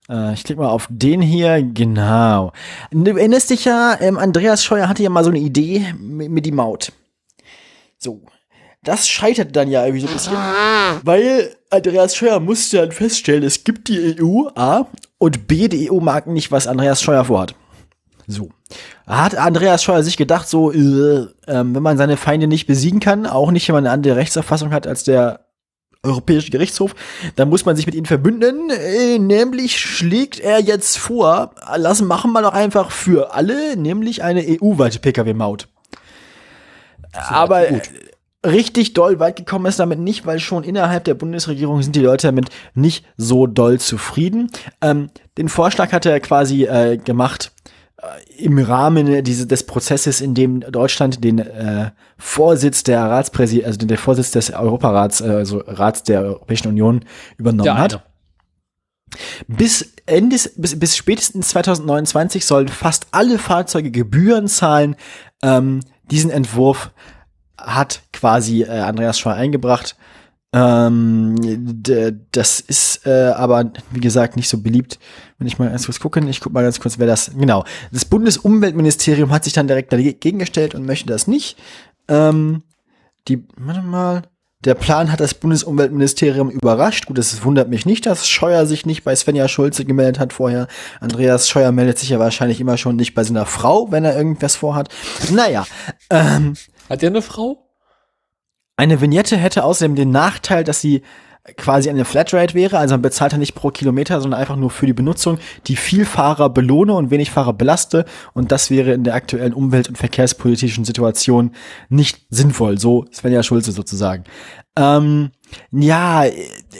Äh, 0.08 0.34
ich 0.34 0.44
klicke 0.44 0.60
mal 0.60 0.70
auf 0.70 0.88
den 0.90 1.22
hier, 1.22 1.62
genau. 1.62 2.52
Du 2.90 3.16
erinnerst 3.16 3.50
dich 3.50 3.64
ja, 3.64 3.96
ähm, 4.00 4.18
Andreas 4.18 4.64
Scheuer 4.64 4.88
hatte 4.88 5.02
ja 5.02 5.10
mal 5.10 5.24
so 5.24 5.30
eine 5.30 5.38
Idee 5.38 5.94
mit, 5.98 6.30
mit 6.30 6.46
die 6.46 6.52
Maut. 6.52 6.92
So. 7.98 8.22
Das 8.82 9.08
scheiterte 9.08 9.52
dann 9.52 9.68
ja 9.68 9.84
irgendwie 9.84 10.00
so 10.00 10.08
ein 10.08 10.14
bisschen, 10.14 10.36
weil 11.02 11.54
Andreas 11.68 12.16
Scheuer 12.16 12.40
musste 12.40 12.78
dann 12.78 12.92
feststellen, 12.92 13.42
es 13.42 13.64
gibt 13.64 13.88
die 13.88 14.16
EU, 14.20 14.48
A, 14.54 14.86
und 15.18 15.46
B, 15.46 15.68
die 15.68 15.90
EU 15.90 16.00
mag 16.00 16.26
nicht, 16.26 16.50
was 16.50 16.66
Andreas 16.66 17.02
Scheuer 17.02 17.24
vorhat. 17.26 17.54
So. 18.26 18.48
Hat 19.06 19.34
Andreas 19.34 19.82
Scheuer 19.82 20.02
sich 20.02 20.16
gedacht, 20.16 20.48
so, 20.48 20.72
äh, 20.72 21.26
ähm, 21.46 21.74
wenn 21.74 21.82
man 21.82 21.98
seine 21.98 22.16
Feinde 22.16 22.46
nicht 22.46 22.66
besiegen 22.66 23.00
kann, 23.00 23.26
auch 23.26 23.50
nicht, 23.50 23.68
wenn 23.68 23.74
man 23.74 23.86
eine 23.86 23.92
andere 23.92 24.16
Rechtsauffassung 24.16 24.72
hat 24.72 24.86
als 24.86 25.04
der 25.04 25.46
Europäische 26.02 26.50
Gerichtshof, 26.50 26.94
dann 27.36 27.50
muss 27.50 27.66
man 27.66 27.76
sich 27.76 27.84
mit 27.84 27.94
ihnen 27.94 28.06
verbünden. 28.06 28.70
Äh, 28.70 29.18
nämlich 29.18 29.78
schlägt 29.78 30.40
er 30.40 30.58
jetzt 30.60 30.96
vor, 30.96 31.54
lassen 31.76 32.06
machen 32.06 32.32
wir 32.32 32.40
doch 32.40 32.54
einfach 32.54 32.90
für 32.90 33.34
alle, 33.34 33.76
nämlich 33.76 34.22
eine 34.22 34.40
EU-weite 34.40 35.00
Pkw-Maut. 35.00 35.68
Aber 37.12 37.68
äh, 37.68 37.80
richtig 38.44 38.94
doll 38.94 39.18
weit 39.18 39.36
gekommen 39.36 39.66
ist 39.66 39.78
damit 39.78 39.98
nicht, 39.98 40.26
weil 40.26 40.40
schon 40.40 40.64
innerhalb 40.64 41.04
der 41.04 41.14
Bundesregierung 41.14 41.82
sind 41.82 41.94
die 41.94 42.00
Leute 42.00 42.28
damit 42.28 42.48
nicht 42.74 43.04
so 43.16 43.46
doll 43.46 43.78
zufrieden. 43.78 44.50
Ähm, 44.80 45.10
den 45.36 45.48
Vorschlag 45.48 45.92
hat 45.92 46.06
er 46.06 46.20
quasi 46.20 46.64
äh, 46.64 46.96
gemacht, 46.96 47.52
im 48.38 48.58
Rahmen 48.58 49.22
diese, 49.24 49.46
des 49.46 49.64
Prozesses, 49.64 50.20
in 50.20 50.34
dem 50.34 50.60
Deutschland 50.60 51.22
den 51.22 51.38
äh, 51.38 51.90
Vorsitz 52.16 52.82
der 52.82 53.02
Ratspräsident, 53.02 53.66
also 53.66 53.78
den 53.78 53.96
Vorsitz 53.96 54.30
des 54.30 54.50
Europarats, 54.50 55.20
äh, 55.20 55.28
also 55.28 55.62
Rats 55.66 56.02
der 56.02 56.22
Europäischen 56.22 56.68
Union 56.68 57.04
übernommen 57.36 57.64
der 57.64 57.78
hat. 57.78 58.04
Bis 59.48 59.92
Ende, 60.06 60.36
bis, 60.56 60.78
bis 60.78 60.96
spätestens 60.96 61.48
2029 61.48 62.46
sollen 62.46 62.68
fast 62.68 63.08
alle 63.10 63.38
Fahrzeuge 63.38 63.90
Gebühren 63.90 64.48
zahlen. 64.48 64.96
Ähm, 65.42 65.80
diesen 66.10 66.30
Entwurf 66.30 66.92
hat 67.60 68.02
quasi 68.12 68.62
äh, 68.62 68.68
Andreas 68.68 69.18
Schwar 69.18 69.34
eingebracht. 69.34 69.96
Ähm, 70.52 71.36
das 72.32 72.60
ist 72.60 73.06
äh, 73.06 73.32
aber, 73.36 73.70
wie 73.90 74.00
gesagt, 74.00 74.36
nicht 74.36 74.48
so 74.48 74.60
beliebt. 74.60 74.98
Wenn 75.38 75.46
ich 75.46 75.58
mal 75.58 75.70
ganz 75.70 75.86
kurz 75.86 76.00
gucke, 76.00 76.20
ich 76.28 76.40
gucke 76.40 76.54
mal 76.54 76.64
ganz 76.64 76.80
kurz, 76.80 76.98
wer 76.98 77.06
das, 77.06 77.30
genau. 77.36 77.64
Das 77.92 78.04
Bundesumweltministerium 78.04 79.30
hat 79.30 79.44
sich 79.44 79.52
dann 79.52 79.68
direkt 79.68 79.92
dagegen 79.92 80.40
gestellt 80.40 80.74
und 80.74 80.86
möchte 80.86 81.06
das 81.06 81.28
nicht. 81.28 81.56
Ähm, 82.08 82.62
die, 83.28 83.44
warte 83.56 83.82
mal, 83.82 84.22
der 84.64 84.74
Plan 84.74 85.10
hat 85.10 85.20
das 85.20 85.34
Bundesumweltministerium 85.34 86.50
überrascht. 86.50 87.06
Gut, 87.06 87.16
das 87.16 87.44
wundert 87.44 87.70
mich 87.70 87.86
nicht, 87.86 88.04
dass 88.04 88.28
Scheuer 88.28 88.66
sich 88.66 88.84
nicht 88.84 89.04
bei 89.04 89.14
Svenja 89.16 89.48
Schulze 89.48 89.84
gemeldet 89.84 90.18
hat 90.18 90.32
vorher. 90.32 90.66
Andreas 91.00 91.48
Scheuer 91.48 91.72
meldet 91.72 91.98
sich 91.98 92.10
ja 92.10 92.18
wahrscheinlich 92.18 92.60
immer 92.60 92.76
schon 92.76 92.96
nicht 92.96 93.14
bei 93.14 93.24
seiner 93.24 93.46
Frau, 93.46 93.90
wenn 93.90 94.04
er 94.04 94.16
irgendwas 94.16 94.56
vorhat. 94.56 94.88
Naja. 95.30 95.64
Ähm, 96.10 96.54
hat 96.90 97.02
er 97.02 97.08
eine 97.08 97.22
Frau? 97.22 97.66
Eine 98.76 99.00
Vignette 99.00 99.36
hätte 99.36 99.64
außerdem 99.64 99.94
den 99.94 100.10
Nachteil, 100.10 100.64
dass 100.64 100.80
sie 100.80 101.02
quasi 101.56 101.88
eine 101.88 102.04
Flatrate 102.04 102.54
wäre, 102.54 102.78
also 102.78 102.94
man 102.94 103.02
bezahlt 103.02 103.32
ja 103.32 103.38
nicht 103.38 103.54
pro 103.54 103.70
Kilometer, 103.70 104.20
sondern 104.20 104.40
einfach 104.40 104.56
nur 104.56 104.70
für 104.70 104.86
die 104.86 104.92
Benutzung, 104.92 105.38
die 105.66 105.76
viel 105.76 106.04
Fahrer 106.04 106.50
belohne 106.50 106.92
und 106.92 107.10
wenig 107.10 107.30
Fahrer 107.30 107.54
belaste 107.54 108.04
und 108.34 108.52
das 108.52 108.70
wäre 108.70 108.92
in 108.92 109.04
der 109.04 109.14
aktuellen 109.14 109.54
umwelt- 109.54 109.88
und 109.88 109.96
verkehrspolitischen 109.96 110.84
Situation 110.84 111.52
nicht 111.88 112.26
sinnvoll, 112.28 112.78
so 112.78 113.06
Svenja 113.12 113.42
Schulze 113.42 113.72
sozusagen. 113.72 114.24
Ähm, 114.76 115.30
ja, 115.72 116.24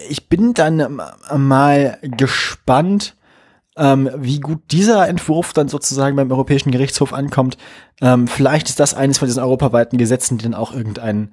ich 0.09 0.28
bin 0.28 0.53
dann 0.53 1.01
mal 1.35 1.99
gespannt, 2.03 3.16
ähm, 3.81 4.11
wie 4.15 4.40
gut 4.40 4.61
dieser 4.70 5.09
Entwurf 5.09 5.55
dann 5.55 5.69
sozusagen 5.69 6.15
beim 6.15 6.31
Europäischen 6.31 6.70
Gerichtshof 6.70 7.15
ankommt. 7.15 7.57
Ähm, 8.02 8.28
vielleicht 8.28 8.69
ist 8.69 8.78
das 8.78 8.94
eines 8.94 9.19
von 9.19 9.27
diesen 9.27 9.43
europaweiten 9.43 9.97
Gesetzen, 9.97 10.36
die 10.36 10.44
dann 10.44 10.55
auch 10.55 10.73
irgendeinen 10.74 11.32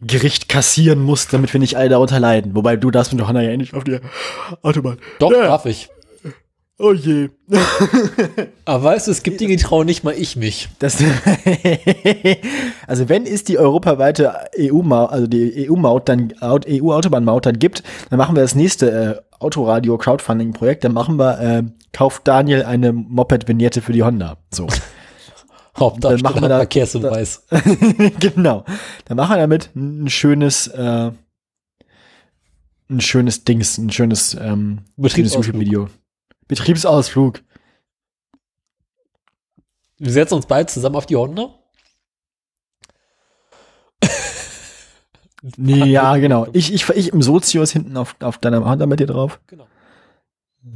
Gericht 0.00 0.48
kassieren 0.48 1.02
muss, 1.02 1.28
damit 1.28 1.52
wir 1.52 1.60
nicht 1.60 1.76
alle 1.76 1.90
darunter 1.90 2.18
leiden. 2.18 2.54
Wobei 2.56 2.76
du 2.76 2.90
darfst 2.90 3.12
mit 3.12 3.20
Johanna 3.20 3.42
ja 3.42 3.54
nicht 3.58 3.74
auf 3.74 3.84
die 3.84 3.98
Autobahn. 4.62 4.98
Doch, 5.18 5.30
ja. 5.30 5.42
darf 5.42 5.66
ich. 5.66 5.90
Oh 6.78 6.94
je. 6.94 7.28
Aber 8.64 8.84
weißt 8.84 9.08
du, 9.08 9.10
es 9.10 9.22
gibt 9.22 9.38
Dinge, 9.38 9.54
die 9.54 9.62
trauen 9.62 9.84
nicht 9.84 10.02
mal 10.02 10.14
ich 10.14 10.36
mich. 10.36 10.70
Das, 10.78 10.96
also 12.86 13.10
wenn 13.10 13.26
es 13.26 13.44
die 13.44 13.58
europaweite 13.58 14.32
EU-Maut, 14.58 15.10
also 15.10 15.26
die 15.26 15.68
EU-Maut, 15.68 16.08
dann 16.08 16.32
EU-Autobahnmaut 16.42 17.44
dann 17.44 17.58
gibt, 17.58 17.82
dann 18.08 18.16
machen 18.16 18.34
wir 18.34 18.40
das 18.40 18.54
nächste 18.54 19.22
äh, 19.40 19.44
Autoradio-Crowdfunding-Projekt. 19.44 20.84
Dann 20.84 20.92
machen 20.92 21.16
wir, 21.16 21.40
äh, 21.40 21.62
kauft 21.92 22.28
Daniel 22.28 22.64
eine 22.64 22.92
Moped-Vignette 22.92 23.82
für 23.82 23.92
die 23.92 24.02
Honda. 24.02 24.36
So. 24.52 24.66
Hauptsache 25.78 26.14
dann 26.14 26.22
machen 26.22 26.42
wir 26.42 26.48
da, 26.48 26.58
Verkehrshinweis. 26.58 27.46
genau. 28.20 28.64
Dann 29.06 29.16
machen 29.16 29.36
wir 29.36 29.38
damit 29.38 29.74
ein 29.74 30.08
schönes, 30.08 30.66
äh, 30.68 31.10
ein 32.90 33.00
schönes 33.00 33.44
Dings, 33.44 33.78
ein 33.78 33.90
schönes 33.90 34.34
ähm, 34.34 34.80
Betriebsausflug. 34.96 35.90
Betriebsausflug. 36.48 37.42
Wir 39.98 40.12
setzen 40.12 40.34
uns 40.34 40.46
beide 40.46 40.66
zusammen 40.66 40.96
auf 40.96 41.06
die 41.06 41.16
Honda. 41.16 41.54
Ja, 45.42 46.16
genau. 46.16 46.46
Ich, 46.52 46.72
ich, 46.72 46.88
ich 46.90 47.12
im 47.12 47.22
Sozius 47.22 47.72
hinten 47.72 47.96
auf, 47.96 48.16
auf 48.20 48.38
deiner 48.38 48.64
Honda 48.64 48.86
mit 48.86 49.00
dir 49.00 49.06
drauf. 49.06 49.40
Genau. 49.46 49.66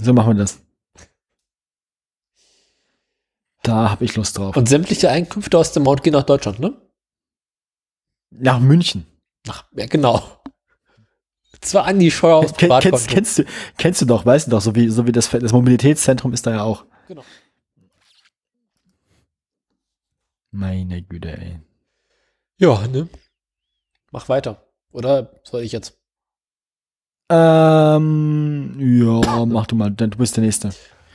So 0.03 0.13
machen 0.13 0.37
wir 0.37 0.43
das. 0.43 0.63
Da 3.63 3.91
habe 3.91 4.05
ich 4.05 4.15
Lust 4.17 4.39
drauf. 4.39 4.57
Und 4.57 4.69
sämtliche 4.69 5.11
Einkünfte 5.11 5.59
aus 5.59 5.73
dem 5.73 5.85
Maut 5.85 6.03
gehen 6.03 6.13
nach 6.13 6.25
Deutschland, 6.25 6.61
ne? 6.61 6.77
Nach 8.31 8.61
München. 8.61 9.07
Ach, 9.49 9.65
ja, 9.73 9.87
genau. 9.87 10.23
Zwar 11.61 11.85
an 11.87 11.99
die 11.99 12.11
Scheuer 12.11 12.37
aus 12.37 12.53
Ken, 12.55 12.71
kennst, 12.81 13.09
kennst, 13.09 13.39
du, 13.39 13.45
kennst 13.79 14.03
du 14.03 14.07
doch, 14.07 14.27
weißt 14.27 14.47
du 14.47 14.51
doch, 14.51 14.61
so 14.61 14.75
wie, 14.75 14.91
so 14.91 15.07
wie 15.07 15.13
das, 15.13 15.31
das 15.31 15.53
Mobilitätszentrum 15.53 16.35
ist 16.35 16.47
da 16.47 16.51
ja 16.53 16.63
auch. 16.63 16.85
Genau. 17.09 17.25
Meine 20.51 21.03
Güte, 21.03 21.37
ey. 21.37 21.61
Ja, 22.59 22.87
ne? 22.87 23.09
Mach 24.15 24.29
weiter. 24.29 24.63
Oder 24.93 25.33
soll 25.43 25.63
ich 25.63 25.73
jetzt? 25.73 25.99
Ähm, 27.29 28.77
ja, 28.79 29.45
mach 29.45 29.67
du 29.67 29.75
mal, 29.75 29.91
denn 29.91 30.11
du 30.11 30.19
bist 30.19 30.37
der 30.37 30.45
Nächste. 30.45 30.71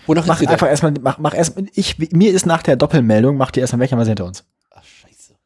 Wonach 0.05 0.25
mach 0.25 0.41
einfach 0.41 0.67
erstmal, 0.67 0.91
mach, 0.99 1.17
mach 1.17 1.33
erst, 1.33 1.57
ich, 1.75 1.97
mir 2.11 2.33
ist 2.33 2.45
nach 2.45 2.61
der 2.61 2.75
Doppelmeldung, 2.75 3.37
mach 3.37 3.51
dir 3.51 3.61
erstmal 3.61 3.79
welcher 3.79 3.95
mal 3.95 4.05
hinter 4.05 4.25
uns. 4.25 4.43
Ach, 4.71 4.83
scheiße. 4.83 5.37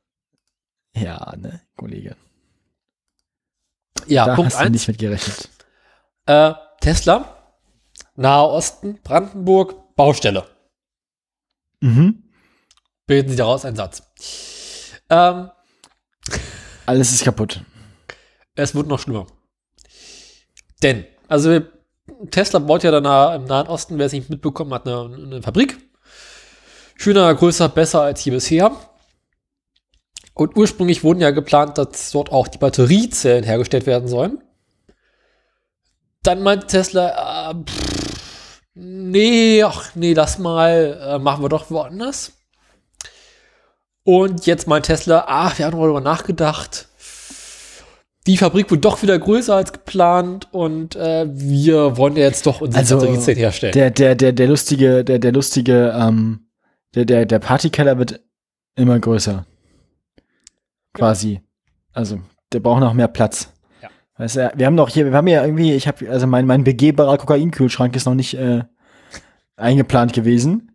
Ja, 0.95 1.35
ne, 1.37 1.61
Kollege. 1.77 2.15
Ja, 4.07 4.25
da 4.25 4.35
Punkt 4.35 4.51
hast 4.51 4.59
eins. 4.59 4.69
du 4.69 4.71
nicht 4.71 4.87
mit 4.87 4.97
gerechnet. 4.97 5.49
Äh, 6.25 6.53
Tesla, 6.81 7.37
Nahe 8.15 8.47
Osten, 8.47 8.99
Brandenburg, 9.03 9.95
Baustelle. 9.95 10.47
Mhm. 11.81 12.23
Bilden 13.05 13.29
Sie 13.29 13.35
daraus 13.35 13.63
einen 13.63 13.75
Satz. 13.75 14.01
Ähm, 15.11 15.51
Alles 16.85 17.11
ist 17.11 17.23
kaputt. 17.23 17.61
Es 18.55 18.75
wird 18.75 18.87
noch 18.87 18.99
schlimmer. 18.99 19.27
Denn, 20.81 21.05
also 21.27 21.61
Tesla 22.29 22.59
baut 22.59 22.83
ja 22.83 22.91
dann 22.91 23.05
im 23.41 23.47
Nahen 23.47 23.67
Osten, 23.67 23.97
wer 23.97 24.05
es 24.05 24.11
nicht 24.11 24.29
mitbekommen 24.29 24.73
hat, 24.73 24.87
eine, 24.87 25.15
eine 25.15 25.41
Fabrik. 25.41 25.77
Schöner, 26.95 27.33
größer, 27.33 27.69
besser 27.69 28.01
als 28.01 28.21
hier 28.21 28.33
bisher. 28.33 28.75
Und 30.33 30.57
ursprünglich 30.57 31.03
wurden 31.03 31.21
ja 31.21 31.31
geplant, 31.31 31.77
dass 31.77 32.11
dort 32.11 32.31
auch 32.31 32.47
die 32.47 32.57
Batteriezellen 32.57 33.43
hergestellt 33.43 33.85
werden 33.85 34.07
sollen. 34.07 34.43
Dann 36.23 36.41
meinte 36.41 36.67
Tesla, 36.67 37.51
äh, 37.51 37.55
pff, 37.63 38.61
nee, 38.73 39.63
ach 39.63 39.95
nee, 39.95 40.13
lass 40.13 40.39
mal, 40.39 40.99
äh, 41.01 41.19
machen 41.19 41.43
wir 41.43 41.49
doch 41.49 41.69
woanders. 41.69 42.33
Und 44.03 44.45
jetzt 44.45 44.67
meint 44.67 44.85
Tesla, 44.85 45.25
ach, 45.27 45.57
wir 45.57 45.65
haben 45.65 45.77
darüber 45.77 46.01
nachgedacht 46.01 46.87
die 48.27 48.37
Fabrik 48.37 48.71
wird 48.71 48.85
doch 48.85 49.01
wieder 49.01 49.19
größer 49.19 49.55
als 49.55 49.73
geplant 49.73 50.47
und 50.51 50.95
äh, 50.95 51.27
wir 51.29 51.97
wollen 51.97 52.15
ja 52.15 52.23
jetzt 52.23 52.45
doch 52.45 52.61
unsere 52.61 52.79
also, 52.79 52.97
Batteriezellen 52.97 53.37
herstellen. 53.37 53.73
Der, 53.73 53.91
der, 53.91 54.15
der, 54.15 54.31
der 54.31 54.47
lustige, 54.47 55.03
der, 55.03 55.19
der 55.19 55.31
lustige, 55.33 55.93
ähm, 55.97 56.47
der, 56.95 57.05
der, 57.05 57.25
der 57.25 57.39
Partykeller 57.39 57.97
wird 57.97 58.21
immer 58.75 58.97
größer. 58.97 59.45
Quasi. 60.93 61.33
Ja. 61.33 61.39
Also, 61.91 62.19
der 62.53 62.59
braucht 62.61 62.79
noch 62.79 62.93
mehr 62.93 63.09
Platz. 63.09 63.51
Ja. 63.81 63.89
Weißt 64.17 64.37
du, 64.37 64.51
wir 64.55 64.65
haben 64.65 64.77
doch 64.77 64.89
hier, 64.89 65.05
wir 65.05 65.13
haben 65.13 65.27
ja 65.27 65.43
irgendwie, 65.43 65.73
ich 65.73 65.87
habe, 65.87 66.09
also 66.09 66.25
mein, 66.25 66.45
mein 66.45 66.63
begehbarer 66.63 67.17
Kokainkühlschrank 67.17 67.95
ist 67.95 68.05
noch 68.05 68.15
nicht 68.15 68.35
äh, 68.35 68.63
eingeplant 69.57 70.13
gewesen. 70.13 70.71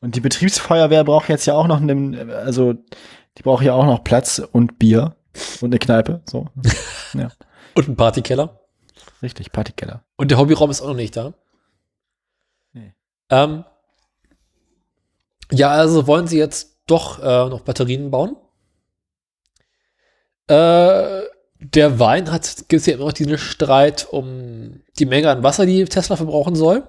Und 0.00 0.14
die 0.14 0.20
Betriebsfeuerwehr 0.20 1.04
braucht 1.04 1.28
jetzt 1.28 1.46
ja 1.46 1.54
auch 1.54 1.66
noch 1.66 1.80
einen, 1.80 2.30
also 2.30 2.72
die 2.72 3.42
braucht 3.42 3.64
ja 3.64 3.74
auch 3.74 3.86
noch 3.86 4.04
Platz 4.04 4.40
und 4.52 4.78
Bier. 4.78 5.16
Und 5.60 5.70
eine 5.70 5.78
Kneipe, 5.78 6.22
so. 6.24 6.46
ja. 7.14 7.30
Und 7.74 7.88
ein 7.88 7.96
Partykeller. 7.96 8.60
Richtig, 9.22 9.52
Partykeller. 9.52 10.04
Und 10.16 10.30
der 10.30 10.38
Hobbyraum 10.38 10.70
ist 10.70 10.80
auch 10.80 10.88
noch 10.88 10.94
nicht 10.94 11.16
da. 11.16 11.34
Nee. 12.72 12.94
Ähm, 13.30 13.64
ja, 15.50 15.70
also 15.70 16.06
wollen 16.06 16.26
sie 16.26 16.38
jetzt 16.38 16.78
doch 16.86 17.18
äh, 17.20 17.48
noch 17.48 17.60
Batterien 17.60 18.10
bauen. 18.10 18.36
Äh, 20.48 21.22
der 21.60 21.98
Wein 21.98 22.30
hat, 22.30 22.68
gibt 22.68 22.80
es 22.80 22.86
ja 22.86 22.94
immer 22.94 23.06
noch 23.06 23.12
diesen 23.12 23.36
Streit 23.38 24.06
um 24.10 24.80
die 24.98 25.06
Menge 25.06 25.30
an 25.30 25.42
Wasser, 25.42 25.66
die 25.66 25.84
Tesla 25.84 26.16
verbrauchen 26.16 26.54
soll. 26.54 26.84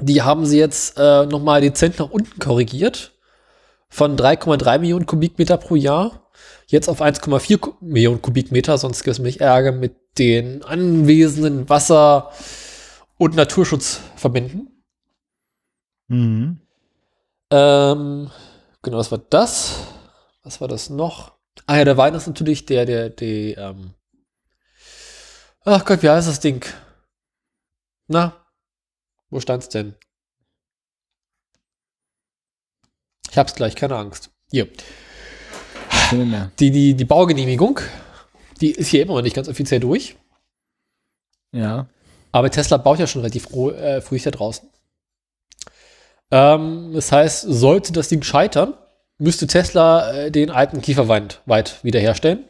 Die 0.00 0.22
haben 0.22 0.46
sie 0.46 0.58
jetzt 0.58 0.98
äh, 0.98 1.26
nochmal 1.26 1.60
dezent 1.60 1.98
nach 1.98 2.10
unten 2.10 2.38
korrigiert. 2.38 3.12
Von 3.88 4.16
3,3 4.16 4.78
Millionen 4.78 5.06
Kubikmeter 5.06 5.58
pro 5.58 5.76
Jahr 5.76 6.22
jetzt 6.72 6.88
auf 6.88 7.00
1,4 7.00 7.74
Millionen 7.80 8.22
Kubikmeter, 8.22 8.78
sonst 8.78 9.04
gibt 9.04 9.12
es 9.12 9.22
mich 9.22 9.40
Ärger 9.40 9.72
mit 9.72 9.94
den 10.18 10.64
anwesenden 10.64 11.68
Wasser- 11.68 12.32
und 13.18 13.36
Naturschutzverbänden. 13.36 14.84
Mhm. 16.08 16.60
Ähm, 17.50 18.30
genau, 18.82 18.96
was 18.96 19.10
war 19.10 19.18
das? 19.18 19.86
Was 20.42 20.60
war 20.60 20.68
das 20.68 20.90
noch? 20.90 21.36
Ah 21.66 21.76
ja, 21.76 21.84
der 21.84 21.96
Wein 21.98 22.14
ist 22.14 22.26
natürlich 22.26 22.66
der, 22.66 22.86
der, 22.86 23.10
der, 23.10 23.58
ähm 23.58 23.94
Ach 25.64 25.84
Gott, 25.84 26.02
wie 26.02 26.08
heißt 26.08 26.28
das 26.28 26.40
Ding? 26.40 26.64
Na, 28.08 28.41
wo 29.32 29.40
stand's 29.40 29.70
denn? 29.70 29.94
Ich 33.30 33.38
hab's 33.38 33.54
gleich, 33.54 33.74
keine 33.74 33.96
Angst. 33.96 34.30
Hier. 34.50 34.68
Die, 36.60 36.70
die, 36.70 36.94
die 36.94 37.04
Baugenehmigung, 37.06 37.80
die 38.60 38.72
ist 38.72 38.88
hier 38.88 39.02
immer 39.02 39.14
noch 39.14 39.22
nicht 39.22 39.34
ganz 39.34 39.48
offiziell 39.48 39.80
durch. 39.80 40.16
Ja. 41.52 41.86
Aber 42.30 42.50
Tesla 42.50 42.76
baut 42.76 42.98
ja 42.98 43.06
schon 43.06 43.22
relativ 43.22 43.44
früh, 43.44 43.70
äh, 43.70 44.02
früh 44.02 44.18
da 44.18 44.30
draußen. 44.30 44.68
Ähm, 46.30 46.92
das 46.92 47.10
heißt, 47.10 47.46
sollte 47.48 47.94
das 47.94 48.08
Ding 48.08 48.22
scheitern, 48.22 48.74
müsste 49.16 49.46
Tesla 49.46 50.12
äh, 50.12 50.30
den 50.30 50.50
alten 50.50 50.82
Kieferwand 50.82 51.40
weit 51.46 51.82
wiederherstellen. 51.82 52.44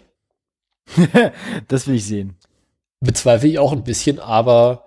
das 1.69 1.87
will 1.87 1.95
ich 1.95 2.07
sehen. 2.07 2.37
Bezweifle 2.99 3.49
ich 3.49 3.61
auch 3.61 3.71
ein 3.71 3.85
bisschen, 3.85 4.19
aber 4.19 4.85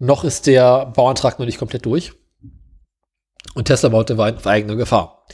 noch 0.00 0.24
ist 0.24 0.46
der 0.46 0.86
Bauantrag 0.86 1.38
noch 1.38 1.46
nicht 1.46 1.58
komplett 1.58 1.86
durch. 1.86 2.12
Und 3.54 3.66
Tesla 3.66 3.90
baut 3.90 4.08
den 4.08 4.18
Wein 4.18 4.36
auf 4.36 4.46
eigene 4.46 4.76
Gefahr. 4.76 5.24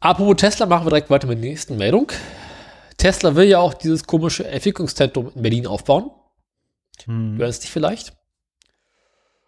Apropos 0.00 0.36
Tesla, 0.36 0.66
machen 0.66 0.86
wir 0.86 0.90
direkt 0.90 1.10
weiter 1.10 1.26
mit 1.26 1.38
der 1.38 1.48
nächsten 1.48 1.76
Meldung. 1.76 2.10
Tesla 2.96 3.34
will 3.34 3.46
ja 3.46 3.58
auch 3.58 3.74
dieses 3.74 4.04
komische 4.04 4.46
Entwicklungszentrum 4.46 5.32
in 5.34 5.42
Berlin 5.42 5.66
aufbauen. 5.66 6.10
Hm. 7.04 7.36
Du 7.36 7.42
erinnerst 7.42 7.64
dich 7.64 7.70
vielleicht? 7.70 8.14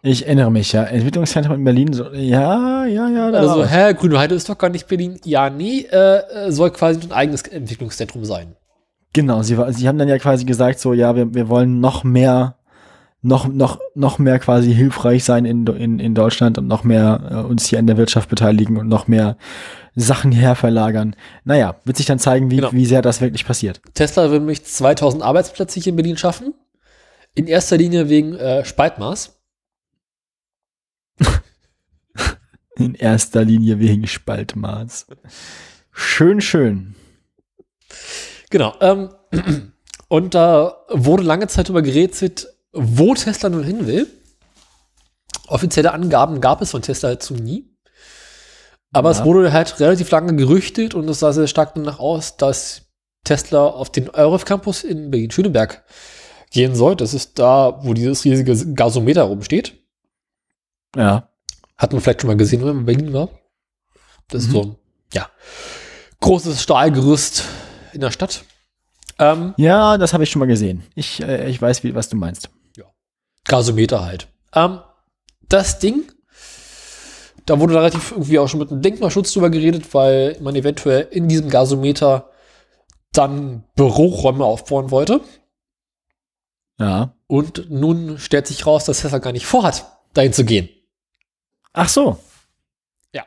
Ich 0.01 0.25
erinnere 0.25 0.51
mich, 0.51 0.73
ja. 0.73 0.83
Entwicklungszentrum 0.83 1.55
in 1.55 1.63
Berlin, 1.63 1.93
so, 1.93 2.11
ja, 2.11 2.85
ja, 2.85 3.09
ja. 3.09 3.31
Da 3.31 3.39
also, 3.39 3.65
hä, 3.65 3.93
Grüne 3.93 4.19
Heide 4.19 4.35
ist 4.35 4.49
doch 4.49 4.57
gar 4.57 4.69
nicht 4.69 4.87
Berlin. 4.87 5.19
Ja, 5.23 5.49
nee, 5.49 5.81
äh, 5.81 6.51
soll 6.51 6.71
quasi 6.71 6.99
ein 7.01 7.11
eigenes 7.11 7.43
Entwicklungszentrum 7.43 8.25
sein. 8.25 8.55
Genau, 9.13 9.41
sie, 9.41 9.57
sie 9.69 9.87
haben 9.87 9.97
dann 9.97 10.07
ja 10.07 10.19
quasi 10.19 10.45
gesagt, 10.45 10.79
so, 10.79 10.93
ja, 10.93 11.15
wir, 11.15 11.33
wir 11.33 11.49
wollen 11.49 11.79
noch 11.79 12.03
mehr, 12.03 12.56
noch, 13.27 13.47
noch, 13.47 13.79
noch 13.93 14.19
mehr 14.19 14.39
quasi 14.39 14.73
hilfreich 14.73 15.23
sein 15.23 15.45
in, 15.45 15.67
in, 15.67 15.99
in 15.99 16.15
Deutschland 16.15 16.57
und 16.57 16.67
noch 16.67 16.83
mehr 16.83 17.27
äh, 17.29 17.35
uns 17.35 17.67
hier 17.67 17.77
in 17.77 17.87
der 17.87 17.97
Wirtschaft 17.97 18.29
beteiligen 18.29 18.77
und 18.77 18.87
noch 18.87 19.07
mehr 19.07 19.37
Sachen 19.95 20.31
herverlagern. 20.31 21.15
Naja, 21.43 21.75
wird 21.83 21.97
sich 21.97 22.05
dann 22.05 22.19
zeigen, 22.19 22.49
wie, 22.51 22.57
genau. 22.57 22.71
wie 22.71 22.85
sehr 22.85 23.01
das 23.01 23.19
wirklich 23.19 23.45
passiert. 23.45 23.81
Tesla 23.93 24.31
will 24.31 24.39
nämlich 24.39 24.63
2000 24.63 25.23
Arbeitsplätze 25.23 25.79
hier 25.79 25.91
in 25.91 25.97
Berlin 25.97 26.17
schaffen. 26.17 26.53
In 27.35 27.47
erster 27.47 27.77
Linie 27.77 28.07
wegen 28.09 28.35
äh, 28.35 28.63
Spaltmaß. 28.63 29.37
In 32.77 32.93
erster 32.93 33.43
Linie 33.43 33.79
wegen 33.79 34.05
Spaltmaß. 34.07 35.07
Schön, 35.91 36.41
schön. 36.41 36.95
Genau. 38.51 38.75
Ähm, 38.81 39.09
und 40.07 40.35
da 40.35 40.77
wurde 40.89 41.23
lange 41.23 41.47
Zeit 41.47 41.69
über 41.69 41.81
gerätselt, 41.81 42.47
wo 42.77 43.13
Tesla 43.15 43.49
nun 43.49 43.63
hin 43.63 43.87
will. 43.87 44.07
Offizielle 45.47 45.93
Angaben 45.93 46.41
gab 46.41 46.61
es 46.61 46.71
von 46.71 46.81
Tesla 46.81 47.09
dazu 47.09 47.33
nie. 47.33 47.69
Aber 48.91 49.11
ja. 49.11 49.17
es 49.17 49.25
wurde 49.25 49.51
halt 49.51 49.79
relativ 49.79 50.09
lange 50.11 50.35
gerüchtet 50.35 50.93
und 50.93 51.09
es 51.09 51.19
sah 51.19 51.33
sehr 51.33 51.47
stark 51.47 51.75
danach 51.75 51.99
aus, 51.99 52.37
dass 52.37 52.83
Tesla 53.23 53.65
auf 53.65 53.91
den 53.91 54.09
Euref 54.09 54.45
Campus 54.45 54.83
in 54.83 55.11
Berlin-Schöneberg 55.11 55.83
gehen 56.51 56.75
soll. 56.75 56.95
Das 56.95 57.13
ist 57.13 57.37
da, 57.39 57.79
wo 57.83 57.93
dieses 57.93 58.23
riesige 58.23 58.73
Gasometer 58.73 59.23
rumsteht. 59.23 59.73
Ja. 60.95 61.29
Hat 61.77 61.91
man 61.91 62.01
vielleicht 62.01 62.21
schon 62.21 62.29
mal 62.29 62.37
gesehen, 62.37 62.61
wenn 62.61 62.67
man 62.67 62.79
in 62.79 62.85
Berlin 62.85 63.13
war. 63.13 63.29
Das 64.29 64.43
mhm. 64.43 64.47
ist 64.47 64.53
so 64.53 64.61
ein, 64.61 64.75
ja, 65.13 65.29
großes 66.21 66.61
Stahlgerüst 66.61 67.43
in 67.93 68.01
der 68.01 68.11
Stadt. 68.11 68.43
Ähm, 69.19 69.53
ja, 69.57 69.97
das 69.97 70.13
habe 70.13 70.23
ich 70.23 70.29
schon 70.29 70.39
mal 70.39 70.45
gesehen. 70.45 70.83
Ich, 70.95 71.21
äh, 71.21 71.49
ich 71.49 71.61
weiß, 71.61 71.83
wie, 71.83 71.95
was 71.95 72.09
du 72.09 72.17
meinst. 72.17 72.49
Gasometer 73.47 74.05
halt. 74.05 74.27
Ähm, 74.53 74.79
das 75.49 75.79
Ding, 75.79 76.11
da 77.45 77.59
wurde 77.59 77.73
da 77.73 77.79
relativ 77.79 78.11
irgendwie 78.11 78.39
auch 78.39 78.47
schon 78.47 78.59
mit 78.59 78.71
einem 78.71 78.81
Denkmalschutz 78.81 79.33
drüber 79.33 79.49
geredet, 79.49 79.93
weil 79.93 80.37
man 80.41 80.55
eventuell 80.55 81.07
in 81.11 81.27
diesem 81.27 81.49
Gasometer 81.49 82.29
dann 83.13 83.63
Büroräume 83.75 84.43
aufbauen 84.43 84.91
wollte. 84.91 85.21
Ja. 86.79 87.15
Und 87.27 87.69
nun 87.69 88.19
stellt 88.19 88.47
sich 88.47 88.65
raus, 88.65 88.85
dass 88.85 89.01
Tesla 89.01 89.17
gar 89.17 89.31
nicht 89.31 89.45
vorhat, 89.45 89.85
dahin 90.13 90.33
zu 90.33 90.45
gehen. 90.45 90.69
Ach 91.73 91.89
so. 91.89 92.19
Ja. 93.13 93.25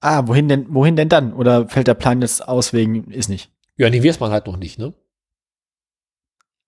Ah, 0.00 0.26
wohin 0.26 0.48
denn, 0.48 0.66
wohin 0.74 0.96
denn 0.96 1.08
dann? 1.08 1.32
Oder 1.32 1.68
fällt 1.68 1.86
der 1.86 1.94
Plan 1.94 2.20
jetzt 2.20 2.46
aus 2.46 2.72
wegen, 2.72 3.10
ist 3.10 3.28
nicht? 3.28 3.50
Ja, 3.76 3.88
nee, 3.90 4.04
weiß 4.04 4.20
man 4.20 4.32
halt 4.32 4.46
noch 4.46 4.56
nicht, 4.56 4.78
ne? 4.78 4.92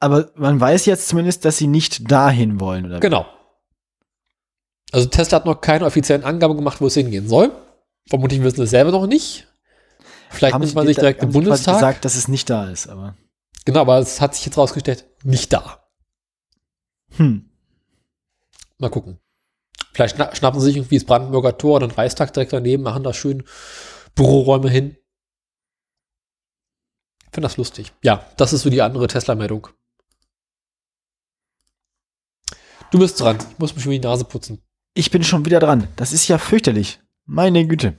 Aber 0.00 0.30
man 0.34 0.60
weiß 0.60 0.86
jetzt 0.86 1.08
zumindest, 1.08 1.44
dass 1.44 1.56
sie 1.56 1.66
nicht 1.66 2.10
dahin 2.10 2.60
wollen, 2.60 2.86
oder? 2.86 3.00
Genau. 3.00 3.26
Also 4.92 5.08
Tesla 5.08 5.36
hat 5.36 5.46
noch 5.46 5.60
keine 5.60 5.86
offiziellen 5.86 6.24
Angaben 6.24 6.56
gemacht, 6.56 6.80
wo 6.80 6.86
es 6.86 6.94
hingehen 6.94 7.28
soll. 7.28 7.50
Vermutlich 8.08 8.42
wissen 8.42 8.56
sie 8.56 8.62
es 8.64 8.70
selber 8.70 8.90
noch 8.90 9.06
nicht. 9.06 9.48
Vielleicht 10.30 10.58
nimmt 10.58 10.74
man 10.74 10.86
sich 10.86 10.96
direkt 10.96 11.22
im 11.22 11.32
Bundestag. 11.32 11.74
gesagt, 11.74 12.04
dass 12.04 12.16
es 12.16 12.28
nicht 12.28 12.50
da 12.50 12.68
ist, 12.70 12.88
aber. 12.88 13.16
Genau, 13.64 13.80
aber 13.80 13.98
es 13.98 14.20
hat 14.20 14.34
sich 14.34 14.44
jetzt 14.44 14.58
rausgestellt, 14.58 15.06
nicht 15.22 15.52
da. 15.52 15.84
Hm. 17.16 17.50
Mal 18.78 18.90
gucken. 18.90 19.18
Vielleicht 19.92 20.16
schnappen 20.36 20.60
sie 20.60 20.66
sich 20.66 20.76
irgendwie 20.76 20.98
das 20.98 21.06
Brandenburger 21.06 21.56
Tor 21.56 21.76
oder 21.76 21.86
den 21.86 21.94
Reichstag 21.94 22.32
direkt 22.32 22.52
daneben, 22.52 22.82
machen 22.82 23.04
da 23.04 23.12
schön 23.12 23.44
Büroräume 24.14 24.68
hin. 24.68 24.96
Finde 27.32 27.48
das 27.48 27.56
lustig. 27.56 27.92
Ja, 28.02 28.26
das 28.36 28.52
ist 28.52 28.62
so 28.62 28.70
die 28.70 28.82
andere 28.82 29.06
Tesla-Meldung. 29.06 29.68
Du 32.90 32.98
bist 32.98 33.20
dran. 33.20 33.39
Ich 33.52 33.59
muss 33.59 33.74
mich 33.74 33.85
schon 33.85 33.93
die 33.93 33.98
Nase 33.98 34.24
putzen. 34.24 34.62
Ich 34.94 35.11
bin 35.11 35.24
schon 35.24 35.44
wieder 35.44 35.61
dran. 35.61 35.89
Das 35.97 36.12
ist 36.12 36.28
ja 36.28 36.39
fürchterlich. 36.39 37.01
Meine 37.27 37.66
Güte. 37.66 37.97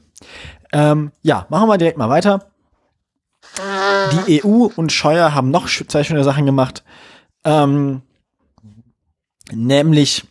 Ähm, 0.72 1.12
ja, 1.22 1.46
machen 1.50 1.68
wir 1.68 1.78
direkt 1.78 1.98
mal 1.98 2.10
weiter. 2.10 2.52
Die 4.28 4.44
EU 4.44 4.68
und 4.76 4.92
Scheuer 4.92 5.34
haben 5.34 5.52
noch 5.52 5.68
zwei 5.68 6.04
schöne 6.04 6.24
Sachen 6.24 6.46
gemacht. 6.46 6.84
Ähm, 7.44 8.02
nämlich 9.52 10.26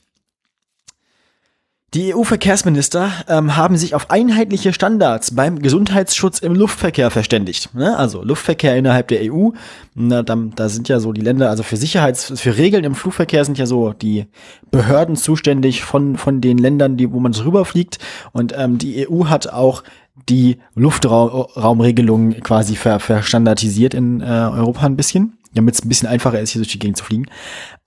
die 1.94 2.12
EU-Verkehrsminister 2.12 3.12
ähm, 3.28 3.56
haben 3.56 3.76
sich 3.76 3.94
auf 3.94 4.10
einheitliche 4.10 4.72
Standards 4.72 5.34
beim 5.34 5.60
Gesundheitsschutz 5.60 6.40
im 6.40 6.54
Luftverkehr 6.54 7.10
verständigt. 7.12 7.72
Ne? 7.74 7.96
Also 7.96 8.24
Luftverkehr 8.24 8.76
innerhalb 8.76 9.08
der 9.08 9.32
EU, 9.32 9.50
na, 9.94 10.24
da, 10.24 10.36
da 10.56 10.68
sind 10.68 10.88
ja 10.88 10.98
so 10.98 11.12
die 11.12 11.20
Länder, 11.20 11.50
also 11.50 11.62
für 11.62 11.76
Sicherheits, 11.76 12.32
für 12.40 12.56
Regeln 12.56 12.82
im 12.82 12.96
Flugverkehr 12.96 13.44
sind 13.44 13.58
ja 13.58 13.66
so 13.66 13.92
die 13.92 14.26
Behörden 14.72 15.14
zuständig 15.14 15.84
von 15.84 16.16
von 16.16 16.40
den 16.40 16.58
Ländern, 16.58 16.96
die 16.96 17.12
wo 17.12 17.20
man 17.20 17.32
drüber 17.32 17.64
fliegt. 17.64 17.98
Und 18.32 18.52
ähm, 18.56 18.78
die 18.78 19.08
EU 19.08 19.26
hat 19.26 19.52
auch 19.52 19.84
die 20.28 20.58
Luftraumregelung 20.74 22.32
quasi 22.40 22.74
ver, 22.74 22.98
verstandardisiert 22.98 23.94
in 23.94 24.20
äh, 24.20 24.24
Europa 24.24 24.86
ein 24.86 24.96
bisschen, 24.96 25.38
damit 25.54 25.74
es 25.74 25.84
ein 25.84 25.88
bisschen 25.88 26.08
einfacher 26.08 26.40
ist, 26.40 26.50
hier 26.50 26.60
durch 26.60 26.72
die 26.72 26.78
Gegend 26.78 26.96
zu 26.96 27.04
fliegen. 27.04 27.26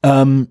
Ähm, 0.04 0.48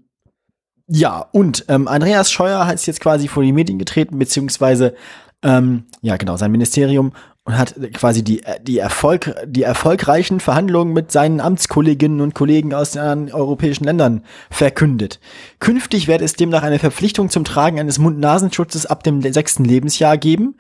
ja, 0.89 1.27
und 1.33 1.65
ähm, 1.69 1.89
Andreas 1.89 2.31
Scheuer 2.31 2.73
ist 2.73 2.87
jetzt 2.87 3.01
quasi 3.01 3.29
vor 3.29 3.43
die 3.43 3.53
Medien 3.53 3.79
getreten, 3.79 4.19
beziehungsweise 4.19 4.95
ähm, 5.43 5.85
ja 6.01 6.17
genau, 6.17 6.37
sein 6.37 6.53
Ministerium 6.53 7.13
und 7.47 7.57
hat 7.57 7.75
quasi 7.95 8.25
die, 8.25 8.43
die, 8.63 8.79
Erfolg, 8.79 9.35
die 9.47 9.63
erfolgreichen 9.63 10.41
Verhandlungen 10.41 10.93
mit 10.93 11.13
seinen 11.13 11.41
Amtskolleginnen 11.41 12.21
und 12.21 12.35
Kollegen 12.35 12.75
aus 12.75 12.93
den 12.93 13.33
europäischen 13.33 13.85
Ländern 13.85 14.25
verkündet. 14.51 15.21
Künftig 15.61 16.09
wird 16.09 16.23
es 16.23 16.35
demnach 16.35 16.65
eine 16.65 16.81
Verpflichtung 16.81 17.31
zum 17.31 17.45
Tragen 17.45 17.79
eines 17.79 17.99
Mund-Nasenschutzes 17.99 18.87
ab 18.87 19.05
dem 19.05 19.23
sechsten 19.33 19.65
Lebensjahr 19.65 20.19
geben, 20.19 20.57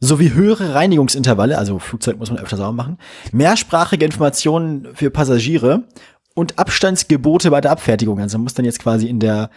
sowie 0.00 0.32
höhere 0.32 0.74
Reinigungsintervalle, 0.74 1.58
also 1.58 1.78
Flugzeug 1.78 2.18
muss 2.18 2.30
man 2.30 2.40
öfter 2.40 2.56
sauber 2.56 2.72
machen, 2.72 2.98
mehrsprachige 3.32 4.06
Informationen 4.06 4.88
für 4.94 5.10
Passagiere 5.10 5.84
und 6.38 6.58
Abstandsgebote 6.58 7.50
bei 7.50 7.60
der 7.60 7.72
Abfertigung. 7.72 8.20
Also 8.20 8.38
man 8.38 8.44
muss 8.44 8.54
dann 8.54 8.64
jetzt 8.64 8.78
quasi 8.78 9.08
in 9.08 9.18
der 9.18 9.50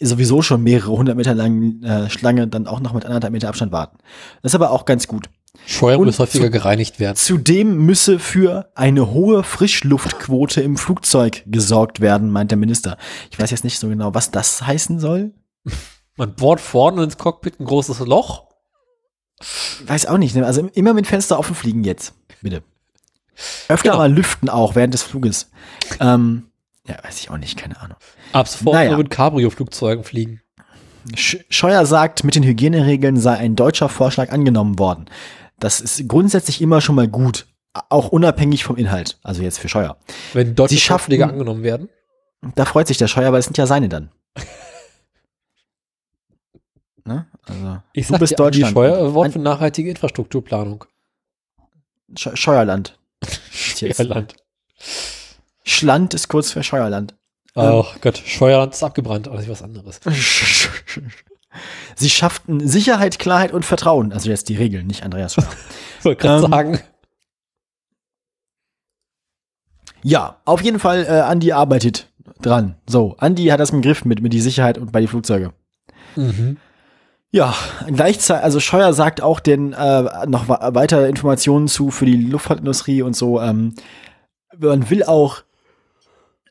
sowieso 0.00 0.42
schon 0.42 0.62
mehrere 0.64 0.90
hundert 0.90 1.16
Meter 1.16 1.34
langen 1.34 1.82
äh, 1.84 2.10
Schlange 2.10 2.48
dann 2.48 2.66
auch 2.66 2.80
noch 2.80 2.92
mit 2.92 3.06
anderthalb 3.06 3.32
Meter 3.32 3.48
Abstand 3.48 3.70
warten. 3.70 3.98
Das 4.42 4.50
ist 4.50 4.56
aber 4.56 4.72
auch 4.72 4.84
ganz 4.84 5.06
gut. 5.06 5.30
Steuerung 5.64 6.06
muss 6.06 6.18
häufiger 6.18 6.50
gereinigt 6.50 6.98
werden. 6.98 7.14
Zudem 7.14 7.86
müsse 7.86 8.18
für 8.18 8.68
eine 8.74 9.12
hohe 9.12 9.44
Frischluftquote 9.44 10.60
im 10.60 10.76
Flugzeug 10.76 11.44
gesorgt 11.46 12.00
werden, 12.00 12.30
meint 12.30 12.50
der 12.50 12.58
Minister. 12.58 12.98
Ich 13.30 13.38
weiß 13.38 13.52
jetzt 13.52 13.62
nicht 13.62 13.78
so 13.78 13.88
genau, 13.88 14.12
was 14.14 14.32
das 14.32 14.66
heißen 14.66 14.98
soll. 14.98 15.32
Man 16.16 16.34
bohrt 16.34 16.60
vorne 16.60 17.04
ins 17.04 17.16
Cockpit 17.16 17.60
ein 17.60 17.64
großes 17.64 18.00
Loch. 18.00 18.48
Weiß 19.86 20.06
auch 20.06 20.18
nicht. 20.18 20.34
Ne? 20.34 20.44
Also 20.44 20.68
immer 20.74 20.94
mit 20.94 21.06
Fenster 21.06 21.38
offen 21.38 21.54
fliegen 21.54 21.84
jetzt. 21.84 22.14
Bitte. 22.42 22.64
Öfter 23.68 23.90
genau. 23.90 23.98
mal 23.98 24.12
lüften 24.12 24.48
auch 24.48 24.74
während 24.74 24.94
des 24.94 25.02
Fluges. 25.02 25.50
Ähm, 26.00 26.44
ja, 26.86 26.96
weiß 27.02 27.20
ich 27.20 27.30
auch 27.30 27.38
nicht, 27.38 27.58
keine 27.58 27.80
Ahnung. 27.80 27.96
Ab 28.32 28.48
sofort 28.48 28.74
naja. 28.74 28.96
mit 28.96 29.10
Cabrio-Flugzeugen 29.10 30.04
fliegen. 30.04 30.40
Scheuer 31.14 31.84
sagt, 31.84 32.24
mit 32.24 32.34
den 32.34 32.44
Hygieneregeln 32.44 33.18
sei 33.18 33.36
ein 33.36 33.56
deutscher 33.56 33.88
Vorschlag 33.88 34.32
angenommen 34.32 34.78
worden. 34.78 35.06
Das 35.58 35.80
ist 35.80 36.08
grundsätzlich 36.08 36.62
immer 36.62 36.80
schon 36.80 36.94
mal 36.96 37.08
gut, 37.08 37.46
auch 37.88 38.08
unabhängig 38.08 38.64
vom 38.64 38.76
Inhalt. 38.76 39.18
Also 39.22 39.42
jetzt 39.42 39.58
für 39.58 39.68
Scheuer. 39.68 39.96
Wenn 40.32 40.54
deutsche 40.54 40.78
Vorschläge 40.78 41.26
angenommen 41.26 41.62
werden? 41.62 41.88
Da 42.54 42.64
freut 42.64 42.88
sich 42.88 42.98
der 42.98 43.08
Scheuer, 43.08 43.32
weil 43.32 43.40
es 43.40 43.46
sind 43.46 43.58
ja 43.58 43.66
seine 43.66 43.88
dann. 43.88 44.10
ne? 47.04 47.26
Also, 47.46 47.78
Ich 47.92 48.06
du 48.06 48.18
bist 48.18 48.32
dir, 48.32 48.36
Deutschland. 48.36 48.72
Scheuer, 48.72 49.14
Wort 49.14 49.32
für 49.32 49.38
nachhaltige 49.38 49.90
Infrastrukturplanung. 49.90 50.84
Sch 52.16 52.30
Scheuerland. 52.34 52.98
Scheuerland. 53.52 54.34
Schland 55.64 56.14
ist 56.14 56.28
kurz 56.28 56.52
für 56.52 56.62
Scheuerland. 56.62 57.14
Oh 57.54 57.86
Gott, 58.00 58.18
Scheuerland 58.18 58.74
ist 58.74 58.82
abgebrannt, 58.82 59.28
aber 59.28 59.36
das 59.36 59.44
ist 59.46 59.50
was 59.50 59.62
anderes. 59.62 60.00
Sie 61.94 62.10
schafften 62.10 62.66
Sicherheit, 62.66 63.18
Klarheit 63.20 63.52
und 63.52 63.64
Vertrauen. 63.64 64.12
Also 64.12 64.28
jetzt 64.28 64.48
die 64.48 64.56
Regeln, 64.56 64.86
nicht 64.88 65.04
Andreas 65.04 65.34
Scheuer. 65.34 65.46
Wollte 66.02 66.20
gerade 66.20 66.44
Ähm, 66.44 66.50
sagen, 66.50 66.80
Ja, 70.02 70.40
auf 70.44 70.60
jeden 70.62 70.78
Fall, 70.80 71.04
äh, 71.06 71.20
Andi 71.20 71.52
arbeitet 71.52 72.08
dran. 72.42 72.76
So, 72.86 73.14
Andi 73.18 73.46
hat 73.46 73.60
das 73.60 73.70
im 73.70 73.80
Griff 73.82 74.04
mit, 74.04 74.20
mit 74.20 74.32
die 74.32 74.40
Sicherheit 74.40 74.76
und 74.76 74.92
bei 74.92 75.00
die 75.00 75.06
Flugzeuge. 75.06 75.52
mhm. 76.16 76.58
Ja, 77.34 77.52
gleichzeitig, 77.88 78.44
also 78.44 78.60
Scheuer 78.60 78.92
sagt 78.92 79.20
auch 79.20 79.40
den 79.40 79.72
äh, 79.72 80.24
noch 80.28 80.48
weitere 80.48 81.08
Informationen 81.08 81.66
zu 81.66 81.90
für 81.90 82.06
die 82.06 82.16
Luftfahrtindustrie 82.16 83.02
und 83.02 83.16
so. 83.16 83.40
Ähm, 83.40 83.74
man 84.56 84.88
will 84.88 85.02
auch 85.02 85.42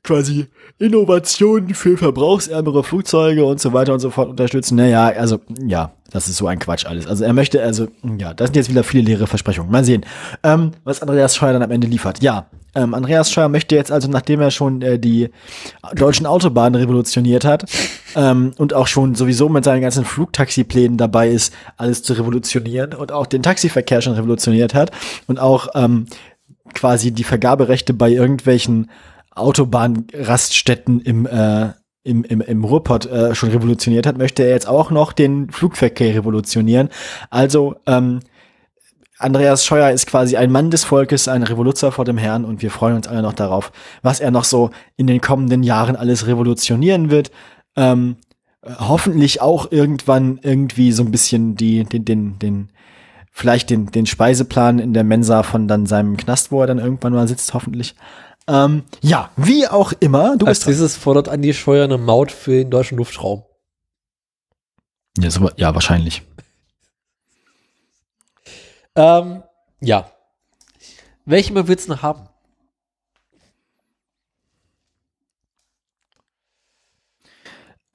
quasi 0.03 0.47
Innovationen 0.79 1.73
für 1.73 1.95
verbrauchsärmere 1.95 2.83
Flugzeuge 2.83 3.45
und 3.45 3.61
so 3.61 3.71
weiter 3.71 3.93
und 3.93 4.01
so 4.01 4.09
fort 4.09 4.27
unterstützen. 4.27 4.75
Naja, 4.75 5.05
also 5.05 5.39
ja, 5.57 5.93
das 6.13 6.29
ist 6.29 6.37
so 6.37 6.47
ein 6.47 6.59
Quatsch 6.59 6.85
alles. 6.85 7.07
Also 7.07 7.23
er 7.23 7.33
möchte, 7.33 7.61
also 7.61 7.87
ja, 8.19 8.33
das 8.33 8.47
sind 8.47 8.55
jetzt 8.55 8.69
wieder 8.69 8.83
viele 8.83 9.03
leere 9.03 9.27
Versprechungen. 9.27 9.71
Mal 9.71 9.83
sehen, 9.83 10.05
ähm, 10.43 10.71
was 10.83 11.01
Andreas 11.01 11.35
Scheuer 11.35 11.53
dann 11.53 11.63
am 11.63 11.71
Ende 11.71 11.87
liefert. 11.87 12.21
Ja, 12.21 12.45
ähm, 12.75 12.93
Andreas 12.93 13.31
Scheuer 13.31 13.49
möchte 13.49 13.75
jetzt 13.75 13.91
also, 13.91 14.07
nachdem 14.09 14.39
er 14.39 14.51
schon 14.51 14.81
äh, 14.83 14.99
die 14.99 15.29
deutschen 15.95 16.27
Autobahnen 16.27 16.75
revolutioniert 16.75 17.45
hat 17.45 17.65
ähm, 18.15 18.51
und 18.57 18.73
auch 18.75 18.87
schon 18.87 19.15
sowieso 19.15 19.49
mit 19.49 19.63
seinen 19.63 19.81
ganzen 19.81 20.05
Flugtaxiplänen 20.05 20.97
dabei 20.97 21.29
ist, 21.29 21.53
alles 21.77 22.03
zu 22.03 22.13
revolutionieren 22.13 22.93
und 22.93 23.11
auch 23.11 23.25
den 23.25 23.41
Taxiverkehr 23.41 24.01
schon 24.01 24.13
revolutioniert 24.13 24.75
hat 24.75 24.91
und 25.27 25.39
auch 25.39 25.69
ähm, 25.73 26.05
quasi 26.75 27.11
die 27.11 27.23
Vergaberechte 27.23 27.93
bei 27.93 28.09
irgendwelchen 28.09 28.89
Autobahnraststätten 29.35 31.01
im, 31.01 31.25
äh, 31.25 31.69
im, 32.03 32.23
im, 32.23 32.41
im 32.41 32.63
Ruhrpott 32.63 33.05
äh, 33.05 33.33
schon 33.33 33.49
revolutioniert 33.49 34.05
hat, 34.05 34.17
möchte 34.17 34.43
er 34.43 34.49
jetzt 34.49 34.67
auch 34.67 34.91
noch 34.91 35.13
den 35.13 35.49
Flugverkehr 35.49 36.15
revolutionieren. 36.15 36.89
Also 37.29 37.75
ähm, 37.85 38.19
Andreas 39.17 39.65
Scheuer 39.65 39.91
ist 39.91 40.07
quasi 40.07 40.35
ein 40.35 40.51
Mann 40.51 40.69
des 40.69 40.83
Volkes, 40.83 41.27
ein 41.27 41.43
Revoluzer 41.43 41.91
vor 41.91 42.03
dem 42.03 42.17
Herrn 42.17 42.43
und 42.43 42.61
wir 42.61 42.71
freuen 42.71 42.97
uns 42.97 43.07
alle 43.07 43.21
noch 43.21 43.33
darauf, 43.33 43.71
was 44.01 44.19
er 44.19 44.31
noch 44.31 44.43
so 44.43 44.71
in 44.97 45.07
den 45.07 45.21
kommenden 45.21 45.63
Jahren 45.63 45.95
alles 45.95 46.27
revolutionieren 46.27 47.09
wird. 47.09 47.31
Ähm, 47.77 48.17
äh, 48.61 48.71
hoffentlich 48.79 49.41
auch 49.41 49.71
irgendwann 49.71 50.39
irgendwie 50.41 50.91
so 50.91 51.03
ein 51.03 51.11
bisschen 51.11 51.55
die, 51.55 51.85
den, 51.85 52.03
den, 52.03 52.39
den, 52.39 52.69
vielleicht 53.31 53.69
den, 53.69 53.87
den 53.91 54.05
Speiseplan 54.05 54.79
in 54.79 54.93
der 54.93 55.05
Mensa 55.05 55.43
von 55.43 55.69
dann 55.69 55.85
seinem 55.85 56.17
Knast, 56.17 56.51
wo 56.51 56.59
er 56.59 56.67
dann 56.67 56.79
irgendwann 56.79 57.13
mal 57.13 57.27
sitzt, 57.27 57.53
hoffentlich. 57.53 57.95
Ähm, 58.47 58.83
ja, 59.01 59.31
wie 59.37 59.67
auch 59.67 59.93
immer, 59.99 60.37
du 60.37 60.45
Als 60.45 60.59
bist 60.59 60.67
dieses 60.67 60.97
fordert 60.97 61.29
Andi 61.29 61.53
Scheuer 61.53 61.85
eine 61.85 61.97
Maut 61.97 62.31
für 62.31 62.51
den 62.51 62.69
deutschen 62.69 62.97
Luftraum. 62.97 63.43
Ja, 65.17 65.29
so, 65.29 65.49
ja, 65.55 65.73
wahrscheinlich. 65.73 66.23
Ähm, 68.95 69.43
ja. 69.79 70.11
Welche 71.25 71.53
mehr 71.53 71.67
willst 71.67 71.87
du 71.87 71.93
noch 71.93 72.01
haben? 72.01 72.27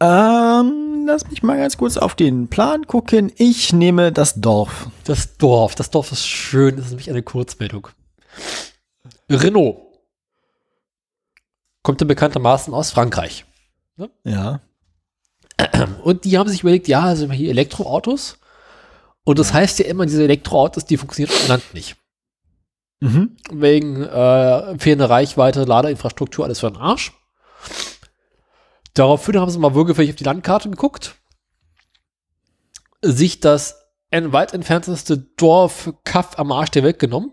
Ähm, 0.00 1.06
lass 1.06 1.28
mich 1.28 1.42
mal 1.42 1.58
ganz 1.58 1.76
kurz 1.76 1.96
auf 1.96 2.14
den 2.14 2.48
Plan 2.48 2.86
gucken. 2.86 3.32
Ich 3.36 3.72
nehme 3.72 4.12
das 4.12 4.40
Dorf. 4.40 4.88
Das 5.04 5.36
Dorf. 5.36 5.74
Das 5.74 5.90
Dorf 5.90 6.12
ist 6.12 6.26
schön. 6.26 6.76
Das 6.76 6.86
ist 6.86 6.90
nämlich 6.92 7.10
eine 7.10 7.22
Kurzmeldung. 7.22 7.88
Renault. 9.28 9.87
Kommt 11.88 12.02
ja 12.02 12.06
bekanntermaßen 12.06 12.74
aus 12.74 12.90
Frankreich. 12.90 13.46
Ja. 14.22 14.60
Und 16.04 16.26
die 16.26 16.36
haben 16.36 16.50
sich 16.50 16.60
überlegt, 16.60 16.86
ja, 16.86 17.00
also 17.00 17.32
hier 17.32 17.48
Elektroautos. 17.48 18.36
Und 19.24 19.38
das 19.38 19.54
heißt 19.54 19.78
ja 19.78 19.86
immer, 19.86 20.04
diese 20.04 20.22
Elektroautos, 20.22 20.84
die 20.84 20.98
funktionieren 20.98 21.34
auf 21.34 21.40
dem 21.40 21.48
Land 21.48 21.72
nicht. 21.72 21.96
Mhm. 23.00 23.38
Wegen 23.50 24.02
äh, 24.02 24.78
fehlender 24.78 25.08
Reichweite, 25.08 25.64
Ladeinfrastruktur, 25.64 26.44
alles 26.44 26.60
für 26.60 26.70
den 26.70 26.76
Arsch. 26.76 27.14
Daraufhin 28.92 29.40
haben 29.40 29.50
sie 29.50 29.58
mal 29.58 29.74
wirklich 29.74 30.10
auf 30.10 30.16
die 30.16 30.24
Landkarte 30.24 30.68
geguckt, 30.68 31.14
sich 33.00 33.40
das 33.40 33.88
weit 34.12 34.52
entfernteste 34.52 35.16
Dorf 35.16 35.94
Kaff 36.04 36.38
am 36.38 36.52
Arsch 36.52 36.70
der 36.70 36.82
Welt 36.82 36.98
genommen, 36.98 37.30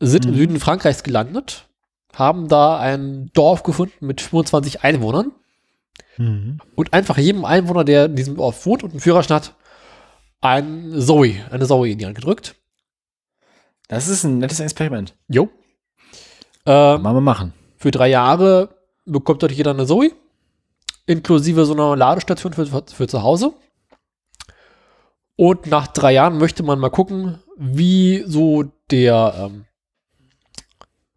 sind 0.00 0.24
im 0.24 0.32
Mhm. 0.32 0.36
Süden 0.36 0.58
Frankreichs 0.58 1.04
gelandet, 1.04 1.68
haben 2.14 2.48
da 2.48 2.78
ein 2.78 3.30
Dorf 3.34 3.62
gefunden 3.62 4.06
mit 4.06 4.20
25 4.20 4.82
Einwohnern 4.84 5.32
Mhm. 6.18 6.58
und 6.74 6.92
einfach 6.92 7.16
jedem 7.16 7.44
Einwohner, 7.46 7.84
der 7.84 8.04
in 8.06 8.16
diesem 8.16 8.36
Dorf 8.36 8.66
wohnt 8.66 8.82
und 8.82 8.90
einen 8.90 9.00
Führerschein 9.00 9.36
hat, 9.36 9.54
ein 10.42 10.92
Zoe, 11.00 11.36
eine 11.50 11.66
Zoe 11.66 11.90
in 11.90 11.98
die 11.98 12.04
Hand 12.04 12.16
gedrückt. 12.16 12.54
Das 13.88 14.08
ist 14.08 14.24
ein 14.24 14.38
nettes 14.38 14.60
Experiment. 14.60 15.14
Jo. 15.28 15.48
Mal 16.98 16.98
mal 17.14 17.20
machen. 17.20 17.54
Für 17.78 17.90
drei 17.90 18.08
Jahre 18.08 18.68
bekommt 19.06 19.42
dort 19.42 19.52
jeder 19.52 19.70
eine 19.72 19.86
Zoe, 19.86 20.12
inklusive 21.06 21.64
so 21.64 21.72
einer 21.72 21.96
Ladestation 21.96 22.52
für, 22.52 22.66
für 22.66 23.08
zu 23.08 23.22
Hause. 23.22 23.54
Und 25.36 25.66
nach 25.66 25.86
drei 25.88 26.12
Jahren 26.12 26.38
möchte 26.38 26.62
man 26.62 26.78
mal 26.78 26.90
gucken, 26.90 27.38
wie 27.56 28.22
so 28.26 28.64
der, 28.90 29.34
ähm, 29.38 29.64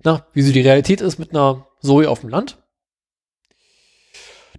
na, 0.05 0.25
wie 0.33 0.41
so 0.41 0.53
die 0.53 0.61
Realität 0.61 1.01
ist 1.01 1.19
mit 1.19 1.31
einer 1.31 1.65
Zoe 1.81 2.09
auf 2.09 2.21
dem 2.21 2.29
Land. 2.29 2.57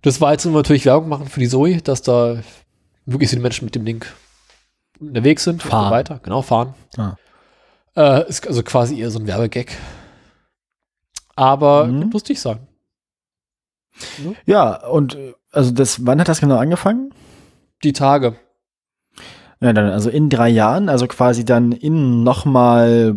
Das 0.02 0.20
war 0.20 0.32
jetzt 0.32 0.44
nur 0.44 0.54
natürlich 0.54 0.84
Werbung 0.84 1.08
machen 1.08 1.26
für 1.28 1.40
die 1.40 1.48
Zoe, 1.48 1.80
dass 1.80 2.02
da 2.02 2.38
wirklich 3.06 3.30
viele 3.30 3.42
Menschen 3.42 3.64
mit 3.64 3.74
dem 3.74 3.84
Ding 3.84 4.04
unterwegs 5.00 5.44
sind 5.44 5.62
Fahren. 5.62 5.86
so 5.86 5.90
weiter. 5.90 6.20
Genau, 6.22 6.42
fahren. 6.42 6.74
Ah. 6.96 7.16
Äh, 7.96 8.28
ist 8.28 8.46
also 8.46 8.62
quasi 8.62 8.98
eher 9.00 9.10
so 9.10 9.18
ein 9.18 9.26
Werbegag. 9.26 9.72
Aber 11.34 11.86
Mhm. 11.86 12.00
wird 12.02 12.12
lustig 12.14 12.40
sein. 12.40 12.66
Ja, 14.44 14.86
und 14.86 15.14
äh, 15.14 15.34
also 15.50 15.70
das, 15.70 16.04
wann 16.04 16.20
hat 16.20 16.28
das 16.28 16.40
genau 16.40 16.56
angefangen? 16.58 17.14
Die 17.82 17.92
Tage. 17.92 18.38
Ja, 19.60 19.72
dann, 19.72 19.90
also 19.90 20.10
in 20.10 20.28
drei 20.28 20.48
Jahren, 20.50 20.88
also 20.90 21.06
quasi 21.06 21.44
dann 21.44 21.72
in 21.72 22.22
nochmal 22.22 23.16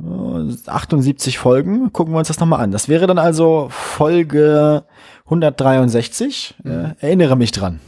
78 0.00 1.38
Folgen, 1.38 1.92
gucken 1.92 2.14
wir 2.14 2.18
uns 2.18 2.28
das 2.28 2.38
nochmal 2.38 2.60
an. 2.60 2.70
Das 2.70 2.88
wäre 2.88 3.06
dann 3.06 3.18
also 3.18 3.68
Folge 3.70 4.84
163. 5.24 6.54
Äh, 6.64 6.94
erinnere 7.00 7.36
mich 7.36 7.50
dran. 7.52 7.80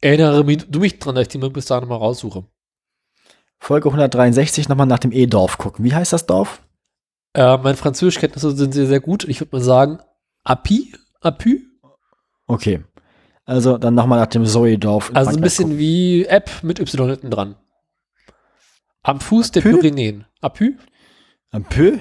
Erinnere 0.00 0.44
mich, 0.44 0.68
du 0.68 0.80
mich 0.80 0.98
dran, 0.98 1.14
dass 1.14 1.22
ich 1.22 1.28
die 1.28 1.38
bis 1.38 1.66
dahin 1.66 1.88
mal 1.88 1.96
raussuche. 1.96 2.44
Folge 3.58 3.88
163 3.88 4.68
nochmal 4.68 4.86
nach 4.86 4.98
dem 4.98 5.12
E-Dorf 5.12 5.58
gucken. 5.58 5.84
Wie 5.84 5.94
heißt 5.94 6.12
das 6.12 6.26
Dorf? 6.26 6.62
Äh, 7.34 7.56
meine 7.58 7.76
Französischkenntnisse 7.76 8.56
sind 8.56 8.74
sehr, 8.74 8.86
sehr 8.86 9.00
gut. 9.00 9.24
Ich 9.24 9.40
würde 9.40 9.56
mal 9.56 9.62
sagen, 9.62 9.98
Api? 10.44 10.94
Apü? 11.20 11.62
Okay. 12.46 12.84
Also 13.44 13.78
dann 13.78 13.94
nochmal 13.94 14.18
nach 14.18 14.26
dem 14.26 14.44
Zoe-Dorf. 14.44 15.10
Also 15.14 15.30
ein 15.30 15.40
bisschen 15.40 15.78
wie 15.78 16.26
App 16.26 16.50
mit 16.62 16.80
Y 16.80 17.08
hinten 17.08 17.30
dran. 17.30 17.56
Am 19.02 19.20
Fuß 19.20 19.52
der 19.52 19.62
Apü? 19.62 19.78
Pyrenäen. 19.78 20.26
Apü? 20.40 20.76
Gucken. 21.52 21.60
Am 21.60 21.64
Pö? 21.64 21.98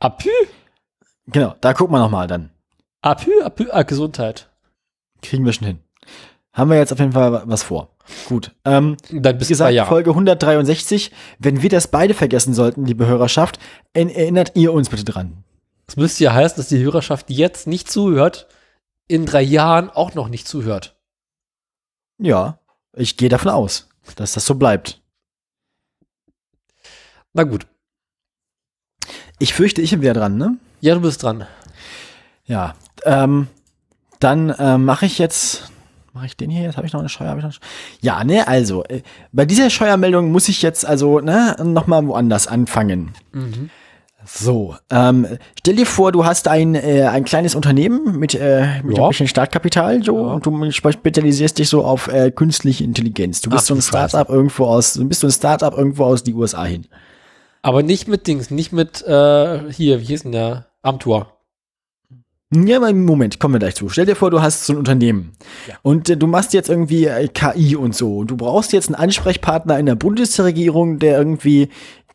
Apü? 0.00 0.30
Genau, 1.26 1.54
da 1.60 1.74
gucken 1.74 1.94
wir 1.94 1.98
nochmal 2.00 2.26
dann. 2.26 2.50
Apü? 3.02 3.42
Apü? 3.42 3.68
Ah, 3.70 3.82
Gesundheit. 3.82 4.50
Kriegen 5.22 5.44
wir 5.44 5.52
schon 5.52 5.66
hin. 5.66 5.78
Haben 6.52 6.70
wir 6.70 6.78
jetzt 6.78 6.92
auf 6.92 6.98
jeden 6.98 7.12
Fall 7.12 7.42
was 7.44 7.62
vor. 7.62 7.94
Gut. 8.26 8.52
Ähm, 8.64 8.96
Dann 9.10 9.38
bis 9.38 9.48
gesagt, 9.48 9.72
Jahre. 9.72 9.88
Folge 9.88 10.10
163. 10.10 11.12
Wenn 11.38 11.62
wir 11.62 11.70
das 11.70 11.88
beide 11.88 12.14
vergessen 12.14 12.54
sollten, 12.54 12.84
liebe 12.84 13.06
Hörerschaft, 13.06 13.60
erinnert 13.92 14.52
ihr 14.56 14.72
uns 14.72 14.90
bitte 14.90 15.04
dran. 15.04 15.44
Das 15.86 15.96
müsste 15.96 16.24
ja 16.24 16.32
heißen, 16.34 16.56
dass 16.56 16.68
die 16.68 16.82
Hörerschaft, 16.82 17.30
jetzt 17.30 17.66
nicht 17.66 17.90
zuhört, 17.90 18.48
in 19.06 19.26
drei 19.26 19.42
Jahren 19.42 19.90
auch 19.90 20.14
noch 20.14 20.28
nicht 20.28 20.48
zuhört. 20.48 20.96
Ja, 22.18 22.58
ich 22.94 23.16
gehe 23.16 23.28
davon 23.28 23.50
aus, 23.50 23.88
dass 24.16 24.32
das 24.32 24.44
so 24.44 24.56
bleibt. 24.56 25.00
Na 27.32 27.44
gut. 27.44 27.66
Ich 29.40 29.54
fürchte, 29.54 29.80
ich 29.82 29.90
bin 29.90 30.02
wieder 30.02 30.12
dran, 30.14 30.36
ne? 30.36 30.56
Ja, 30.80 30.94
du 30.94 31.00
bist 31.00 31.22
dran. 31.22 31.44
Ja. 32.44 32.74
Ähm, 33.04 33.48
dann 34.20 34.50
äh, 34.50 34.78
mache 34.78 35.06
ich 35.06 35.18
jetzt. 35.18 35.70
Mache 36.12 36.26
ich 36.26 36.36
den 36.36 36.50
hier 36.50 36.62
jetzt? 36.62 36.76
Habe 36.76 36.86
ich 36.86 36.92
noch 36.92 37.00
eine 37.00 37.08
noch 37.08 37.08
eine? 37.08 37.60
Ja, 38.02 38.22
ne, 38.22 38.46
also, 38.46 38.84
äh, 38.84 39.00
bei 39.32 39.46
dieser 39.46 39.70
Steuermeldung 39.70 40.30
muss 40.30 40.48
ich 40.48 40.60
jetzt 40.60 40.84
also, 40.84 41.20
ne, 41.20 41.56
nochmal 41.64 42.06
woanders 42.06 42.46
anfangen. 42.48 43.12
Mhm. 43.32 43.70
So, 44.26 44.76
ähm, 44.90 45.26
stell 45.58 45.76
dir 45.76 45.86
vor, 45.86 46.12
du 46.12 46.26
hast 46.26 46.46
ein, 46.46 46.74
äh, 46.74 47.04
ein 47.10 47.24
kleines 47.24 47.54
Unternehmen 47.54 48.18
mit, 48.18 48.34
äh, 48.34 48.82
mit 48.82 48.98
Ja. 48.98 49.04
ein 49.04 49.08
bisschen 49.08 49.28
Startkapital 49.28 50.04
so, 50.04 50.14
Ja. 50.26 50.34
und 50.34 50.44
du 50.44 50.70
spezialisierst 50.70 51.58
dich 51.58 51.70
so 51.70 51.82
auf 51.84 52.08
äh, 52.08 52.30
künstliche 52.30 52.84
Intelligenz. 52.84 53.40
Du 53.40 53.48
bist 53.48 53.62
Ach, 53.64 53.68
so 53.68 53.74
ein. 53.76 53.80
Startup 53.82 54.28
irgendwo 54.28 54.66
aus, 54.66 54.92
du 54.92 55.08
bist 55.08 55.20
so 55.20 55.26
ein 55.28 55.32
Startup 55.32 55.72
irgendwo 55.74 56.04
aus 56.04 56.22
die 56.22 56.34
USA 56.34 56.64
hin. 56.66 56.86
Aber 57.62 57.82
nicht 57.82 58.08
mit 58.08 58.26
Dings, 58.26 58.50
nicht 58.50 58.72
mit, 58.72 59.02
äh, 59.06 59.70
hier, 59.72 60.00
wie 60.00 60.04
hieß 60.04 60.22
denn 60.22 60.32
der? 60.32 60.66
Amtor. 60.82 61.36
Ja, 62.52 62.78
aber 62.78 62.92
Moment, 62.92 63.38
kommen 63.38 63.54
wir 63.54 63.58
gleich 63.60 63.76
zu. 63.76 63.88
Stell 63.88 64.06
dir 64.06 64.16
vor, 64.16 64.30
du 64.32 64.42
hast 64.42 64.66
so 64.66 64.72
ein 64.72 64.78
Unternehmen 64.78 65.32
Ja. 65.68 65.76
und 65.82 66.08
äh, 66.10 66.16
du 66.16 66.26
machst 66.26 66.52
jetzt 66.52 66.68
irgendwie 66.68 67.04
äh, 67.06 67.28
KI 67.28 67.76
und 67.76 67.94
so. 67.94 68.16
Und 68.18 68.30
du 68.32 68.36
brauchst 68.36 68.72
jetzt 68.72 68.88
einen 68.88 68.96
Ansprechpartner 68.96 69.78
in 69.78 69.86
der 69.86 69.94
Bundesregierung, 69.94 70.98
der 70.98 71.16
irgendwie 71.18 71.68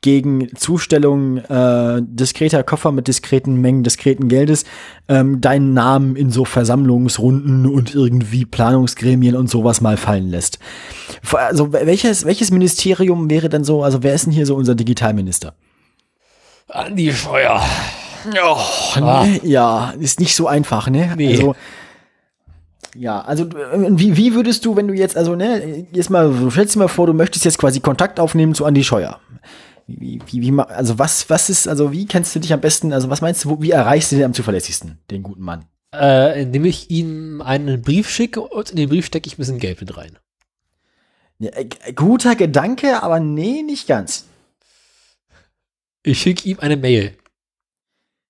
gegen 0.05 0.55
Zustellung 0.55 1.37
äh, 1.37 1.99
diskreter 1.99 2.61
Koffer 2.61 2.91
mit 2.91 3.07
diskreten 3.07 3.59
Mengen 3.59 3.81
diskreten 3.81 4.27
Geldes 4.27 4.63
ähm, 5.07 5.41
deinen 5.41 5.73
Namen 5.73 6.15
in 6.15 6.29
so 6.29 6.45
Versammlungsrunden 6.45 7.65
und 7.65 7.95
irgendwie 7.95 8.45
Planungsgremien 8.45 9.35
und 9.35 9.49
sowas 9.49 9.81
mal 9.81 9.97
fallen 9.97 10.29
lässt. 10.29 10.59
Also 11.33 11.73
welches, 11.73 12.23
welches 12.23 12.51
Ministerium 12.51 13.31
wäre 13.31 13.49
denn 13.49 13.63
so, 13.63 13.81
also 13.81 14.03
wer 14.03 14.13
ist 14.13 14.27
denn 14.27 14.33
hier 14.33 14.45
so 14.45 14.53
unser 14.55 14.75
Digitalminister? 14.75 15.55
Andi 16.67 17.11
Scheuer. 17.11 17.59
Oh, 18.43 18.57
Ah. 19.01 19.25
ne? 19.25 19.39
Ja, 19.41 19.93
ist 19.99 20.19
nicht 20.19 20.35
so 20.35 20.47
einfach, 20.47 20.87
ne? 20.87 21.13
Nee. 21.17 21.31
Also, 21.31 21.55
ja, 22.95 23.21
also 23.21 23.45
äh, 23.45 23.87
wie, 23.89 24.17
wie 24.17 24.35
würdest 24.35 24.65
du, 24.65 24.75
wenn 24.75 24.87
du 24.87 24.93
jetzt, 24.93 25.17
also, 25.17 25.35
ne, 25.35 25.87
jetzt 25.91 26.11
mal, 26.11 26.29
du 26.31 26.51
stellst 26.51 26.75
dir 26.75 26.79
mal 26.79 26.87
vor, 26.89 27.07
du 27.07 27.13
möchtest 27.13 27.43
jetzt 27.43 27.57
quasi 27.57 27.79
Kontakt 27.79 28.19
aufnehmen 28.19 28.53
zu 28.53 28.65
Andi 28.65 28.83
Scheuer. 28.83 29.19
Wie, 29.87 30.19
wie, 30.27 30.41
wie, 30.41 30.59
also 30.61 30.97
was, 30.97 31.29
was 31.29 31.49
ist, 31.49 31.67
also 31.67 31.91
wie 31.91 32.05
kennst 32.07 32.33
du 32.35 32.39
dich 32.39 32.51
am 32.53 32.61
besten, 32.61 32.91
also 32.91 33.09
was 33.09 33.21
meinst 33.21 33.43
du, 33.45 33.61
wie 33.61 33.69
erreichst 33.71 34.11
du 34.11 34.15
den 34.15 34.25
am 34.25 34.33
zuverlässigsten, 34.33 34.97
den 35.11 35.21
guten 35.21 35.43
Mann? 35.43 35.65
Äh, 35.93 36.41
indem 36.41 36.65
ich 36.65 36.89
ihm 36.89 37.41
einen 37.41 37.81
Brief 37.81 38.09
schicke 38.09 38.41
und 38.41 38.71
in 38.71 38.77
den 38.77 38.89
Brief 38.89 39.05
stecke 39.05 39.27
ich 39.27 39.35
ein 39.35 39.37
bisschen 39.37 39.59
Geld 39.59 39.79
mit 39.79 39.95
rein. 39.95 40.17
Ja, 41.37 41.51
äh, 41.51 41.67
guter 41.93 42.35
Gedanke, 42.35 43.03
aber 43.03 43.19
nee, 43.19 43.61
nicht 43.61 43.87
ganz. 43.87 44.25
Ich 46.03 46.19
schicke 46.19 46.49
ihm 46.49 46.59
eine 46.59 46.77
Mail. 46.77 47.15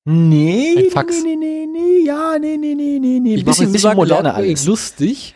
Nee, 0.04 0.76
Ein 0.78 0.92
Fax. 0.92 1.24
nee, 1.24 1.36
nee, 1.36 1.66
nee, 1.66 1.66
nee, 1.66 2.06
ja, 2.06 2.38
nee, 2.40 2.58
nee, 2.58 2.76
nee, 2.76 3.00
nee, 3.00 3.20
nee, 3.20 3.36
Ich 3.36 3.46
bisschen, 3.46 3.72
bisschen 3.72 3.96
moderner 3.96 4.36
alles. 4.36 4.66
lustig, 4.66 5.34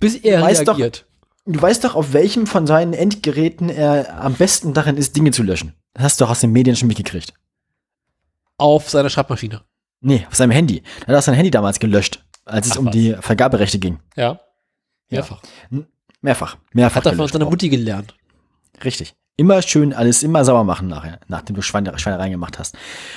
bis 0.00 0.16
er 0.16 0.40
doch- 0.64 0.78
reagiert. 0.78 1.06
Du 1.52 1.60
weißt 1.60 1.84
doch, 1.84 1.94
auf 1.94 2.12
welchem 2.12 2.46
von 2.46 2.66
seinen 2.66 2.92
Endgeräten 2.92 3.68
er 3.68 4.20
am 4.20 4.34
besten 4.34 4.72
darin 4.74 4.96
ist, 4.96 5.16
Dinge 5.16 5.30
zu 5.32 5.42
löschen. 5.42 5.74
Das 5.94 6.04
hast 6.04 6.20
du 6.20 6.24
doch 6.24 6.30
aus 6.30 6.40
den 6.40 6.52
Medien 6.52 6.76
schon 6.76 6.88
mitgekriegt. 6.88 7.32
Auf 8.56 8.90
seiner 8.90 9.10
Schreibmaschine. 9.10 9.62
Nee, 10.00 10.26
auf 10.28 10.34
seinem 10.36 10.50
Handy. 10.52 10.82
Er 11.06 11.08
hat 11.08 11.16
auch 11.16 11.22
sein 11.22 11.34
Handy 11.34 11.50
damals 11.50 11.78
gelöscht, 11.78 12.24
als 12.44 12.66
es 12.66 12.72
Ach 12.72 12.78
um 12.78 12.86
was. 12.86 12.92
die 12.92 13.14
Vergaberechte 13.20 13.78
ging. 13.78 13.98
Ja. 14.16 14.32
Ja. 14.32 14.38
Mehrfach. 15.10 15.42
Mehrfach. 16.20 16.56
Mehrfach. 16.72 16.96
Hat 16.96 17.06
er 17.06 17.14
von 17.16 17.28
seiner. 17.28 17.46
Mutti 17.46 17.68
gelernt. 17.68 18.14
Richtig. 18.84 19.14
Immer 19.36 19.62
schön 19.62 19.94
alles 19.94 20.22
immer 20.22 20.44
sauber 20.44 20.64
machen 20.64 20.88
nachher, 20.88 21.18
nachdem 21.28 21.56
du 21.56 21.62
Schweine, 21.62 21.98
Schweinereien 21.98 22.30
gemacht 22.30 22.58
hast. 22.58 22.76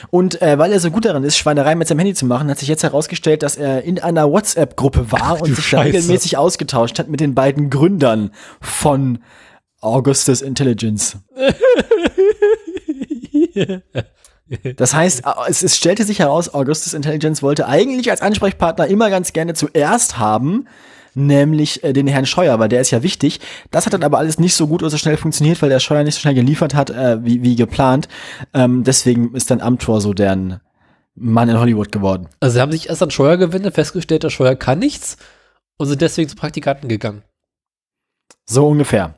Und 0.09 0.41
äh, 0.41 0.57
weil 0.57 0.71
er 0.71 0.79
so 0.79 0.89
gut 0.89 1.03
darin 1.03 1.23
ist, 1.23 1.37
Schweinereien 1.37 1.77
mit 1.77 1.89
seinem 1.89 1.99
Handy 1.99 2.13
zu 2.13 2.25
machen, 2.25 2.49
hat 2.49 2.59
sich 2.59 2.69
jetzt 2.69 2.83
herausgestellt, 2.83 3.43
dass 3.43 3.57
er 3.57 3.83
in 3.83 3.99
einer 3.99 4.31
WhatsApp-Gruppe 4.31 5.11
war 5.11 5.41
und 5.41 5.49
du 5.49 5.55
sich 5.55 5.75
regelmäßig 5.75 6.37
ausgetauscht 6.37 6.97
hat 6.97 7.09
mit 7.09 7.19
den 7.19 7.35
beiden 7.35 7.69
Gründern 7.69 8.31
von 8.61 9.19
Augustus 9.81 10.41
Intelligence. 10.41 11.17
Das 14.75 14.93
heißt, 14.93 15.23
es, 15.47 15.63
es 15.63 15.77
stellte 15.77 16.03
sich 16.03 16.19
heraus, 16.19 16.53
Augustus 16.53 16.93
Intelligence 16.93 17.41
wollte 17.41 17.67
eigentlich 17.67 18.11
als 18.11 18.21
Ansprechpartner 18.21 18.87
immer 18.87 19.09
ganz 19.09 19.33
gerne 19.33 19.53
zuerst 19.53 20.17
haben, 20.17 20.67
nämlich 21.15 21.83
äh, 21.83 21.93
den 21.93 22.07
Herrn 22.07 22.25
Scheuer, 22.25 22.59
weil 22.59 22.69
der 22.69 22.81
ist 22.81 22.91
ja 22.91 23.03
wichtig. 23.03 23.39
Das 23.71 23.85
hat 23.85 23.93
dann 23.93 24.03
aber 24.03 24.17
alles 24.17 24.39
nicht 24.39 24.55
so 24.55 24.67
gut 24.67 24.81
oder 24.81 24.89
so 24.89 24.97
schnell 24.97 25.17
funktioniert, 25.17 25.61
weil 25.61 25.69
der 25.69 25.79
Scheuer 25.79 26.03
nicht 26.03 26.15
so 26.15 26.21
schnell 26.21 26.33
geliefert 26.33 26.75
hat, 26.75 26.89
äh, 26.89 27.23
wie, 27.23 27.43
wie 27.43 27.55
geplant. 27.55 28.07
Ähm, 28.53 28.83
deswegen 28.83 29.33
ist 29.33 29.51
dann 29.51 29.61
Amtor 29.61 30.01
so 30.01 30.13
deren 30.13 30.59
Mann 31.15 31.49
in 31.49 31.59
Hollywood 31.59 31.91
geworden. 31.91 32.27
Also 32.39 32.55
sie 32.55 32.61
haben 32.61 32.71
sich 32.71 32.89
erst 32.89 33.03
an 33.03 33.11
Scheuer 33.11 33.37
gewendet, 33.37 33.75
festgestellt, 33.75 34.23
der 34.23 34.29
Scheuer 34.29 34.55
kann 34.55 34.79
nichts 34.79 35.17
und 35.77 35.87
sind 35.87 36.01
deswegen 36.01 36.29
zu 36.29 36.35
Praktikanten 36.35 36.89
gegangen. 36.89 37.23
So 38.45 38.67
ungefähr. 38.67 39.15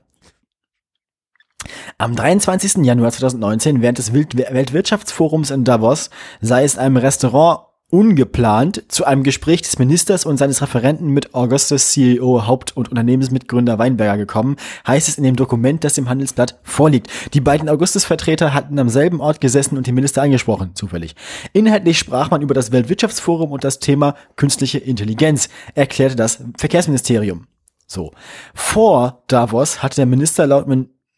Am 1.97 2.15
23. 2.15 2.85
Januar 2.85 3.11
2019, 3.11 3.81
während 3.81 3.97
des 3.97 4.13
Weltwirtschaftsforums 4.13 5.51
in 5.51 5.63
Davos, 5.63 6.09
sei 6.41 6.63
es 6.63 6.77
einem 6.77 6.97
Restaurant 6.97 7.61
ungeplant 7.95 8.83
zu 8.89 9.05
einem 9.05 9.23
Gespräch 9.23 9.61
des 9.61 9.79
Ministers 9.79 10.25
und 10.25 10.35
seines 10.35 10.61
Referenten 10.61 11.07
mit 11.11 11.33
Augustus 11.33 11.91
CEO, 11.91 12.45
Haupt- 12.45 12.75
und 12.75 12.89
Unternehmensmitgründer 12.89 13.79
Weinberger 13.79 14.17
gekommen, 14.17 14.57
heißt 14.85 15.07
es 15.07 15.17
in 15.17 15.23
dem 15.23 15.37
Dokument, 15.37 15.85
das 15.85 15.93
dem 15.93 16.09
Handelsblatt 16.09 16.59
vorliegt. 16.63 17.09
Die 17.33 17.39
beiden 17.39 17.69
Augustus-Vertreter 17.69 18.53
hatten 18.53 18.77
am 18.79 18.89
selben 18.89 19.21
Ort 19.21 19.39
gesessen 19.39 19.77
und 19.77 19.87
den 19.87 19.95
Minister 19.95 20.21
angesprochen, 20.21 20.71
zufällig. 20.75 21.15
Inhaltlich 21.53 21.97
sprach 21.97 22.29
man 22.31 22.41
über 22.41 22.53
das 22.53 22.73
Weltwirtschaftsforum 22.73 23.53
und 23.53 23.63
das 23.63 23.79
Thema 23.79 24.15
künstliche 24.35 24.79
Intelligenz, 24.79 25.47
erklärte 25.73 26.17
das 26.17 26.43
Verkehrsministerium. 26.57 27.47
So. 27.87 28.11
Vor 28.53 29.23
Davos 29.27 29.81
hatte 29.83 29.95
der 29.95 30.05
Minister 30.05 30.45
laut 30.47 30.67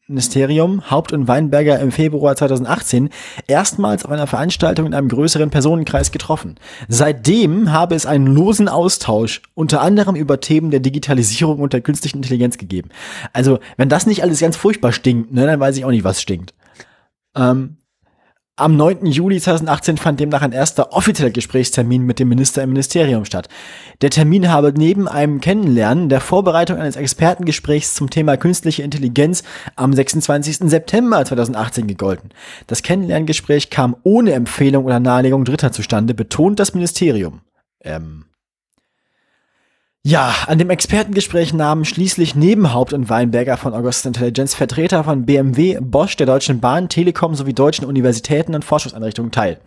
Ministerium 0.10 0.90
Haupt- 0.90 1.12
und 1.12 1.28
Weinberger 1.28 1.80
im 1.80 1.92
Februar 1.92 2.36
2018 2.38 3.10
erstmals 3.48 4.06
auf 4.06 4.12
einer 4.12 4.26
Veranstaltung 4.26 4.86
in 4.86 4.94
einem 4.94 5.10
größeren 5.10 5.50
Personenkreis 5.50 6.12
getroffen. 6.14 6.56
Seitdem 6.88 7.74
habe 7.74 7.94
es 7.94 8.06
einen 8.06 8.28
losen 8.28 8.70
Austausch 8.70 9.42
unter 9.54 9.82
anderem 9.82 10.16
über 10.16 10.40
Themen 10.40 10.72
der 10.72 10.80
Digitalisierung 10.80 11.60
und 11.60 11.74
der 11.74 11.82
künstlichen 11.82 12.18
Intelligenz 12.18 12.58
gegeben. 12.58 12.90
Also, 13.34 13.60
wenn 13.76 13.90
das 13.90 14.08
nicht 14.08 14.24
alles 14.24 14.40
ganz 14.40 14.56
furchtbar 14.56 14.94
stinkt, 14.94 15.34
ne, 15.34 15.46
dann 15.46 15.60
weiß 15.60 15.76
ich 15.76 15.84
auch 15.84 15.92
nicht, 15.92 16.06
was 16.06 16.22
stinkt. 16.22 16.54
Ähm, 17.36 17.77
am 18.58 18.76
9. 18.76 19.06
Juli 19.06 19.40
2018 19.40 19.98
fand 19.98 20.20
demnach 20.20 20.42
ein 20.42 20.52
erster 20.52 20.92
offizieller 20.92 21.30
Gesprächstermin 21.30 22.02
mit 22.04 22.20
dem 22.20 22.28
Minister 22.28 22.64
im 22.64 22.70
Ministerium 22.72 23.24
statt. 23.24 23.48
Der 24.02 24.10
Termin 24.10 24.52
habe 24.52 24.74
neben 24.76 25.08
einem 25.08 25.40
Kennenlernen 25.42 26.10
der 26.10 26.22
Vorbereitung 26.22 26.78
eines 26.78 26.96
Expertengesprächs 26.96 27.94
zum 27.94 28.10
Thema 28.10 28.36
künstliche 28.36 28.82
Intelligenz 28.82 29.44
am 29.76 29.94
26. 29.94 30.70
September 30.70 31.24
2018 31.24 31.86
gegolten. 31.86 32.32
Das 32.66 32.82
Kennenlerngespräch 32.82 33.70
kam 33.70 33.96
ohne 34.02 34.34
Empfehlung 34.34 34.86
oder 34.86 35.00
Nahelegung 35.00 35.46
Dritter 35.46 35.72
zustande, 35.72 36.16
betont 36.16 36.60
das 36.60 36.74
Ministerium. 36.74 37.42
Ähm, 37.84 38.26
ja, 40.08 40.34
an 40.48 40.58
dem 40.58 40.70
Expertengespräch 40.70 41.54
nahmen 41.54 41.84
schließlich 41.84 42.34
neben 42.34 42.72
Haupt- 42.72 42.94
und 42.94 43.10
Weinberger 43.10 43.58
von 43.58 43.74
Augustus 43.74 44.06
Intelligence 44.06 44.56
Vertreter 44.56 45.04
von 45.04 45.26
BMW, 45.26 45.80
Bosch, 45.82 46.16
der 46.16 46.26
Deutschen 46.26 46.62
Bahn, 46.62 46.88
Telekom 46.88 47.36
sowie 47.36 47.54
deutschen 47.54 47.86
Universitäten 47.86 48.56
und 48.56 48.64
Forschungseinrichtungen 48.64 49.34
teil. 49.34 49.60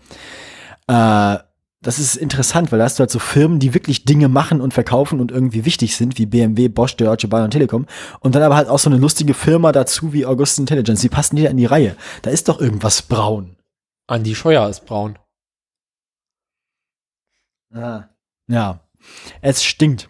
Äh, 0.86 1.36
das 1.82 1.98
ist 1.98 2.16
interessant, 2.16 2.72
weil 2.72 2.78
da 2.78 2.86
hast 2.86 2.98
du 2.98 3.02
halt 3.02 3.10
so 3.10 3.18
Firmen, 3.18 3.58
die 3.58 3.74
wirklich 3.74 4.06
Dinge 4.06 4.28
machen 4.28 4.62
und 4.62 4.72
verkaufen 4.72 5.20
und 5.20 5.30
irgendwie 5.30 5.66
wichtig 5.66 5.94
sind, 5.94 6.16
wie 6.16 6.24
BMW, 6.24 6.68
Bosch, 6.68 6.96
der 6.96 7.08
Deutsche 7.08 7.28
Bahn 7.28 7.44
und 7.44 7.50
Telekom. 7.50 7.84
Und 8.20 8.34
dann 8.34 8.42
aber 8.42 8.56
halt 8.56 8.70
auch 8.70 8.78
so 8.78 8.88
eine 8.88 8.98
lustige 8.98 9.34
Firma 9.34 9.72
dazu 9.72 10.14
wie 10.14 10.24
Augustus 10.24 10.60
Intelligence. 10.60 11.02
Die 11.02 11.10
passen 11.10 11.36
jeder 11.36 11.50
in 11.50 11.58
die 11.58 11.66
Reihe. 11.66 11.96
Da 12.22 12.30
ist 12.30 12.48
doch 12.48 12.62
irgendwas 12.62 13.02
braun. 13.02 13.56
Andi 14.06 14.34
Scheuer 14.34 14.66
ist 14.70 14.86
braun. 14.86 15.18
Ah. 17.74 18.04
Ja. 18.48 18.80
Es 19.42 19.62
stinkt. 19.62 20.09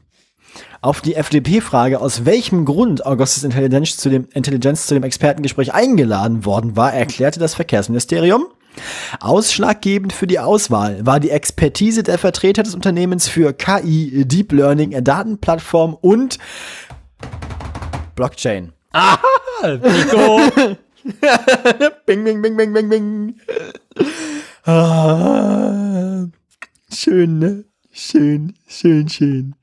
Auf 0.82 1.02
die 1.02 1.15
FDP-Frage, 1.15 2.01
aus 2.01 2.24
welchem 2.24 2.65
Grund 2.65 3.05
Augustus 3.05 3.44
Intelligence 3.44 3.98
zu, 3.98 4.09
dem, 4.09 4.28
Intelligence 4.32 4.86
zu 4.86 4.94
dem 4.94 5.02
Expertengespräch 5.02 5.74
eingeladen 5.74 6.47
worden 6.47 6.74
war, 6.74 6.94
erklärte 6.94 7.39
das 7.39 7.55
Verkehrsministerium. 7.55 8.47
Ausschlaggebend 9.20 10.15
für 10.15 10.27
die 10.27 10.39
Auswahl 10.39 11.05
war 11.05 11.20
die 11.20 11.28
Expertise 11.28 12.02
der 12.02 12.16
Vertreter 12.16 12.62
des 12.62 12.74
Unternehmens 12.74 13.28
für 13.28 13.52
KI, 13.52 14.24
Deep 14.24 14.52
Learning, 14.52 15.05
Datenplattform 15.05 15.98
und 16.01 16.39
Blockchain. 18.15 18.73
Nico! 19.62 20.40
bing, 22.07 22.24
bing, 22.24 22.40
bing, 22.40 22.57
bing, 22.57 22.73
bing, 22.73 22.89
bing. 22.89 23.35
Ah, 24.65 26.24
schön, 26.90 27.39
ne? 27.39 27.69
Schön, 27.92 28.54
schön, 28.68 29.08
schön. 29.08 29.54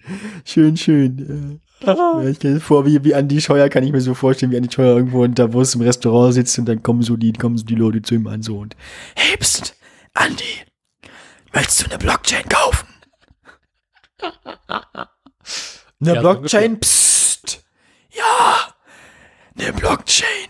Schön, 0.46 0.78
schön. 0.78 1.60
Ja. 1.86 1.94
Ja, 1.96 2.24
ich 2.24 2.42
mir 2.42 2.60
vor, 2.60 2.86
wie, 2.86 3.04
wie 3.04 3.14
Andi 3.14 3.40
Scheuer 3.40 3.70
kann 3.70 3.84
ich 3.84 3.92
mir 3.92 4.02
so 4.02 4.16
vorstellen, 4.16 4.52
wie 4.52 4.58
Andi 4.58 4.72
Scheuer 4.72 4.96
irgendwo 4.96 5.24
in 5.24 5.36
Davos 5.36 5.76
im 5.76 5.82
Restaurant 5.82 6.34
sitzt 6.34 6.58
und 6.58 6.66
dann 6.66 6.82
kommen 6.82 7.04
so 7.04 7.16
die, 7.18 7.34
kommen 7.34 7.58
so 7.58 7.66
die 7.66 7.76
Leute 7.76 8.02
zu 8.02 8.16
ihm 8.16 8.28
an 8.28 8.42
so 8.42 8.58
und 8.58 8.76
Hey, 9.16 9.38
pst, 9.38 9.76
Andi, 10.14 10.44
möchtest 11.54 11.82
du 11.82 11.86
eine 11.86 12.00
Blockchain 12.00 12.50
kaufen? 12.50 12.88
Eine 16.00 16.14
Ja, 16.14 16.16
so 16.16 16.22
Blockchain? 16.22 16.80
Psst. 16.80 17.64
Ja, 18.12 18.74
eine 19.58 19.74
Blockchain. 19.74 20.50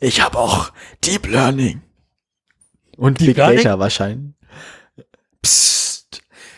Ich 0.00 0.20
habe 0.20 0.38
auch 0.38 0.72
Deep 1.04 1.26
Learning. 1.26 1.82
Und 2.96 3.18
Big 3.18 3.36
Data 3.36 3.78
wahrscheinlich. 3.78 4.34
Psst. 5.42 5.93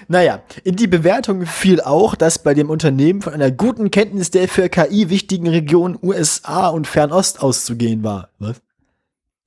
Naja, 0.09 0.43
in 0.63 0.77
die 0.77 0.87
Bewertung 0.87 1.47
fiel 1.47 1.81
auch, 1.81 2.15
dass 2.15 2.39
bei 2.39 2.55
dem 2.55 2.71
Unternehmen 2.71 3.23
von 3.23 3.33
einer 3.33 3.51
guten 3.51 3.91
Kenntnis 3.91 4.31
der 4.31 4.49
für 4.49 4.69
KI 4.69 5.11
wichtigen 5.11 5.49
Regionen 5.49 5.99
USA 6.01 6.69
und 6.69 6.87
Fernost 6.87 7.43
auszugehen 7.43 8.05
war. 8.05 8.31
Was? 8.39 8.63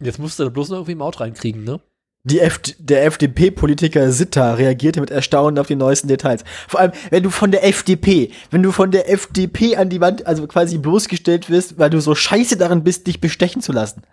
Jetzt 0.02 0.20
musst 0.20 0.40
du 0.40 0.44
da 0.44 0.50
bloß 0.50 0.70
noch 0.70 0.78
irgendwie 0.78 0.96
Maut 0.96 1.20
reinkriegen, 1.20 1.64
ne? 1.64 1.80
Die 2.26 2.42
F 2.42 2.60
der 2.78 3.06
FDP-Politiker 3.06 4.12
Sitta 4.12 4.54
reagierte 4.54 5.00
mit 5.00 5.10
Erstaunen 5.10 5.58
auf 5.58 5.68
die 5.68 5.76
neuesten 5.76 6.10
Details. 6.10 6.44
Vor 6.68 6.82
allem, 6.82 6.92
wenn 7.10 7.24
du 7.24 7.30
von 7.30 7.52
der 7.52 7.66
FDP, 7.66 8.32
wenn 8.52 8.62
du 8.62 8.74
von 8.74 8.92
der 8.92 9.10
FDP 9.10 9.78
an 9.78 9.90
die 9.90 10.02
Wand, 10.02 10.28
also 10.28 10.46
quasi 10.46 10.78
bloßgestellt 10.78 11.50
wirst, 11.50 11.80
weil 11.80 11.90
du 11.90 12.02
so 12.02 12.16
scheiße 12.16 12.58
darin 12.58 12.84
bist, 12.84 13.08
dich 13.08 13.22
bestechen 13.22 13.62
zu 13.62 13.72
lassen. 13.72 14.04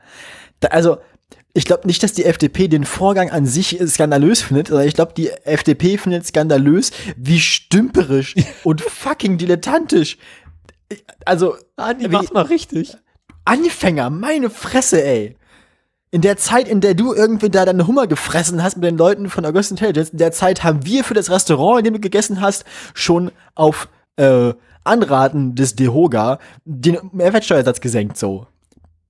Da, 0.60 0.68
also, 0.68 0.98
ich 1.56 1.64
glaube 1.64 1.86
nicht, 1.86 2.02
dass 2.02 2.12
die 2.12 2.26
FDP 2.26 2.68
den 2.68 2.84
Vorgang 2.84 3.30
an 3.30 3.46
sich 3.46 3.78
skandalös 3.86 4.42
findet, 4.42 4.68
sondern 4.68 4.86
ich 4.86 4.94
glaube, 4.94 5.14
die 5.16 5.30
FDP 5.30 5.96
findet 5.96 6.26
skandalös, 6.26 6.90
wie 7.16 7.40
stümperisch 7.40 8.34
und 8.62 8.82
fucking 8.82 9.38
dilettantisch. 9.38 10.18
Also, 11.24 11.56
Andi, 11.76 12.08
mach's 12.08 12.32
mal 12.32 12.42
richtig. 12.42 12.94
Anfänger, 13.46 14.10
meine 14.10 14.50
Fresse, 14.50 15.02
ey. 15.02 15.36
In 16.10 16.20
der 16.20 16.36
Zeit, 16.36 16.68
in 16.68 16.82
der 16.82 16.94
du 16.94 17.14
irgendwie 17.14 17.48
da 17.48 17.64
deine 17.64 17.86
Hummer 17.86 18.06
gefressen 18.06 18.62
hast 18.62 18.76
mit 18.76 18.84
den 18.84 18.98
Leuten 18.98 19.30
von 19.30 19.46
August 19.46 19.70
Intelligence, 19.70 20.10
in 20.10 20.18
der 20.18 20.32
Zeit 20.32 20.62
haben 20.62 20.84
wir 20.84 21.04
für 21.04 21.14
das 21.14 21.30
Restaurant, 21.30 21.78
in 21.78 21.84
dem 21.84 21.94
du 21.94 22.00
gegessen 22.00 22.42
hast, 22.42 22.66
schon 22.92 23.32
auf 23.54 23.88
äh, 24.16 24.52
Anraten 24.84 25.54
des 25.54 25.74
Dehoga 25.74 26.38
den 26.66 26.98
Mehrwertsteuersatz 27.12 27.80
gesenkt, 27.80 28.18
so. 28.18 28.46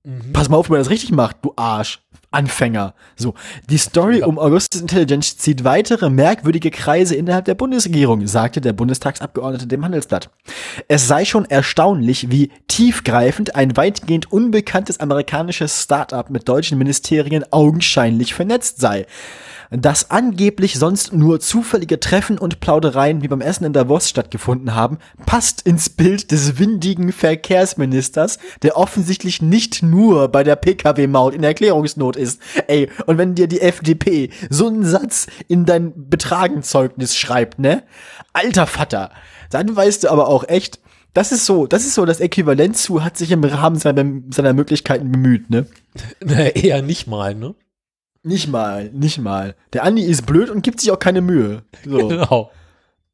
Mhm. 0.07 0.31
Pass 0.31 0.47
mal 0.47 0.55
auf, 0.55 0.69
wie 0.69 0.71
man 0.71 0.79
das 0.79 0.89
richtig 0.89 1.11
macht, 1.11 1.37
du 1.41 1.51
Arsch. 1.57 1.99
Anfänger. 2.31 2.93
So, 3.15 3.35
die 3.69 3.77
Story 3.77 4.19
ja. 4.19 4.25
um 4.25 4.37
Augustus 4.37 4.81
Intelligence 4.81 5.37
zieht 5.37 5.63
weitere 5.63 6.09
merkwürdige 6.09 6.71
Kreise 6.71 7.15
innerhalb 7.15 7.45
der 7.45 7.55
Bundesregierung, 7.55 8.27
sagte 8.27 8.59
der 8.59 8.73
Bundestagsabgeordnete 8.73 9.67
dem 9.67 9.85
Handelsblatt. 9.85 10.29
Es 10.87 11.07
sei 11.07 11.25
schon 11.25 11.45
erstaunlich, 11.45 12.29
wie 12.29 12.51
tiefgreifend 12.67 13.55
ein 13.55 13.77
weitgehend 13.77 14.31
unbekanntes 14.31 14.99
amerikanisches 14.99 15.83
Start-up 15.83 16.29
mit 16.29 16.47
deutschen 16.49 16.77
Ministerien 16.77 17.45
augenscheinlich 17.51 18.33
vernetzt 18.33 18.79
sei 18.81 19.05
dass 19.69 20.11
angeblich 20.11 20.79
sonst 20.79 21.13
nur 21.13 21.39
zufällige 21.39 21.99
Treffen 21.99 22.37
und 22.37 22.59
Plaudereien 22.59 23.21
wie 23.21 23.27
beim 23.27 23.41
Essen 23.41 23.65
in 23.65 23.73
Davos 23.73 24.09
stattgefunden 24.09 24.75
haben, 24.75 24.97
passt 25.25 25.61
ins 25.61 25.89
Bild 25.89 26.31
des 26.31 26.59
windigen 26.59 27.11
Verkehrsministers, 27.11 28.39
der 28.61 28.77
offensichtlich 28.77 29.41
nicht 29.41 29.83
nur 29.83 30.29
bei 30.29 30.43
der 30.43 30.55
Pkw-Maut 30.55 31.33
in 31.33 31.43
Erklärungsnot 31.43 32.15
ist. 32.17 32.41
Ey, 32.67 32.89
und 33.05 33.17
wenn 33.17 33.35
dir 33.35 33.47
die 33.47 33.61
FDP 33.61 34.29
so 34.49 34.67
einen 34.67 34.83
Satz 34.83 35.27
in 35.47 35.65
dein 35.65 36.09
Betragenzeugnis 36.09 37.15
schreibt, 37.15 37.59
ne? 37.59 37.83
Alter 38.33 38.67
Vater, 38.67 39.11
dann 39.49 39.75
weißt 39.75 40.03
du 40.03 40.09
aber 40.09 40.27
auch 40.27 40.47
echt, 40.47 40.79
das 41.13 41.31
ist 41.31 41.45
so, 41.45 41.67
das 41.67 41.85
ist 41.85 41.95
so 41.95 42.05
das 42.05 42.19
Äquivalent 42.19 42.77
zu, 42.77 43.03
hat 43.03 43.17
sich 43.17 43.31
im 43.31 43.43
Rahmen 43.43 43.77
seiner, 43.77 44.05
seiner 44.29 44.53
Möglichkeiten 44.53 45.11
bemüht, 45.11 45.49
ne? 45.49 45.65
Na, 46.23 46.47
eher 46.49 46.81
nicht 46.81 47.07
mal, 47.07 47.35
ne? 47.35 47.55
Nicht 48.23 48.49
mal, 48.49 48.89
nicht 48.91 49.19
mal. 49.19 49.55
Der 49.73 49.83
Andi 49.83 50.03
ist 50.03 50.25
blöd 50.25 50.49
und 50.49 50.61
gibt 50.61 50.81
sich 50.81 50.91
auch 50.91 50.99
keine 50.99 51.21
Mühe. 51.21 51.63
So. 51.85 51.97
Genau. 52.09 52.51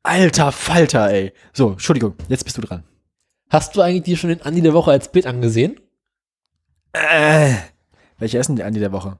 Alter 0.06 0.52
Falter, 0.52 1.10
ey. 1.10 1.32
So, 1.54 1.72
Entschuldigung, 1.72 2.16
jetzt 2.28 2.44
bist 2.44 2.58
du 2.58 2.62
dran. 2.62 2.84
Hast 3.50 3.76
du 3.76 3.82
eigentlich 3.82 4.04
dir 4.04 4.18
schon 4.18 4.32
den 4.32 4.42
Andi 4.42 4.62
der 4.62 4.74
Woche 4.74 4.92
als 4.92 5.12
Bild 5.12 5.26
angesehen? 5.26 5.80
Äh, 6.92 7.54
welcher 8.20 8.40
ist 8.40 8.48
denn 8.48 8.56
der 8.56 8.66
Andi 8.66 8.80
der 8.80 8.92
Woche? 8.92 9.20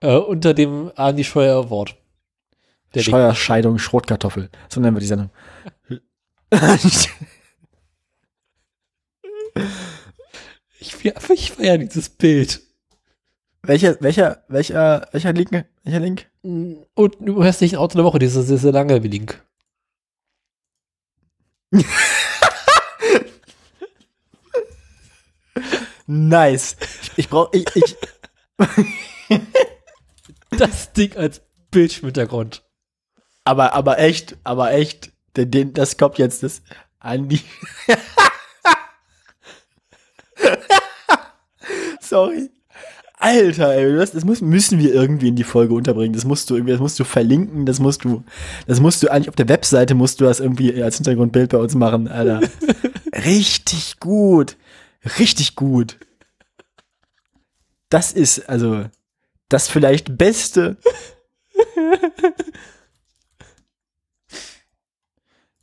Äh, 0.00 0.16
unter 0.16 0.54
dem 0.54 0.90
Andi 0.96 1.24
Scheuer 1.24 1.64
Award. 1.64 1.96
Der 2.94 3.02
Scheuer 3.02 3.34
Scheidung 3.34 3.78
Schrotkartoffel. 3.78 4.50
So 4.68 4.80
nennen 4.80 4.96
wir 4.96 5.00
die 5.00 5.06
Sendung. 5.06 5.30
ich, 10.80 11.04
ich 11.04 11.52
feiere 11.52 11.78
dieses 11.78 12.08
Bild. 12.08 12.60
Welcher, 13.62 14.00
welcher, 14.00 14.42
welcher, 14.48 15.06
welcher 15.12 15.32
Link? 15.32 15.66
Welcher 15.84 16.00
Link? 16.00 16.26
Und 16.42 17.16
du 17.20 17.44
hast 17.44 17.60
nicht 17.60 17.74
ein 17.74 17.78
Auto 17.78 17.96
der 17.96 18.04
Woche, 18.04 18.18
dieser 18.18 18.42
sehr, 18.42 18.56
sehr 18.58 18.72
lange 18.72 18.98
Link. 18.98 19.40
nice. 26.06 26.76
Ich 27.16 27.28
brauch, 27.28 27.52
ich, 27.52 27.66
ich. 27.74 27.96
das 30.58 30.92
Ding 30.92 31.16
als 31.16 31.42
Bildschirmhintergrund. 31.70 32.62
Aber, 33.44 33.74
aber 33.74 33.98
echt, 33.98 34.36
aber 34.44 34.72
echt, 34.72 35.12
den, 35.36 35.50
den, 35.50 35.72
das 35.72 35.96
kommt 35.96 36.18
jetzt 36.18 36.42
das 36.42 36.62
Andi. 36.98 37.40
Sorry. 42.00 42.50
Alter, 43.22 43.74
ey, 43.74 43.96
das, 43.96 44.12
das 44.12 44.24
muss, 44.24 44.40
müssen 44.40 44.78
wir 44.78 44.94
irgendwie 44.94 45.28
in 45.28 45.36
die 45.36 45.44
Folge 45.44 45.74
unterbringen. 45.74 46.14
Das 46.14 46.24
musst 46.24 46.48
du 46.48 46.54
irgendwie, 46.54 46.72
das 46.72 46.80
musst 46.80 46.98
du 46.98 47.04
verlinken, 47.04 47.66
das 47.66 47.78
musst 47.78 48.04
du, 48.04 48.24
das 48.66 48.80
musst 48.80 49.02
du 49.02 49.08
eigentlich 49.10 49.28
auf 49.28 49.36
der 49.36 49.48
Webseite 49.48 49.94
musst 49.94 50.20
du 50.20 50.24
das 50.24 50.40
irgendwie 50.40 50.82
als 50.82 50.96
Hintergrundbild 50.96 51.50
bei 51.50 51.58
uns 51.58 51.74
machen, 51.74 52.08
Alter. 52.08 52.40
Richtig 53.26 54.00
gut. 54.00 54.56
Richtig 55.18 55.54
gut. 55.54 55.98
Das 57.90 58.12
ist, 58.12 58.48
also, 58.48 58.86
das 59.48 59.68
vielleicht 59.68 60.16
beste. 60.16 60.78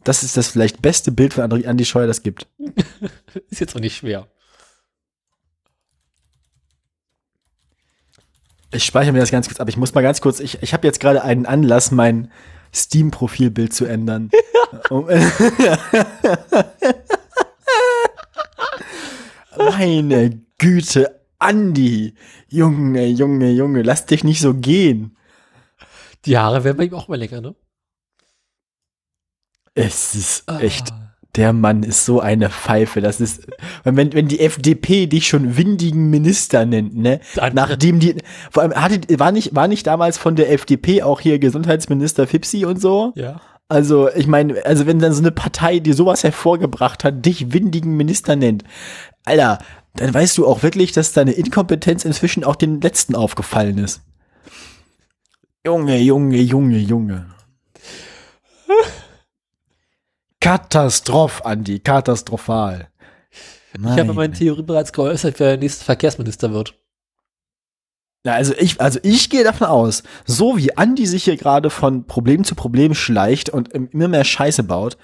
Das 0.04 0.24
ist 0.24 0.38
das 0.38 0.50
vielleicht 0.50 0.82
beste 0.82 1.12
Bild 1.12 1.34
von 1.34 1.52
Andi 1.52 1.86
Scheuer, 1.86 2.08
das 2.08 2.24
gibt. 2.24 2.48
ist 3.50 3.60
jetzt 3.60 3.76
auch 3.76 3.80
nicht 3.80 3.98
schwer. 3.98 4.28
Ich 8.72 8.86
speichere 8.86 9.14
mir 9.14 9.20
das 9.20 9.32
ganz 9.32 9.48
kurz 9.48 9.60
ab. 9.60 9.70
Ich 9.70 9.78
muss 9.78 9.94
mal 9.94 10.02
ganz 10.02 10.22
kurz, 10.22 10.40
ich, 10.40 10.62
ich 10.62 10.74
habe 10.74 10.86
jetzt 10.86 11.00
gerade 11.00 11.24
einen 11.24 11.46
Anlass, 11.46 11.92
mein 11.92 12.32
Steam-Profilbild 12.74 13.74
zu 13.74 13.86
ändern. 13.86 14.30
Meine 19.58 20.42
Güte, 20.58 21.20
Andi. 21.40 22.16
Junge, 22.48 23.06
Junge, 23.08 23.52
Junge, 23.52 23.82
lass 23.82 24.06
dich 24.06 24.24
nicht 24.24 24.42
so 24.42 24.54
gehen. 24.54 25.18
Die 26.26 26.38
Haare 26.38 26.64
werden 26.64 26.78
bei 26.78 26.86
ihm 26.86 26.94
auch 26.94 27.08
mal 27.08 27.18
länger, 27.18 27.42
ne? 27.42 27.56
Es 29.76 30.16
ist 30.16 30.44
ah. 30.48 30.60
echt 30.60 30.92
der 31.38 31.54
Mann 31.54 31.84
ist 31.84 32.06
so 32.06 32.20
eine 32.20 32.50
Pfeife. 32.50 33.00
Das 33.00 33.22
ist, 33.22 33.48
wenn, 33.84 34.14
wenn 34.14 34.28
die 34.28 34.40
FDP 34.40 35.06
dich 35.06 35.28
schon 35.28 35.56
windigen 35.56 36.10
Minister 36.10 36.66
nennt, 36.66 36.98
ne? 36.98 37.20
Nachdem 37.54 38.00
die, 38.00 38.16
vor 38.52 38.64
allem 38.64 38.74
hatte, 38.74 39.20
war 39.20 39.32
nicht, 39.32 39.56
war 39.56 39.68
nicht 39.68 39.88
damals 39.88 40.18
von 40.18 40.36
der 40.36 40.52
FDP 40.52 41.04
auch 41.04 41.22
hier 41.22 41.40
Gesundheitsminister 41.40 42.28
Fipsi 42.28 42.66
und 42.66 42.82
so? 42.82 43.14
Ja. 43.16 43.40
Also, 43.70 44.10
ich 44.14 44.28
meine, 44.28 44.66
also 44.66 44.88
wenn 44.88 45.00
dann 45.00 45.14
so 45.14 45.22
eine 45.22 45.32
Partei, 45.32 45.80
die 45.80 45.94
sowas 45.94 46.24
hervorgebracht 46.24 47.04
hat, 47.04 47.26
dich 47.26 47.54
windigen 47.54 47.98
Minister 47.98 48.36
nennt, 48.36 48.64
Alter, 49.26 49.60
dann 50.00 50.14
weißt 50.14 50.38
du 50.38 50.48
auch 50.48 50.64
wirklich, 50.64 50.92
dass 50.92 51.14
deine 51.14 51.32
Inkompetenz 51.32 52.06
inzwischen 52.06 52.44
auch 52.44 52.56
den 52.56 52.82
Letzten 52.82 53.16
aufgefallen 53.16 53.78
ist. 53.78 54.02
Junge, 55.66 55.98
Junge, 56.00 56.38
Junge, 56.38 56.78
Junge. 56.78 57.28
Katastroph, 60.40 61.42
Andi, 61.44 61.80
katastrophal. 61.80 62.90
Meine. 63.78 63.96
Ich 63.96 64.00
habe 64.00 64.14
meine 64.14 64.34
Theorie 64.34 64.64
bereits 64.64 64.94
geäußert, 64.94 65.40
wer 65.40 65.50
der 65.50 65.58
nächste 65.58 65.84
Verkehrsminister 65.84 66.52
wird. 66.54 66.74
Ja, 68.26 68.34
also 68.34 68.54
ich, 68.58 68.82
also 68.82 69.00
ich 69.04 69.30
gehe 69.30 69.44
davon 69.44 69.68
aus, 69.68 70.04
so 70.26 70.58
wie 70.58 70.76
Andi 70.76 71.06
sich 71.06 71.24
hier 71.26 71.38
gerade 71.38 71.70
von 71.70 72.08
Problem 72.08 72.44
zu 72.44 72.56
Problem 72.56 72.94
schleicht 72.94 73.50
und 73.50 73.70
immer 73.74 74.08
mehr 74.08 74.24
Scheiße 74.24 74.64
baut, 74.64 74.98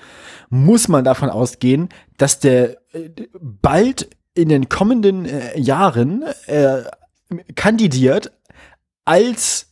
muss 0.50 0.88
man 0.88 1.04
davon 1.04 1.30
ausgehen, 1.30 1.90
dass 2.18 2.40
der 2.40 2.78
äh, 2.94 3.10
bald 3.40 4.10
in 4.36 4.50
den 4.50 4.70
kommenden 4.70 5.26
äh, 5.26 5.60
Jahren 5.60 6.24
äh, 6.48 6.84
kandidiert 7.56 8.32
als 9.06 9.72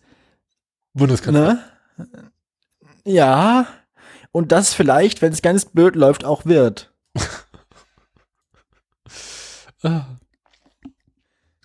Bundeskanzler. 0.94 1.60
Ne? 1.98 2.32
Ja, 3.06 3.68
und 4.32 4.52
das 4.52 4.74
vielleicht, 4.74 5.22
wenn 5.22 5.34
es 5.34 5.42
ganz 5.42 5.66
blöd 5.66 5.96
läuft, 5.96 6.26
auch 6.26 6.46
wird. 6.46 6.94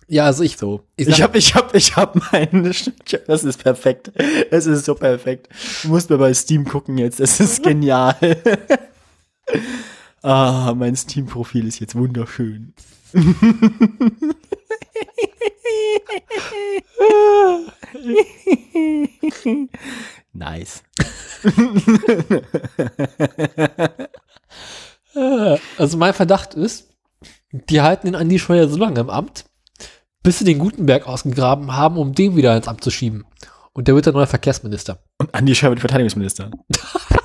Ja, 0.09 0.25
also 0.25 0.43
ich 0.43 0.57
so. 0.57 0.83
Ich, 0.95 1.07
ich 1.07 1.21
habe 1.21 1.37
ich 1.37 1.53
habe 1.53 1.77
ich 1.77 1.97
habe 1.97 2.21
meine 2.31 2.71
das 3.27 3.43
ist 3.43 3.61
perfekt. 3.61 4.11
Es 4.49 4.65
ist 4.65 4.85
so 4.85 4.95
perfekt. 4.95 5.49
Du 5.83 5.89
musst 5.89 6.09
mir 6.09 6.17
bei 6.17 6.33
Steam 6.33 6.65
gucken 6.65 6.97
jetzt, 6.97 7.19
es 7.19 7.39
ist 7.41 7.61
genial. 7.63 8.15
Ah, 10.23 10.73
mein 10.75 10.95
Steam-Profil 10.95 11.67
ist 11.67 11.79
jetzt 11.79 11.93
wunderschön. 11.95 12.73
nice. 20.33 20.83
also 25.77 25.97
mein 25.97 26.13
Verdacht 26.13 26.53
ist, 26.53 26.89
die 27.51 27.81
halten 27.81 28.07
den 28.07 28.15
Andi 28.15 28.39
Scheuer 28.39 28.67
so 28.67 28.77
lange 28.77 28.99
im 28.99 29.09
Amt, 29.09 29.45
bis 30.23 30.39
sie 30.39 30.45
den 30.45 30.59
Gutenberg 30.59 31.07
ausgegraben 31.07 31.75
haben, 31.75 31.97
um 31.97 32.13
den 32.13 32.35
wieder 32.35 32.57
ins 32.57 32.67
Amt 32.67 32.83
zu 32.83 32.91
schieben. 32.91 33.25
Und 33.73 33.87
der 33.87 33.95
wird 33.95 34.07
dann 34.07 34.15
neuer 34.15 34.27
Verkehrsminister. 34.27 34.99
Und 35.19 35.33
Andi 35.33 35.55
Scheuer 35.55 35.69
wird 35.69 35.79
Verteidigungsminister. 35.79 36.51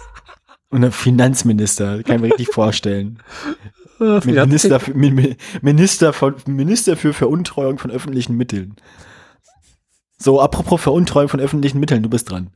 Und 0.72 0.84
ein 0.84 0.90
Finanzminister, 0.90 2.02
kann 2.02 2.16
ich 2.16 2.22
mir 2.22 2.28
richtig 2.28 2.48
vorstellen. 2.48 3.18
Minister, 3.98 4.80
für, 4.80 4.94
Minister, 4.94 6.12
von, 6.14 6.34
Minister 6.46 6.96
für 6.96 7.12
Veruntreuung 7.12 7.78
von 7.78 7.90
öffentlichen 7.90 8.36
Mitteln. 8.38 8.76
So, 10.18 10.40
apropos 10.40 10.80
Veruntreuung 10.80 11.28
von 11.28 11.40
öffentlichen 11.40 11.78
Mitteln, 11.78 12.02
du 12.02 12.08
bist 12.08 12.30
dran. 12.30 12.50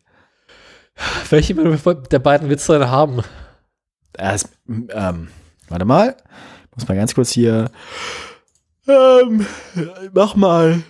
Welche 1.28 1.54
der 1.54 2.18
beiden 2.18 2.48
willst 2.48 2.66
du 2.68 2.72
denn 2.72 2.90
haben? 2.90 3.20
Erst, 4.16 4.48
ähm, 4.66 5.28
warte 5.68 5.84
mal. 5.84 6.16
Muss 6.74 6.88
mal 6.88 6.96
ganz 6.96 7.14
kurz 7.14 7.32
hier. 7.32 7.70
Ähm, 8.88 9.44
mach 10.14 10.36
mal. 10.36 10.82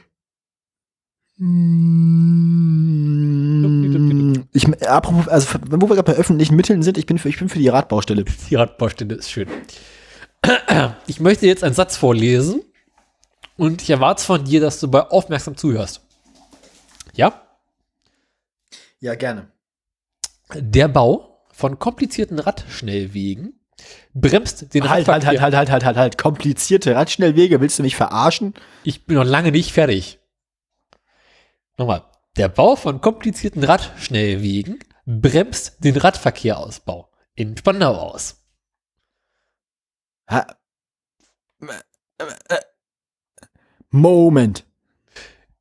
Ich, 4.53 4.67
apropos, 4.89 5.29
also, 5.29 5.59
wo 5.69 5.87
wir 5.91 5.97
gerade 5.97 6.13
bei 6.13 6.19
öffentlichen 6.19 6.57
Mitteln 6.57 6.83
sind, 6.83 6.97
ich 6.97 7.05
bin 7.05 7.19
für, 7.19 7.29
ich 7.29 7.39
bin 7.39 7.51
für 7.51 7.59
die 7.59 7.69
Radbaustelle. 7.69 8.25
Die 8.49 8.55
Radbaustelle 8.55 9.17
ist 9.17 9.31
schön. 9.31 9.49
Ich 11.07 11.21
möchte 11.21 11.47
jetzt 11.47 11.63
einen 11.63 11.75
Satz 11.75 11.97
vorlesen 11.97 12.63
und 13.59 13.83
ich 13.83 13.91
erwarte 13.91 14.25
von 14.25 14.45
dir, 14.45 14.61
dass 14.61 14.81
du 14.81 14.89
bei 14.89 15.03
aufmerksam 15.03 15.59
zuhörst. 15.59 16.01
Ja? 17.15 17.43
Ja, 19.01 19.15
gerne. 19.15 19.49
Der 20.55 20.89
Bau 20.89 21.43
von 21.53 21.79
komplizierten 21.79 22.39
Radschnellwegen 22.39 23.61
bremst 24.15 24.73
den 24.73 24.89
halt, 24.89 25.07
halt, 25.07 25.27
halt, 25.27 25.41
halt, 25.41 25.55
halt, 25.55 25.71
halt, 25.71 25.85
halt, 25.85 25.97
halt. 25.97 26.17
Komplizierte 26.17 26.95
Radschnellwege, 26.95 27.61
willst 27.61 27.79
du 27.79 27.83
mich 27.83 27.97
verarschen? 27.97 28.55
Ich 28.85 29.05
bin 29.05 29.17
noch 29.17 29.25
lange 29.25 29.53
nicht 29.53 29.73
fertig. 29.73 30.19
Nochmal. 31.79 32.11
Der 32.37 32.49
Bau 32.49 32.77
von 32.77 33.01
komplizierten 33.01 33.65
Radschnellwegen 33.65 34.79
bremst 35.07 35.83
den 35.85 35.97
Radverkehrausbau 35.97 37.11
in 37.35 37.57
Spandau 37.57 37.95
aus. 37.95 38.45
Ha 40.29 40.57
Moment. 43.91 44.67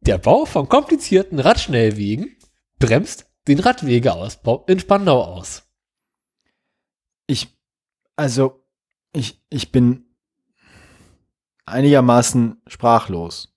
Der 0.01 0.17
Bau 0.17 0.45
von 0.45 0.67
komplizierten 0.67 1.39
Radschnellwegen 1.39 2.37
bremst 2.79 3.31
den 3.47 3.59
Radwegeausbau 3.59 4.65
in 4.67 4.79
Spandau 4.79 5.23
aus. 5.23 5.63
Ich, 7.27 7.57
also, 8.15 8.65
ich, 9.13 9.41
ich 9.49 9.71
bin 9.71 10.15
einigermaßen 11.65 12.61
sprachlos. 12.67 13.55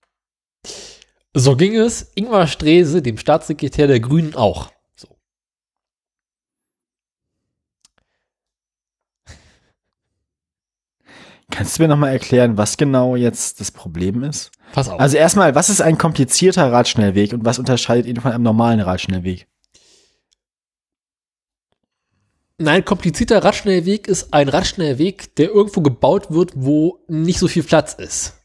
So 1.34 1.56
ging 1.56 1.76
es 1.76 2.10
Ingmar 2.14 2.46
Strese, 2.46 3.02
dem 3.02 3.18
Staatssekretär 3.18 3.86
der 3.86 4.00
Grünen, 4.00 4.34
auch. 4.34 4.72
So. 4.96 5.08
Kannst 11.50 11.78
du 11.78 11.82
mir 11.82 11.88
nochmal 11.88 12.12
erklären, 12.12 12.56
was 12.56 12.76
genau 12.76 13.14
jetzt 13.14 13.60
das 13.60 13.70
Problem 13.70 14.22
ist? 14.22 14.50
Pass 14.72 14.88
auf. 14.88 14.98
Also 14.98 15.16
erstmal, 15.16 15.54
was 15.54 15.68
ist 15.68 15.82
ein 15.82 15.98
komplizierter 15.98 16.72
Radschnellweg 16.72 17.32
und 17.32 17.44
was 17.44 17.58
unterscheidet 17.58 18.06
ihn 18.06 18.20
von 18.20 18.32
einem 18.32 18.44
normalen 18.44 18.80
Radschnellweg? 18.80 19.46
Nein, 22.60 22.84
komplizierter 22.84 23.44
Radschnellweg 23.44 24.08
ist 24.08 24.34
ein 24.34 24.48
Radschnellweg, 24.48 25.36
der 25.36 25.50
irgendwo 25.50 25.80
gebaut 25.80 26.32
wird, 26.32 26.52
wo 26.56 27.04
nicht 27.06 27.38
so 27.38 27.46
viel 27.46 27.62
Platz 27.62 27.94
ist. 27.94 28.37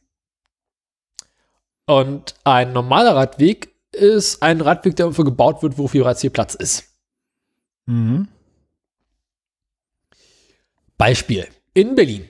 Und 1.85 2.35
ein 2.43 2.73
normaler 2.73 3.15
Radweg 3.15 3.73
ist 3.91 4.41
ein 4.41 4.61
Radweg, 4.61 4.95
der 4.95 5.05
irgendwo 5.05 5.23
gebaut 5.23 5.61
wird, 5.61 5.77
wo 5.77 5.87
viel, 5.87 6.03
viel 6.15 6.29
Platz 6.29 6.55
ist. 6.55 6.85
Mhm. 7.85 8.27
Beispiel. 10.97 11.47
In 11.73 11.95
Berlin, 11.95 12.29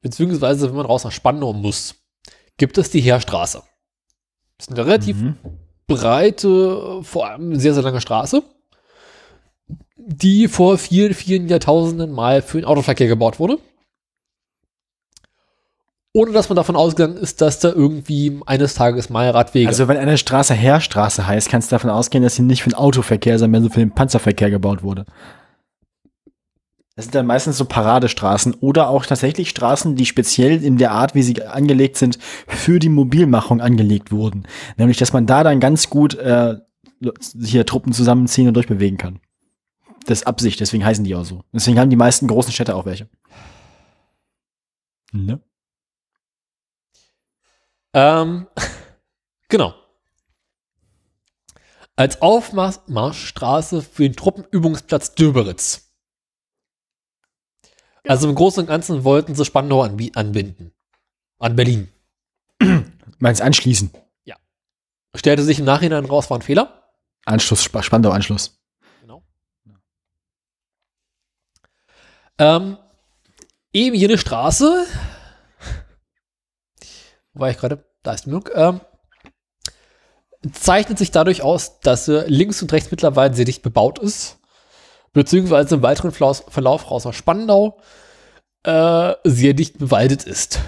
beziehungsweise 0.00 0.68
wenn 0.68 0.76
man 0.76 0.86
raus 0.86 1.04
nach 1.04 1.12
Spandau 1.12 1.52
muss, 1.52 1.94
gibt 2.56 2.78
es 2.78 2.90
die 2.90 3.00
Heerstraße. 3.00 3.62
Das 4.56 4.66
ist 4.66 4.72
eine 4.72 4.86
relativ 4.86 5.16
mhm. 5.16 5.36
breite, 5.86 7.02
vor 7.02 7.28
allem 7.28 7.58
sehr, 7.60 7.74
sehr 7.74 7.82
lange 7.82 8.00
Straße 8.00 8.42
die 10.08 10.48
vor 10.48 10.78
vielen, 10.78 11.12
vielen 11.12 11.48
Jahrtausenden 11.48 12.10
mal 12.12 12.40
für 12.40 12.58
den 12.58 12.64
Autoverkehr 12.64 13.08
gebaut 13.08 13.38
wurde. 13.38 13.58
Ohne 16.14 16.32
dass 16.32 16.48
man 16.48 16.56
davon 16.56 16.76
ausgegangen 16.76 17.18
ist, 17.18 17.40
dass 17.40 17.60
da 17.60 17.68
irgendwie 17.68 18.40
eines 18.46 18.74
Tages 18.74 19.10
mal 19.10 19.28
Radwege. 19.30 19.68
Also 19.68 19.88
wenn 19.88 19.98
eine 19.98 20.16
Straße 20.16 20.54
Heerstraße 20.54 21.26
heißt, 21.26 21.50
kannst 21.50 21.70
du 21.70 21.74
davon 21.74 21.90
ausgehen, 21.90 22.24
dass 22.24 22.36
sie 22.36 22.42
nicht 22.42 22.62
für 22.62 22.70
den 22.70 22.76
Autoverkehr, 22.76 23.38
sondern 23.38 23.62
so 23.62 23.68
für 23.68 23.80
den 23.80 23.94
Panzerverkehr 23.94 24.50
gebaut 24.50 24.82
wurde. 24.82 25.04
Das 26.96 27.04
sind 27.04 27.14
dann 27.14 27.26
meistens 27.26 27.56
so 27.56 27.64
Paradestraßen 27.64 28.54
oder 28.54 28.88
auch 28.88 29.06
tatsächlich 29.06 29.50
Straßen, 29.50 29.94
die 29.94 30.06
speziell 30.06 30.64
in 30.64 30.78
der 30.78 30.90
Art, 30.90 31.14
wie 31.14 31.22
sie 31.22 31.40
angelegt 31.44 31.96
sind, 31.96 32.18
für 32.48 32.80
die 32.80 32.88
Mobilmachung 32.88 33.60
angelegt 33.60 34.10
wurden. 34.10 34.48
Nämlich, 34.78 34.96
dass 34.96 35.12
man 35.12 35.24
da 35.24 35.44
dann 35.44 35.60
ganz 35.60 35.90
gut 35.90 36.14
äh, 36.14 36.56
hier 37.40 37.66
Truppen 37.66 37.92
zusammenziehen 37.92 38.48
und 38.48 38.54
durchbewegen 38.54 38.98
kann. 38.98 39.20
Das 40.06 40.20
ist 40.20 40.26
Absicht, 40.26 40.58
deswegen 40.58 40.84
heißen 40.84 41.04
die 41.04 41.14
auch 41.14 41.24
so. 41.24 41.44
Deswegen 41.52 41.78
haben 41.78 41.90
die 41.90 41.96
meisten 41.96 42.26
großen 42.26 42.52
Städte 42.52 42.74
auch 42.74 42.86
welche. 42.86 43.08
Ne? 45.12 45.40
Ähm, 47.92 48.46
genau. 49.48 49.74
Als 51.96 52.22
Aufmarschstraße 52.22 53.82
für 53.82 54.04
den 54.04 54.14
Truppenübungsplatz 54.14 55.14
Döberitz. 55.14 55.92
Ja. 58.04 58.10
Also 58.10 58.28
im 58.28 58.34
Großen 58.34 58.60
und 58.60 58.66
Ganzen 58.68 59.04
wollten 59.04 59.34
sie 59.34 59.44
Spandau 59.44 59.82
anbinden. 59.82 60.72
An 61.38 61.56
Berlin. 61.56 61.92
Meinst 63.18 63.42
anschließen? 63.42 63.90
Ja. 64.24 64.36
Stellte 65.14 65.42
sich 65.42 65.58
im 65.58 65.64
Nachhinein 65.64 66.04
raus, 66.04 66.30
war 66.30 66.38
ein 66.38 66.42
Fehler. 66.42 66.92
Anschluss, 67.24 67.62
Spandau-Anschluss. 67.64 68.58
Ähm, 72.38 72.78
eben 73.72 73.96
jene 73.96 74.16
Straße, 74.16 74.86
wo 77.38 77.42
war 77.42 77.50
ich 77.50 77.56
gerade? 77.56 77.84
Da 78.02 78.12
ist 78.12 78.24
genug. 78.24 78.50
Ähm, 78.54 78.80
zeichnet 80.52 80.98
sich 80.98 81.10
dadurch 81.12 81.42
aus, 81.42 81.80
dass 81.80 82.04
sie 82.04 82.24
links 82.26 82.60
und 82.62 82.72
rechts 82.72 82.90
mittlerweile 82.90 83.34
sehr 83.34 83.44
dicht 83.44 83.62
bebaut 83.62 83.98
ist, 84.00 84.38
beziehungsweise 85.12 85.76
im 85.76 85.82
weiteren 85.82 86.10
Verlauf, 86.10 86.44
Verlauf 86.48 86.90
raus 86.90 87.06
aus 87.06 87.14
Spandau 87.14 87.80
äh, 88.64 89.14
sehr 89.24 89.54
dicht 89.54 89.78
bewaldet 89.78 90.24
ist. 90.24 90.60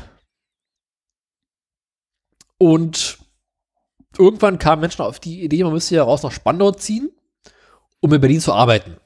Und 2.57 3.19
irgendwann 4.17 4.59
kamen 4.59 4.81
Menschen 4.81 5.03
auf 5.03 5.19
die 5.19 5.43
Idee, 5.43 5.65
man 5.65 5.73
müsste 5.73 5.97
ja 5.97 6.05
raus 6.05 6.23
nach 6.23 6.33
Spandau 6.33 6.71
ziehen, 6.71 7.11
um 8.01 8.13
in 8.13 8.21
Berlin 8.21 8.41
zu 8.41 8.53
arbeiten. 8.53 8.97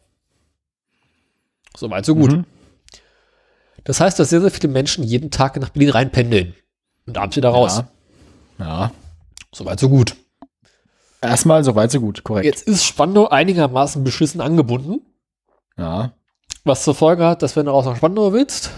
So 1.77 1.91
weit, 1.91 2.05
so 2.05 2.15
gut. 2.15 2.33
Mhm. 2.33 2.45
Das 3.85 4.01
heißt, 4.01 4.19
dass 4.19 4.31
sehr, 4.31 4.41
sehr 4.41 4.51
viele 4.51 4.73
Menschen 4.73 5.05
jeden 5.05 5.31
Tag 5.31 5.57
nach 5.61 5.71
Berlin 5.71 5.91
reinpendeln 5.91 6.55
und 7.07 7.19
abends 7.19 7.37
wieder 7.37 7.51
raus. 7.51 7.83
Ja. 8.59 8.67
ja. 8.67 8.91
Soweit, 9.53 9.79
so 9.79 9.89
gut. 9.89 10.17
Erstmal 11.21 11.65
soweit, 11.65 11.91
so 11.91 12.01
gut, 12.01 12.23
korrekt. 12.23 12.45
Jetzt 12.45 12.67
ist 12.67 12.85
Spandau 12.85 13.29
einigermaßen 13.29 14.05
beschissen 14.05 14.41
angebunden. 14.41 15.01
Ja. 15.79 16.13
Was 16.65 16.85
zur 16.85 16.95
Folge 16.95 17.27
hat, 17.27 17.43
dass 17.43 17.57
wenn 17.57 17.67
du 17.67 17.73
raus 17.73 17.87
nach 17.87 17.97
Spandau 17.97 18.33
willst, 18.33 18.71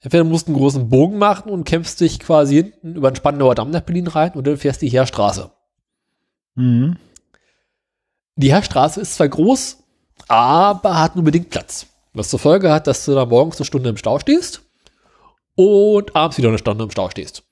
entweder 0.00 0.24
musst 0.24 0.48
du 0.48 0.52
einen 0.52 0.58
großen 0.58 0.88
Bogen 0.88 1.18
machen 1.18 1.50
und 1.50 1.64
kämpfst 1.64 2.00
dich 2.00 2.20
quasi 2.20 2.56
hinten 2.56 2.96
über 2.96 3.10
den 3.10 3.16
Spandauer 3.16 3.54
Damm 3.54 3.70
nach 3.70 3.82
Berlin 3.82 4.08
rein 4.08 4.32
oder 4.32 4.52
du 4.52 4.58
fährst 4.58 4.82
die 4.82 4.88
Heerstraße. 4.88 5.50
Mhm. 6.54 6.96
Die 8.36 8.52
Heerstraße 8.52 9.00
ist 9.00 9.14
zwar 9.14 9.28
groß, 9.28 9.78
aber 10.28 10.98
hat 10.98 11.14
nur 11.14 11.24
bedingt 11.24 11.50
Platz. 11.50 11.86
Was 12.12 12.28
zur 12.28 12.38
Folge 12.38 12.72
hat, 12.72 12.86
dass 12.86 13.04
du 13.04 13.14
da 13.14 13.26
morgens 13.26 13.56
eine 13.58 13.66
Stunde 13.66 13.90
im 13.90 13.96
Stau 13.96 14.18
stehst 14.18 14.62
und 15.56 16.14
abends 16.14 16.38
wieder 16.38 16.48
eine 16.48 16.58
Stunde 16.58 16.84
im 16.84 16.90
Stau 16.90 17.10
stehst. 17.10 17.44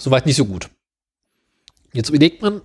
Soweit 0.00 0.26
nicht 0.26 0.36
so 0.36 0.44
gut. 0.44 0.70
Jetzt 1.92 2.08
überlegt 2.10 2.42
man 2.42 2.60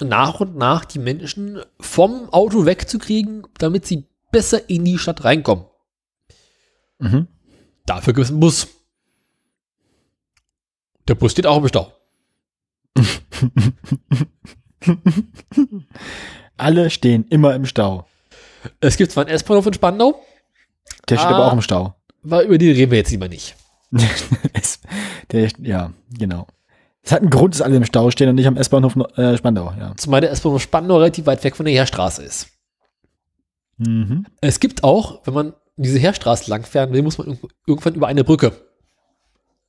nach 0.00 0.40
und 0.40 0.56
nach 0.56 0.84
die 0.84 0.98
Menschen 0.98 1.60
vom 1.78 2.28
Auto 2.32 2.64
wegzukriegen, 2.64 3.46
damit 3.58 3.84
sie 3.86 4.04
besser 4.30 4.68
in 4.70 4.84
die 4.84 4.98
Stadt 4.98 5.24
reinkommen. 5.24 5.66
Mhm. 6.98 7.26
Dafür 7.86 8.12
gibt 8.14 8.24
es 8.24 8.30
einen 8.30 8.40
Bus. 8.40 8.68
Der 11.08 11.14
Bus 11.16 11.32
steht 11.32 11.46
auch 11.46 11.58
im 11.58 11.68
Stau. 11.68 11.92
Alle 16.56 16.90
stehen 16.90 17.26
immer 17.28 17.54
im 17.54 17.66
Stau. 17.66 18.06
Es 18.80 18.96
gibt 18.96 19.12
zwar 19.12 19.24
einen 19.26 19.34
S-Bahnhof 19.34 19.66
in 19.66 19.74
Spandau, 19.74 20.22
Der 21.08 21.16
steht 21.16 21.28
Ah. 21.28 21.34
aber 21.34 21.46
auch 21.48 21.52
im 21.52 21.62
Stau. 21.62 21.94
Weil 22.22 22.44
über 22.46 22.58
die 22.58 22.70
reden 22.70 22.90
wir 22.90 22.98
jetzt 22.98 23.10
lieber 23.10 23.28
nicht. 23.28 23.56
Der, 25.32 25.48
ja, 25.60 25.92
genau. 26.18 26.46
Es 27.02 27.12
hat 27.12 27.20
einen 27.22 27.30
Grund, 27.30 27.54
dass 27.54 27.62
alle 27.62 27.76
im 27.76 27.84
Stau 27.84 28.10
stehen 28.10 28.28
und 28.28 28.34
nicht 28.34 28.46
am 28.46 28.56
S-Bahnhof 28.56 28.94
äh, 29.16 29.36
Spandau, 29.36 29.72
ja. 29.78 29.94
Zumal 29.96 30.20
der 30.20 30.30
S-Bahn 30.32 30.58
Spandau 30.58 30.98
relativ 30.98 31.26
weit 31.26 31.42
weg 31.44 31.56
von 31.56 31.64
der 31.64 31.74
Heerstraße 31.74 32.22
ist. 32.22 32.48
Mhm. 33.78 34.26
Es 34.42 34.60
gibt 34.60 34.84
auch, 34.84 35.26
wenn 35.26 35.32
man 35.34 35.54
diese 35.76 35.98
Heerstraße 35.98 36.50
langfahren 36.50 36.92
will, 36.92 37.02
muss 37.02 37.16
man 37.16 37.28
irg- 37.28 37.48
irgendwann 37.66 37.94
über 37.94 38.06
eine 38.08 38.22
Brücke. 38.24 38.52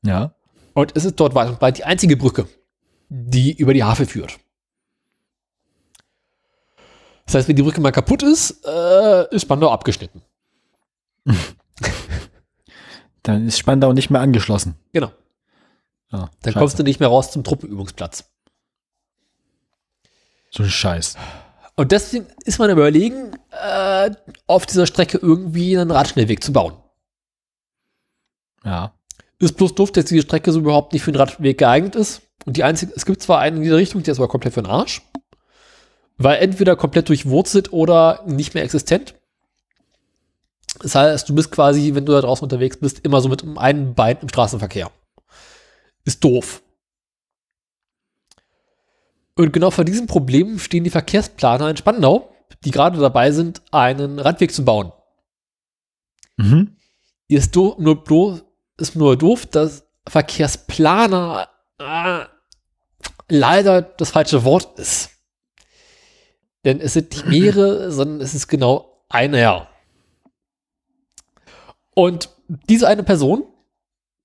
Ja. 0.04 0.36
Und 0.74 0.92
es 0.96 1.06
ist 1.06 1.18
dort 1.20 1.34
weit 1.36 1.48
und 1.50 1.60
breit 1.60 1.78
die 1.78 1.86
einzige 1.86 2.18
Brücke, 2.18 2.48
die 3.10 3.54
über 3.54 3.74
die 3.74 3.84
Havel 3.86 4.06
führt. 4.06 4.38
Das 7.26 7.36
heißt, 7.36 7.48
wenn 7.48 7.56
die 7.56 7.64
Brücke 7.64 7.80
mal 7.80 7.92
kaputt 7.92 8.24
ist, 8.24 8.66
äh, 8.66 9.34
ist 9.34 9.44
Spandau 9.44 9.70
abgeschnitten. 9.72 10.22
Dann 13.24 13.48
ist 13.48 13.58
Spandau 13.60 13.94
nicht 13.94 14.10
mehr 14.10 14.20
angeschlossen. 14.20 14.76
Genau. 14.92 15.12
Ja, 16.12 16.30
Dann 16.42 16.54
kommst 16.54 16.78
du 16.78 16.84
nicht 16.84 17.00
mehr 17.00 17.10
raus 17.10 17.32
zum 17.32 17.44
Truppenübungsplatz. 17.44 18.26
So 20.52 20.64
ein 20.64 20.70
Scheiß. 20.70 21.16
Und 21.76 21.92
deswegen 21.92 22.28
ist 22.44 22.60
man 22.60 22.70
überlegen, 22.70 23.32
äh, 23.52 24.12
auf 24.46 24.66
dieser 24.66 24.86
Strecke 24.86 25.18
irgendwie 25.18 25.78
einen 25.78 25.92
Radschnellweg 25.92 26.44
zu 26.44 26.52
bauen. 26.52 26.74
Ja. 28.66 28.94
Ist 29.40 29.58
bloß 29.58 29.74
doof, 29.76 29.92
dass 29.92 30.06
diese 30.06 30.22
Strecke 30.22 30.52
so 30.52 30.60
überhaupt 30.60 30.94
nicht 30.94 31.02
für 31.04 31.12
einen 31.12 31.18
Radweg 31.18 31.58
geeignet 31.58 31.96
ist. 31.96 32.22
Und 32.46 32.58
die 32.58 32.64
einzige, 32.64 32.94
es 32.96 33.06
gibt 33.06 33.22
zwar 33.22 33.40
einen 33.40 33.58
in 33.58 33.64
diese 33.64 33.78
Richtung, 33.78 34.04
der 34.04 34.12
ist 34.12 34.20
aber 34.20 34.28
komplett 34.28 34.54
für 34.54 34.62
den 34.62 34.70
Arsch. 34.70 35.02
Weil 36.18 36.40
entweder 36.40 36.76
komplett 36.76 37.10
durchwurzelt 37.10 37.72
oder 37.72 38.24
nicht 38.28 38.54
mehr 38.54 38.64
existent. 38.64 39.16
Das 40.80 40.94
heißt, 40.94 41.30
du 41.30 41.36
bist 41.36 41.52
quasi, 41.52 41.96
wenn 41.96 42.06
du 42.06 42.12
da 42.12 42.22
draußen 42.22 42.44
unterwegs 42.44 42.78
bist, 42.78 43.00
immer 43.00 43.22
so 43.22 43.30
mit 43.30 43.44
einem 43.58 43.96
Bein 43.96 44.18
im 44.22 44.30
Straßenverkehr. 44.30 44.92
Ist 46.06 46.24
doof. 46.24 46.64
Und 49.36 49.54
genau 49.54 49.72
vor 49.72 49.86
diesem 49.86 50.08
Problem 50.08 50.60
stehen 50.60 50.84
die 50.84 50.90
Verkehrsplaner 50.90 51.70
in 51.70 51.78
Spandau, 51.78 52.34
die 52.64 52.72
gerade 52.72 53.00
dabei 53.00 53.32
sind, 53.32 53.62
einen 53.72 54.20
Radweg 54.20 54.54
zu 54.54 54.64
bauen. 54.66 54.92
Mhm. 56.38 56.76
ist, 57.28 57.56
do, 57.56 57.76
nur, 57.80 58.04
bloß, 58.04 58.44
ist 58.78 58.96
nur 58.96 59.18
doof, 59.18 59.46
dass 59.46 59.86
Verkehrsplaner 60.08 61.50
äh, 61.78 62.26
leider 63.30 63.82
das 63.82 64.12
falsche 64.12 64.44
Wort 64.44 64.80
ist. 64.80 65.10
Denn 66.66 66.80
es 66.80 66.94
sind 66.94 67.12
nicht 67.12 67.28
mehrere, 67.28 67.92
sondern 67.92 68.22
es 68.22 68.34
ist 68.34 68.48
genau 68.48 69.04
einer. 69.10 69.68
Und 71.94 72.30
diese 72.70 72.88
eine 72.88 73.04
Person, 73.04 73.51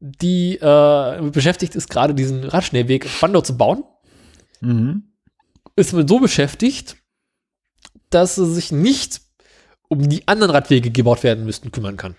die 0.00 0.56
äh, 0.56 1.30
beschäftigt 1.30 1.74
ist, 1.74 1.88
gerade 1.88 2.14
diesen 2.14 2.44
Radschnellweg 2.44 3.08
Spandau 3.08 3.40
zu 3.40 3.56
bauen, 3.56 3.84
Mhm. 4.60 5.12
ist 5.76 5.92
damit 5.92 6.08
so 6.08 6.18
beschäftigt, 6.18 6.96
dass 8.10 8.36
sie 8.36 8.46
sich 8.46 8.72
nicht 8.72 9.20
um 9.88 10.08
die 10.08 10.26
anderen 10.26 10.50
Radwege, 10.50 10.90
die 10.90 10.92
gebaut 10.94 11.22
werden 11.22 11.44
müssten, 11.44 11.72
kümmern 11.72 11.96
kann. 11.96 12.16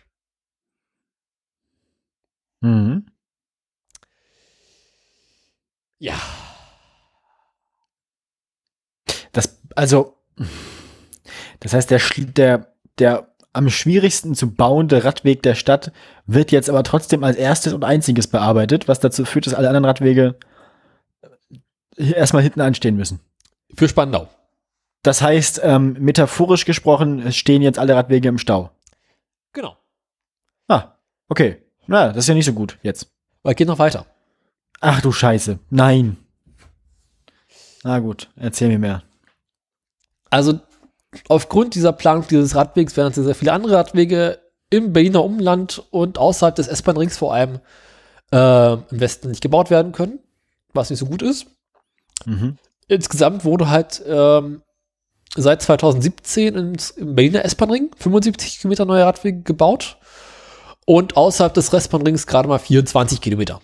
Mhm. 2.62 3.08
Ja. 6.00 6.20
Das, 9.32 9.60
also, 9.76 10.18
das 11.60 11.74
heißt, 11.74 11.90
der, 11.90 12.02
der, 12.18 12.76
der 13.00 13.36
am 13.58 13.70
schwierigsten 13.70 14.36
zu 14.36 14.52
bauende 14.52 15.04
Radweg 15.04 15.42
der 15.42 15.56
Stadt 15.56 15.92
wird 16.26 16.52
jetzt 16.52 16.70
aber 16.70 16.84
trotzdem 16.84 17.24
als 17.24 17.36
erstes 17.36 17.74
und 17.74 17.84
einziges 17.84 18.28
bearbeitet, 18.28 18.88
was 18.88 19.00
dazu 19.00 19.26
führt, 19.26 19.48
dass 19.48 19.54
alle 19.54 19.68
anderen 19.68 19.86
Radwege 19.86 20.36
hier 21.98 22.16
erstmal 22.16 22.44
hinten 22.44 22.62
anstehen 22.62 22.96
müssen. 22.96 23.20
Für 23.76 23.90
Spandau. 23.90 24.30
Das 25.04 25.22
heißt, 25.22 25.62
ähm, 25.64 25.94
metaphorisch 26.00 26.66
gesprochen, 26.66 27.20
es 27.20 27.36
stehen 27.36 27.62
jetzt 27.62 27.80
alle 27.80 27.96
Radwege 27.96 28.30
im 28.30 28.38
Stau. 28.38 28.72
Genau. 29.54 29.78
Ah, 30.68 30.94
okay. 31.28 31.64
Na, 31.88 32.08
das 32.08 32.18
ist 32.18 32.28
ja 32.28 32.36
nicht 32.36 32.46
so 32.46 32.54
gut 32.54 32.78
jetzt. 32.84 33.12
Weil 33.44 33.56
geht 33.56 33.68
noch 33.68 33.80
weiter. 33.80 34.06
Ach 34.80 35.02
du 35.02 35.12
Scheiße. 35.12 35.60
Nein. 35.70 36.18
Na 37.84 38.00
gut, 38.00 38.30
erzähl 38.36 38.68
mir 38.68 38.80
mehr. 38.80 39.04
Also 40.30 40.60
aufgrund 41.28 41.76
dieser 41.76 41.94
Planung 41.94 42.26
dieses 42.30 42.56
Radwegs 42.56 42.96
werden 42.98 43.14
sehr, 43.14 43.24
sehr 43.24 43.36
viele 43.36 43.54
andere 43.54 43.76
Radwege 43.76 44.40
im 44.70 44.94
Berliner 44.94 45.24
Umland 45.24 45.84
und 45.92 46.18
außerhalb 46.18 46.56
des 46.56 46.68
S-Bahn-Rings 46.68 47.18
vor 47.18 47.34
allem 47.34 47.60
äh, 48.32 48.74
im 48.74 49.00
Westen 49.00 49.30
nicht 49.30 49.42
gebaut 49.42 49.70
werden 49.70 49.92
können, 49.92 50.20
was 50.74 50.90
nicht 50.90 51.00
so 51.00 51.06
gut 51.06 51.22
ist. 51.22 51.48
Mhm. 52.26 52.58
Insgesamt 52.88 53.46
wurde 53.46 53.70
halt 53.70 54.02
ähm, 54.06 54.62
seit 55.36 55.62
2017 55.62 56.56
ins, 56.56 56.92
im 56.92 57.16
Berliner 57.16 57.46
S-Bahn-Ring 57.46 57.92
75 57.98 58.60
Kilometer 58.60 58.86
neue 58.86 59.06
Radwege 59.06 59.42
gebaut 59.42 59.98
und 60.86 61.18
außerhalb 61.18 61.54
des 61.54 61.72
S-Bahn-Rings 61.72 62.28
gerade 62.28 62.48
mal 62.48 62.60
24 62.60 63.22
Kilometer. 63.22 63.62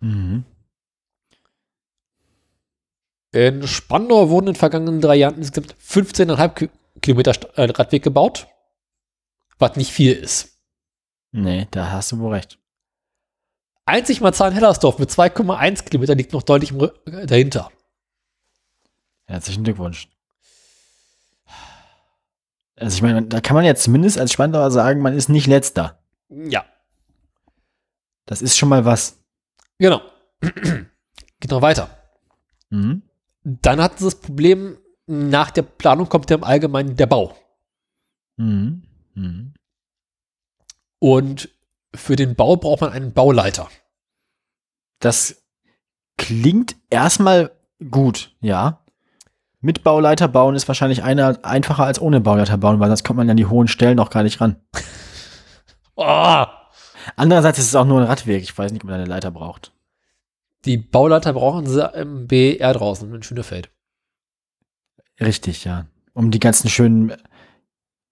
Mhm. 0.00 0.44
In 3.32 3.66
Spandau 3.66 4.28
wurden 4.28 4.48
in 4.48 4.52
den 4.54 4.58
vergangenen 4.58 5.00
drei 5.00 5.16
Jahren 5.16 5.36
insgesamt 5.36 5.74
15,5 5.82 6.48
Ki 6.54 6.70
Kilometer 7.00 7.32
äh, 7.58 7.64
Radweg 7.70 8.02
gebaut, 8.04 8.46
was 9.58 9.76
nicht 9.76 9.90
viel 9.90 10.12
ist. 10.12 10.58
Nee, 11.32 11.66
da 11.70 11.90
hast 11.90 12.12
du 12.12 12.18
wohl 12.18 12.34
recht. 12.34 12.58
Einzig 13.86 14.20
Marzahn-Hellersdorf 14.20 14.98
mit 14.98 15.10
2,1 15.10 15.84
Kilometer 15.84 16.14
liegt 16.14 16.32
noch 16.32 16.42
deutlich 16.42 16.72
äh, 16.72 17.26
dahinter. 17.26 17.72
Herzlichen 19.26 19.64
Glückwunsch. 19.64 20.08
Also 22.76 22.96
ich 22.96 23.02
meine, 23.02 23.22
da 23.22 23.40
kann 23.40 23.54
man 23.54 23.64
jetzt 23.64 23.82
zumindest 23.84 24.18
als 24.18 24.32
Spandauer 24.32 24.70
sagen, 24.70 25.00
man 25.00 25.16
ist 25.16 25.28
nicht 25.28 25.46
letzter. 25.46 25.98
Ja, 26.28 26.64
Das 28.26 28.42
ist 28.42 28.56
schon 28.56 28.68
mal 28.68 28.84
was. 28.84 29.18
genau. 29.78 30.00
Geht 30.40 31.50
noch 31.50 31.62
weiter. 31.62 31.88
Mhm. 32.70 33.02
Dann 33.44 33.80
hatten 33.80 33.98
sie 33.98 34.04
das 34.04 34.20
Problem, 34.20 34.78
nach 35.06 35.50
der 35.50 35.62
Planung 35.62 36.08
kommt 36.08 36.30
ja 36.30 36.36
im 36.36 36.44
Allgemeinen 36.44 36.96
der 36.96 37.06
Bau. 37.06 37.34
Mhm. 38.36 38.82
Mhm. 39.14 39.54
Und 40.98 41.48
für 41.94 42.16
den 42.16 42.34
Bau 42.36 42.56
braucht 42.56 42.80
man 42.80 42.92
einen 42.92 43.12
Bauleiter. 43.12 43.68
Das 45.00 45.42
klingt 46.16 46.76
erstmal 46.90 47.50
gut, 47.90 48.34
ja. 48.40 48.84
Mit 49.60 49.82
Bauleiter 49.84 50.28
bauen 50.28 50.54
ist 50.54 50.68
wahrscheinlich 50.68 51.02
einer 51.02 51.44
einfacher 51.44 51.84
als 51.84 52.00
ohne 52.00 52.20
Bauleiter 52.20 52.56
bauen, 52.56 52.80
weil 52.80 52.88
sonst 52.88 53.04
kommt 53.04 53.18
man 53.18 53.30
an 53.30 53.36
die 53.36 53.46
hohen 53.46 53.68
Stellen 53.68 53.96
noch 53.96 54.10
gar 54.10 54.22
nicht 54.22 54.40
ran. 54.40 54.56
Oh, 55.94 56.44
Andererseits 57.16 57.58
ist 57.58 57.68
es 57.68 57.74
auch 57.74 57.84
nur 57.84 58.00
ein 58.00 58.06
Radweg. 58.06 58.42
Ich 58.42 58.56
weiß 58.56 58.72
nicht, 58.72 58.82
ob 58.82 58.90
man 58.90 59.00
eine 59.00 59.08
Leiter 59.08 59.30
braucht. 59.30 59.72
Die 60.64 60.76
Bauleiter 60.76 61.32
brauchen 61.32 61.66
sie 61.66 61.84
im 61.94 62.26
BR 62.26 62.72
draußen 62.72 63.12
in 63.12 63.22
Schönefeld. 63.22 63.70
Richtig, 65.20 65.64
ja. 65.64 65.86
Um 66.14 66.30
die 66.30 66.40
ganzen 66.40 66.68
schönen 66.68 67.14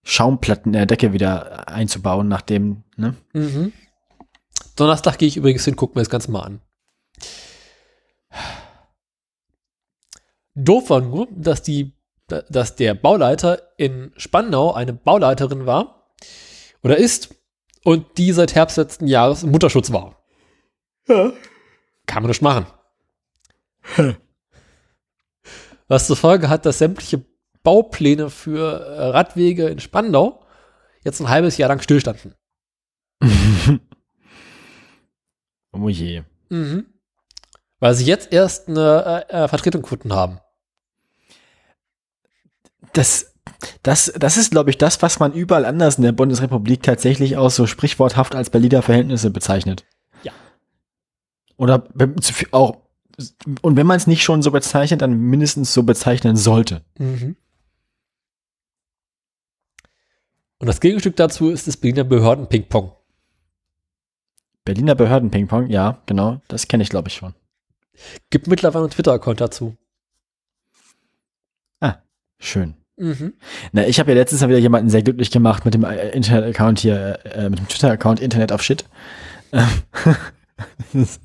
Schaumplatten 0.02 0.70
in 0.70 0.78
der 0.78 0.86
Decke 0.86 1.12
wieder 1.12 1.68
einzubauen, 1.68 2.28
nachdem, 2.28 2.84
ne? 2.96 3.16
Mhm. 3.32 3.72
Donnerstag 4.76 5.18
gehe 5.18 5.28
ich 5.28 5.36
übrigens 5.36 5.64
hin, 5.64 5.76
gucken 5.76 5.96
wir 5.96 6.02
das 6.02 6.10
Ganze 6.10 6.30
mal 6.30 6.42
an. 6.42 6.60
Doof 10.54 10.90
war 10.90 11.00
nur, 11.00 11.28
dass 11.30 11.62
die, 11.62 11.92
dass 12.26 12.76
der 12.76 12.94
Bauleiter 12.94 13.62
in 13.76 14.12
Spandau 14.16 14.72
eine 14.72 14.92
Bauleiterin 14.92 15.66
war 15.66 16.12
oder 16.82 16.96
ist 16.96 17.34
und 17.84 18.18
die 18.18 18.32
seit 18.32 18.54
Herbst 18.54 18.76
letzten 18.76 19.06
Jahres 19.06 19.42
im 19.42 19.50
Mutterschutz 19.50 19.92
war. 19.92 20.22
Ja. 21.08 21.32
Kann 22.10 22.24
man 22.24 22.30
nicht 22.30 22.42
machen. 22.42 22.66
Was 25.86 26.08
zur 26.08 26.16
Folge 26.16 26.48
hat, 26.48 26.66
dass 26.66 26.78
sämtliche 26.78 27.24
Baupläne 27.62 28.30
für 28.30 28.80
äh, 28.80 29.04
Radwege 29.10 29.68
in 29.68 29.78
Spandau 29.78 30.44
jetzt 31.04 31.20
ein 31.20 31.28
halbes 31.28 31.56
Jahr 31.56 31.68
lang 31.68 31.80
stillstanden. 31.80 32.34
oh 35.72 35.88
je. 35.88 36.24
Mhm. 36.48 36.86
Weil 37.78 37.94
sie 37.94 38.06
jetzt 38.06 38.32
erst 38.32 38.66
eine 38.66 39.26
äh, 39.30 39.44
äh, 39.44 39.46
Vertretung 39.48 39.82
gefunden 39.82 40.12
haben. 40.12 40.40
Das, 42.92 43.36
das, 43.84 44.12
das 44.18 44.36
ist, 44.36 44.50
glaube 44.50 44.70
ich, 44.70 44.78
das, 44.78 45.00
was 45.00 45.20
man 45.20 45.32
überall 45.32 45.64
anders 45.64 45.96
in 45.96 46.02
der 46.02 46.10
Bundesrepublik 46.10 46.82
tatsächlich 46.82 47.36
auch 47.36 47.50
so 47.50 47.68
sprichworthaft 47.68 48.34
als 48.34 48.50
Berliner 48.50 48.82
Verhältnisse 48.82 49.30
bezeichnet. 49.30 49.84
Oder 51.60 51.84
auch, 52.52 52.78
und 53.60 53.76
wenn 53.76 53.86
man 53.86 53.98
es 53.98 54.06
nicht 54.06 54.22
schon 54.22 54.40
so 54.40 54.50
bezeichnet, 54.50 55.02
dann 55.02 55.20
mindestens 55.20 55.74
so 55.74 55.82
bezeichnen 55.82 56.34
sollte. 56.34 56.82
Mhm. 56.98 57.36
Und 60.58 60.66
das 60.66 60.80
Gegenstück 60.80 61.16
dazu 61.16 61.50
ist 61.50 61.66
das 61.66 61.76
Berliner 61.76 62.04
Behörden-Ping-Pong. 62.04 62.92
Berliner 64.64 64.94
Behörden-Ping-Pong, 64.94 65.68
ja, 65.68 66.00
genau. 66.06 66.40
Das 66.48 66.66
kenne 66.66 66.82
ich, 66.82 66.88
glaube 66.88 67.08
ich, 67.08 67.14
schon. 67.14 67.34
Gibt 68.30 68.46
mittlerweile 68.46 68.84
einen 68.84 68.92
Twitter-Account 68.92 69.42
dazu. 69.42 69.76
Ah, 71.80 71.96
schön. 72.38 72.74
Mhm. 72.96 73.34
Na, 73.72 73.86
ich 73.86 74.00
habe 74.00 74.12
ja 74.12 74.16
letztens 74.16 74.40
mal 74.40 74.48
wieder 74.48 74.58
jemanden 74.58 74.88
sehr 74.88 75.02
glücklich 75.02 75.30
gemacht 75.30 75.66
mit 75.66 75.74
dem 75.74 75.84
äh, 75.84 76.08
Internet-Account 76.08 76.78
hier, 76.78 77.18
äh, 77.26 77.50
mit 77.50 77.58
dem 77.58 77.68
Twitter-Account 77.68 78.18
Internet 78.20 78.50
of 78.50 78.62
Shit. 78.62 78.86
Das 80.92 81.20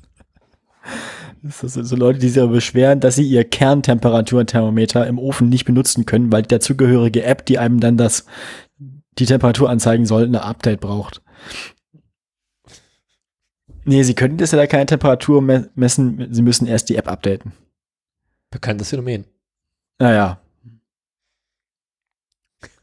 sind 1.42 1.84
so 1.84 1.96
Leute, 1.96 2.18
die 2.18 2.28
sich 2.28 2.42
aber 2.42 2.52
beschweren, 2.52 3.00
dass 3.00 3.16
sie 3.16 3.26
ihr 3.26 3.44
Kerntemperaturethermometer 3.44 5.06
im 5.06 5.18
Ofen 5.18 5.48
nicht 5.48 5.64
benutzen 5.64 6.06
können, 6.06 6.32
weil 6.32 6.42
die 6.42 6.48
dazugehörige 6.48 7.24
App, 7.24 7.46
die 7.46 7.58
einem 7.58 7.80
dann 7.80 7.96
das, 7.96 8.26
die 9.18 9.26
Temperatur 9.26 9.70
anzeigen 9.70 10.06
soll, 10.06 10.24
eine 10.24 10.42
Update 10.42 10.80
braucht. 10.80 11.22
Nee, 13.84 14.02
sie 14.02 14.14
können 14.14 14.36
das 14.36 14.50
ja 14.50 14.66
keine 14.66 14.86
Temperatur 14.86 15.40
messen, 15.40 16.28
sie 16.32 16.42
müssen 16.42 16.66
erst 16.66 16.88
die 16.88 16.96
App 16.96 17.08
updaten. 17.08 17.52
Bekanntes 18.50 18.90
Phänomen. 18.90 19.26
Naja. 19.98 20.40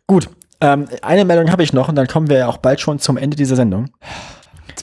Gut, 0.08 0.30
ähm, 0.62 0.88
eine 1.02 1.26
Meldung 1.26 1.52
habe 1.52 1.64
ich 1.64 1.74
noch 1.74 1.90
und 1.90 1.96
dann 1.96 2.08
kommen 2.08 2.30
wir 2.30 2.38
ja 2.38 2.48
auch 2.48 2.58
bald 2.58 2.80
schon 2.80 3.00
zum 3.00 3.18
Ende 3.18 3.36
dieser 3.36 3.58
Sendung. 3.58 3.90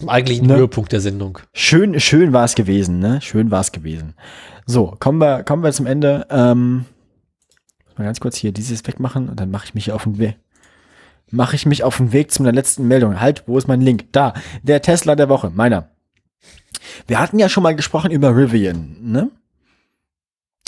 Zum 0.01 0.09
eigentlichen 0.09 0.47
ne? 0.47 0.57
Höhepunkt 0.57 0.93
der 0.93 1.03
Sendung. 1.03 1.39
Schön, 1.53 2.01
schön 2.01 2.33
war 2.33 2.45
es 2.45 2.55
gewesen, 2.55 3.01
ne? 3.01 3.21
Schön 3.21 3.51
war 3.51 3.61
es 3.61 3.71
gewesen. 3.71 4.15
So, 4.65 4.97
kommen 4.99 5.19
wir, 5.19 5.45
kommen 5.45 5.63
wir 5.63 5.73
zum 5.73 5.87
Ende. 5.87 6.27
Ähm, 6.31 6.87
mal 7.99 8.05
ganz 8.05 8.19
kurz 8.19 8.37
hier 8.37 8.51
dieses 8.51 8.87
wegmachen 8.87 9.29
und 9.29 9.39
dann 9.39 9.51
mache 9.51 9.67
ich 9.67 9.75
mich 9.75 9.93
auf 9.93 10.05
den 10.05 10.19
Weg. 10.19 10.39
Mache 11.31 11.55
ich 11.55 11.67
mich 11.67 11.85
auf 11.85 11.99
den 11.99 12.13
Weg 12.13 12.33
zu 12.33 12.43
meiner 12.43 12.55
letzten 12.55 12.89
Meldung. 12.89 13.21
Halt, 13.21 13.45
wo 13.47 13.59
ist 13.59 13.69
mein 13.69 13.83
Link? 13.83 14.11
Da, 14.13 14.33
der 14.63 14.81
Tesla 14.81 15.15
der 15.17 15.29
Woche, 15.29 15.51
meiner. 15.51 15.91
Wir 17.07 17.21
hatten 17.21 17.39
ja 17.39 17.51
schon 17.51 17.63
mal 17.63 17.77
gesprochen 17.77 18.11
über 18.11 18.35
Rivian, 18.35 18.97
ne? 19.03 19.31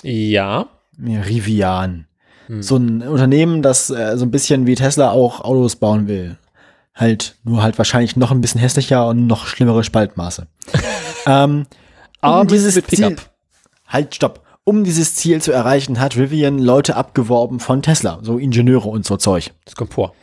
Ja. 0.03 0.69
ja 0.99 1.21
Rivian. 1.23 2.07
Hm. 2.49 2.63
So 2.63 2.77
ein 2.77 3.03
Unternehmen, 3.03 3.63
das 3.63 3.89
äh, 3.89 4.19
so 4.19 4.27
ein 4.27 4.31
bisschen 4.31 4.67
wie 4.67 4.75
Tesla 4.75 5.11
auch 5.11 5.41
Autos 5.41 5.77
bauen 5.77 6.07
will. 6.07 6.37
Halt, 6.95 7.37
nur 7.45 7.63
halt 7.63 7.79
wahrscheinlich 7.79 8.17
noch 8.17 8.31
ein 8.31 8.41
bisschen 8.41 8.61
hässlicher 8.61 9.09
und 9.09 9.27
noch 9.27 9.47
schlimmere 9.47 9.83
Spaltmaße. 9.83 10.47
ähm, 11.27 11.67
Aber 12.21 12.41
um 12.43 12.47
dieses 12.47 12.75
Ziel, 12.85 13.17
halt, 13.87 14.15
stopp. 14.15 14.43
Um 14.65 14.85
dieses 14.85 15.15
Ziel 15.17 15.41
zu 15.43 15.53
erreichen, 15.53 15.99
hat 15.99 16.17
Rivian 16.17 16.59
Leute 16.59 16.95
abgeworben 16.95 17.59
von 17.59 17.83
Tesla, 17.83 18.19
so 18.23 18.39
Ingenieure 18.39 18.89
und 18.89 19.05
so 19.05 19.17
Zeug. 19.17 19.53
Das 19.65 19.75
kommt 19.75 19.95
vor. 19.95 20.15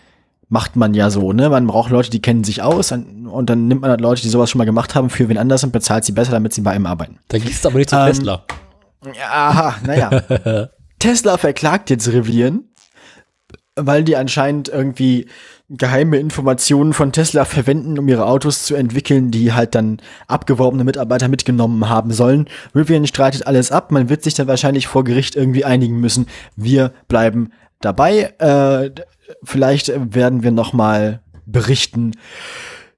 Macht 0.47 0.75
man 0.75 0.93
ja 0.93 1.09
so, 1.09 1.33
ne? 1.33 1.49
Man 1.49 1.67
braucht 1.67 1.91
Leute, 1.91 2.09
die 2.09 2.21
kennen 2.21 2.43
sich 2.43 2.61
aus 2.61 2.91
und 2.91 3.49
dann 3.49 3.67
nimmt 3.67 3.81
man 3.81 3.89
halt 3.91 4.01
Leute, 4.01 4.21
die 4.21 4.29
sowas 4.29 4.49
schon 4.49 4.59
mal 4.59 4.65
gemacht 4.65 4.95
haben, 4.95 5.09
für 5.09 5.27
wen 5.27 5.37
anders 5.37 5.63
und 5.63 5.71
bezahlt 5.71 6.05
sie 6.05 6.13
besser, 6.13 6.31
damit 6.31 6.53
sie 6.53 6.61
bei 6.61 6.75
ihm 6.75 6.85
arbeiten. 6.85 7.19
Da 7.27 7.37
gehst 7.37 7.65
du 7.65 7.69
aber 7.69 7.79
nicht 7.79 7.89
zu 7.89 7.97
ähm, 7.97 8.07
Tesla. 8.07 8.45
Ja, 9.15 9.75
naja. 9.85 10.09
Tesla 10.99 11.37
verklagt 11.37 11.89
jetzt 11.89 12.07
Rivian, 12.07 12.63
weil 13.85 14.03
die 14.03 14.15
anscheinend 14.15 14.69
irgendwie 14.69 15.27
geheime 15.69 16.17
Informationen 16.17 16.93
von 16.93 17.11
Tesla 17.11 17.45
verwenden, 17.45 17.99
um 17.99 18.07
ihre 18.07 18.25
Autos 18.25 18.63
zu 18.63 18.75
entwickeln, 18.75 19.29
die 19.29 19.53
halt 19.53 19.75
dann 19.75 20.01
abgeworbene 20.27 20.83
Mitarbeiter 20.83 21.27
mitgenommen 21.27 21.89
haben 21.89 22.11
sollen. 22.11 22.47
Rivian 22.73 23.05
streitet 23.05 23.45
alles 23.45 23.71
ab. 23.71 23.91
Man 23.91 24.09
wird 24.09 24.23
sich 24.23 24.33
dann 24.33 24.47
wahrscheinlich 24.47 24.87
vor 24.87 25.03
Gericht 25.03 25.35
irgendwie 25.35 25.65
einigen 25.65 25.99
müssen. 25.99 26.25
Wir 26.55 26.91
bleiben 27.07 27.51
dabei. 27.81 28.33
Äh, 28.39 28.91
vielleicht 29.43 29.91
werden 30.13 30.41
wir 30.41 30.51
noch 30.51 30.73
mal 30.73 31.21
berichten, 31.45 32.13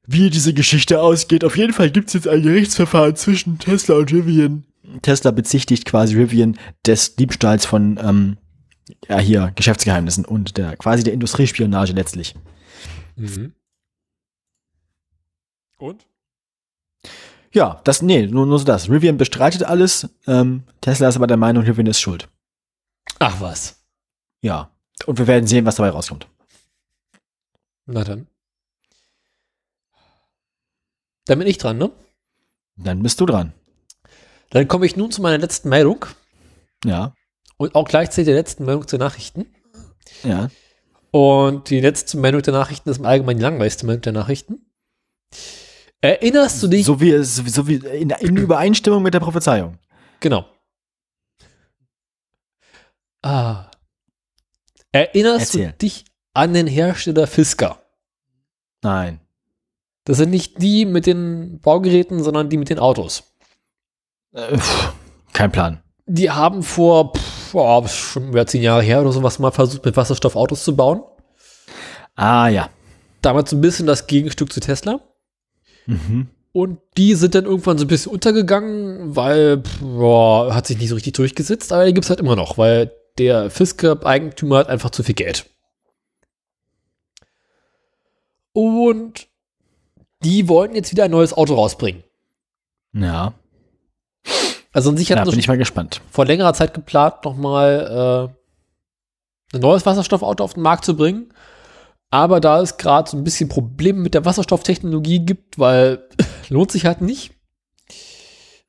wie 0.08 0.30
diese 0.30 0.53
Geschichte 0.53 1.02
ausgeht. 1.02 1.44
Auf 1.44 1.58
jeden 1.58 1.74
Fall 1.74 1.90
gibt 1.90 2.08
es 2.08 2.14
jetzt 2.14 2.28
ein 2.28 2.41
Gerichtsverfahren 2.41 3.16
zwischen 3.16 3.60
Tesla 3.60 3.95
und 3.95 4.12
Rivian. 4.14 4.64
Tesla 5.02 5.32
bezichtigt 5.32 5.86
quasi 5.86 6.16
Rivian 6.16 6.58
des 6.86 7.16
Diebstahls 7.16 7.66
von 7.66 7.99
ähm, 8.02 8.38
ja 9.07 9.19
hier 9.19 9.51
Geschäftsgeheimnissen 9.55 10.26
und 10.26 10.57
der 10.57 10.76
quasi 10.77 11.03
der 11.03 11.13
Industriespionage 11.13 11.93
letztlich. 11.93 12.35
Mhm. 13.15 13.53
Und? 15.77 16.05
Ja, 17.53 17.81
das, 17.84 18.01
nee, 18.01 18.27
nur, 18.27 18.45
nur 18.45 18.59
so 18.59 18.65
das. 18.65 18.89
Rivian 18.89 19.18
bestreitet 19.18 19.63
alles. 19.63 20.09
Ähm, 20.26 20.63
Tesla 20.80 21.09
ist 21.09 21.18
aber 21.18 21.27
der 21.27 21.38
Meinung, 21.38 21.63
Rivian 21.63 21.88
ist 21.88 21.99
schuld. 21.99 22.30
Ach 23.19 23.41
was. 23.41 23.84
Ja. 24.41 24.72
Und 25.05 25.18
wir 25.18 25.27
werden 25.27 25.47
sehen, 25.47 25.65
was 25.65 25.76
dabei 25.76 25.89
rauskommt. 25.89 26.27
Na 27.85 28.03
dann. 28.03 28.27
Dann 31.26 31.39
bin 31.39 31.47
ich 31.47 31.57
dran, 31.57 31.77
ne? 31.77 31.91
Dann 32.77 33.03
bist 33.03 33.19
du 33.19 33.26
dran. 33.26 33.53
Dann 34.51 34.68
komme 34.68 34.85
ich 34.85 34.95
nun 34.95 35.11
zu 35.11 35.22
meiner 35.22 35.38
letzten 35.38 35.69
Meldung. 35.69 36.05
Ja. 36.84 37.13
Und 37.62 37.76
auch 37.76 37.88
gleichzeitig 37.88 38.26
der 38.26 38.34
letzten 38.34 38.66
Meldung 38.66 38.88
zu 38.88 38.98
Nachrichten. 38.98 39.46
Ja. 40.24 40.50
Und 41.12 41.70
die 41.70 41.80
letzte 41.80 42.18
Meldung 42.18 42.42
der 42.42 42.54
Nachrichten 42.54 42.90
ist 42.90 42.98
im 42.98 43.06
Allgemeinen 43.06 43.38
die 43.38 43.44
langweiligste 43.44 43.86
Meldung 43.86 44.02
der 44.02 44.14
Nachrichten. 44.14 44.66
Erinnerst 46.02 46.64
du 46.64 46.68
dich? 46.68 46.88
So 46.88 47.00
wie, 47.00 47.24
so, 47.24 47.44
so 47.46 47.68
wie 47.68 47.76
in, 47.76 48.10
in 48.10 48.36
Übereinstimmung 48.36 49.04
mit 49.04 49.14
der 49.14 49.20
Prophezeiung. 49.20 49.78
Genau. 50.20 50.48
Ah. 53.22 53.70
Erinnerst 54.92 55.54
Erzähl. 55.54 55.68
du 55.68 55.78
dich 55.78 56.06
an 56.34 56.56
den 56.56 56.66
Hersteller 56.66 57.28
Fisker? 57.28 57.80
Nein. 58.82 59.20
Das 60.06 60.18
sind 60.18 60.32
nicht 60.32 60.60
die 60.60 60.86
mit 60.86 61.06
den 61.06 61.60
Baugeräten, 61.60 62.24
sondern 62.24 62.50
die 62.50 62.58
mit 62.58 62.72
den 62.72 62.80
Autos. 62.80 63.36
Äh, 64.32 64.58
kein 65.32 65.52
Plan. 65.52 65.81
Die 66.14 66.30
haben 66.30 66.62
vor 66.62 67.14
pff, 67.14 67.90
schon 67.90 68.30
über 68.30 68.46
zehn 68.46 68.62
Jahre 68.62 68.82
her 68.82 69.00
oder 69.02 69.14
sowas 69.14 69.40
mal 69.40 69.52
versucht, 69.52 69.86
mit 69.86 69.96
Wasserstoffautos 69.96 70.64
zu 70.64 70.76
bauen. 70.76 71.04
Ah, 72.16 72.50
ja. 72.50 72.70
Damals 73.22 73.52
so 73.52 73.56
ein 73.56 73.62
bisschen 73.62 73.88
das 73.88 74.08
Gegenstück 74.08 74.52
zu 74.52 74.60
Tesla. 74.60 75.00
Mhm. 75.86 76.28
Und 76.52 76.80
die 76.98 77.16
sind 77.16 77.34
dann 77.34 77.46
irgendwann 77.46 77.78
so 77.78 77.86
ein 77.86 77.88
bisschen 77.88 78.12
untergegangen, 78.12 79.16
weil, 79.16 79.64
boah, 79.80 80.54
hat 80.54 80.68
sich 80.68 80.78
nicht 80.78 80.90
so 80.90 80.96
richtig 80.96 81.14
durchgesetzt, 81.14 81.72
aber 81.72 81.86
die 81.86 81.94
gibt 81.94 82.04
es 82.04 82.10
halt 82.10 82.20
immer 82.20 82.36
noch, 82.36 82.58
weil 82.58 82.92
der 83.18 83.50
Fisker-Eigentümer 83.50 84.58
hat 84.58 84.68
einfach 84.68 84.90
zu 84.90 85.04
viel 85.04 85.16
Geld. 85.16 85.46
Und 88.52 89.28
die 90.24 90.50
wollten 90.50 90.76
jetzt 90.76 90.92
wieder 90.92 91.06
ein 91.06 91.12
neues 91.12 91.34
Auto 91.34 91.56
rausbringen. 91.56 92.04
Ja. 92.94 93.34
Also 94.73 94.89
an 94.89 94.98
sich 94.98 95.11
hat 95.11 95.18
ja, 95.18 95.26
bin 95.26 95.39
ich 95.39 95.48
mal 95.48 95.57
gespannt. 95.57 96.02
vor 96.10 96.26
längerer 96.26 96.53
Zeit 96.53 96.73
geplant, 96.73 97.26
nochmal 97.26 98.31
äh, 99.53 99.56
ein 99.56 99.61
neues 99.61 99.85
Wasserstoffauto 99.85 100.43
auf 100.43 100.53
den 100.53 100.64
Markt 100.64 100.85
zu 100.85 100.95
bringen. 100.95 101.34
Aber 102.10 102.39
da 102.39 102.61
es 102.61 102.77
gerade 102.77 103.10
so 103.10 103.18
ein 103.18 103.23
bisschen 103.23 103.49
Probleme 103.49 103.99
mit 103.99 104.14
der 104.14 104.26
Wasserstofftechnologie 104.26 105.19
gibt, 105.19 105.60
weil 105.60 106.07
lohnt 106.49 106.72
sich 106.72 106.85
halt 106.85 107.02
nicht, 107.02 107.31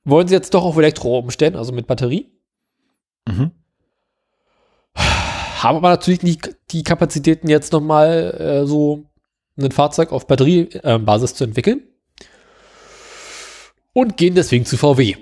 wollen 0.04 0.28
sie 0.28 0.34
jetzt 0.34 0.54
doch 0.54 0.64
auf 0.64 0.76
Elektro 0.76 1.18
umstellen, 1.18 1.56
also 1.56 1.72
mit 1.72 1.86
Batterie. 1.86 2.32
Mhm. 3.28 3.52
Haben 4.94 5.76
aber 5.76 5.90
natürlich 5.90 6.22
nicht 6.22 6.56
die 6.70 6.82
Kapazitäten 6.82 7.48
jetzt 7.48 7.72
nochmal 7.72 8.62
äh, 8.62 8.66
so 8.66 9.04
ein 9.56 9.70
Fahrzeug 9.70 10.10
auf 10.10 10.26
Batteriebasis 10.26 11.32
äh, 11.32 11.34
zu 11.34 11.44
entwickeln. 11.44 11.82
Und 13.92 14.16
gehen 14.16 14.34
deswegen 14.34 14.64
zu 14.64 14.76
VW. 14.76 15.16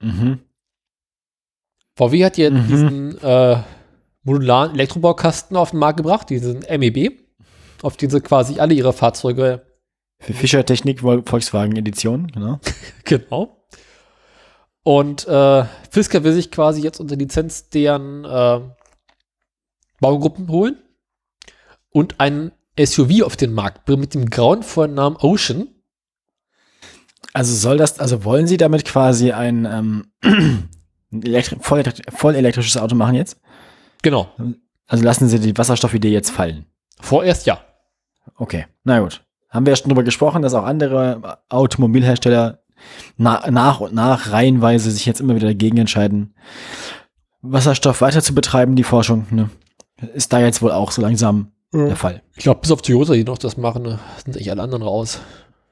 Mhm. 0.00 0.40
VW 1.96 2.24
hat 2.24 2.38
jetzt 2.38 2.52
mhm. 2.52 2.68
diesen 2.68 3.18
äh, 3.22 3.62
modularen 4.22 4.74
Elektrobaukasten 4.74 5.56
auf 5.56 5.70
den 5.70 5.80
Markt 5.80 5.96
gebracht, 5.96 6.30
diesen 6.30 6.60
MEB, 6.60 7.18
auf 7.82 7.96
den 7.96 8.10
sie 8.10 8.20
quasi 8.20 8.60
alle 8.60 8.74
ihre 8.74 8.92
Fahrzeuge. 8.92 9.66
Für 10.20 10.32
Fischer 10.32 10.64
Technik 10.64 11.00
Volkswagen 11.00 11.76
Edition, 11.76 12.28
genau. 12.28 12.60
genau. 13.04 13.58
Und 14.82 15.26
äh, 15.28 15.64
Fisker 15.90 16.24
will 16.24 16.32
sich 16.32 16.50
quasi 16.50 16.82
jetzt 16.82 16.98
unter 16.98 17.16
Lizenz 17.16 17.68
deren 17.68 18.24
äh, 18.24 18.60
Baugruppen 20.00 20.48
holen 20.48 20.76
und 21.90 22.20
ein 22.20 22.52
SUV 22.78 23.22
auf 23.24 23.36
den 23.36 23.52
Markt 23.52 23.84
bringen 23.84 24.00
mit 24.00 24.14
dem 24.14 24.30
grauenvollen 24.30 24.94
Namen 24.94 25.16
Ocean. 25.16 25.68
Also 27.38 27.54
soll 27.54 27.76
das, 27.76 28.00
also 28.00 28.24
wollen 28.24 28.48
Sie 28.48 28.56
damit 28.56 28.84
quasi 28.84 29.30
ein 29.30 29.64
ähm, 29.64 30.06
elektri 31.12 31.56
voll, 31.60 31.84
voll, 32.12 32.34
elektrisches 32.34 32.76
Auto 32.76 32.96
machen 32.96 33.14
jetzt? 33.14 33.38
Genau. 34.02 34.28
Also 34.88 35.04
lassen 35.04 35.28
Sie 35.28 35.38
die 35.38 35.56
Wasserstoffidee 35.56 36.10
jetzt 36.10 36.30
fallen. 36.30 36.66
Vorerst 37.00 37.46
ja. 37.46 37.60
Okay, 38.38 38.66
na 38.82 38.98
gut. 38.98 39.22
Haben 39.50 39.66
wir 39.66 39.70
ja 39.70 39.76
schon 39.76 39.88
drüber 39.88 40.02
gesprochen, 40.02 40.42
dass 40.42 40.52
auch 40.52 40.64
andere 40.64 41.38
Automobilhersteller 41.48 42.58
na 43.16 43.48
nach 43.48 43.78
und 43.78 43.94
nach 43.94 44.32
reihenweise 44.32 44.90
sich 44.90 45.06
jetzt 45.06 45.20
immer 45.20 45.36
wieder 45.36 45.46
dagegen 45.46 45.78
entscheiden, 45.78 46.34
Wasserstoff 47.40 48.00
weiter 48.00 48.20
zu 48.20 48.34
betreiben, 48.34 48.74
die 48.74 48.82
Forschung. 48.82 49.28
Ne? 49.30 49.48
Ist 50.12 50.32
da 50.32 50.40
jetzt 50.40 50.60
wohl 50.60 50.72
auch 50.72 50.90
so 50.90 51.02
langsam 51.02 51.52
ja. 51.72 51.86
der 51.86 51.96
Fall. 51.96 52.20
Ich 52.34 52.42
glaube, 52.42 52.62
bis 52.62 52.72
auf 52.72 52.82
Toyota, 52.82 53.12
die 53.12 53.22
noch 53.22 53.38
das 53.38 53.56
machen, 53.56 53.84
ne, 53.84 54.00
sind 54.24 54.34
eigentlich 54.34 54.50
alle 54.50 54.62
anderen 54.62 54.82
raus. 54.82 55.20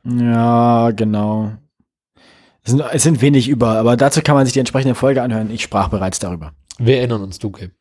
Ja, 0.08 0.92
genau. 0.92 1.52
Es 2.62 2.70
sind, 2.70 2.80
es 2.92 3.02
sind 3.02 3.20
wenig 3.22 3.48
über, 3.48 3.78
aber 3.78 3.96
dazu 3.96 4.22
kann 4.22 4.36
man 4.36 4.46
sich 4.46 4.52
die 4.52 4.60
entsprechende 4.60 4.94
Folge 4.94 5.22
anhören. 5.22 5.50
Ich 5.50 5.62
sprach 5.62 5.88
bereits 5.88 6.18
darüber. 6.18 6.52
Wir 6.78 6.98
erinnern 6.98 7.22
uns 7.22 7.38
dunkel. 7.38 7.72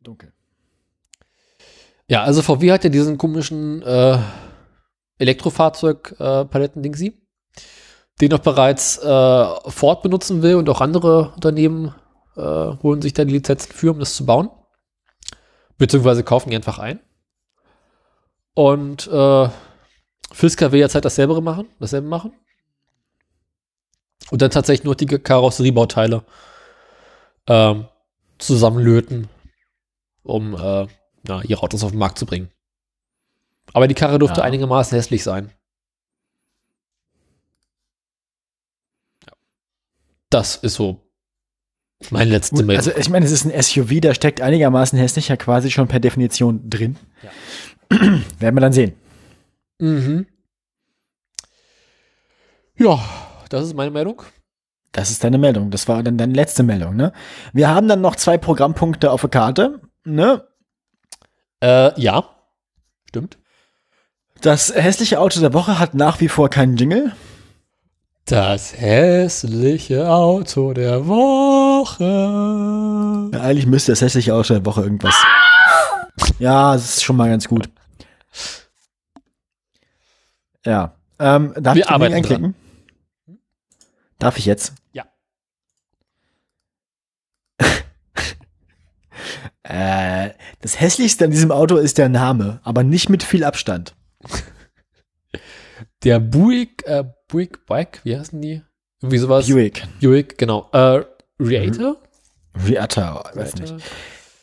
Dunkel. 0.00 0.32
Ja, 2.08 2.22
also 2.22 2.42
VW 2.42 2.72
hat 2.72 2.84
ja 2.84 2.90
diesen 2.90 3.18
komischen 3.18 3.82
äh, 3.82 4.18
Elektrofahrzeug-Paletten-Dingsy, 5.18 7.06
äh, 7.06 7.12
den 8.20 8.32
auch 8.32 8.38
bereits 8.38 8.98
äh, 8.98 9.46
Ford 9.70 10.02
benutzen 10.02 10.42
will 10.42 10.54
und 10.56 10.68
auch 10.68 10.80
andere 10.80 11.32
Unternehmen 11.32 11.94
äh, 12.36 12.40
holen 12.40 13.02
sich 13.02 13.12
da 13.12 13.24
die 13.24 13.34
Lizenzen 13.34 13.72
für, 13.72 13.90
um 13.90 13.98
das 13.98 14.14
zu 14.14 14.24
bauen. 14.24 14.50
Beziehungsweise 15.78 16.22
kaufen 16.22 16.50
die 16.50 16.56
einfach 16.56 16.78
ein. 16.78 17.00
Und 18.54 19.08
äh, 19.08 19.48
Fisker 20.32 20.72
will 20.72 20.80
jetzt 20.80 20.94
halt 20.94 21.04
dasselbe 21.04 21.40
machen, 21.40 21.66
dasselbe 21.78 22.08
machen. 22.08 22.32
Und 24.30 24.42
dann 24.42 24.50
tatsächlich 24.50 24.84
nur 24.84 24.96
die 24.96 25.06
Karosseriebauteile 25.06 26.24
ähm, 27.46 27.86
zusammenlöten, 28.38 29.28
um 30.22 30.54
äh, 30.54 30.86
na, 31.22 31.42
ihre 31.44 31.62
Autos 31.62 31.84
auf 31.84 31.92
den 31.92 31.98
Markt 31.98 32.18
zu 32.18 32.26
bringen. 32.26 32.50
Aber 33.72 33.88
die 33.88 33.94
Karre 33.94 34.18
durfte 34.18 34.40
ja. 34.40 34.44
einigermaßen 34.44 34.96
hässlich 34.96 35.22
sein. 35.22 35.52
Das 40.30 40.56
ist 40.56 40.74
so 40.74 41.06
meine 42.10 42.30
letzte 42.30 42.56
Meldung. 42.56 42.76
Also 42.76 42.90
ich 42.98 43.08
meine, 43.08 43.24
es 43.24 43.32
ist 43.32 43.44
ein 43.44 43.62
SUV, 43.62 44.00
da 44.00 44.12
steckt 44.12 44.40
einigermaßen 44.40 44.98
hässlich 44.98 45.28
ja 45.28 45.36
quasi 45.36 45.70
schon 45.70 45.88
per 45.88 46.00
Definition 46.00 46.68
drin. 46.68 46.96
Ja. 47.22 47.30
Werden 48.38 48.56
wir 48.56 48.60
dann 48.60 48.72
sehen. 48.72 48.94
Mhm. 49.78 50.26
Ja, 52.78 53.00
das 53.48 53.64
ist 53.64 53.74
meine 53.74 53.90
Meldung. 53.90 54.22
Das 54.92 55.10
ist 55.10 55.22
deine 55.24 55.38
Meldung. 55.38 55.70
Das 55.70 55.88
war 55.88 56.02
dann 56.02 56.18
deine 56.18 56.32
letzte 56.32 56.62
Meldung, 56.62 56.96
ne? 56.96 57.12
Wir 57.52 57.68
haben 57.68 57.88
dann 57.88 58.00
noch 58.00 58.16
zwei 58.16 58.38
Programmpunkte 58.38 59.10
auf 59.10 59.20
der 59.22 59.30
Karte, 59.30 59.80
ne? 60.04 60.46
Äh, 61.60 61.98
ja. 62.00 62.24
Stimmt. 63.08 63.38
Das 64.40 64.74
hässliche 64.74 65.20
Auto 65.20 65.40
der 65.40 65.54
Woche 65.54 65.78
hat 65.78 65.94
nach 65.94 66.20
wie 66.20 66.28
vor 66.28 66.48
keinen 66.50 66.76
Jingle. 66.76 67.12
Das 68.26 68.76
hässliche 68.76 70.10
Auto 70.10 70.72
der 70.72 71.06
Woche. 71.06 72.04
Ja, 73.32 73.40
eigentlich 73.40 73.66
müsste 73.66 73.92
das 73.92 74.00
hässliche 74.00 74.34
Auto 74.34 74.54
der 74.54 74.66
Woche 74.66 74.82
irgendwas. 74.82 75.14
Ja, 76.38 76.72
das 76.72 76.96
ist 76.96 77.04
schon 77.04 77.16
mal 77.16 77.28
ganz 77.28 77.48
gut. 77.48 77.70
Ja. 80.66 80.96
Ähm, 81.18 81.54
darf 81.56 81.76
Wir 81.76 81.84
ich 81.84 81.88
arbeiten 81.88 82.14
einklicken? 82.14 82.54
Dran. 82.54 83.38
Darf 84.18 84.38
ich 84.38 84.46
jetzt? 84.46 84.74
Ja. 84.92 85.04
äh, 89.62 90.30
das 90.60 90.80
hässlichste 90.80 91.26
an 91.26 91.30
diesem 91.30 91.52
Auto 91.52 91.76
ist 91.76 91.98
der 91.98 92.08
Name, 92.08 92.60
aber 92.64 92.82
nicht 92.82 93.08
mit 93.08 93.22
viel 93.22 93.44
Abstand. 93.44 93.94
Der 96.02 96.18
Buick, 96.20 96.86
äh, 96.86 97.04
Buick 97.28 97.64
Bike, 97.66 98.00
wie 98.04 98.16
heißen 98.16 98.40
die? 98.40 98.62
Irgendwie 99.00 99.18
sowas. 99.18 99.46
Buick. 99.48 99.86
Buick, 100.00 100.38
genau. 100.38 100.68
Äh, 100.72 101.04
Reator? 101.38 101.96
Reator, 102.64 103.30
weiß 103.34 103.56
nicht. 103.56 103.74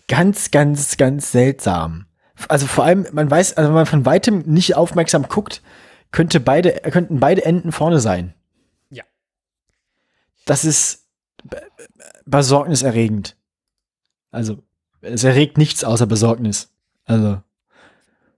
Ganz, 0.08 0.52
ganz, 0.52 0.98
ganz 0.98 1.32
seltsam. 1.32 2.06
Also 2.48 2.68
vor 2.68 2.84
allem, 2.84 3.08
man 3.14 3.30
weiß, 3.30 3.58
also 3.58 3.70
wenn 3.70 3.76
man 3.76 3.86
von 3.86 4.06
weitem 4.06 4.40
nicht 4.46 4.76
aufmerksam 4.76 5.28
guckt, 5.28 5.62
könnte 6.14 6.40
beide, 6.40 6.72
könnten 6.92 7.20
beide 7.20 7.44
Enden 7.44 7.74
vorne 7.74 8.00
sein. 8.00 8.34
Ja. 8.90 9.04
Das 10.46 10.64
ist 10.64 11.08
besorgniserregend. 12.26 13.36
Also, 14.32 14.64
es 15.02 15.26
erregt 15.26 15.58
nichts 15.58 15.84
außer 15.84 16.06
Besorgnis. 16.06 16.70
Also. 17.04 17.42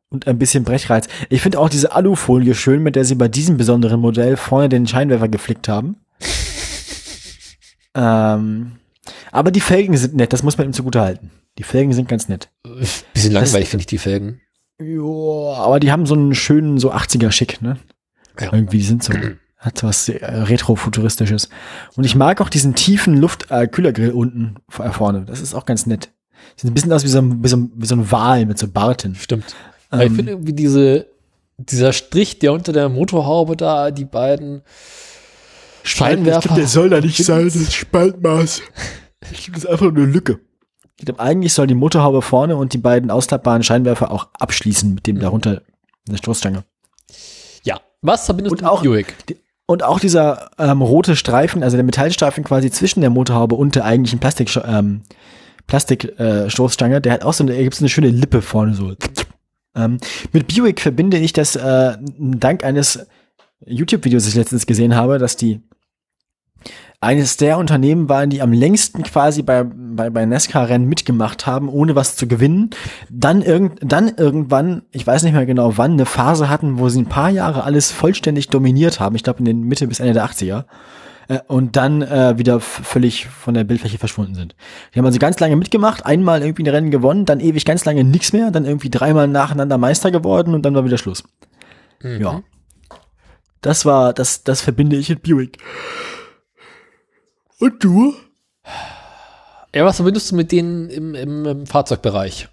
Und 0.09 0.27
ein 0.27 0.39
bisschen 0.39 0.63
Brechreiz. 0.63 1.07
Ich 1.29 1.41
finde 1.41 1.59
auch 1.59 1.69
diese 1.69 1.91
Alufolie 1.91 2.55
schön, 2.55 2.81
mit 2.81 2.95
der 2.95 3.05
sie 3.05 3.15
bei 3.15 3.27
diesem 3.27 3.57
besonderen 3.57 3.99
Modell 3.99 4.37
vorne 4.37 4.69
den 4.69 4.87
Scheinwerfer 4.87 5.27
geflickt 5.27 5.67
haben. 5.67 5.97
ähm, 7.93 8.77
aber 9.31 9.51
die 9.51 9.61
Felgen 9.61 9.97
sind 9.97 10.15
nett, 10.15 10.31
das 10.31 10.43
muss 10.43 10.57
man 10.57 10.67
ihm 10.67 10.73
zugute 10.73 11.01
halten. 11.01 11.31
Die 11.57 11.63
Felgen 11.63 11.91
sind 11.91 12.07
ganz 12.07 12.29
nett. 12.29 12.49
Bisschen 13.13 13.33
langweilig 13.33 13.67
finde 13.67 13.81
ich 13.81 13.87
die 13.87 13.97
Felgen. 13.97 14.41
Ja, 14.79 15.57
aber 15.57 15.79
die 15.79 15.91
haben 15.91 16.05
so 16.05 16.15
einen 16.15 16.35
schönen, 16.35 16.77
so 16.79 16.91
80er-Schick, 16.91 17.61
ne? 17.61 17.77
Ja. 18.39 18.51
Irgendwie, 18.51 18.79
die 18.79 18.83
sind 18.83 19.03
so, 19.03 19.13
hat 19.57 19.77
so 19.77 19.87
was 19.87 20.09
äh, 20.09 20.25
Retro-Futuristisches. 20.25 21.49
Und 21.95 22.03
ich 22.03 22.15
mag 22.15 22.41
auch 22.41 22.49
diesen 22.49 22.75
tiefen 22.75 23.15
Luftkühlergrill 23.15 24.09
äh, 24.09 24.13
unten 24.13 24.55
äh, 24.77 24.91
vorne. 24.91 25.23
Das 25.25 25.39
ist 25.39 25.53
auch 25.53 25.65
ganz 25.65 25.85
nett. 25.85 26.11
Sieht 26.57 26.69
ein 26.69 26.73
bisschen 26.73 26.91
aus 26.91 27.03
wie 27.03 27.09
so 27.09 27.19
ein, 27.19 27.43
wie 27.43 27.47
so 27.47 27.57
ein, 27.57 27.71
wie 27.75 27.85
so 27.85 27.95
ein 27.95 28.11
Wal 28.11 28.45
mit 28.45 28.57
so 28.57 28.67
Barten. 28.67 29.15
Stimmt. 29.15 29.55
Ähm, 29.91 30.01
ich 30.01 30.13
finde 30.13 30.31
irgendwie 30.33 30.53
diese, 30.53 31.07
dieser 31.57 31.93
Strich, 31.93 32.39
der 32.39 32.51
unter 32.53 32.73
der 32.73 32.89
Motorhaube 32.89 33.55
da, 33.55 33.91
die 33.91 34.05
beiden 34.05 34.61
Scheinwerfer. 35.83 36.37
Ich 36.37 36.43
glaube, 36.45 36.59
der 36.59 36.67
soll 36.67 36.89
da 36.89 36.99
nicht 36.99 37.23
sein, 37.23 37.45
das 37.45 37.73
Spaltmaß. 37.73 38.61
Ich 39.31 39.45
glaube, 39.45 39.53
das 39.53 39.63
ist 39.63 39.69
einfach 39.71 39.91
nur 39.91 40.03
eine 40.03 40.11
Lücke. 40.11 40.39
Ich 40.97 41.05
glaube, 41.05 41.19
eigentlich 41.19 41.53
soll 41.53 41.67
die 41.67 41.75
Motorhaube 41.75 42.21
vorne 42.21 42.55
und 42.55 42.73
die 42.73 42.77
beiden 42.77 43.11
ausklappbaren 43.11 43.63
Scheinwerfer 43.63 44.11
auch 44.11 44.27
abschließen 44.39 44.93
mit 44.93 45.07
dem 45.07 45.17
mhm. 45.17 45.21
darunter 45.21 45.61
der 46.07 46.17
Stoßstange. 46.17 46.63
Ja, 47.63 47.81
was 48.01 48.25
verbindest 48.25 48.53
und 48.53 48.61
du 48.61 48.71
auch, 48.71 48.83
Buick? 48.83 49.15
Und 49.65 49.83
auch 49.83 49.99
dieser 49.99 50.51
ähm, 50.59 50.81
rote 50.81 51.15
Streifen, 51.15 51.63
also 51.63 51.75
der 51.75 51.83
Metallstreifen 51.83 52.43
quasi 52.43 52.69
zwischen 52.69 53.01
der 53.01 53.09
Motorhaube 53.09 53.55
und 53.55 53.75
der 53.75 53.85
eigentlichen 53.85 54.19
Plastik, 54.19 54.55
ähm, 54.63 55.01
Plastikstoßstange, 55.67 56.97
äh, 56.97 57.01
der 57.01 57.13
hat 57.13 57.23
auch 57.23 57.33
so 57.33 57.43
eine, 57.43 57.57
gibt 57.57 57.79
eine 57.79 57.89
schöne 57.89 58.09
Lippe 58.09 58.41
vorne 58.41 58.75
so. 58.75 58.93
Ähm, 59.75 59.97
mit 60.31 60.47
Buick 60.47 60.79
verbinde 60.79 61.17
ich 61.17 61.33
das 61.33 61.55
äh, 61.55 61.97
dank 62.17 62.63
eines 62.63 63.07
YouTube-Videos, 63.65 64.23
das 64.23 64.29
ich 64.29 64.37
letztens 64.37 64.67
gesehen 64.67 64.95
habe, 64.95 65.17
dass 65.17 65.35
die 65.35 65.61
eines 67.01 67.37
der 67.37 67.57
Unternehmen 67.57 68.09
waren, 68.09 68.29
die 68.29 68.41
am 68.41 68.53
längsten 68.53 69.03
quasi 69.03 69.41
bei, 69.41 69.63
bei, 69.63 70.09
bei 70.09 70.25
NASCAR-Rennen 70.25 70.87
mitgemacht 70.87 71.45
haben, 71.45 71.69
ohne 71.69 71.95
was 71.95 72.15
zu 72.15 72.27
gewinnen. 72.27 72.71
Dann, 73.09 73.41
irgend, 73.41 73.79
dann 73.81 74.13
irgendwann, 74.17 74.83
ich 74.91 75.05
weiß 75.05 75.23
nicht 75.23 75.33
mehr 75.33 75.45
genau 75.45 75.77
wann, 75.77 75.93
eine 75.93 76.05
Phase 76.05 76.49
hatten, 76.49 76.79
wo 76.79 76.89
sie 76.89 77.01
ein 77.01 77.09
paar 77.09 77.29
Jahre 77.29 77.63
alles 77.63 77.91
vollständig 77.91 78.49
dominiert 78.49 78.99
haben. 78.99 79.15
Ich 79.15 79.23
glaube 79.23 79.39
in 79.39 79.45
den 79.45 79.61
Mitte 79.61 79.87
bis 79.87 79.99
Ende 79.99 80.13
der 80.13 80.25
80er. 80.25 80.65
Äh, 81.27 81.39
und 81.47 81.75
dann 81.75 82.01
äh, 82.01 82.37
wieder 82.37 82.59
völlig 82.59 83.27
von 83.27 83.53
der 83.53 83.63
Bildfläche 83.63 83.97
verschwunden 83.97 84.35
sind. 84.35 84.55
Die 84.93 84.99
haben 84.99 85.05
also 85.05 85.19
ganz 85.19 85.39
lange 85.39 85.55
mitgemacht, 85.55 86.05
einmal 86.05 86.41
irgendwie 86.41 86.63
ein 86.63 86.69
Rennen 86.69 86.91
gewonnen, 86.91 87.25
dann 87.25 87.39
ewig 87.39 87.65
ganz 87.65 87.85
lange 87.85 88.03
nichts 88.03 88.33
mehr, 88.33 88.51
dann 88.51 88.65
irgendwie 88.65 88.89
dreimal 88.89 89.27
nacheinander 89.27 89.77
Meister 89.77 90.11
geworden 90.11 90.53
und 90.53 90.63
dann 90.63 90.75
war 90.75 90.85
wieder 90.85 90.97
Schluss. 90.97 91.23
Mhm. 92.01 92.21
Ja. 92.21 92.41
Das 93.61 93.85
war, 93.85 94.13
das, 94.13 94.43
das 94.43 94.61
verbinde 94.61 94.95
ich 94.95 95.09
mit 95.09 95.23
Buick. 95.23 95.57
Und 97.59 97.83
du? 97.83 98.15
Ja, 99.73 99.85
was 99.85 99.97
verbindest 99.97 100.31
du 100.31 100.35
mit 100.35 100.51
denen 100.51 100.89
im, 100.89 101.15
im, 101.15 101.45
im 101.45 101.65
Fahrzeugbereich? 101.65 102.47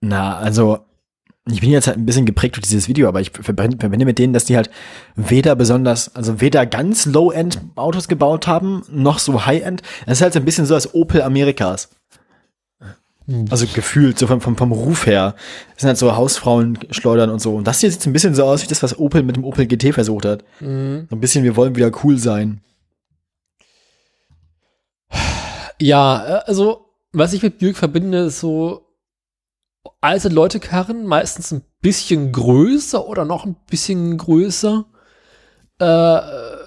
Na, 0.00 0.38
also 0.38 0.86
ich 1.50 1.60
bin 1.60 1.70
jetzt 1.70 1.86
halt 1.86 1.96
ein 1.96 2.06
bisschen 2.06 2.26
geprägt 2.26 2.56
durch 2.56 2.66
dieses 2.66 2.88
Video, 2.88 3.08
aber 3.08 3.20
ich 3.20 3.30
verbinde 3.30 4.04
mit 4.04 4.18
denen, 4.18 4.32
dass 4.32 4.44
die 4.44 4.56
halt 4.56 4.70
weder 5.16 5.56
besonders, 5.56 6.14
also 6.14 6.40
weder 6.40 6.66
ganz 6.66 7.06
Low-End 7.06 7.60
Autos 7.74 8.08
gebaut 8.08 8.46
haben, 8.46 8.82
noch 8.90 9.18
so 9.18 9.46
High-End. 9.46 9.82
Das 10.06 10.18
ist 10.18 10.22
halt 10.22 10.34
so 10.34 10.40
ein 10.40 10.44
bisschen 10.44 10.66
so 10.66 10.74
als 10.74 10.94
Opel 10.94 11.22
Amerikas. 11.22 11.88
Hm. 13.28 13.44
Also 13.50 13.66
gefühlt, 13.66 14.18
so 14.18 14.26
vom, 14.26 14.40
vom, 14.40 14.56
vom 14.56 14.72
Ruf 14.72 15.06
her. 15.06 15.34
Das 15.74 15.82
sind 15.82 15.88
halt 15.88 15.98
so 15.98 16.16
Hausfrauen 16.16 16.78
schleudern 16.90 17.30
und 17.30 17.40
so. 17.40 17.54
Und 17.54 17.66
das 17.66 17.80
hier 17.80 17.90
sieht 17.90 18.02
so 18.02 18.08
ein 18.08 18.14
bisschen 18.14 18.34
so 18.34 18.44
aus 18.44 18.62
wie 18.62 18.68
das, 18.68 18.82
was 18.82 18.98
Opel 18.98 19.22
mit 19.22 19.36
dem 19.36 19.44
Opel 19.44 19.66
GT 19.66 19.92
versucht 19.92 20.24
hat. 20.24 20.44
Mhm. 20.60 21.06
So 21.10 21.16
ein 21.16 21.20
bisschen, 21.20 21.44
wir 21.44 21.54
wollen 21.54 21.76
wieder 21.76 21.92
cool 22.02 22.18
sein. 22.18 22.62
Ja, 25.80 26.26
äh, 26.26 26.40
also, 26.46 26.86
was 27.12 27.34
ich 27.34 27.42
mit 27.42 27.58
Buick 27.58 27.76
verbinde, 27.76 28.18
ist 28.24 28.40
so 28.40 28.86
alte 30.00 30.28
Leute 30.28 30.58
karren, 30.58 31.06
meistens 31.06 31.52
ein 31.52 31.62
bisschen 31.82 32.32
größer 32.32 33.06
oder 33.06 33.24
noch 33.24 33.44
ein 33.44 33.56
bisschen 33.68 34.16
größer. 34.16 34.86
Äh, 35.78 36.20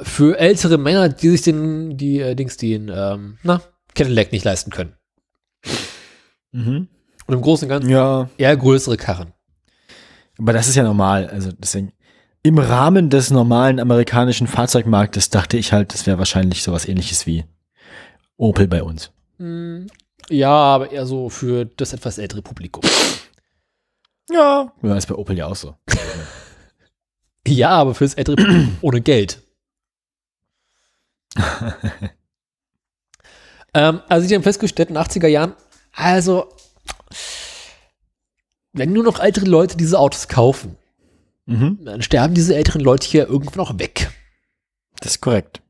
für 0.03 0.39
ältere 0.39 0.77
Männer, 0.77 1.09
die 1.09 1.29
sich 1.29 1.41
den, 1.41 1.97
die, 1.97 2.19
äh, 2.19 2.35
Dings, 2.35 2.55
den, 2.57 2.89
ähm, 2.93 3.39
na, 3.43 3.61
Cadillac 3.93 4.31
nicht 4.31 4.45
leisten 4.45 4.71
können. 4.71 4.93
Mhm. 6.51 6.87
Und 7.27 7.33
im 7.33 7.41
Großen 7.41 7.65
und 7.65 7.69
Ganzen 7.69 7.89
ja. 7.89 8.29
eher 8.37 8.57
größere 8.57 8.97
Karren. 8.97 9.33
Aber 10.37 10.53
das 10.53 10.67
ist 10.67 10.75
ja 10.75 10.83
normal. 10.83 11.27
Also 11.27 11.51
deswegen, 11.51 11.93
im 12.43 12.57
Rahmen 12.57 13.09
des 13.09 13.29
normalen 13.29 13.79
amerikanischen 13.79 14.47
Fahrzeugmarktes 14.47 15.29
dachte 15.29 15.57
ich 15.57 15.73
halt, 15.73 15.93
das 15.93 16.07
wäre 16.07 16.17
wahrscheinlich 16.17 16.63
sowas 16.63 16.87
ähnliches 16.87 17.27
wie 17.27 17.45
Opel 18.37 18.67
bei 18.67 18.81
uns. 18.81 19.11
Mhm. 19.37 19.87
Ja, 20.29 20.49
aber 20.49 20.91
eher 20.91 21.05
so 21.05 21.29
für 21.29 21.65
das 21.65 21.93
etwas 21.93 22.17
ältere 22.17 22.41
Publikum. 22.41 22.81
Ja. 24.31 24.71
Ja, 24.81 24.95
ist 24.95 25.07
bei 25.07 25.15
Opel 25.15 25.37
ja 25.37 25.45
auch 25.47 25.55
so. 25.55 25.75
ja, 27.47 27.69
aber 27.69 27.93
fürs 27.93 28.13
ältere 28.15 28.37
Publikum 28.37 28.77
ohne 28.81 29.01
Geld. 29.01 29.41
ähm, 33.73 34.01
also 34.09 34.27
sie 34.27 34.35
haben 34.35 34.43
festgestellt 34.43 34.89
in 34.89 34.95
den 34.95 35.03
80er 35.03 35.27
Jahren, 35.27 35.53
also 35.93 36.47
wenn 38.73 38.93
nur 38.93 39.03
noch 39.03 39.19
ältere 39.19 39.45
Leute 39.45 39.77
diese 39.77 39.99
Autos 39.99 40.27
kaufen, 40.27 40.77
mhm. 41.45 41.79
dann 41.83 42.01
sterben 42.01 42.33
diese 42.33 42.55
älteren 42.55 42.81
Leute 42.81 43.07
hier 43.07 43.27
irgendwann 43.27 43.57
noch 43.57 43.79
weg. 43.79 44.11
Das 44.99 45.13
ist 45.13 45.21
korrekt. 45.21 45.61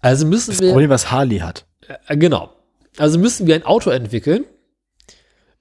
Also 0.00 0.26
müssen 0.26 0.50
das 0.50 0.60
wir. 0.60 0.68
Das 0.68 0.72
Problem, 0.72 0.90
was 0.90 1.10
Harley 1.10 1.38
hat. 1.38 1.64
Äh, 2.06 2.16
genau. 2.16 2.52
Also 2.98 3.18
müssen 3.18 3.46
wir 3.46 3.54
ein 3.54 3.64
Auto 3.64 3.90
entwickeln, 3.90 4.44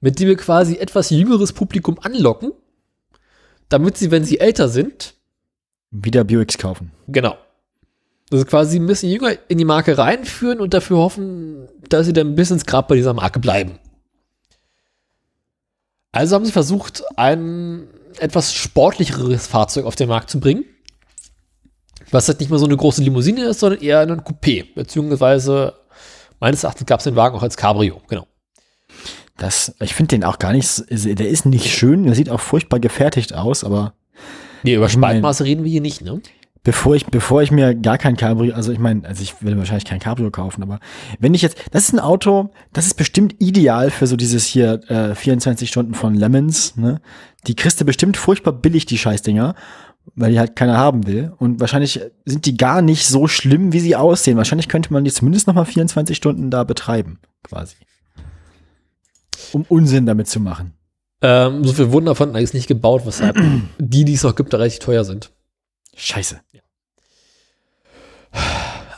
mit 0.01 0.19
dem 0.19 0.27
wir 0.27 0.35
quasi 0.35 0.75
etwas 0.75 1.09
jüngeres 1.09 1.53
Publikum 1.53 1.97
anlocken, 1.99 2.51
damit 3.69 3.97
sie, 3.97 4.11
wenn 4.11 4.23
sie 4.23 4.39
älter 4.39 4.67
sind, 4.67 5.15
wieder 5.89 6.23
Buicks 6.23 6.57
kaufen. 6.57 6.91
Genau. 7.07 7.37
Also 8.31 8.45
quasi 8.45 8.79
ein 8.79 8.85
bisschen 8.85 9.09
jünger 9.09 9.33
in 9.47 9.57
die 9.57 9.65
Marke 9.65 9.97
reinführen 9.97 10.59
und 10.59 10.73
dafür 10.73 10.97
hoffen, 10.97 11.67
dass 11.89 12.05
sie 12.05 12.13
dann 12.13 12.35
bis 12.35 12.51
ins 12.51 12.65
Grab 12.65 12.87
bei 12.87 12.95
dieser 12.95 13.13
Marke 13.13 13.39
bleiben. 13.39 13.79
Also 16.13 16.35
haben 16.35 16.45
sie 16.45 16.51
versucht, 16.51 17.03
ein 17.17 17.87
etwas 18.19 18.53
sportlicheres 18.53 19.47
Fahrzeug 19.47 19.85
auf 19.85 19.95
den 19.95 20.07
Markt 20.07 20.29
zu 20.29 20.39
bringen. 20.39 20.63
Was 22.11 22.27
halt 22.27 22.39
nicht 22.39 22.49
mehr 22.49 22.59
so 22.59 22.65
eine 22.65 22.77
große 22.77 23.01
Limousine 23.01 23.45
ist, 23.45 23.59
sondern 23.59 23.81
eher 23.81 24.01
ein 24.01 24.21
Coupé. 24.21 24.65
Beziehungsweise, 24.75 25.73
meines 26.39 26.63
Erachtens 26.63 26.85
gab 26.85 26.99
es 26.99 27.05
den 27.05 27.15
Wagen 27.15 27.35
auch 27.35 27.41
als 27.41 27.57
Cabrio, 27.57 27.99
genau. 28.07 28.27
Das, 29.37 29.73
ich 29.81 29.95
finde 29.95 30.09
den 30.09 30.23
auch 30.23 30.37
gar 30.37 30.53
nicht, 30.53 30.83
der 30.89 31.27
ist 31.27 31.47
nicht 31.47 31.73
schön, 31.73 32.03
der 32.03 32.13
sieht 32.13 32.29
auch 32.29 32.39
furchtbar 32.39 32.79
gefertigt 32.79 33.33
aus, 33.33 33.63
aber. 33.63 33.95
Nee, 34.61 34.75
über 34.75 34.89
Spaltmaße 34.89 35.43
reden 35.43 35.63
wir 35.63 35.71
hier 35.71 35.81
nicht, 35.81 36.01
ne? 36.01 36.21
Bevor 36.63 36.95
ich, 36.95 37.05
bevor 37.07 37.41
ich 37.41 37.51
mir 37.51 37.75
gar 37.75 37.97
kein 37.97 38.15
Cabrio, 38.15 38.53
also 38.55 38.71
ich 38.71 38.79
meine, 38.79 39.05
also 39.07 39.21
ich 39.21 39.41
will 39.41 39.57
wahrscheinlich 39.57 39.85
kein 39.85 39.99
Cabrio 39.99 40.31
kaufen, 40.31 40.63
aber 40.63 40.79
wenn 41.19 41.33
ich 41.33 41.41
jetzt, 41.41 41.57
das 41.71 41.83
ist 41.83 41.93
ein 41.93 41.99
Auto, 41.99 42.51
das 42.71 42.87
ist 42.87 42.95
bestimmt 42.95 43.35
ideal 43.39 43.91
für 43.91 44.07
so 44.07 44.15
dieses 44.15 44.45
hier 44.45 44.79
äh, 44.89 45.13
24 45.13 45.69
Stunden 45.69 45.93
von 45.93 46.15
Lemons, 46.15 46.77
ne? 46.77 47.01
Die 47.47 47.55
kriegst 47.55 47.81
du 47.81 47.85
bestimmt 47.85 48.15
furchtbar 48.15 48.53
billig, 48.53 48.85
die 48.85 48.97
Scheißdinger, 48.97 49.55
weil 50.15 50.31
die 50.31 50.39
halt 50.39 50.55
keiner 50.55 50.77
haben 50.77 51.05
will. 51.07 51.33
Und 51.39 51.59
wahrscheinlich 51.59 51.99
sind 52.23 52.45
die 52.45 52.55
gar 52.55 52.81
nicht 52.81 53.05
so 53.05 53.27
schlimm, 53.27 53.73
wie 53.73 53.81
sie 53.81 53.97
aussehen. 53.97 54.37
Wahrscheinlich 54.37 54.69
könnte 54.69 54.93
man 54.93 55.03
die 55.03 55.11
zumindest 55.11 55.47
noch 55.47 55.53
mal 55.53 55.65
24 55.65 56.15
Stunden 56.15 56.49
da 56.49 56.63
betreiben, 56.63 57.19
quasi. 57.43 57.75
Um 59.51 59.65
Unsinn 59.67 60.05
damit 60.05 60.29
zu 60.29 60.39
machen. 60.39 60.73
Ähm, 61.21 61.65
so 61.65 61.73
viel 61.73 61.91
Wunder 61.91 62.11
davon 62.11 62.29
eigentlich 62.29 62.53
nicht 62.53 62.67
gebaut, 62.67 63.01
weshalb 63.05 63.37
die, 63.77 64.05
die 64.05 64.13
es 64.13 64.23
noch 64.23 64.35
gibt, 64.35 64.53
da 64.53 64.57
richtig 64.57 64.79
teuer 64.79 65.03
sind. 65.03 65.33
Scheiße. 65.95 66.39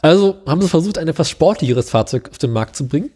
Also 0.02 0.38
haben 0.45 0.62
sie 0.62 0.70
versucht, 0.70 0.99
ein 0.99 1.07
etwas 1.07 1.30
sportlicheres 1.30 1.90
Fahrzeug 1.90 2.30
auf 2.30 2.38
den 2.38 2.52
Markt 2.52 2.76
zu 2.76 2.88
bringen. 2.88 3.10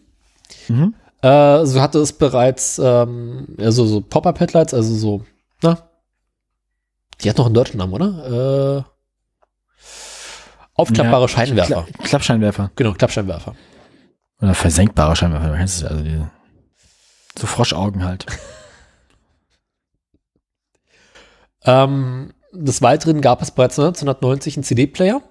Mhm. 0.68 0.94
Äh, 1.22 1.64
so 1.64 1.80
hatte 1.80 1.98
es 2.00 2.12
bereits 2.12 2.80
ähm, 2.82 3.46
also 3.58 3.86
so 3.86 4.00
Pop-Up-Headlights, 4.00 4.74
also 4.74 4.94
so, 4.94 5.24
na, 5.62 5.88
die 7.22 7.28
hat 7.28 7.38
noch 7.38 7.46
einen 7.46 7.54
deutschen 7.54 7.78
Namen, 7.78 7.92
oder? 7.92 8.84
Äh, 8.86 8.90
aufklappbare 10.74 11.22
ja, 11.22 11.28
Scheinwerfer. 11.28 11.86
Kla 11.92 12.04
Klappscheinwerfer. 12.04 12.70
Genau, 12.74 12.94
Klappscheinwerfer. 12.94 13.54
Oder 14.40 14.54
versenkbare 14.54 15.14
Scheinwerfer, 15.14 15.48
du 15.48 15.56
kennst 15.56 15.82
es 15.82 15.84
also 15.84 16.02
diese, 16.02 16.30
so 17.38 17.46
Froschaugen 17.46 18.04
halt. 18.04 18.26
ähm, 21.64 22.32
des 22.52 22.82
Weiteren 22.82 23.20
gab 23.20 23.42
es 23.42 23.50
bereits 23.50 23.78
1990 23.78 24.56
einen 24.56 24.64
CD-Player, 24.64 25.22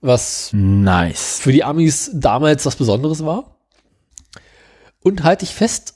was 0.00 0.52
nice. 0.52 1.40
für 1.40 1.52
die 1.52 1.64
Amis 1.64 2.10
damals 2.14 2.66
was 2.66 2.76
Besonderes 2.76 3.24
war. 3.24 3.56
Und 5.02 5.22
halte 5.22 5.44
ich 5.44 5.54
fest, 5.54 5.94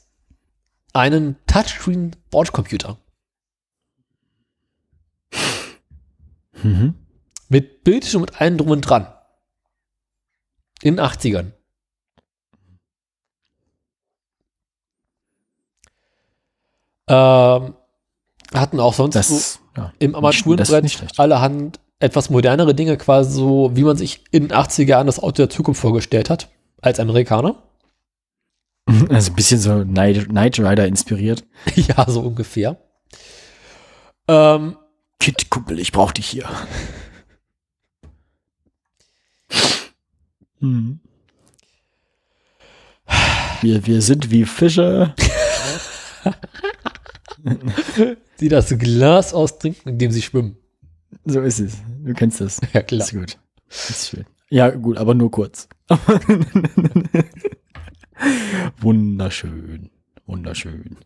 einen 0.93 1.37
Touchscreen-Bordcomputer. 1.47 2.99
Mhm. 6.63 6.95
Mit 7.49 7.85
Bildschirm 7.85 8.23
und 8.23 8.41
allem 8.41 8.57
drum 8.57 8.71
und 8.71 8.81
dran. 8.83 9.13
In 10.83 10.97
den 10.97 11.05
80ern. 11.05 11.53
Ähm, 17.07 17.75
hatten 18.55 18.81
auch 18.81 18.95
sonst 18.95 19.15
das, 19.15 19.29
so 19.29 19.59
ja, 19.77 19.93
im 19.99 20.15
Armaturenbrett 20.15 21.19
allerhand 21.19 21.81
etwas 22.05 22.31
modernere 22.31 22.75
Dinge, 22.75 22.97
quasi 22.97 23.33
so, 23.33 23.71
wie 23.75 23.83
man 23.83 23.97
sich 23.97 24.25
in 24.31 24.49
den 24.49 24.57
80er 24.57 24.85
Jahren 24.85 25.07
das 25.07 25.19
Auto 25.19 25.37
der 25.43 25.51
Zukunft 25.51 25.81
vorgestellt 25.81 26.31
hat, 26.31 26.51
als 26.81 27.01
Amerikaner. 27.01 27.63
Also 29.09 29.33
ein 29.33 29.35
bisschen 29.35 29.61
so 29.61 29.83
Night, 29.83 30.31
Night 30.31 30.59
Rider 30.59 30.87
inspiriert. 30.87 31.43
ja, 31.75 32.05
so 32.07 32.21
ungefähr. 32.21 32.77
Ähm, 34.29 34.77
Kid, 35.19 35.49
Kumpel, 35.49 35.79
ich 35.79 35.91
brauch 35.91 36.13
dich 36.13 36.27
hier. 36.27 36.47
hm. 40.61 41.01
wir, 43.63 43.87
wir 43.87 44.03
sind 44.03 44.31
wie 44.31 44.45
Fische. 44.45 45.15
die 48.41 48.49
das 48.49 48.69
Glas 48.79 49.33
austrinken, 49.33 49.93
in 49.93 49.99
dem 49.99 50.11
sie 50.11 50.23
schwimmen. 50.23 50.59
So 51.25 51.41
ist 51.41 51.61
es. 51.61 51.77
Du 52.05 52.13
kennst 52.13 52.41
das. 52.41 52.61
Ja, 52.73 52.83
klar. 52.83 53.01
Ist 53.01 53.13
gut. 53.13 53.39
Ist 53.69 54.09
schön. 54.09 54.27
Ja, 54.51 54.71
gut, 54.71 54.99
aber 54.99 55.15
nur 55.15 55.31
kurz. 55.31 55.69
Wunderschön. 58.79 59.91
Wunderschön. 60.27 60.97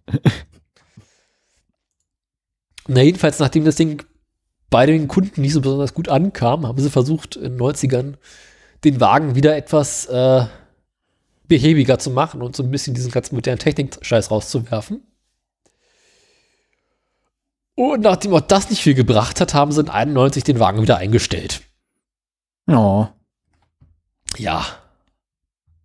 Na, 2.88 3.02
jedenfalls, 3.02 3.38
nachdem 3.38 3.64
das 3.64 3.76
Ding 3.76 4.02
bei 4.70 4.86
den 4.86 5.08
Kunden 5.08 5.40
nicht 5.40 5.52
so 5.52 5.60
besonders 5.60 5.94
gut 5.94 6.08
ankam, 6.08 6.66
haben 6.66 6.80
sie 6.80 6.90
versucht, 6.90 7.36
in 7.36 7.56
den 7.56 7.60
90ern 7.60 8.14
den 8.84 9.00
Wagen 9.00 9.34
wieder 9.34 9.56
etwas 9.56 10.06
äh, 10.06 10.44
behäbiger 11.48 11.98
zu 11.98 12.10
machen 12.10 12.42
und 12.42 12.54
so 12.54 12.62
ein 12.62 12.70
bisschen 12.70 12.94
diesen 12.94 13.10
ganzen 13.10 13.34
modernen 13.34 13.58
Technik-Scheiß 13.58 14.30
rauszuwerfen. 14.30 15.02
Und 17.78 18.00
nachdem 18.00 18.34
auch 18.34 18.40
das 18.40 18.70
nicht 18.70 18.82
viel 18.82 18.94
gebracht 18.94 19.40
hat, 19.40 19.54
haben 19.54 19.70
sie 19.70 19.82
in 19.82 19.88
91 19.88 20.42
den 20.42 20.58
Wagen 20.58 20.82
wieder 20.82 20.96
eingestellt. 20.96 21.60
Oh. 22.66 23.06
Ja. 24.36 24.66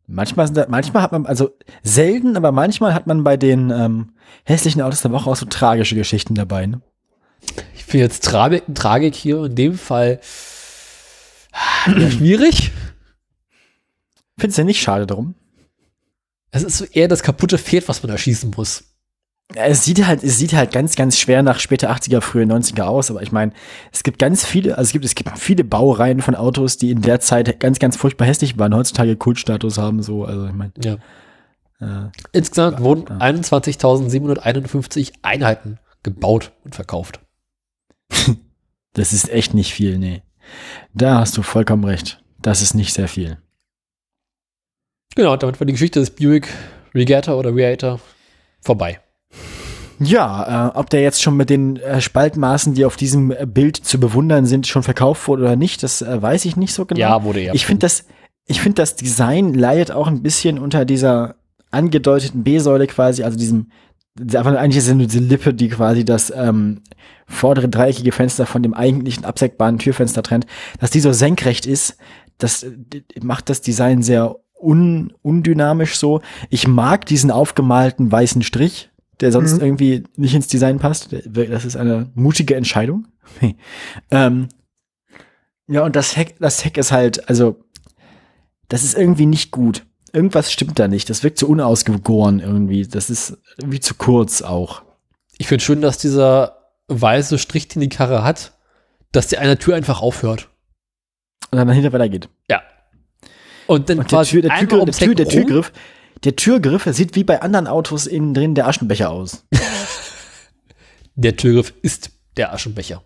Manchmal, 0.07 0.49
da, 0.49 0.65
manchmal 0.68 1.03
hat 1.03 1.11
man, 1.11 1.28
also 1.28 1.52
selten, 1.84 2.36
aber 2.36 2.52
manchmal 2.52 2.95
hat 2.95 3.06
man 3.06 3.24
bei 3.24 3.38
den 3.38 3.70
ähm, 3.70 4.14
hässlichen 4.44 4.82
Autos 4.82 5.03
der 5.03 5.11
Woche 5.11 5.30
auch 5.30 5.36
so 5.36 5.45
tragische 5.45 5.94
Geschichten 5.94 6.34
dabei. 6.34 6.65
Ne? 6.65 6.82
Ich 7.76 7.84
finde 7.84 8.06
jetzt 8.06 8.24
Tragik, 8.26 8.64
Tragik 8.74 9.14
hier 9.14 9.44
in 9.44 9.53
dem 9.53 9.78
Fall 9.78 10.20
ja, 11.86 12.10
schwierig. 12.10 12.72
Findest 14.40 14.57
du 14.57 14.61
ja 14.64 14.65
nicht 14.65 14.82
schade 14.82 15.06
drum? 15.06 15.36
Es 16.49 16.64
ist 16.64 16.80
so 16.80 16.86
eher 16.86 17.07
das 17.07 17.22
kaputte 17.22 17.60
Pferd, 17.60 17.88
was 17.88 18.02
man 18.02 18.11
erschießen 18.11 18.52
muss. 18.57 18.93
Es 19.56 19.86
sieht 19.86 20.06
halt, 20.07 20.24
es 20.24 20.38
sieht 20.38 20.53
halt 20.53 20.72
ganz, 20.72 20.95
ganz 20.95 21.18
schwer 21.18 21.44
nach 21.44 21.60
später 21.60 21.91
80er, 21.91 22.22
frühe 22.22 22.45
90er 22.45 22.84
aus, 22.84 23.11
aber 23.11 23.22
ich 23.22 23.32
meine, 23.32 23.52
es 23.91 24.03
gibt 24.03 24.18
ganz 24.18 24.45
viele, 24.45 24.78
also 24.78 24.88
es 24.88 24.94
gibt, 24.94 25.06
es 25.06 25.15
gibt 25.15 25.38
viele 25.38 25.64
Baureihen 25.64 26.22
von 26.22 26.36
Autos, 26.36 26.78
die 26.78 26.90
in 26.90 27.02
der 27.02 27.20
Zeit 27.20 27.60
ganz, 27.60 27.78
ganz 27.78 27.95
furchtbar 27.98 28.26
hässlich 28.26 28.57
waren, 28.57 28.76
heutzutage 28.76 29.15
Kultstatus 29.15 29.78
haben, 29.78 30.02
so, 30.02 30.26
also 30.26 30.48
ich 30.48 30.53
meine. 30.53 30.72
Ja. 30.84 30.98
Äh, 31.80 32.10
Insgesamt 32.32 32.80
ja, 32.80 32.84
wurden 32.84 33.06
ja. 33.10 33.18
21.751 33.18 35.11
Einheiten 35.22 35.78
gebaut 36.02 36.52
und 36.64 36.74
verkauft. 36.74 37.20
das 38.94 39.14
ist 39.14 39.30
echt 39.30 39.53
nicht 39.53 39.74
viel, 39.74 39.99
nee. 39.99 40.24
Da 40.94 41.20
hast 41.20 41.38
du 41.38 41.44
vollkommen 41.44 41.84
recht. 41.84 42.24
Das 42.41 42.61
ist 42.61 42.74
nicht 42.74 42.94
sehr 42.94 43.07
viel. 43.07 43.38
Genau, 45.15 45.38
damit 45.38 45.60
war 45.60 45.65
die 45.65 45.74
Geschichte 45.74 45.99
des 45.99 46.10
Buick 46.10 46.49
Regatta 46.95 47.36
oder 47.36 47.56
Reator 47.56 47.99
vorbei. 48.61 48.99
Ja, 49.99 50.70
äh, 50.70 50.78
ob 50.78 50.90
der 50.90 51.02
jetzt 51.02 51.22
schon 51.22 51.38
mit 51.38 51.49
den 51.49 51.78
äh, 51.78 52.02
Spaltmaßen, 52.02 52.74
die 52.74 52.86
auf 52.86 52.95
diesem 52.95 53.32
äh, 53.32 53.45
Bild 53.45 53.78
zu 53.78 53.99
bewundern 53.99 54.45
sind, 54.45 54.68
schon 54.68 54.84
verkauft 54.84 55.28
wurde 55.28 55.44
oder 55.44 55.56
nicht, 55.56 55.84
das 55.84 56.02
äh, 56.02 56.22
weiß 56.22 56.45
ich 56.45 56.57
nicht 56.57 56.74
so 56.74 56.86
genau. 56.86 56.99
Ja, 56.99 57.24
wurde 57.24 57.41
ja. 57.41 57.53
Ich 57.53 57.65
finde 57.65 57.82
das, 57.82 58.06
ich 58.45 58.61
finde 58.61 58.76
das 58.76 58.95
Design 58.95 59.53
leidet 59.53 59.91
auch 59.91 60.07
ein 60.07 60.24
bisschen 60.24 60.60
unter 60.60 60.86
dieser 60.86 61.36
angedeuteten 61.72 62.44
B-Säule 62.44 62.88
quasi, 62.88 63.24
also 63.24 63.38
diesem, 63.38 63.72
einfach 64.20 64.56
eigentlich 64.56 64.78
ist 64.78 64.88
es 64.88 64.94
nur 64.94 65.07
diese 65.07 65.20
Lippe, 65.20 65.53
die 65.53 65.70
quasi 65.70 66.06
das 66.06 66.32
ähm, 66.36 66.82
vordere 67.26 67.70
dreieckige 67.70 68.11
Fenster 68.11 68.45
von 68.45 68.61
dem 68.61 68.74
eigentlichen 68.74 69.26
absägbaren 69.26 69.80
Türfenster 69.80 70.24
trennt, 70.24 70.45
dass 70.80 70.91
die 70.91 70.99
so 70.99 71.14
senkrecht 71.14 71.65
ist, 71.65 71.98
das 72.38 72.65
macht 73.22 73.49
das 73.49 73.61
Design 73.61 74.02
sehr 74.02 74.36
un, 74.61 75.14
undynamisch 75.22 75.98
so. 75.98 76.22
Ich 76.49 76.68
mag 76.68 77.06
diesen 77.06 77.32
aufgemalten 77.32 78.11
weißen 78.11 78.44
Strich, 78.44 78.90
der 79.22 79.31
sonst 79.31 79.56
mhm. 79.56 79.61
irgendwie 79.61 80.03
nicht 80.18 80.35
ins 80.35 80.48
Design 80.48 80.80
passt. 80.80 81.10
Das 81.26 81.65
ist 81.65 81.76
eine 81.76 82.11
mutige 82.15 82.56
Entscheidung. 82.56 83.07
ähm, 84.11 84.49
ja, 85.68 85.84
und 85.84 85.95
das 85.95 86.18
Heck, 86.18 86.35
das 86.40 86.65
Heck 86.65 86.77
ist 86.77 86.91
halt, 86.91 87.30
also, 87.30 87.64
das 88.68 88.84
ist 88.84 88.98
irgendwie 88.98 89.26
nicht 89.26 89.52
gut. 89.52 89.85
Irgendwas 90.11 90.52
stimmt 90.52 90.77
da 90.77 90.88
nicht. 90.88 91.10
Das 91.10 91.23
wirkt 91.23 91.40
zu 91.40 91.48
unausgegoren 91.48 92.40
irgendwie. 92.40 92.85
Das 92.85 93.10
ist 93.10 93.38
irgendwie 93.57 93.80
zu 93.80 93.95
kurz 93.95 94.41
auch. 94.41 94.84
Ich 95.38 95.48
finde 95.48 95.64
schön, 95.64 95.81
dass 95.81 95.98
dieser 95.98 96.57
weiße 96.88 97.40
Strich, 97.40 97.68
den 97.68 97.81
die 97.81 97.90
Karre 97.90 98.23
hat, 98.23 98.53
dass 99.11 99.27
die 99.27 99.38
eine 99.38 99.57
Tür 99.57 99.76
einfach 99.76 100.02
aufhört. 100.02 100.49
Und 101.52 101.57
dann 101.57 101.68
dahinter 101.68 101.94
weitergeht. 101.94 102.30
Ja. 102.49 102.61
Und 103.68 103.90
dann 103.90 103.99
und 103.99 104.11
der, 104.11 104.23
Tür, 104.23 104.41
der, 104.41 104.52
Tür, 104.52 104.85
der, 104.85 104.94
Tür, 104.94 105.15
der 105.15 105.27
Türgriff, 105.27 105.72
der 106.24 106.36
Türgriff 106.36 106.86
sieht 106.91 107.16
wie 107.16 107.24
bei 107.24 107.41
anderen 107.41 107.68
Autos 107.68 108.08
innen 108.08 108.34
drin 108.34 108.56
der 108.56 108.68
Aschenbecher 108.68 109.10
aus. 109.10 109.45
der 111.16 111.36
Türgriff 111.36 111.74
ist 111.82 112.12
der 112.38 112.54
Aschenbecher. 112.54 113.04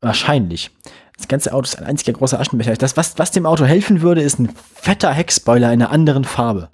Wahrscheinlich. 0.00 0.70
Das 1.16 1.28
ganze 1.28 1.52
Auto 1.52 1.64
ist 1.64 1.78
ein 1.78 1.84
einziger 1.84 2.12
großer 2.12 2.40
Aschenbecher. 2.40 2.74
Das, 2.74 2.96
was, 2.96 3.18
was 3.18 3.30
dem 3.30 3.44
Auto 3.44 3.64
helfen 3.64 4.00
würde, 4.00 4.22
ist 4.22 4.38
ein 4.38 4.54
fetter 4.74 5.12
Heckspoiler 5.12 5.72
in 5.72 5.82
einer 5.82 5.90
anderen 5.90 6.24
Farbe. 6.24 6.70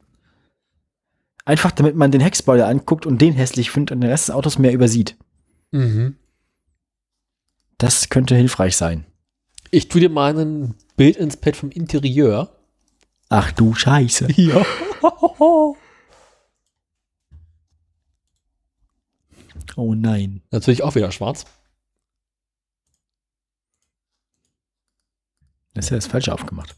Einfach 1.44 1.72
damit 1.72 1.96
man 1.96 2.10
den 2.10 2.20
Heckspoiler 2.20 2.68
anguckt 2.68 3.06
und 3.06 3.20
den 3.20 3.32
hässlich 3.32 3.70
findet 3.70 3.92
und 3.92 4.00
den 4.00 4.10
Rest 4.10 4.28
des 4.28 4.34
Autos 4.34 4.58
mehr 4.58 4.72
übersieht. 4.72 5.16
Mhm. 5.72 6.16
Das 7.78 8.08
könnte 8.08 8.36
hilfreich 8.36 8.76
sein. 8.76 9.04
Ich 9.70 9.88
tue 9.88 10.00
dir 10.00 10.10
mal 10.10 10.36
ein 10.38 10.74
Bild 10.96 11.16
ins 11.16 11.36
Pad 11.36 11.56
vom 11.56 11.70
Interieur. 11.70 12.50
Ach 13.28 13.50
du 13.52 13.74
Scheiße. 13.74 14.28
Ja. 14.36 14.64
oh 19.76 19.94
nein. 19.94 20.42
Natürlich 20.50 20.82
auch 20.82 20.94
wieder 20.94 21.12
schwarz. 21.12 21.44
Das 25.74 25.86
ist 25.86 25.90
ja 25.90 25.96
das 25.96 26.06
Falsche 26.06 26.32
aufgemacht. 26.32 26.74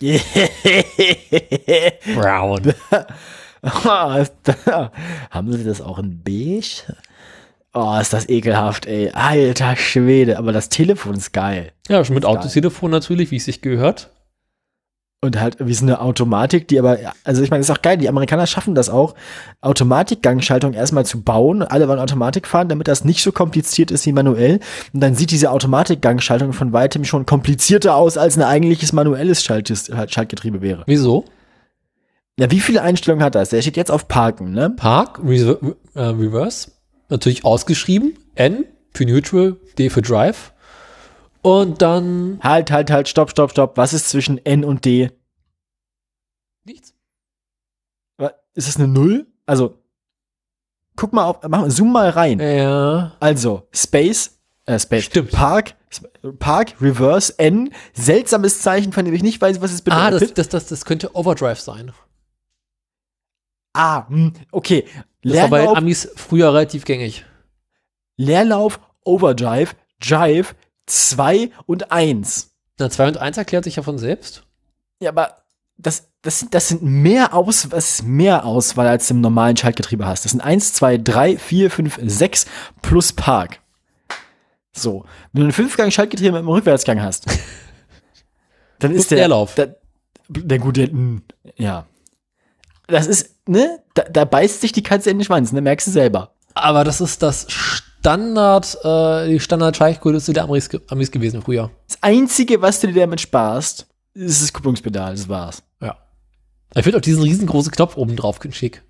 Brown. 2.14 2.72
Haben 5.30 5.52
Sie 5.52 5.64
das 5.64 5.80
auch 5.80 5.98
in 5.98 6.22
beige? 6.22 6.84
Oh, 7.74 7.98
ist 8.00 8.12
das 8.12 8.28
ekelhaft, 8.28 8.86
ey. 8.86 9.10
Alter 9.10 9.76
Schwede. 9.76 10.38
Aber 10.38 10.52
das 10.52 10.68
Telefon 10.68 11.16
ist 11.16 11.32
geil. 11.32 11.72
Ja, 11.88 12.04
schon 12.04 12.14
mit 12.14 12.24
Autotelefon 12.24 12.90
natürlich, 12.90 13.30
wie 13.32 13.36
es 13.36 13.46
sich 13.46 13.60
gehört. 13.60 14.10
Und 15.20 15.40
halt 15.40 15.56
wie 15.58 15.74
so 15.74 15.84
eine 15.84 16.00
Automatik, 16.00 16.68
die 16.68 16.78
aber, 16.78 16.96
also 17.24 17.42
ich 17.42 17.50
meine, 17.50 17.60
ist 17.60 17.70
auch 17.70 17.82
geil, 17.82 17.96
die 17.96 18.08
Amerikaner 18.08 18.46
schaffen 18.46 18.76
das 18.76 18.88
auch, 18.88 19.16
Automatikgangschaltung 19.60 20.74
erstmal 20.74 21.04
zu 21.04 21.22
bauen. 21.22 21.62
Alle 21.62 21.88
wollen 21.88 21.98
Automatik 21.98 22.46
fahren, 22.46 22.68
damit 22.68 22.86
das 22.86 23.04
nicht 23.04 23.24
so 23.24 23.32
kompliziert 23.32 23.90
ist 23.90 24.06
wie 24.06 24.12
manuell. 24.12 24.60
Und 24.92 25.00
dann 25.00 25.16
sieht 25.16 25.32
diese 25.32 25.50
Automatikgangschaltung 25.50 26.52
von 26.52 26.72
weitem 26.72 27.04
schon 27.04 27.26
komplizierter 27.26 27.96
aus, 27.96 28.16
als 28.16 28.36
ein 28.36 28.44
eigentliches 28.44 28.92
manuelles 28.92 29.42
Schaltes, 29.42 29.90
Schaltgetriebe 30.06 30.62
wäre. 30.62 30.84
Wieso? 30.86 31.24
Ja, 32.38 32.48
wie 32.52 32.60
viele 32.60 32.82
Einstellungen 32.82 33.24
hat 33.24 33.34
das? 33.34 33.48
Der 33.48 33.60
steht 33.60 33.76
jetzt 33.76 33.90
auf 33.90 34.06
Parken, 34.06 34.52
ne? 34.52 34.70
Park, 34.70 35.18
Re 35.24 35.58
äh, 35.96 36.00
Reverse, 36.00 36.70
natürlich 37.08 37.44
ausgeschrieben. 37.44 38.16
N 38.36 38.66
für 38.94 39.04
Neutral, 39.04 39.56
D 39.78 39.90
für 39.90 40.02
Drive. 40.02 40.52
Und 41.42 41.82
dann. 41.82 42.38
Halt, 42.42 42.70
halt, 42.70 42.90
halt, 42.90 43.08
stopp, 43.08 43.30
stopp, 43.30 43.50
stopp. 43.52 43.76
Was 43.76 43.92
ist 43.92 44.08
zwischen 44.08 44.44
N 44.44 44.64
und 44.64 44.84
D? 44.84 45.10
Nichts. 46.64 46.94
Ist 48.58 48.66
das 48.66 48.76
eine 48.76 48.88
Null? 48.88 49.28
Also, 49.46 49.78
guck 50.96 51.12
mal 51.12 51.26
auf, 51.26 51.38
mach, 51.48 51.70
zoom 51.70 51.92
mal 51.92 52.10
rein. 52.10 52.40
Ja. 52.40 53.12
Also, 53.20 53.68
Space, 53.72 54.36
äh, 54.66 54.80
Space, 54.80 55.04
Stimmt. 55.04 55.30
Park, 55.30 55.76
Park, 56.40 56.74
Reverse, 56.80 57.38
N, 57.38 57.72
seltsames 57.92 58.60
Zeichen, 58.60 58.92
von 58.92 59.04
dem 59.04 59.14
ich 59.14 59.22
nicht 59.22 59.40
weiß, 59.40 59.60
was 59.60 59.72
es 59.72 59.82
bedeutet. 59.82 60.06
Ah, 60.06 60.18
das, 60.18 60.32
das, 60.32 60.48
das, 60.48 60.66
das 60.66 60.84
könnte 60.84 61.14
Overdrive 61.14 61.60
sein. 61.60 61.92
Ah, 63.74 64.08
hm, 64.08 64.32
okay. 64.50 64.86
Das 65.22 65.34
Leerlauf, 65.34 65.50
war 65.52 65.74
bei 65.74 65.78
Amis 65.78 66.10
früher 66.16 66.48
relativ 66.52 66.84
gängig. 66.84 67.24
Leerlauf, 68.16 68.80
Overdrive, 69.04 69.76
Jive, 70.02 70.48
2 70.88 71.50
und 71.66 71.92
1. 71.92 72.50
Na, 72.78 72.90
2 72.90 73.08
und 73.08 73.18
1 73.18 73.36
erklärt 73.36 73.64
sich 73.64 73.76
ja 73.76 73.82
von 73.82 73.98
selbst. 73.98 74.44
Ja, 75.00 75.10
aber 75.10 75.36
das, 75.76 76.08
das, 76.22 76.46
das 76.50 76.68
sind 76.68 76.82
mehr 76.82 77.34
Aus, 77.34 77.70
was 77.70 77.90
ist 77.90 78.02
mehr 78.02 78.44
Auswahl, 78.44 78.88
als 78.88 79.08
du 79.08 79.14
im 79.14 79.20
normalen 79.20 79.56
Schaltgetriebe 79.56 80.06
hast. 80.06 80.24
Das 80.24 80.32
sind 80.32 80.40
1, 80.40 80.74
2, 80.74 80.98
3, 80.98 81.38
4, 81.38 81.70
5, 81.70 82.00
6 82.02 82.46
plus 82.82 83.12
Park. 83.12 83.60
So. 84.72 85.04
Wenn 85.32 85.42
du 85.42 85.48
ein 85.48 85.52
Fünfgang 85.52 85.90
Schaltgetriebe 85.90 86.32
mit 86.32 86.40
einem 86.40 86.48
Rückwärtsgang 86.48 87.00
hast, 87.00 87.26
dann 88.80 88.92
ist 88.92 89.10
der, 89.10 89.18
Leerlauf. 89.18 89.54
Der, 89.54 89.76
der 90.28 90.58
gute, 90.58 90.90
ja. 91.56 91.86
Das 92.86 93.06
ist, 93.06 93.36
ne, 93.46 93.82
da, 93.94 94.02
da 94.02 94.24
beißt 94.24 94.60
sich 94.60 94.72
die 94.72 94.82
Katze 94.82 95.10
in 95.10 95.18
den 95.18 95.24
Schwanz, 95.24 95.52
ne, 95.52 95.60
merkst 95.60 95.86
du 95.86 95.90
selber. 95.90 96.34
Aber 96.54 96.84
das 96.84 97.00
ist 97.00 97.22
das 97.22 97.46
Standard, 98.00 98.78
äh, 98.84 99.28
die 99.28 99.40
Standard-Scheichkulisse 99.40 100.32
der 100.32 100.44
Amis, 100.44 100.70
Amis 100.88 101.10
gewesen 101.10 101.42
früher. 101.42 101.70
Das 101.88 102.02
Einzige, 102.02 102.62
was 102.62 102.80
du 102.80 102.86
dir 102.86 103.00
damit 103.00 103.20
sparst, 103.20 103.86
ist 104.14 104.42
das 104.42 104.52
Kupplungspedal, 104.52 105.14
das 105.14 105.28
war's. 105.28 105.62
Ja. 105.80 105.96
Ich 106.74 106.82
finde 106.82 106.98
auch 106.98 107.02
diesen 107.02 107.22
riesengroßen 107.22 107.72
Knopf 107.72 107.96
oben 107.96 108.16
drauf 108.16 108.38
schick. 108.50 108.82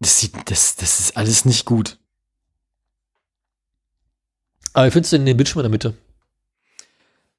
Das 0.00 0.18
sieht, 0.18 0.32
das, 0.50 0.76
das 0.76 1.00
ist 1.00 1.16
alles 1.16 1.44
nicht 1.44 1.64
gut. 1.64 1.98
Aber 4.72 4.86
wie 4.86 4.90
findest 4.90 5.12
du 5.12 5.16
denn 5.18 5.26
den 5.26 5.36
Bildschirm 5.36 5.60
in 5.60 5.64
der 5.64 5.70
Mitte? 5.70 5.94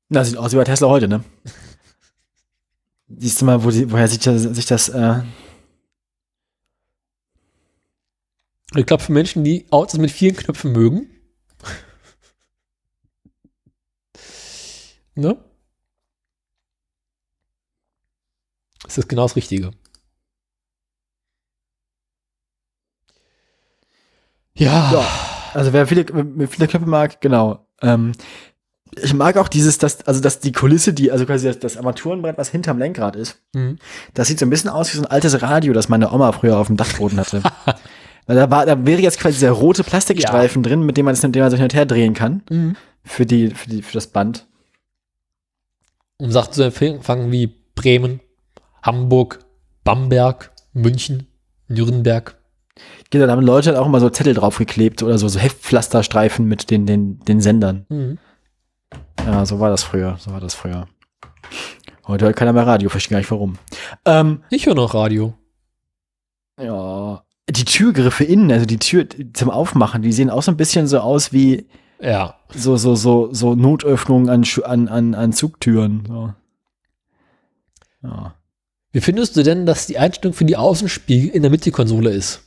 Na, 0.10 0.24
sieht 0.24 0.38
aus 0.38 0.52
wie 0.52 0.58
bei 0.58 0.64
Tesla 0.64 0.88
heute, 0.88 1.08
ne? 1.08 1.24
Siehst 3.18 3.42
du 3.42 3.46
mal, 3.46 3.64
wo 3.64 3.72
die, 3.72 3.92
woher 3.92 4.08
sich 4.08 4.20
das, 4.20 4.44
sich 4.44 4.66
das 4.66 4.90
äh, 4.90 5.22
Ich 8.76 8.86
glaube, 8.86 9.04
für 9.04 9.12
Menschen, 9.12 9.44
die 9.44 9.66
Autos 9.70 10.00
mit 10.00 10.12
vielen 10.12 10.36
Knöpfen 10.36 10.72
mögen, 10.72 11.10
ne? 15.16 15.38
Ist 18.88 18.98
das 18.98 19.08
genau 19.08 19.24
das 19.24 19.36
Richtige. 19.36 19.72
Ja. 24.56 24.92
ja. 24.92 25.06
Also 25.54 25.74
wer 25.74 25.88
viele, 25.88 26.06
viele 26.48 26.68
Knöpfe 26.68 26.90
mag, 26.90 27.22
genau. 27.22 27.68
Ähm, 27.82 28.14
ich 28.96 29.14
mag 29.14 29.38
auch 29.38 29.48
dieses, 29.48 29.78
dass, 29.78 30.06
also 30.06 30.22
dass 30.22 30.40
die 30.40 30.52
Kulisse, 30.52 30.94
die, 30.94 31.12
also 31.12 31.26
quasi 31.26 31.48
das, 31.48 31.60
das 31.60 31.78
Armaturenbrett, 31.78 32.38
was 32.38 32.50
hinterm 32.50 32.78
Lenkrad 32.78 33.16
ist, 33.16 33.40
mhm. 33.54 33.78
das 34.14 34.28
sieht 34.28 34.40
so 34.40 34.46
ein 34.46 34.50
bisschen 34.50 34.70
aus 34.70 34.94
wie 34.94 34.98
so 34.98 35.04
ein 35.04 35.12
altes 35.12 35.42
Radio, 35.42 35.74
das 35.74 35.90
meine 35.90 36.12
Oma 36.12 36.32
früher 36.32 36.58
auf 36.58 36.68
dem 36.68 36.78
Dachboden 36.78 37.20
hatte. 37.20 37.42
Da, 38.28 38.50
war, 38.50 38.66
da 38.66 38.86
wäre 38.86 39.02
jetzt 39.02 39.20
quasi 39.20 39.36
dieser 39.36 39.52
rote 39.52 39.84
Plastikstreifen 39.84 40.64
ja. 40.64 40.70
drin, 40.70 40.86
mit 40.86 40.98
dem 40.98 41.06
man 41.06 41.14
es 41.14 41.24
mit 41.24 41.36
dem 41.36 41.42
man 41.42 41.52
so 41.52 41.58
hin 41.58 41.66
und 41.66 41.74
her 41.74 41.86
drehen 41.86 42.14
kann. 42.14 42.44
Mhm. 42.50 42.76
Für, 43.04 43.26
die, 43.26 43.50
für, 43.50 43.70
die, 43.70 43.82
für 43.82 43.94
das 43.94 44.08
Band. 44.08 44.48
Um 46.18 46.32
Sachen 46.32 46.54
zu 46.54 46.64
empfangen 46.64 47.32
wie 47.32 47.54
Bremen, 47.76 48.22
Hamburg, 48.82 49.40
Bamberg, 49.84 50.52
München, 50.72 51.28
Nürnberg. 51.68 52.38
Genau, 53.10 53.26
da 53.26 53.34
haben 53.34 53.46
Leute 53.46 53.70
halt 53.70 53.78
auch 53.78 53.86
immer 53.86 54.00
so 54.00 54.10
Zettel 54.10 54.34
draufgeklebt 54.34 55.04
oder 55.04 55.18
so, 55.18 55.28
so 55.28 55.40
Heftpflasterstreifen 55.40 56.48
mit 56.48 56.72
den, 56.72 56.86
den, 56.86 57.20
den 57.20 57.42
Sendern. 57.42 57.86
Mhm. 57.90 58.18
Ja, 59.26 59.46
so 59.46 59.60
war 59.60 59.70
das 59.70 59.84
früher. 59.84 60.18
So 60.20 60.32
war 60.32 60.40
das 60.40 60.56
früher. 60.56 60.88
Heute 62.08 62.26
hört 62.26 62.36
keiner 62.36 62.54
mehr 62.54 62.68
Radio, 62.68 62.90
verstehe 62.90 63.16
gar 63.16 63.20
nicht 63.20 63.32
warum. 63.32 63.58
Ähm, 64.06 64.44
ich 64.50 64.66
höre 64.66 64.76
noch 64.76 64.94
Radio. 64.94 65.34
Ja, 66.60 67.24
die 67.50 67.66
Türgriffe 67.66 68.24
innen, 68.24 68.52
also 68.52 68.66
die 68.66 68.80
Tür 68.80 69.06
zum 69.34 69.50
Aufmachen, 69.50 70.02
die 70.02 70.14
sehen 70.14 70.30
auch 70.30 70.44
so 70.44 70.52
ein 70.52 70.58
bisschen 70.58 70.88
so 70.88 71.00
aus 71.00 71.34
wie 71.34 71.68
ja. 72.00 72.36
so, 72.54 72.78
so, 72.78 72.96
so, 72.96 73.34
so 73.34 73.56
Notöffnungen 73.56 74.30
an, 74.30 74.44
an, 74.64 74.88
an, 74.88 75.16
an 75.16 75.34
Zugtüren. 75.34 76.04
So. 76.08 76.34
Ja. 78.04 78.36
Wie 78.92 79.02
findest 79.02 79.36
du 79.36 79.44
denn, 79.44 79.66
dass 79.66 79.88
die 79.88 79.98
Einstellung 79.98 80.34
für 80.34 80.46
die 80.46 80.58
Außenspiegel 80.58 81.30
in 81.30 81.42
der 81.42 81.52
Mitte-Konsole 81.52 82.12
ist? 82.12 82.44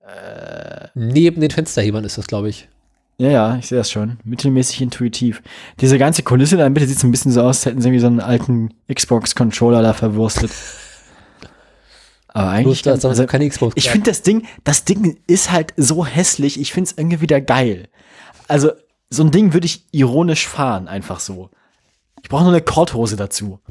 Äh. 0.00 0.88
Neben 0.94 1.40
den 1.40 1.50
Fensterhebern 1.50 2.04
ist 2.04 2.18
das, 2.18 2.26
glaube 2.26 2.50
ich. 2.50 2.68
Ja, 3.18 3.30
ja, 3.30 3.56
ich 3.56 3.68
sehe 3.68 3.78
das 3.78 3.90
schon. 3.90 4.18
Mittelmäßig 4.24 4.82
intuitiv. 4.82 5.42
Diese 5.80 5.98
ganze 5.98 6.22
Kulisse 6.22 6.56
da 6.56 6.66
in 6.66 6.74
der 6.74 6.80
Mitte 6.80 6.88
sieht 6.90 6.98
so 6.98 7.06
ein 7.06 7.10
bisschen 7.10 7.32
so 7.32 7.40
aus, 7.40 7.58
als 7.58 7.66
hätten 7.66 7.80
sie 7.80 7.88
irgendwie 7.88 8.00
so 8.00 8.06
einen 8.08 8.20
alten 8.20 8.74
Xbox-Controller 8.92 9.82
da 9.82 9.92
verwurstet. 9.92 10.50
Aber 12.32 12.50
eigentlich. 12.50 12.82
Bloß, 12.82 13.04
also, 13.04 13.26
keine 13.26 13.48
Xbox. 13.48 13.74
Ich 13.76 13.90
finde 13.90 14.10
das 14.10 14.22
Ding, 14.22 14.46
das 14.64 14.84
Ding 14.84 15.20
ist 15.26 15.50
halt 15.50 15.74
so 15.76 16.06
hässlich, 16.06 16.58
ich 16.60 16.72
finde 16.72 16.90
es 16.90 16.98
irgendwie 16.98 17.20
wieder 17.20 17.40
geil. 17.40 17.88
Also, 18.48 18.72
so 19.10 19.22
ein 19.22 19.30
Ding 19.30 19.52
würde 19.52 19.66
ich 19.66 19.84
ironisch 19.92 20.48
fahren, 20.48 20.88
einfach 20.88 21.20
so. 21.20 21.50
Ich 22.22 22.28
brauche 22.30 22.42
nur 22.44 22.52
eine 22.52 22.62
Korthose 22.62 23.16
dazu. 23.16 23.60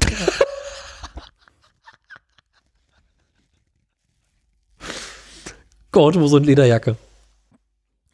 Korthose 5.90 6.36
und 6.36 6.46
Lederjacke. 6.46 6.96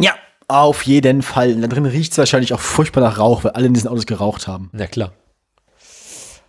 Ja, 0.00 0.14
auf 0.48 0.82
jeden 0.82 1.22
Fall. 1.22 1.54
Da 1.60 1.66
drin 1.68 1.86
riecht 1.86 2.12
es 2.12 2.18
wahrscheinlich 2.18 2.52
auch 2.54 2.60
furchtbar 2.60 3.02
nach 3.02 3.18
Rauch, 3.18 3.44
weil 3.44 3.52
alle 3.52 3.66
in 3.66 3.74
diesen 3.74 3.88
Autos 3.88 4.06
geraucht 4.06 4.48
haben. 4.48 4.70
Na 4.72 4.86
klar. 4.86 5.12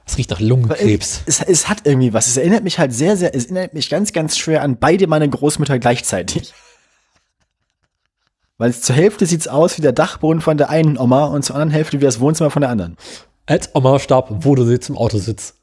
Es 0.10 0.18
riecht 0.18 0.32
nach 0.32 0.40
Lungenkrebs. 0.40 1.22
Es, 1.28 1.40
es, 1.40 1.48
es, 1.48 1.70
hat 1.70 1.86
irgendwie 1.86 2.14
was. 2.14 2.26
Es 2.26 2.38
erinnert 2.38 2.64
mich 2.64 2.80
halt 2.80 2.92
sehr, 2.92 3.16
sehr, 3.16 3.36
es 3.36 3.46
erinnert 3.46 3.76
mich 3.76 3.92
ganz, 3.92 4.12
ganz 4.12 4.40
schwer 4.40 4.64
an 4.64 4.78
beide 4.80 5.06
meine 5.06 5.30
Großmütter 5.30 5.78
gleichzeitig. 5.78 6.52
Weil 8.58 8.74
zur 8.74 8.96
Hälfte 8.96 9.28
sieht's 9.28 9.48
aus 9.48 9.78
wie 9.78 9.84
der 9.84 9.92
Dachboden 9.92 10.42
von 10.42 10.58
der 10.58 10.72
einen 10.72 10.98
Oma 10.98 11.26
und 11.26 11.44
zur 11.44 11.56
anderen 11.56 11.72
Hälfte 11.72 12.02
wie 12.02 12.06
das 12.06 12.20
Wohnzimmer 12.20 12.50
von 12.50 12.62
der 12.62 12.72
anderen. 12.72 12.98
Als 13.46 13.74
Oma 13.76 14.00
starb, 14.00 14.30
wo 14.44 14.56
du 14.56 14.64
jetzt 14.64 14.90
im 14.90 14.98
Auto 14.98 15.20
sitzt. 15.20 15.56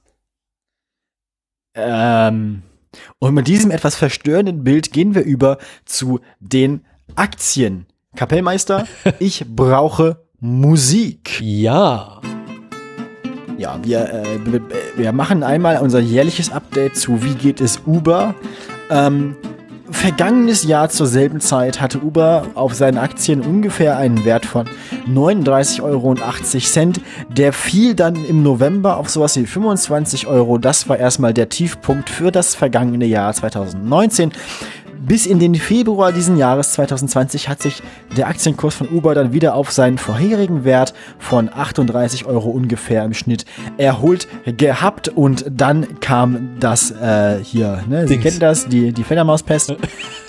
Ähm, 1.74 2.62
und 3.18 3.35
mit 3.35 3.48
diesem 3.48 3.73
etwas 3.73 3.97
verstörenden 3.97 4.62
Bild 4.62 4.93
gehen 4.93 5.16
wir 5.16 5.23
über 5.23 5.59
zu 5.85 6.20
den 6.39 6.85
Aktien. 7.16 7.86
Kapellmeister, 8.14 8.86
ich 9.18 9.44
brauche 9.44 10.24
Musik. 10.39 11.40
Ja. 11.40 12.20
Ja, 13.58 13.78
wir, 13.82 14.12
äh, 14.12 14.38
wir 14.96 15.12
machen 15.12 15.42
einmal 15.42 15.78
unser 15.78 16.00
jährliches 16.00 16.52
Update 16.52 16.96
zu 16.96 17.22
Wie 17.22 17.34
geht 17.34 17.60
es 17.60 17.80
Uber. 17.86 18.34
Ähm, 18.90 19.36
vergangenes 19.90 20.64
Jahr 20.64 20.90
zur 20.90 21.06
selben 21.06 21.40
Zeit 21.40 21.80
hatte 21.80 22.00
Uber 22.00 22.46
auf 22.54 22.74
seinen 22.74 22.98
Aktien 22.98 23.40
ungefähr 23.40 23.96
einen 23.96 24.24
Wert 24.24 24.44
von 24.44 24.66
39,80 25.08 25.82
Euro. 25.82 26.14
Der 27.34 27.52
fiel 27.52 27.94
dann 27.94 28.24
im 28.26 28.42
November 28.42 28.98
auf 28.98 29.08
sowas 29.08 29.36
wie 29.36 29.46
25 29.46 30.26
Euro. 30.26 30.58
Das 30.58 30.88
war 30.88 30.98
erstmal 30.98 31.32
der 31.32 31.48
Tiefpunkt 31.48 32.10
für 32.10 32.30
das 32.30 32.54
vergangene 32.54 33.06
Jahr 33.06 33.32
2019. 33.32 34.32
Bis 35.06 35.24
in 35.26 35.38
den 35.38 35.54
Februar 35.54 36.10
diesen 36.10 36.36
Jahres 36.36 36.72
2020 36.72 37.48
hat 37.48 37.62
sich 37.62 37.80
der 38.16 38.26
Aktienkurs 38.26 38.74
von 38.74 38.88
Uber 38.88 39.14
dann 39.14 39.32
wieder 39.32 39.54
auf 39.54 39.70
seinen 39.70 39.98
vorherigen 39.98 40.64
Wert 40.64 40.94
von 41.18 41.48
38 41.48 42.26
Euro 42.26 42.50
ungefähr 42.50 43.04
im 43.04 43.14
Schnitt 43.14 43.44
erholt 43.76 44.26
gehabt 44.44 45.08
und 45.08 45.44
dann 45.48 46.00
kam 46.00 46.58
das 46.58 46.90
äh, 46.90 47.38
hier, 47.40 47.84
ne? 47.88 48.08
Sie 48.08 48.18
kennen 48.18 48.40
das, 48.40 48.66
die, 48.66 48.92
die 48.92 49.04
Fledermauspest. 49.04 49.76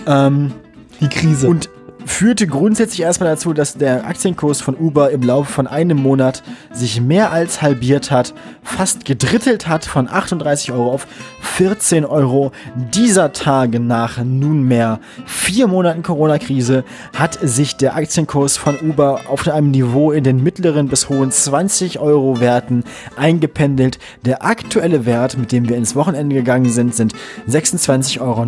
ähm, 0.06 0.54
die 1.02 1.08
Krise. 1.08 1.48
Und 1.48 1.70
führte 2.08 2.48
grundsätzlich 2.48 3.02
erstmal 3.02 3.30
dazu, 3.30 3.54
dass 3.54 3.76
der 3.76 4.06
Aktienkurs 4.06 4.62
von 4.62 4.76
Uber 4.76 5.12
im 5.12 5.22
Laufe 5.22 5.52
von 5.52 5.68
einem 5.68 5.98
Monat 5.98 6.44
sich 6.72 7.02
mehr 7.02 7.32
als 7.32 7.62
halbiert 7.62 8.12
hat, 8.12 8.34
fast 8.64 9.06
gedrittelt 9.06 9.68
hat 9.68 9.86
von 9.86 10.08
38 10.08 10.72
Euro 10.72 10.92
auf 10.92 11.08
14 11.42 12.06
Euro. 12.06 12.52
Dieser 12.94 13.34
Tage 13.34 13.80
nach 13.80 14.24
nunmehr 14.24 15.00
vier 15.26 15.68
Monaten 15.68 16.04
Corona-Krise 16.04 16.84
hat 17.16 17.38
sich 17.42 17.76
der 17.76 17.96
Aktienkurs 17.96 18.58
von 18.58 18.78
Uber 18.80 19.22
auf 19.28 19.48
einem 19.48 19.72
Niveau 19.72 20.12
in 20.12 20.24
den 20.24 20.44
mittleren 20.44 20.88
bis 20.88 21.10
hohen 21.10 21.32
20 21.32 22.00
Euro 22.00 22.40
Werten 22.40 22.84
eingependelt. 23.16 24.00
Der 24.26 24.44
aktuelle 24.46 25.06
Wert, 25.06 25.38
mit 25.38 25.52
dem 25.52 25.68
wir 25.70 25.78
ins 25.78 25.96
Wochenende 25.96 26.36
gegangen 26.36 26.70
sind, 26.70 26.96
sind 26.96 27.14
26,89 27.50 28.20
Euro. 28.22 28.46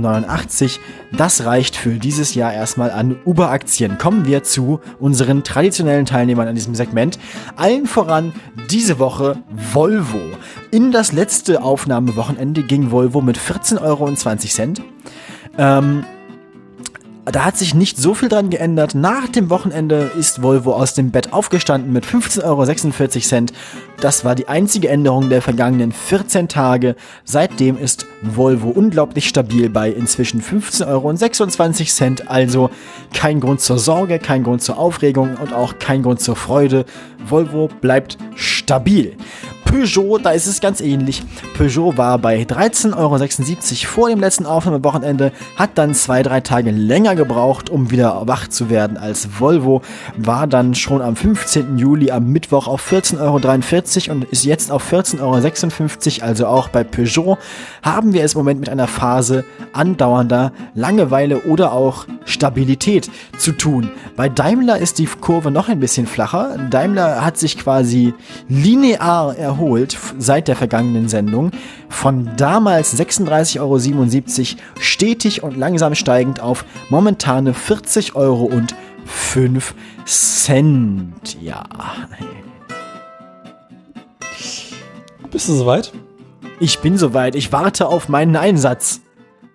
Das 1.11 1.45
reicht 1.45 1.76
für 1.76 1.94
dieses 1.94 2.36
Jahr 2.36 2.53
erstmal 2.53 2.91
an 2.91 3.18
Uber 3.26 3.49
Aktien 3.49 3.98
kommen 3.98 4.26
wir 4.26 4.44
zu 4.44 4.80
unseren 4.99 5.44
traditionellen 5.44 6.06
Teilnehmern 6.06 6.48
an 6.48 6.56
diesem 6.56 6.76
Segment. 6.76 7.18
Allen 7.56 7.88
voran 7.88 8.34
diese 8.69 8.99
Woche 8.99 9.38
Volvo. 9.73 10.19
In 10.72 10.91
das 10.91 11.11
letzte 11.11 11.64
Aufnahmewochenende 11.64 12.64
ging 12.64 12.91
Volvo 12.91 13.22
mit 13.22 13.38
14,20 13.38 13.81
Euro. 13.81 14.14
Ähm, 15.57 16.06
da 17.26 17.45
hat 17.45 17.57
sich 17.57 17.76
nicht 17.76 17.98
so 17.98 18.14
viel 18.14 18.30
dran 18.30 18.49
geändert. 18.49 18.95
Nach 18.95 19.27
dem 19.27 19.49
Wochenende 19.49 20.11
ist 20.18 20.41
Volvo 20.41 20.73
aus 20.73 20.94
dem 20.94 21.11
Bett 21.11 21.34
aufgestanden 21.34 21.91
mit 21.91 22.06
15,46 22.06 22.44
Euro. 22.44 23.45
Das 24.02 24.24
war 24.24 24.34
die 24.34 24.48
einzige 24.48 24.88
Änderung 24.88 25.28
der 25.30 25.42
vergangenen 25.42 25.92
14 25.92 26.48
Tage. 26.48 26.96
Seitdem 27.26 27.78
ist 27.78 28.06
Volvo 28.22 28.70
unglaublich 28.70 29.28
stabil 29.28 29.70
bei 29.70 29.90
inzwischen 29.90 30.42
15,26 30.42 30.88
Euro. 30.88 32.32
Also 32.32 32.70
kein 33.14 33.42
Grund 33.42 33.60
zur 33.60 33.78
Sorge, 33.78 34.20
kein 34.20 34.44
Grund 34.44 34.62
zur 34.62 34.78
Aufregung 34.78 35.36
und 35.36 35.54
auch 35.54 35.80
kein 35.80 36.02
Grund 36.02 36.22
zur 36.22 36.38
Freude. 36.38 36.86
Volvo 37.28 37.68
bleibt 37.82 38.18
stabil. 38.36 39.18
Peugeot, 39.70 40.18
da 40.18 40.32
ist 40.32 40.48
es 40.48 40.62
ganz 40.62 40.82
ähnlich. 40.82 41.22
Peugeot 41.56 41.96
war 41.96 42.18
bei 42.18 42.42
13,76 42.42 42.96
Euro 42.98 43.20
vor 43.86 44.10
dem 44.10 44.20
letzten 44.20 44.48
Aufnahmewochenende, 44.48 45.32
hat 45.58 45.72
dann 45.76 45.94
zwei, 45.94 46.24
drei 46.24 46.42
Tage 46.42 46.72
länger 46.72 47.16
gebraucht, 47.16 47.70
um 47.70 47.92
wieder 47.92 48.24
wach 48.26 48.48
zu 48.48 48.72
werden 48.72 48.98
als 48.98 49.40
Volvo, 49.40 49.84
war 50.18 50.48
dann 50.48 50.74
schon 50.74 51.04
am 51.04 51.16
15. 51.16 51.78
Juli 51.78 52.10
am 52.10 52.32
Mittwoch 52.32 52.68
auf 52.68 52.92
14,43 52.92 53.20
Euro 53.22 53.40
und 54.10 54.24
ist 54.26 54.45
jetzt 54.45 54.72
auf 54.72 54.91
14,56 54.91 56.22
Euro, 56.22 56.28
also 56.28 56.48
auch 56.48 56.70
bei 56.70 56.84
Peugeot 56.84 57.38
haben 57.82 58.14
wir 58.14 58.24
es 58.24 58.34
im 58.34 58.40
Moment 58.40 58.60
mit 58.60 58.70
einer 58.70 58.88
Phase 58.88 59.45
andauernder 59.74 60.52
Langeweile 60.76 61.40
oder 61.41 61.74
auch 61.74 62.06
Stabilität 62.26 63.10
zu 63.38 63.52
tun. 63.52 63.91
Bei 64.16 64.30
Daimler 64.30 64.78
ist 64.78 64.99
die 64.99 65.06
Kurve 65.06 65.52
noch 65.52 65.70
ein 65.70 65.80
bisschen 65.80 66.07
flacher. 66.07 66.57
Daimler 66.70 67.26
hat 67.26 67.38
sich 67.38 67.57
quasi 67.57 68.14
linear 68.48 69.36
erholt 69.36 69.98
seit 70.18 70.48
der 70.48 70.56
vergangenen 70.56 71.10
Sendung. 71.10 71.52
Von 71.90 72.30
damals 72.38 72.98
36,77 72.98 73.60
Euro 73.60 74.60
stetig 74.80 75.44
und 75.44 75.57
langsam 75.57 75.95
steigend 75.95 76.40
auf 76.40 76.66
momentane 76.90 77.53
40 77.53 78.16
Euro 78.16 78.44
und 78.44 78.76
5 79.06 79.74
Cent. 80.06 81.38
Ja. 81.41 81.64
Bist 85.31 85.47
du 85.47 85.53
soweit? 85.53 85.91
Ich 86.60 86.80
bin 86.80 86.97
soweit. 86.97 87.35
Ich 87.35 87.51
warte 87.51 87.88
auf 87.88 88.10
meinen 88.10 88.35
Einsatz. 88.35 89.01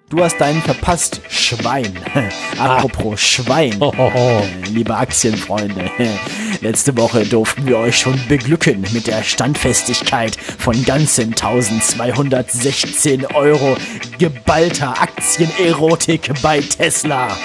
Du 0.09 0.22
hast 0.22 0.40
deinen 0.40 0.62
verpasst, 0.62 1.20
Schwein. 1.28 1.98
Apropos 2.59 3.20
Schwein, 3.20 3.74
oh, 3.80 3.92
oh, 3.98 4.12
oh. 4.14 4.42
liebe 4.70 4.94
Aktienfreunde. 4.94 5.90
Letzte 6.60 6.96
Woche 6.96 7.24
durften 7.24 7.66
wir 7.66 7.78
euch 7.78 7.98
schon 7.98 8.20
beglücken 8.28 8.84
mit 8.92 9.09
der 9.09 9.24
Standfestigkeit 9.24 10.36
von 10.36 10.84
ganzen 10.84 11.30
1216 11.30 13.26
Euro 13.34 13.76
geballter 14.18 14.94
Aktienerotik 15.01 16.30
bei 16.42 16.60
Tesla. 16.60 17.36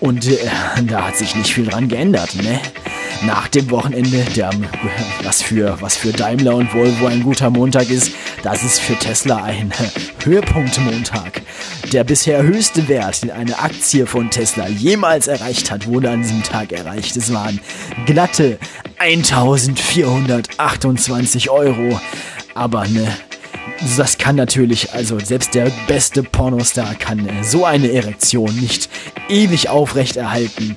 Und 0.00 0.26
äh, 0.26 0.38
da 0.86 1.08
hat 1.08 1.16
sich 1.16 1.36
nicht 1.36 1.52
viel 1.52 1.66
dran 1.66 1.88
geändert, 1.88 2.34
ne? 2.36 2.60
nach 3.22 3.48
dem 3.48 3.70
Wochenende, 3.70 4.24
der, 4.36 4.50
was, 5.22 5.42
für, 5.42 5.76
was 5.80 5.96
für 5.96 6.12
Daimler 6.12 6.54
und 6.56 6.72
Volvo 6.72 7.06
ein 7.06 7.22
guter 7.22 7.50
Montag 7.50 7.90
ist, 7.90 8.12
das 8.42 8.62
ist 8.62 8.78
für 8.80 8.96
Tesla 8.96 9.44
ein 9.44 9.70
Höhepunktmontag. 10.24 11.42
Der 11.92 12.04
bisher 12.04 12.42
höchste 12.42 12.88
Wert, 12.88 13.22
den 13.22 13.30
eine 13.30 13.58
Aktie 13.58 14.06
von 14.06 14.30
Tesla 14.30 14.66
jemals 14.68 15.26
erreicht 15.26 15.70
hat, 15.70 15.86
wurde 15.86 16.08
an 16.10 16.22
diesem 16.22 16.42
Tag 16.42 16.72
erreicht. 16.72 17.16
Es 17.16 17.30
waren 17.32 17.60
glatte 18.06 18.58
1428 18.98 21.50
Euro. 21.50 22.00
Aber 22.54 22.88
ne, 22.88 23.06
das 23.96 24.18
kann 24.18 24.36
natürlich, 24.36 24.92
also 24.92 25.18
selbst 25.18 25.54
der 25.54 25.70
beste 25.88 26.22
Pornostar 26.22 26.94
kann 26.94 27.28
so 27.42 27.64
eine 27.64 27.90
Erektion 27.92 28.54
nicht 28.56 28.90
ewig 29.28 29.68
aufrechterhalten. 29.68 30.76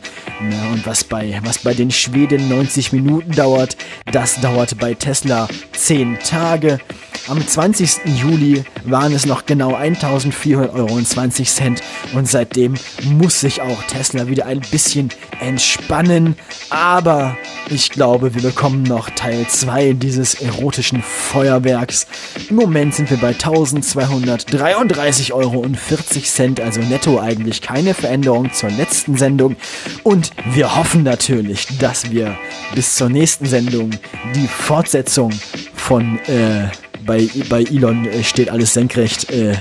Und 0.72 0.86
was 0.86 1.04
bei, 1.04 1.40
was 1.44 1.60
bei 1.60 1.74
den 1.74 1.92
Schweden 1.92 2.50
90 2.50 2.94
Minuten 2.94 3.32
dauert, 3.32 3.78
das 4.12 4.40
dauert 4.42 4.78
bei 4.78 4.94
Tesla 4.94 5.48
10 5.74 6.20
Tage. 6.20 6.80
Am 7.28 7.46
20. 7.46 8.02
Juli 8.22 8.64
waren 8.84 9.14
es 9.14 9.26
noch 9.26 9.46
genau 9.46 9.76
1400 9.76 10.74
Euro 10.74 10.94
und 10.94 11.08
20 11.08 11.50
Cent 11.50 11.82
und 12.14 12.28
seitdem 12.28 12.74
muss 13.06 13.40
sich 13.40 13.62
auch 13.62 13.84
Tesla 13.84 14.28
wieder 14.28 14.46
ein 14.46 14.60
bisschen 14.60 15.10
entspannen. 15.40 16.36
Aber 16.70 17.38
ich 17.70 17.92
glaube, 17.92 18.36
wir 18.36 18.42
bekommen 18.42 18.84
noch 18.84 19.10
Teil 19.10 19.48
2 19.48 19.94
dieses 19.94 20.34
erotischen 20.36 21.02
Feuerwerks. 21.02 22.08
Im 22.50 22.58
Moment 22.58 22.93
sind 22.96 23.10
wir 23.10 23.18
bei 23.18 23.30
1233 23.30 25.34
Euro 25.34 25.60
und 25.60 25.78
40 25.78 26.30
Cent, 26.30 26.62
also 26.62 26.82
netto 26.82 27.20
eigentlich 27.20 27.62
keine 27.62 27.94
Veränderung 27.94 28.54
zur 28.54 28.70
letzten 28.70 29.18
Sendung. 29.18 29.56
Und 30.04 30.32
wir 30.52 30.76
hoffen 30.76 31.04
natürlich, 31.04 31.68
dass 31.80 32.12
wir 32.12 32.38
bis 32.76 32.96
zur 32.96 33.10
nächsten 33.10 33.46
Sendung 33.46 33.92
die 34.36 34.48
Fortsetzung 34.48 35.32
von 35.74 36.20
äh, 36.28 36.68
bei, 37.06 37.28
bei 37.50 37.64
Elon 37.64 38.06
äh, 38.06 38.24
steht 38.24 38.50
alles 38.50 38.74
senkrecht. 38.74 39.32
Äh, 39.32 39.56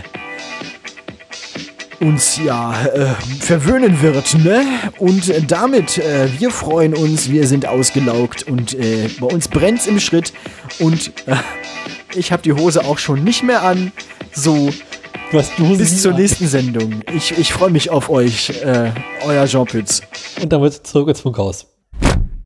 uns 2.03 2.39
ja 2.45 2.85
äh, 2.87 3.07
verwöhnen 3.41 4.03
wird, 4.03 4.35
ne? 4.45 4.65
Und 4.99 5.33
damit, 5.51 5.99
äh, 5.99 6.29
wir 6.39 6.51
freuen 6.51 6.95
uns, 6.95 7.31
wir 7.31 7.47
sind 7.47 7.67
ausgelaugt 7.67 8.43
und 8.43 8.75
äh, 8.75 9.09
bei 9.21 9.27
uns 9.27 9.49
brennt's 9.49 9.87
im 9.87 10.01
Schritt 10.01 10.33
und 10.79 11.13
äh, 11.27 11.37
ich 12.15 12.33
habe 12.33 12.43
die 12.43 12.53
Hose 12.53 12.85
auch 12.85 12.99
schon 12.99 13.25
nicht 13.25 13.43
mehr 13.43 13.63
an. 13.63 13.93
So, 14.35 14.71
Was 15.31 15.55
du 15.57 15.77
bis 15.77 16.03
zur 16.03 16.13
nächsten 16.13 16.47
Sendung. 16.47 17.03
Ich, 17.15 17.37
ich 17.39 17.53
freue 17.53 17.71
mich 17.71 17.91
auf 17.91 18.11
euch, 18.11 18.51
äh, 18.63 18.91
euer 19.25 19.47
Jean 19.47 19.67
Pütz. 19.67 20.03
Und 20.43 20.53
dann 20.53 20.61
wird 20.61 20.87
zurück 20.87 21.09
ins 21.09 21.21
Funkhaus. 21.21 21.72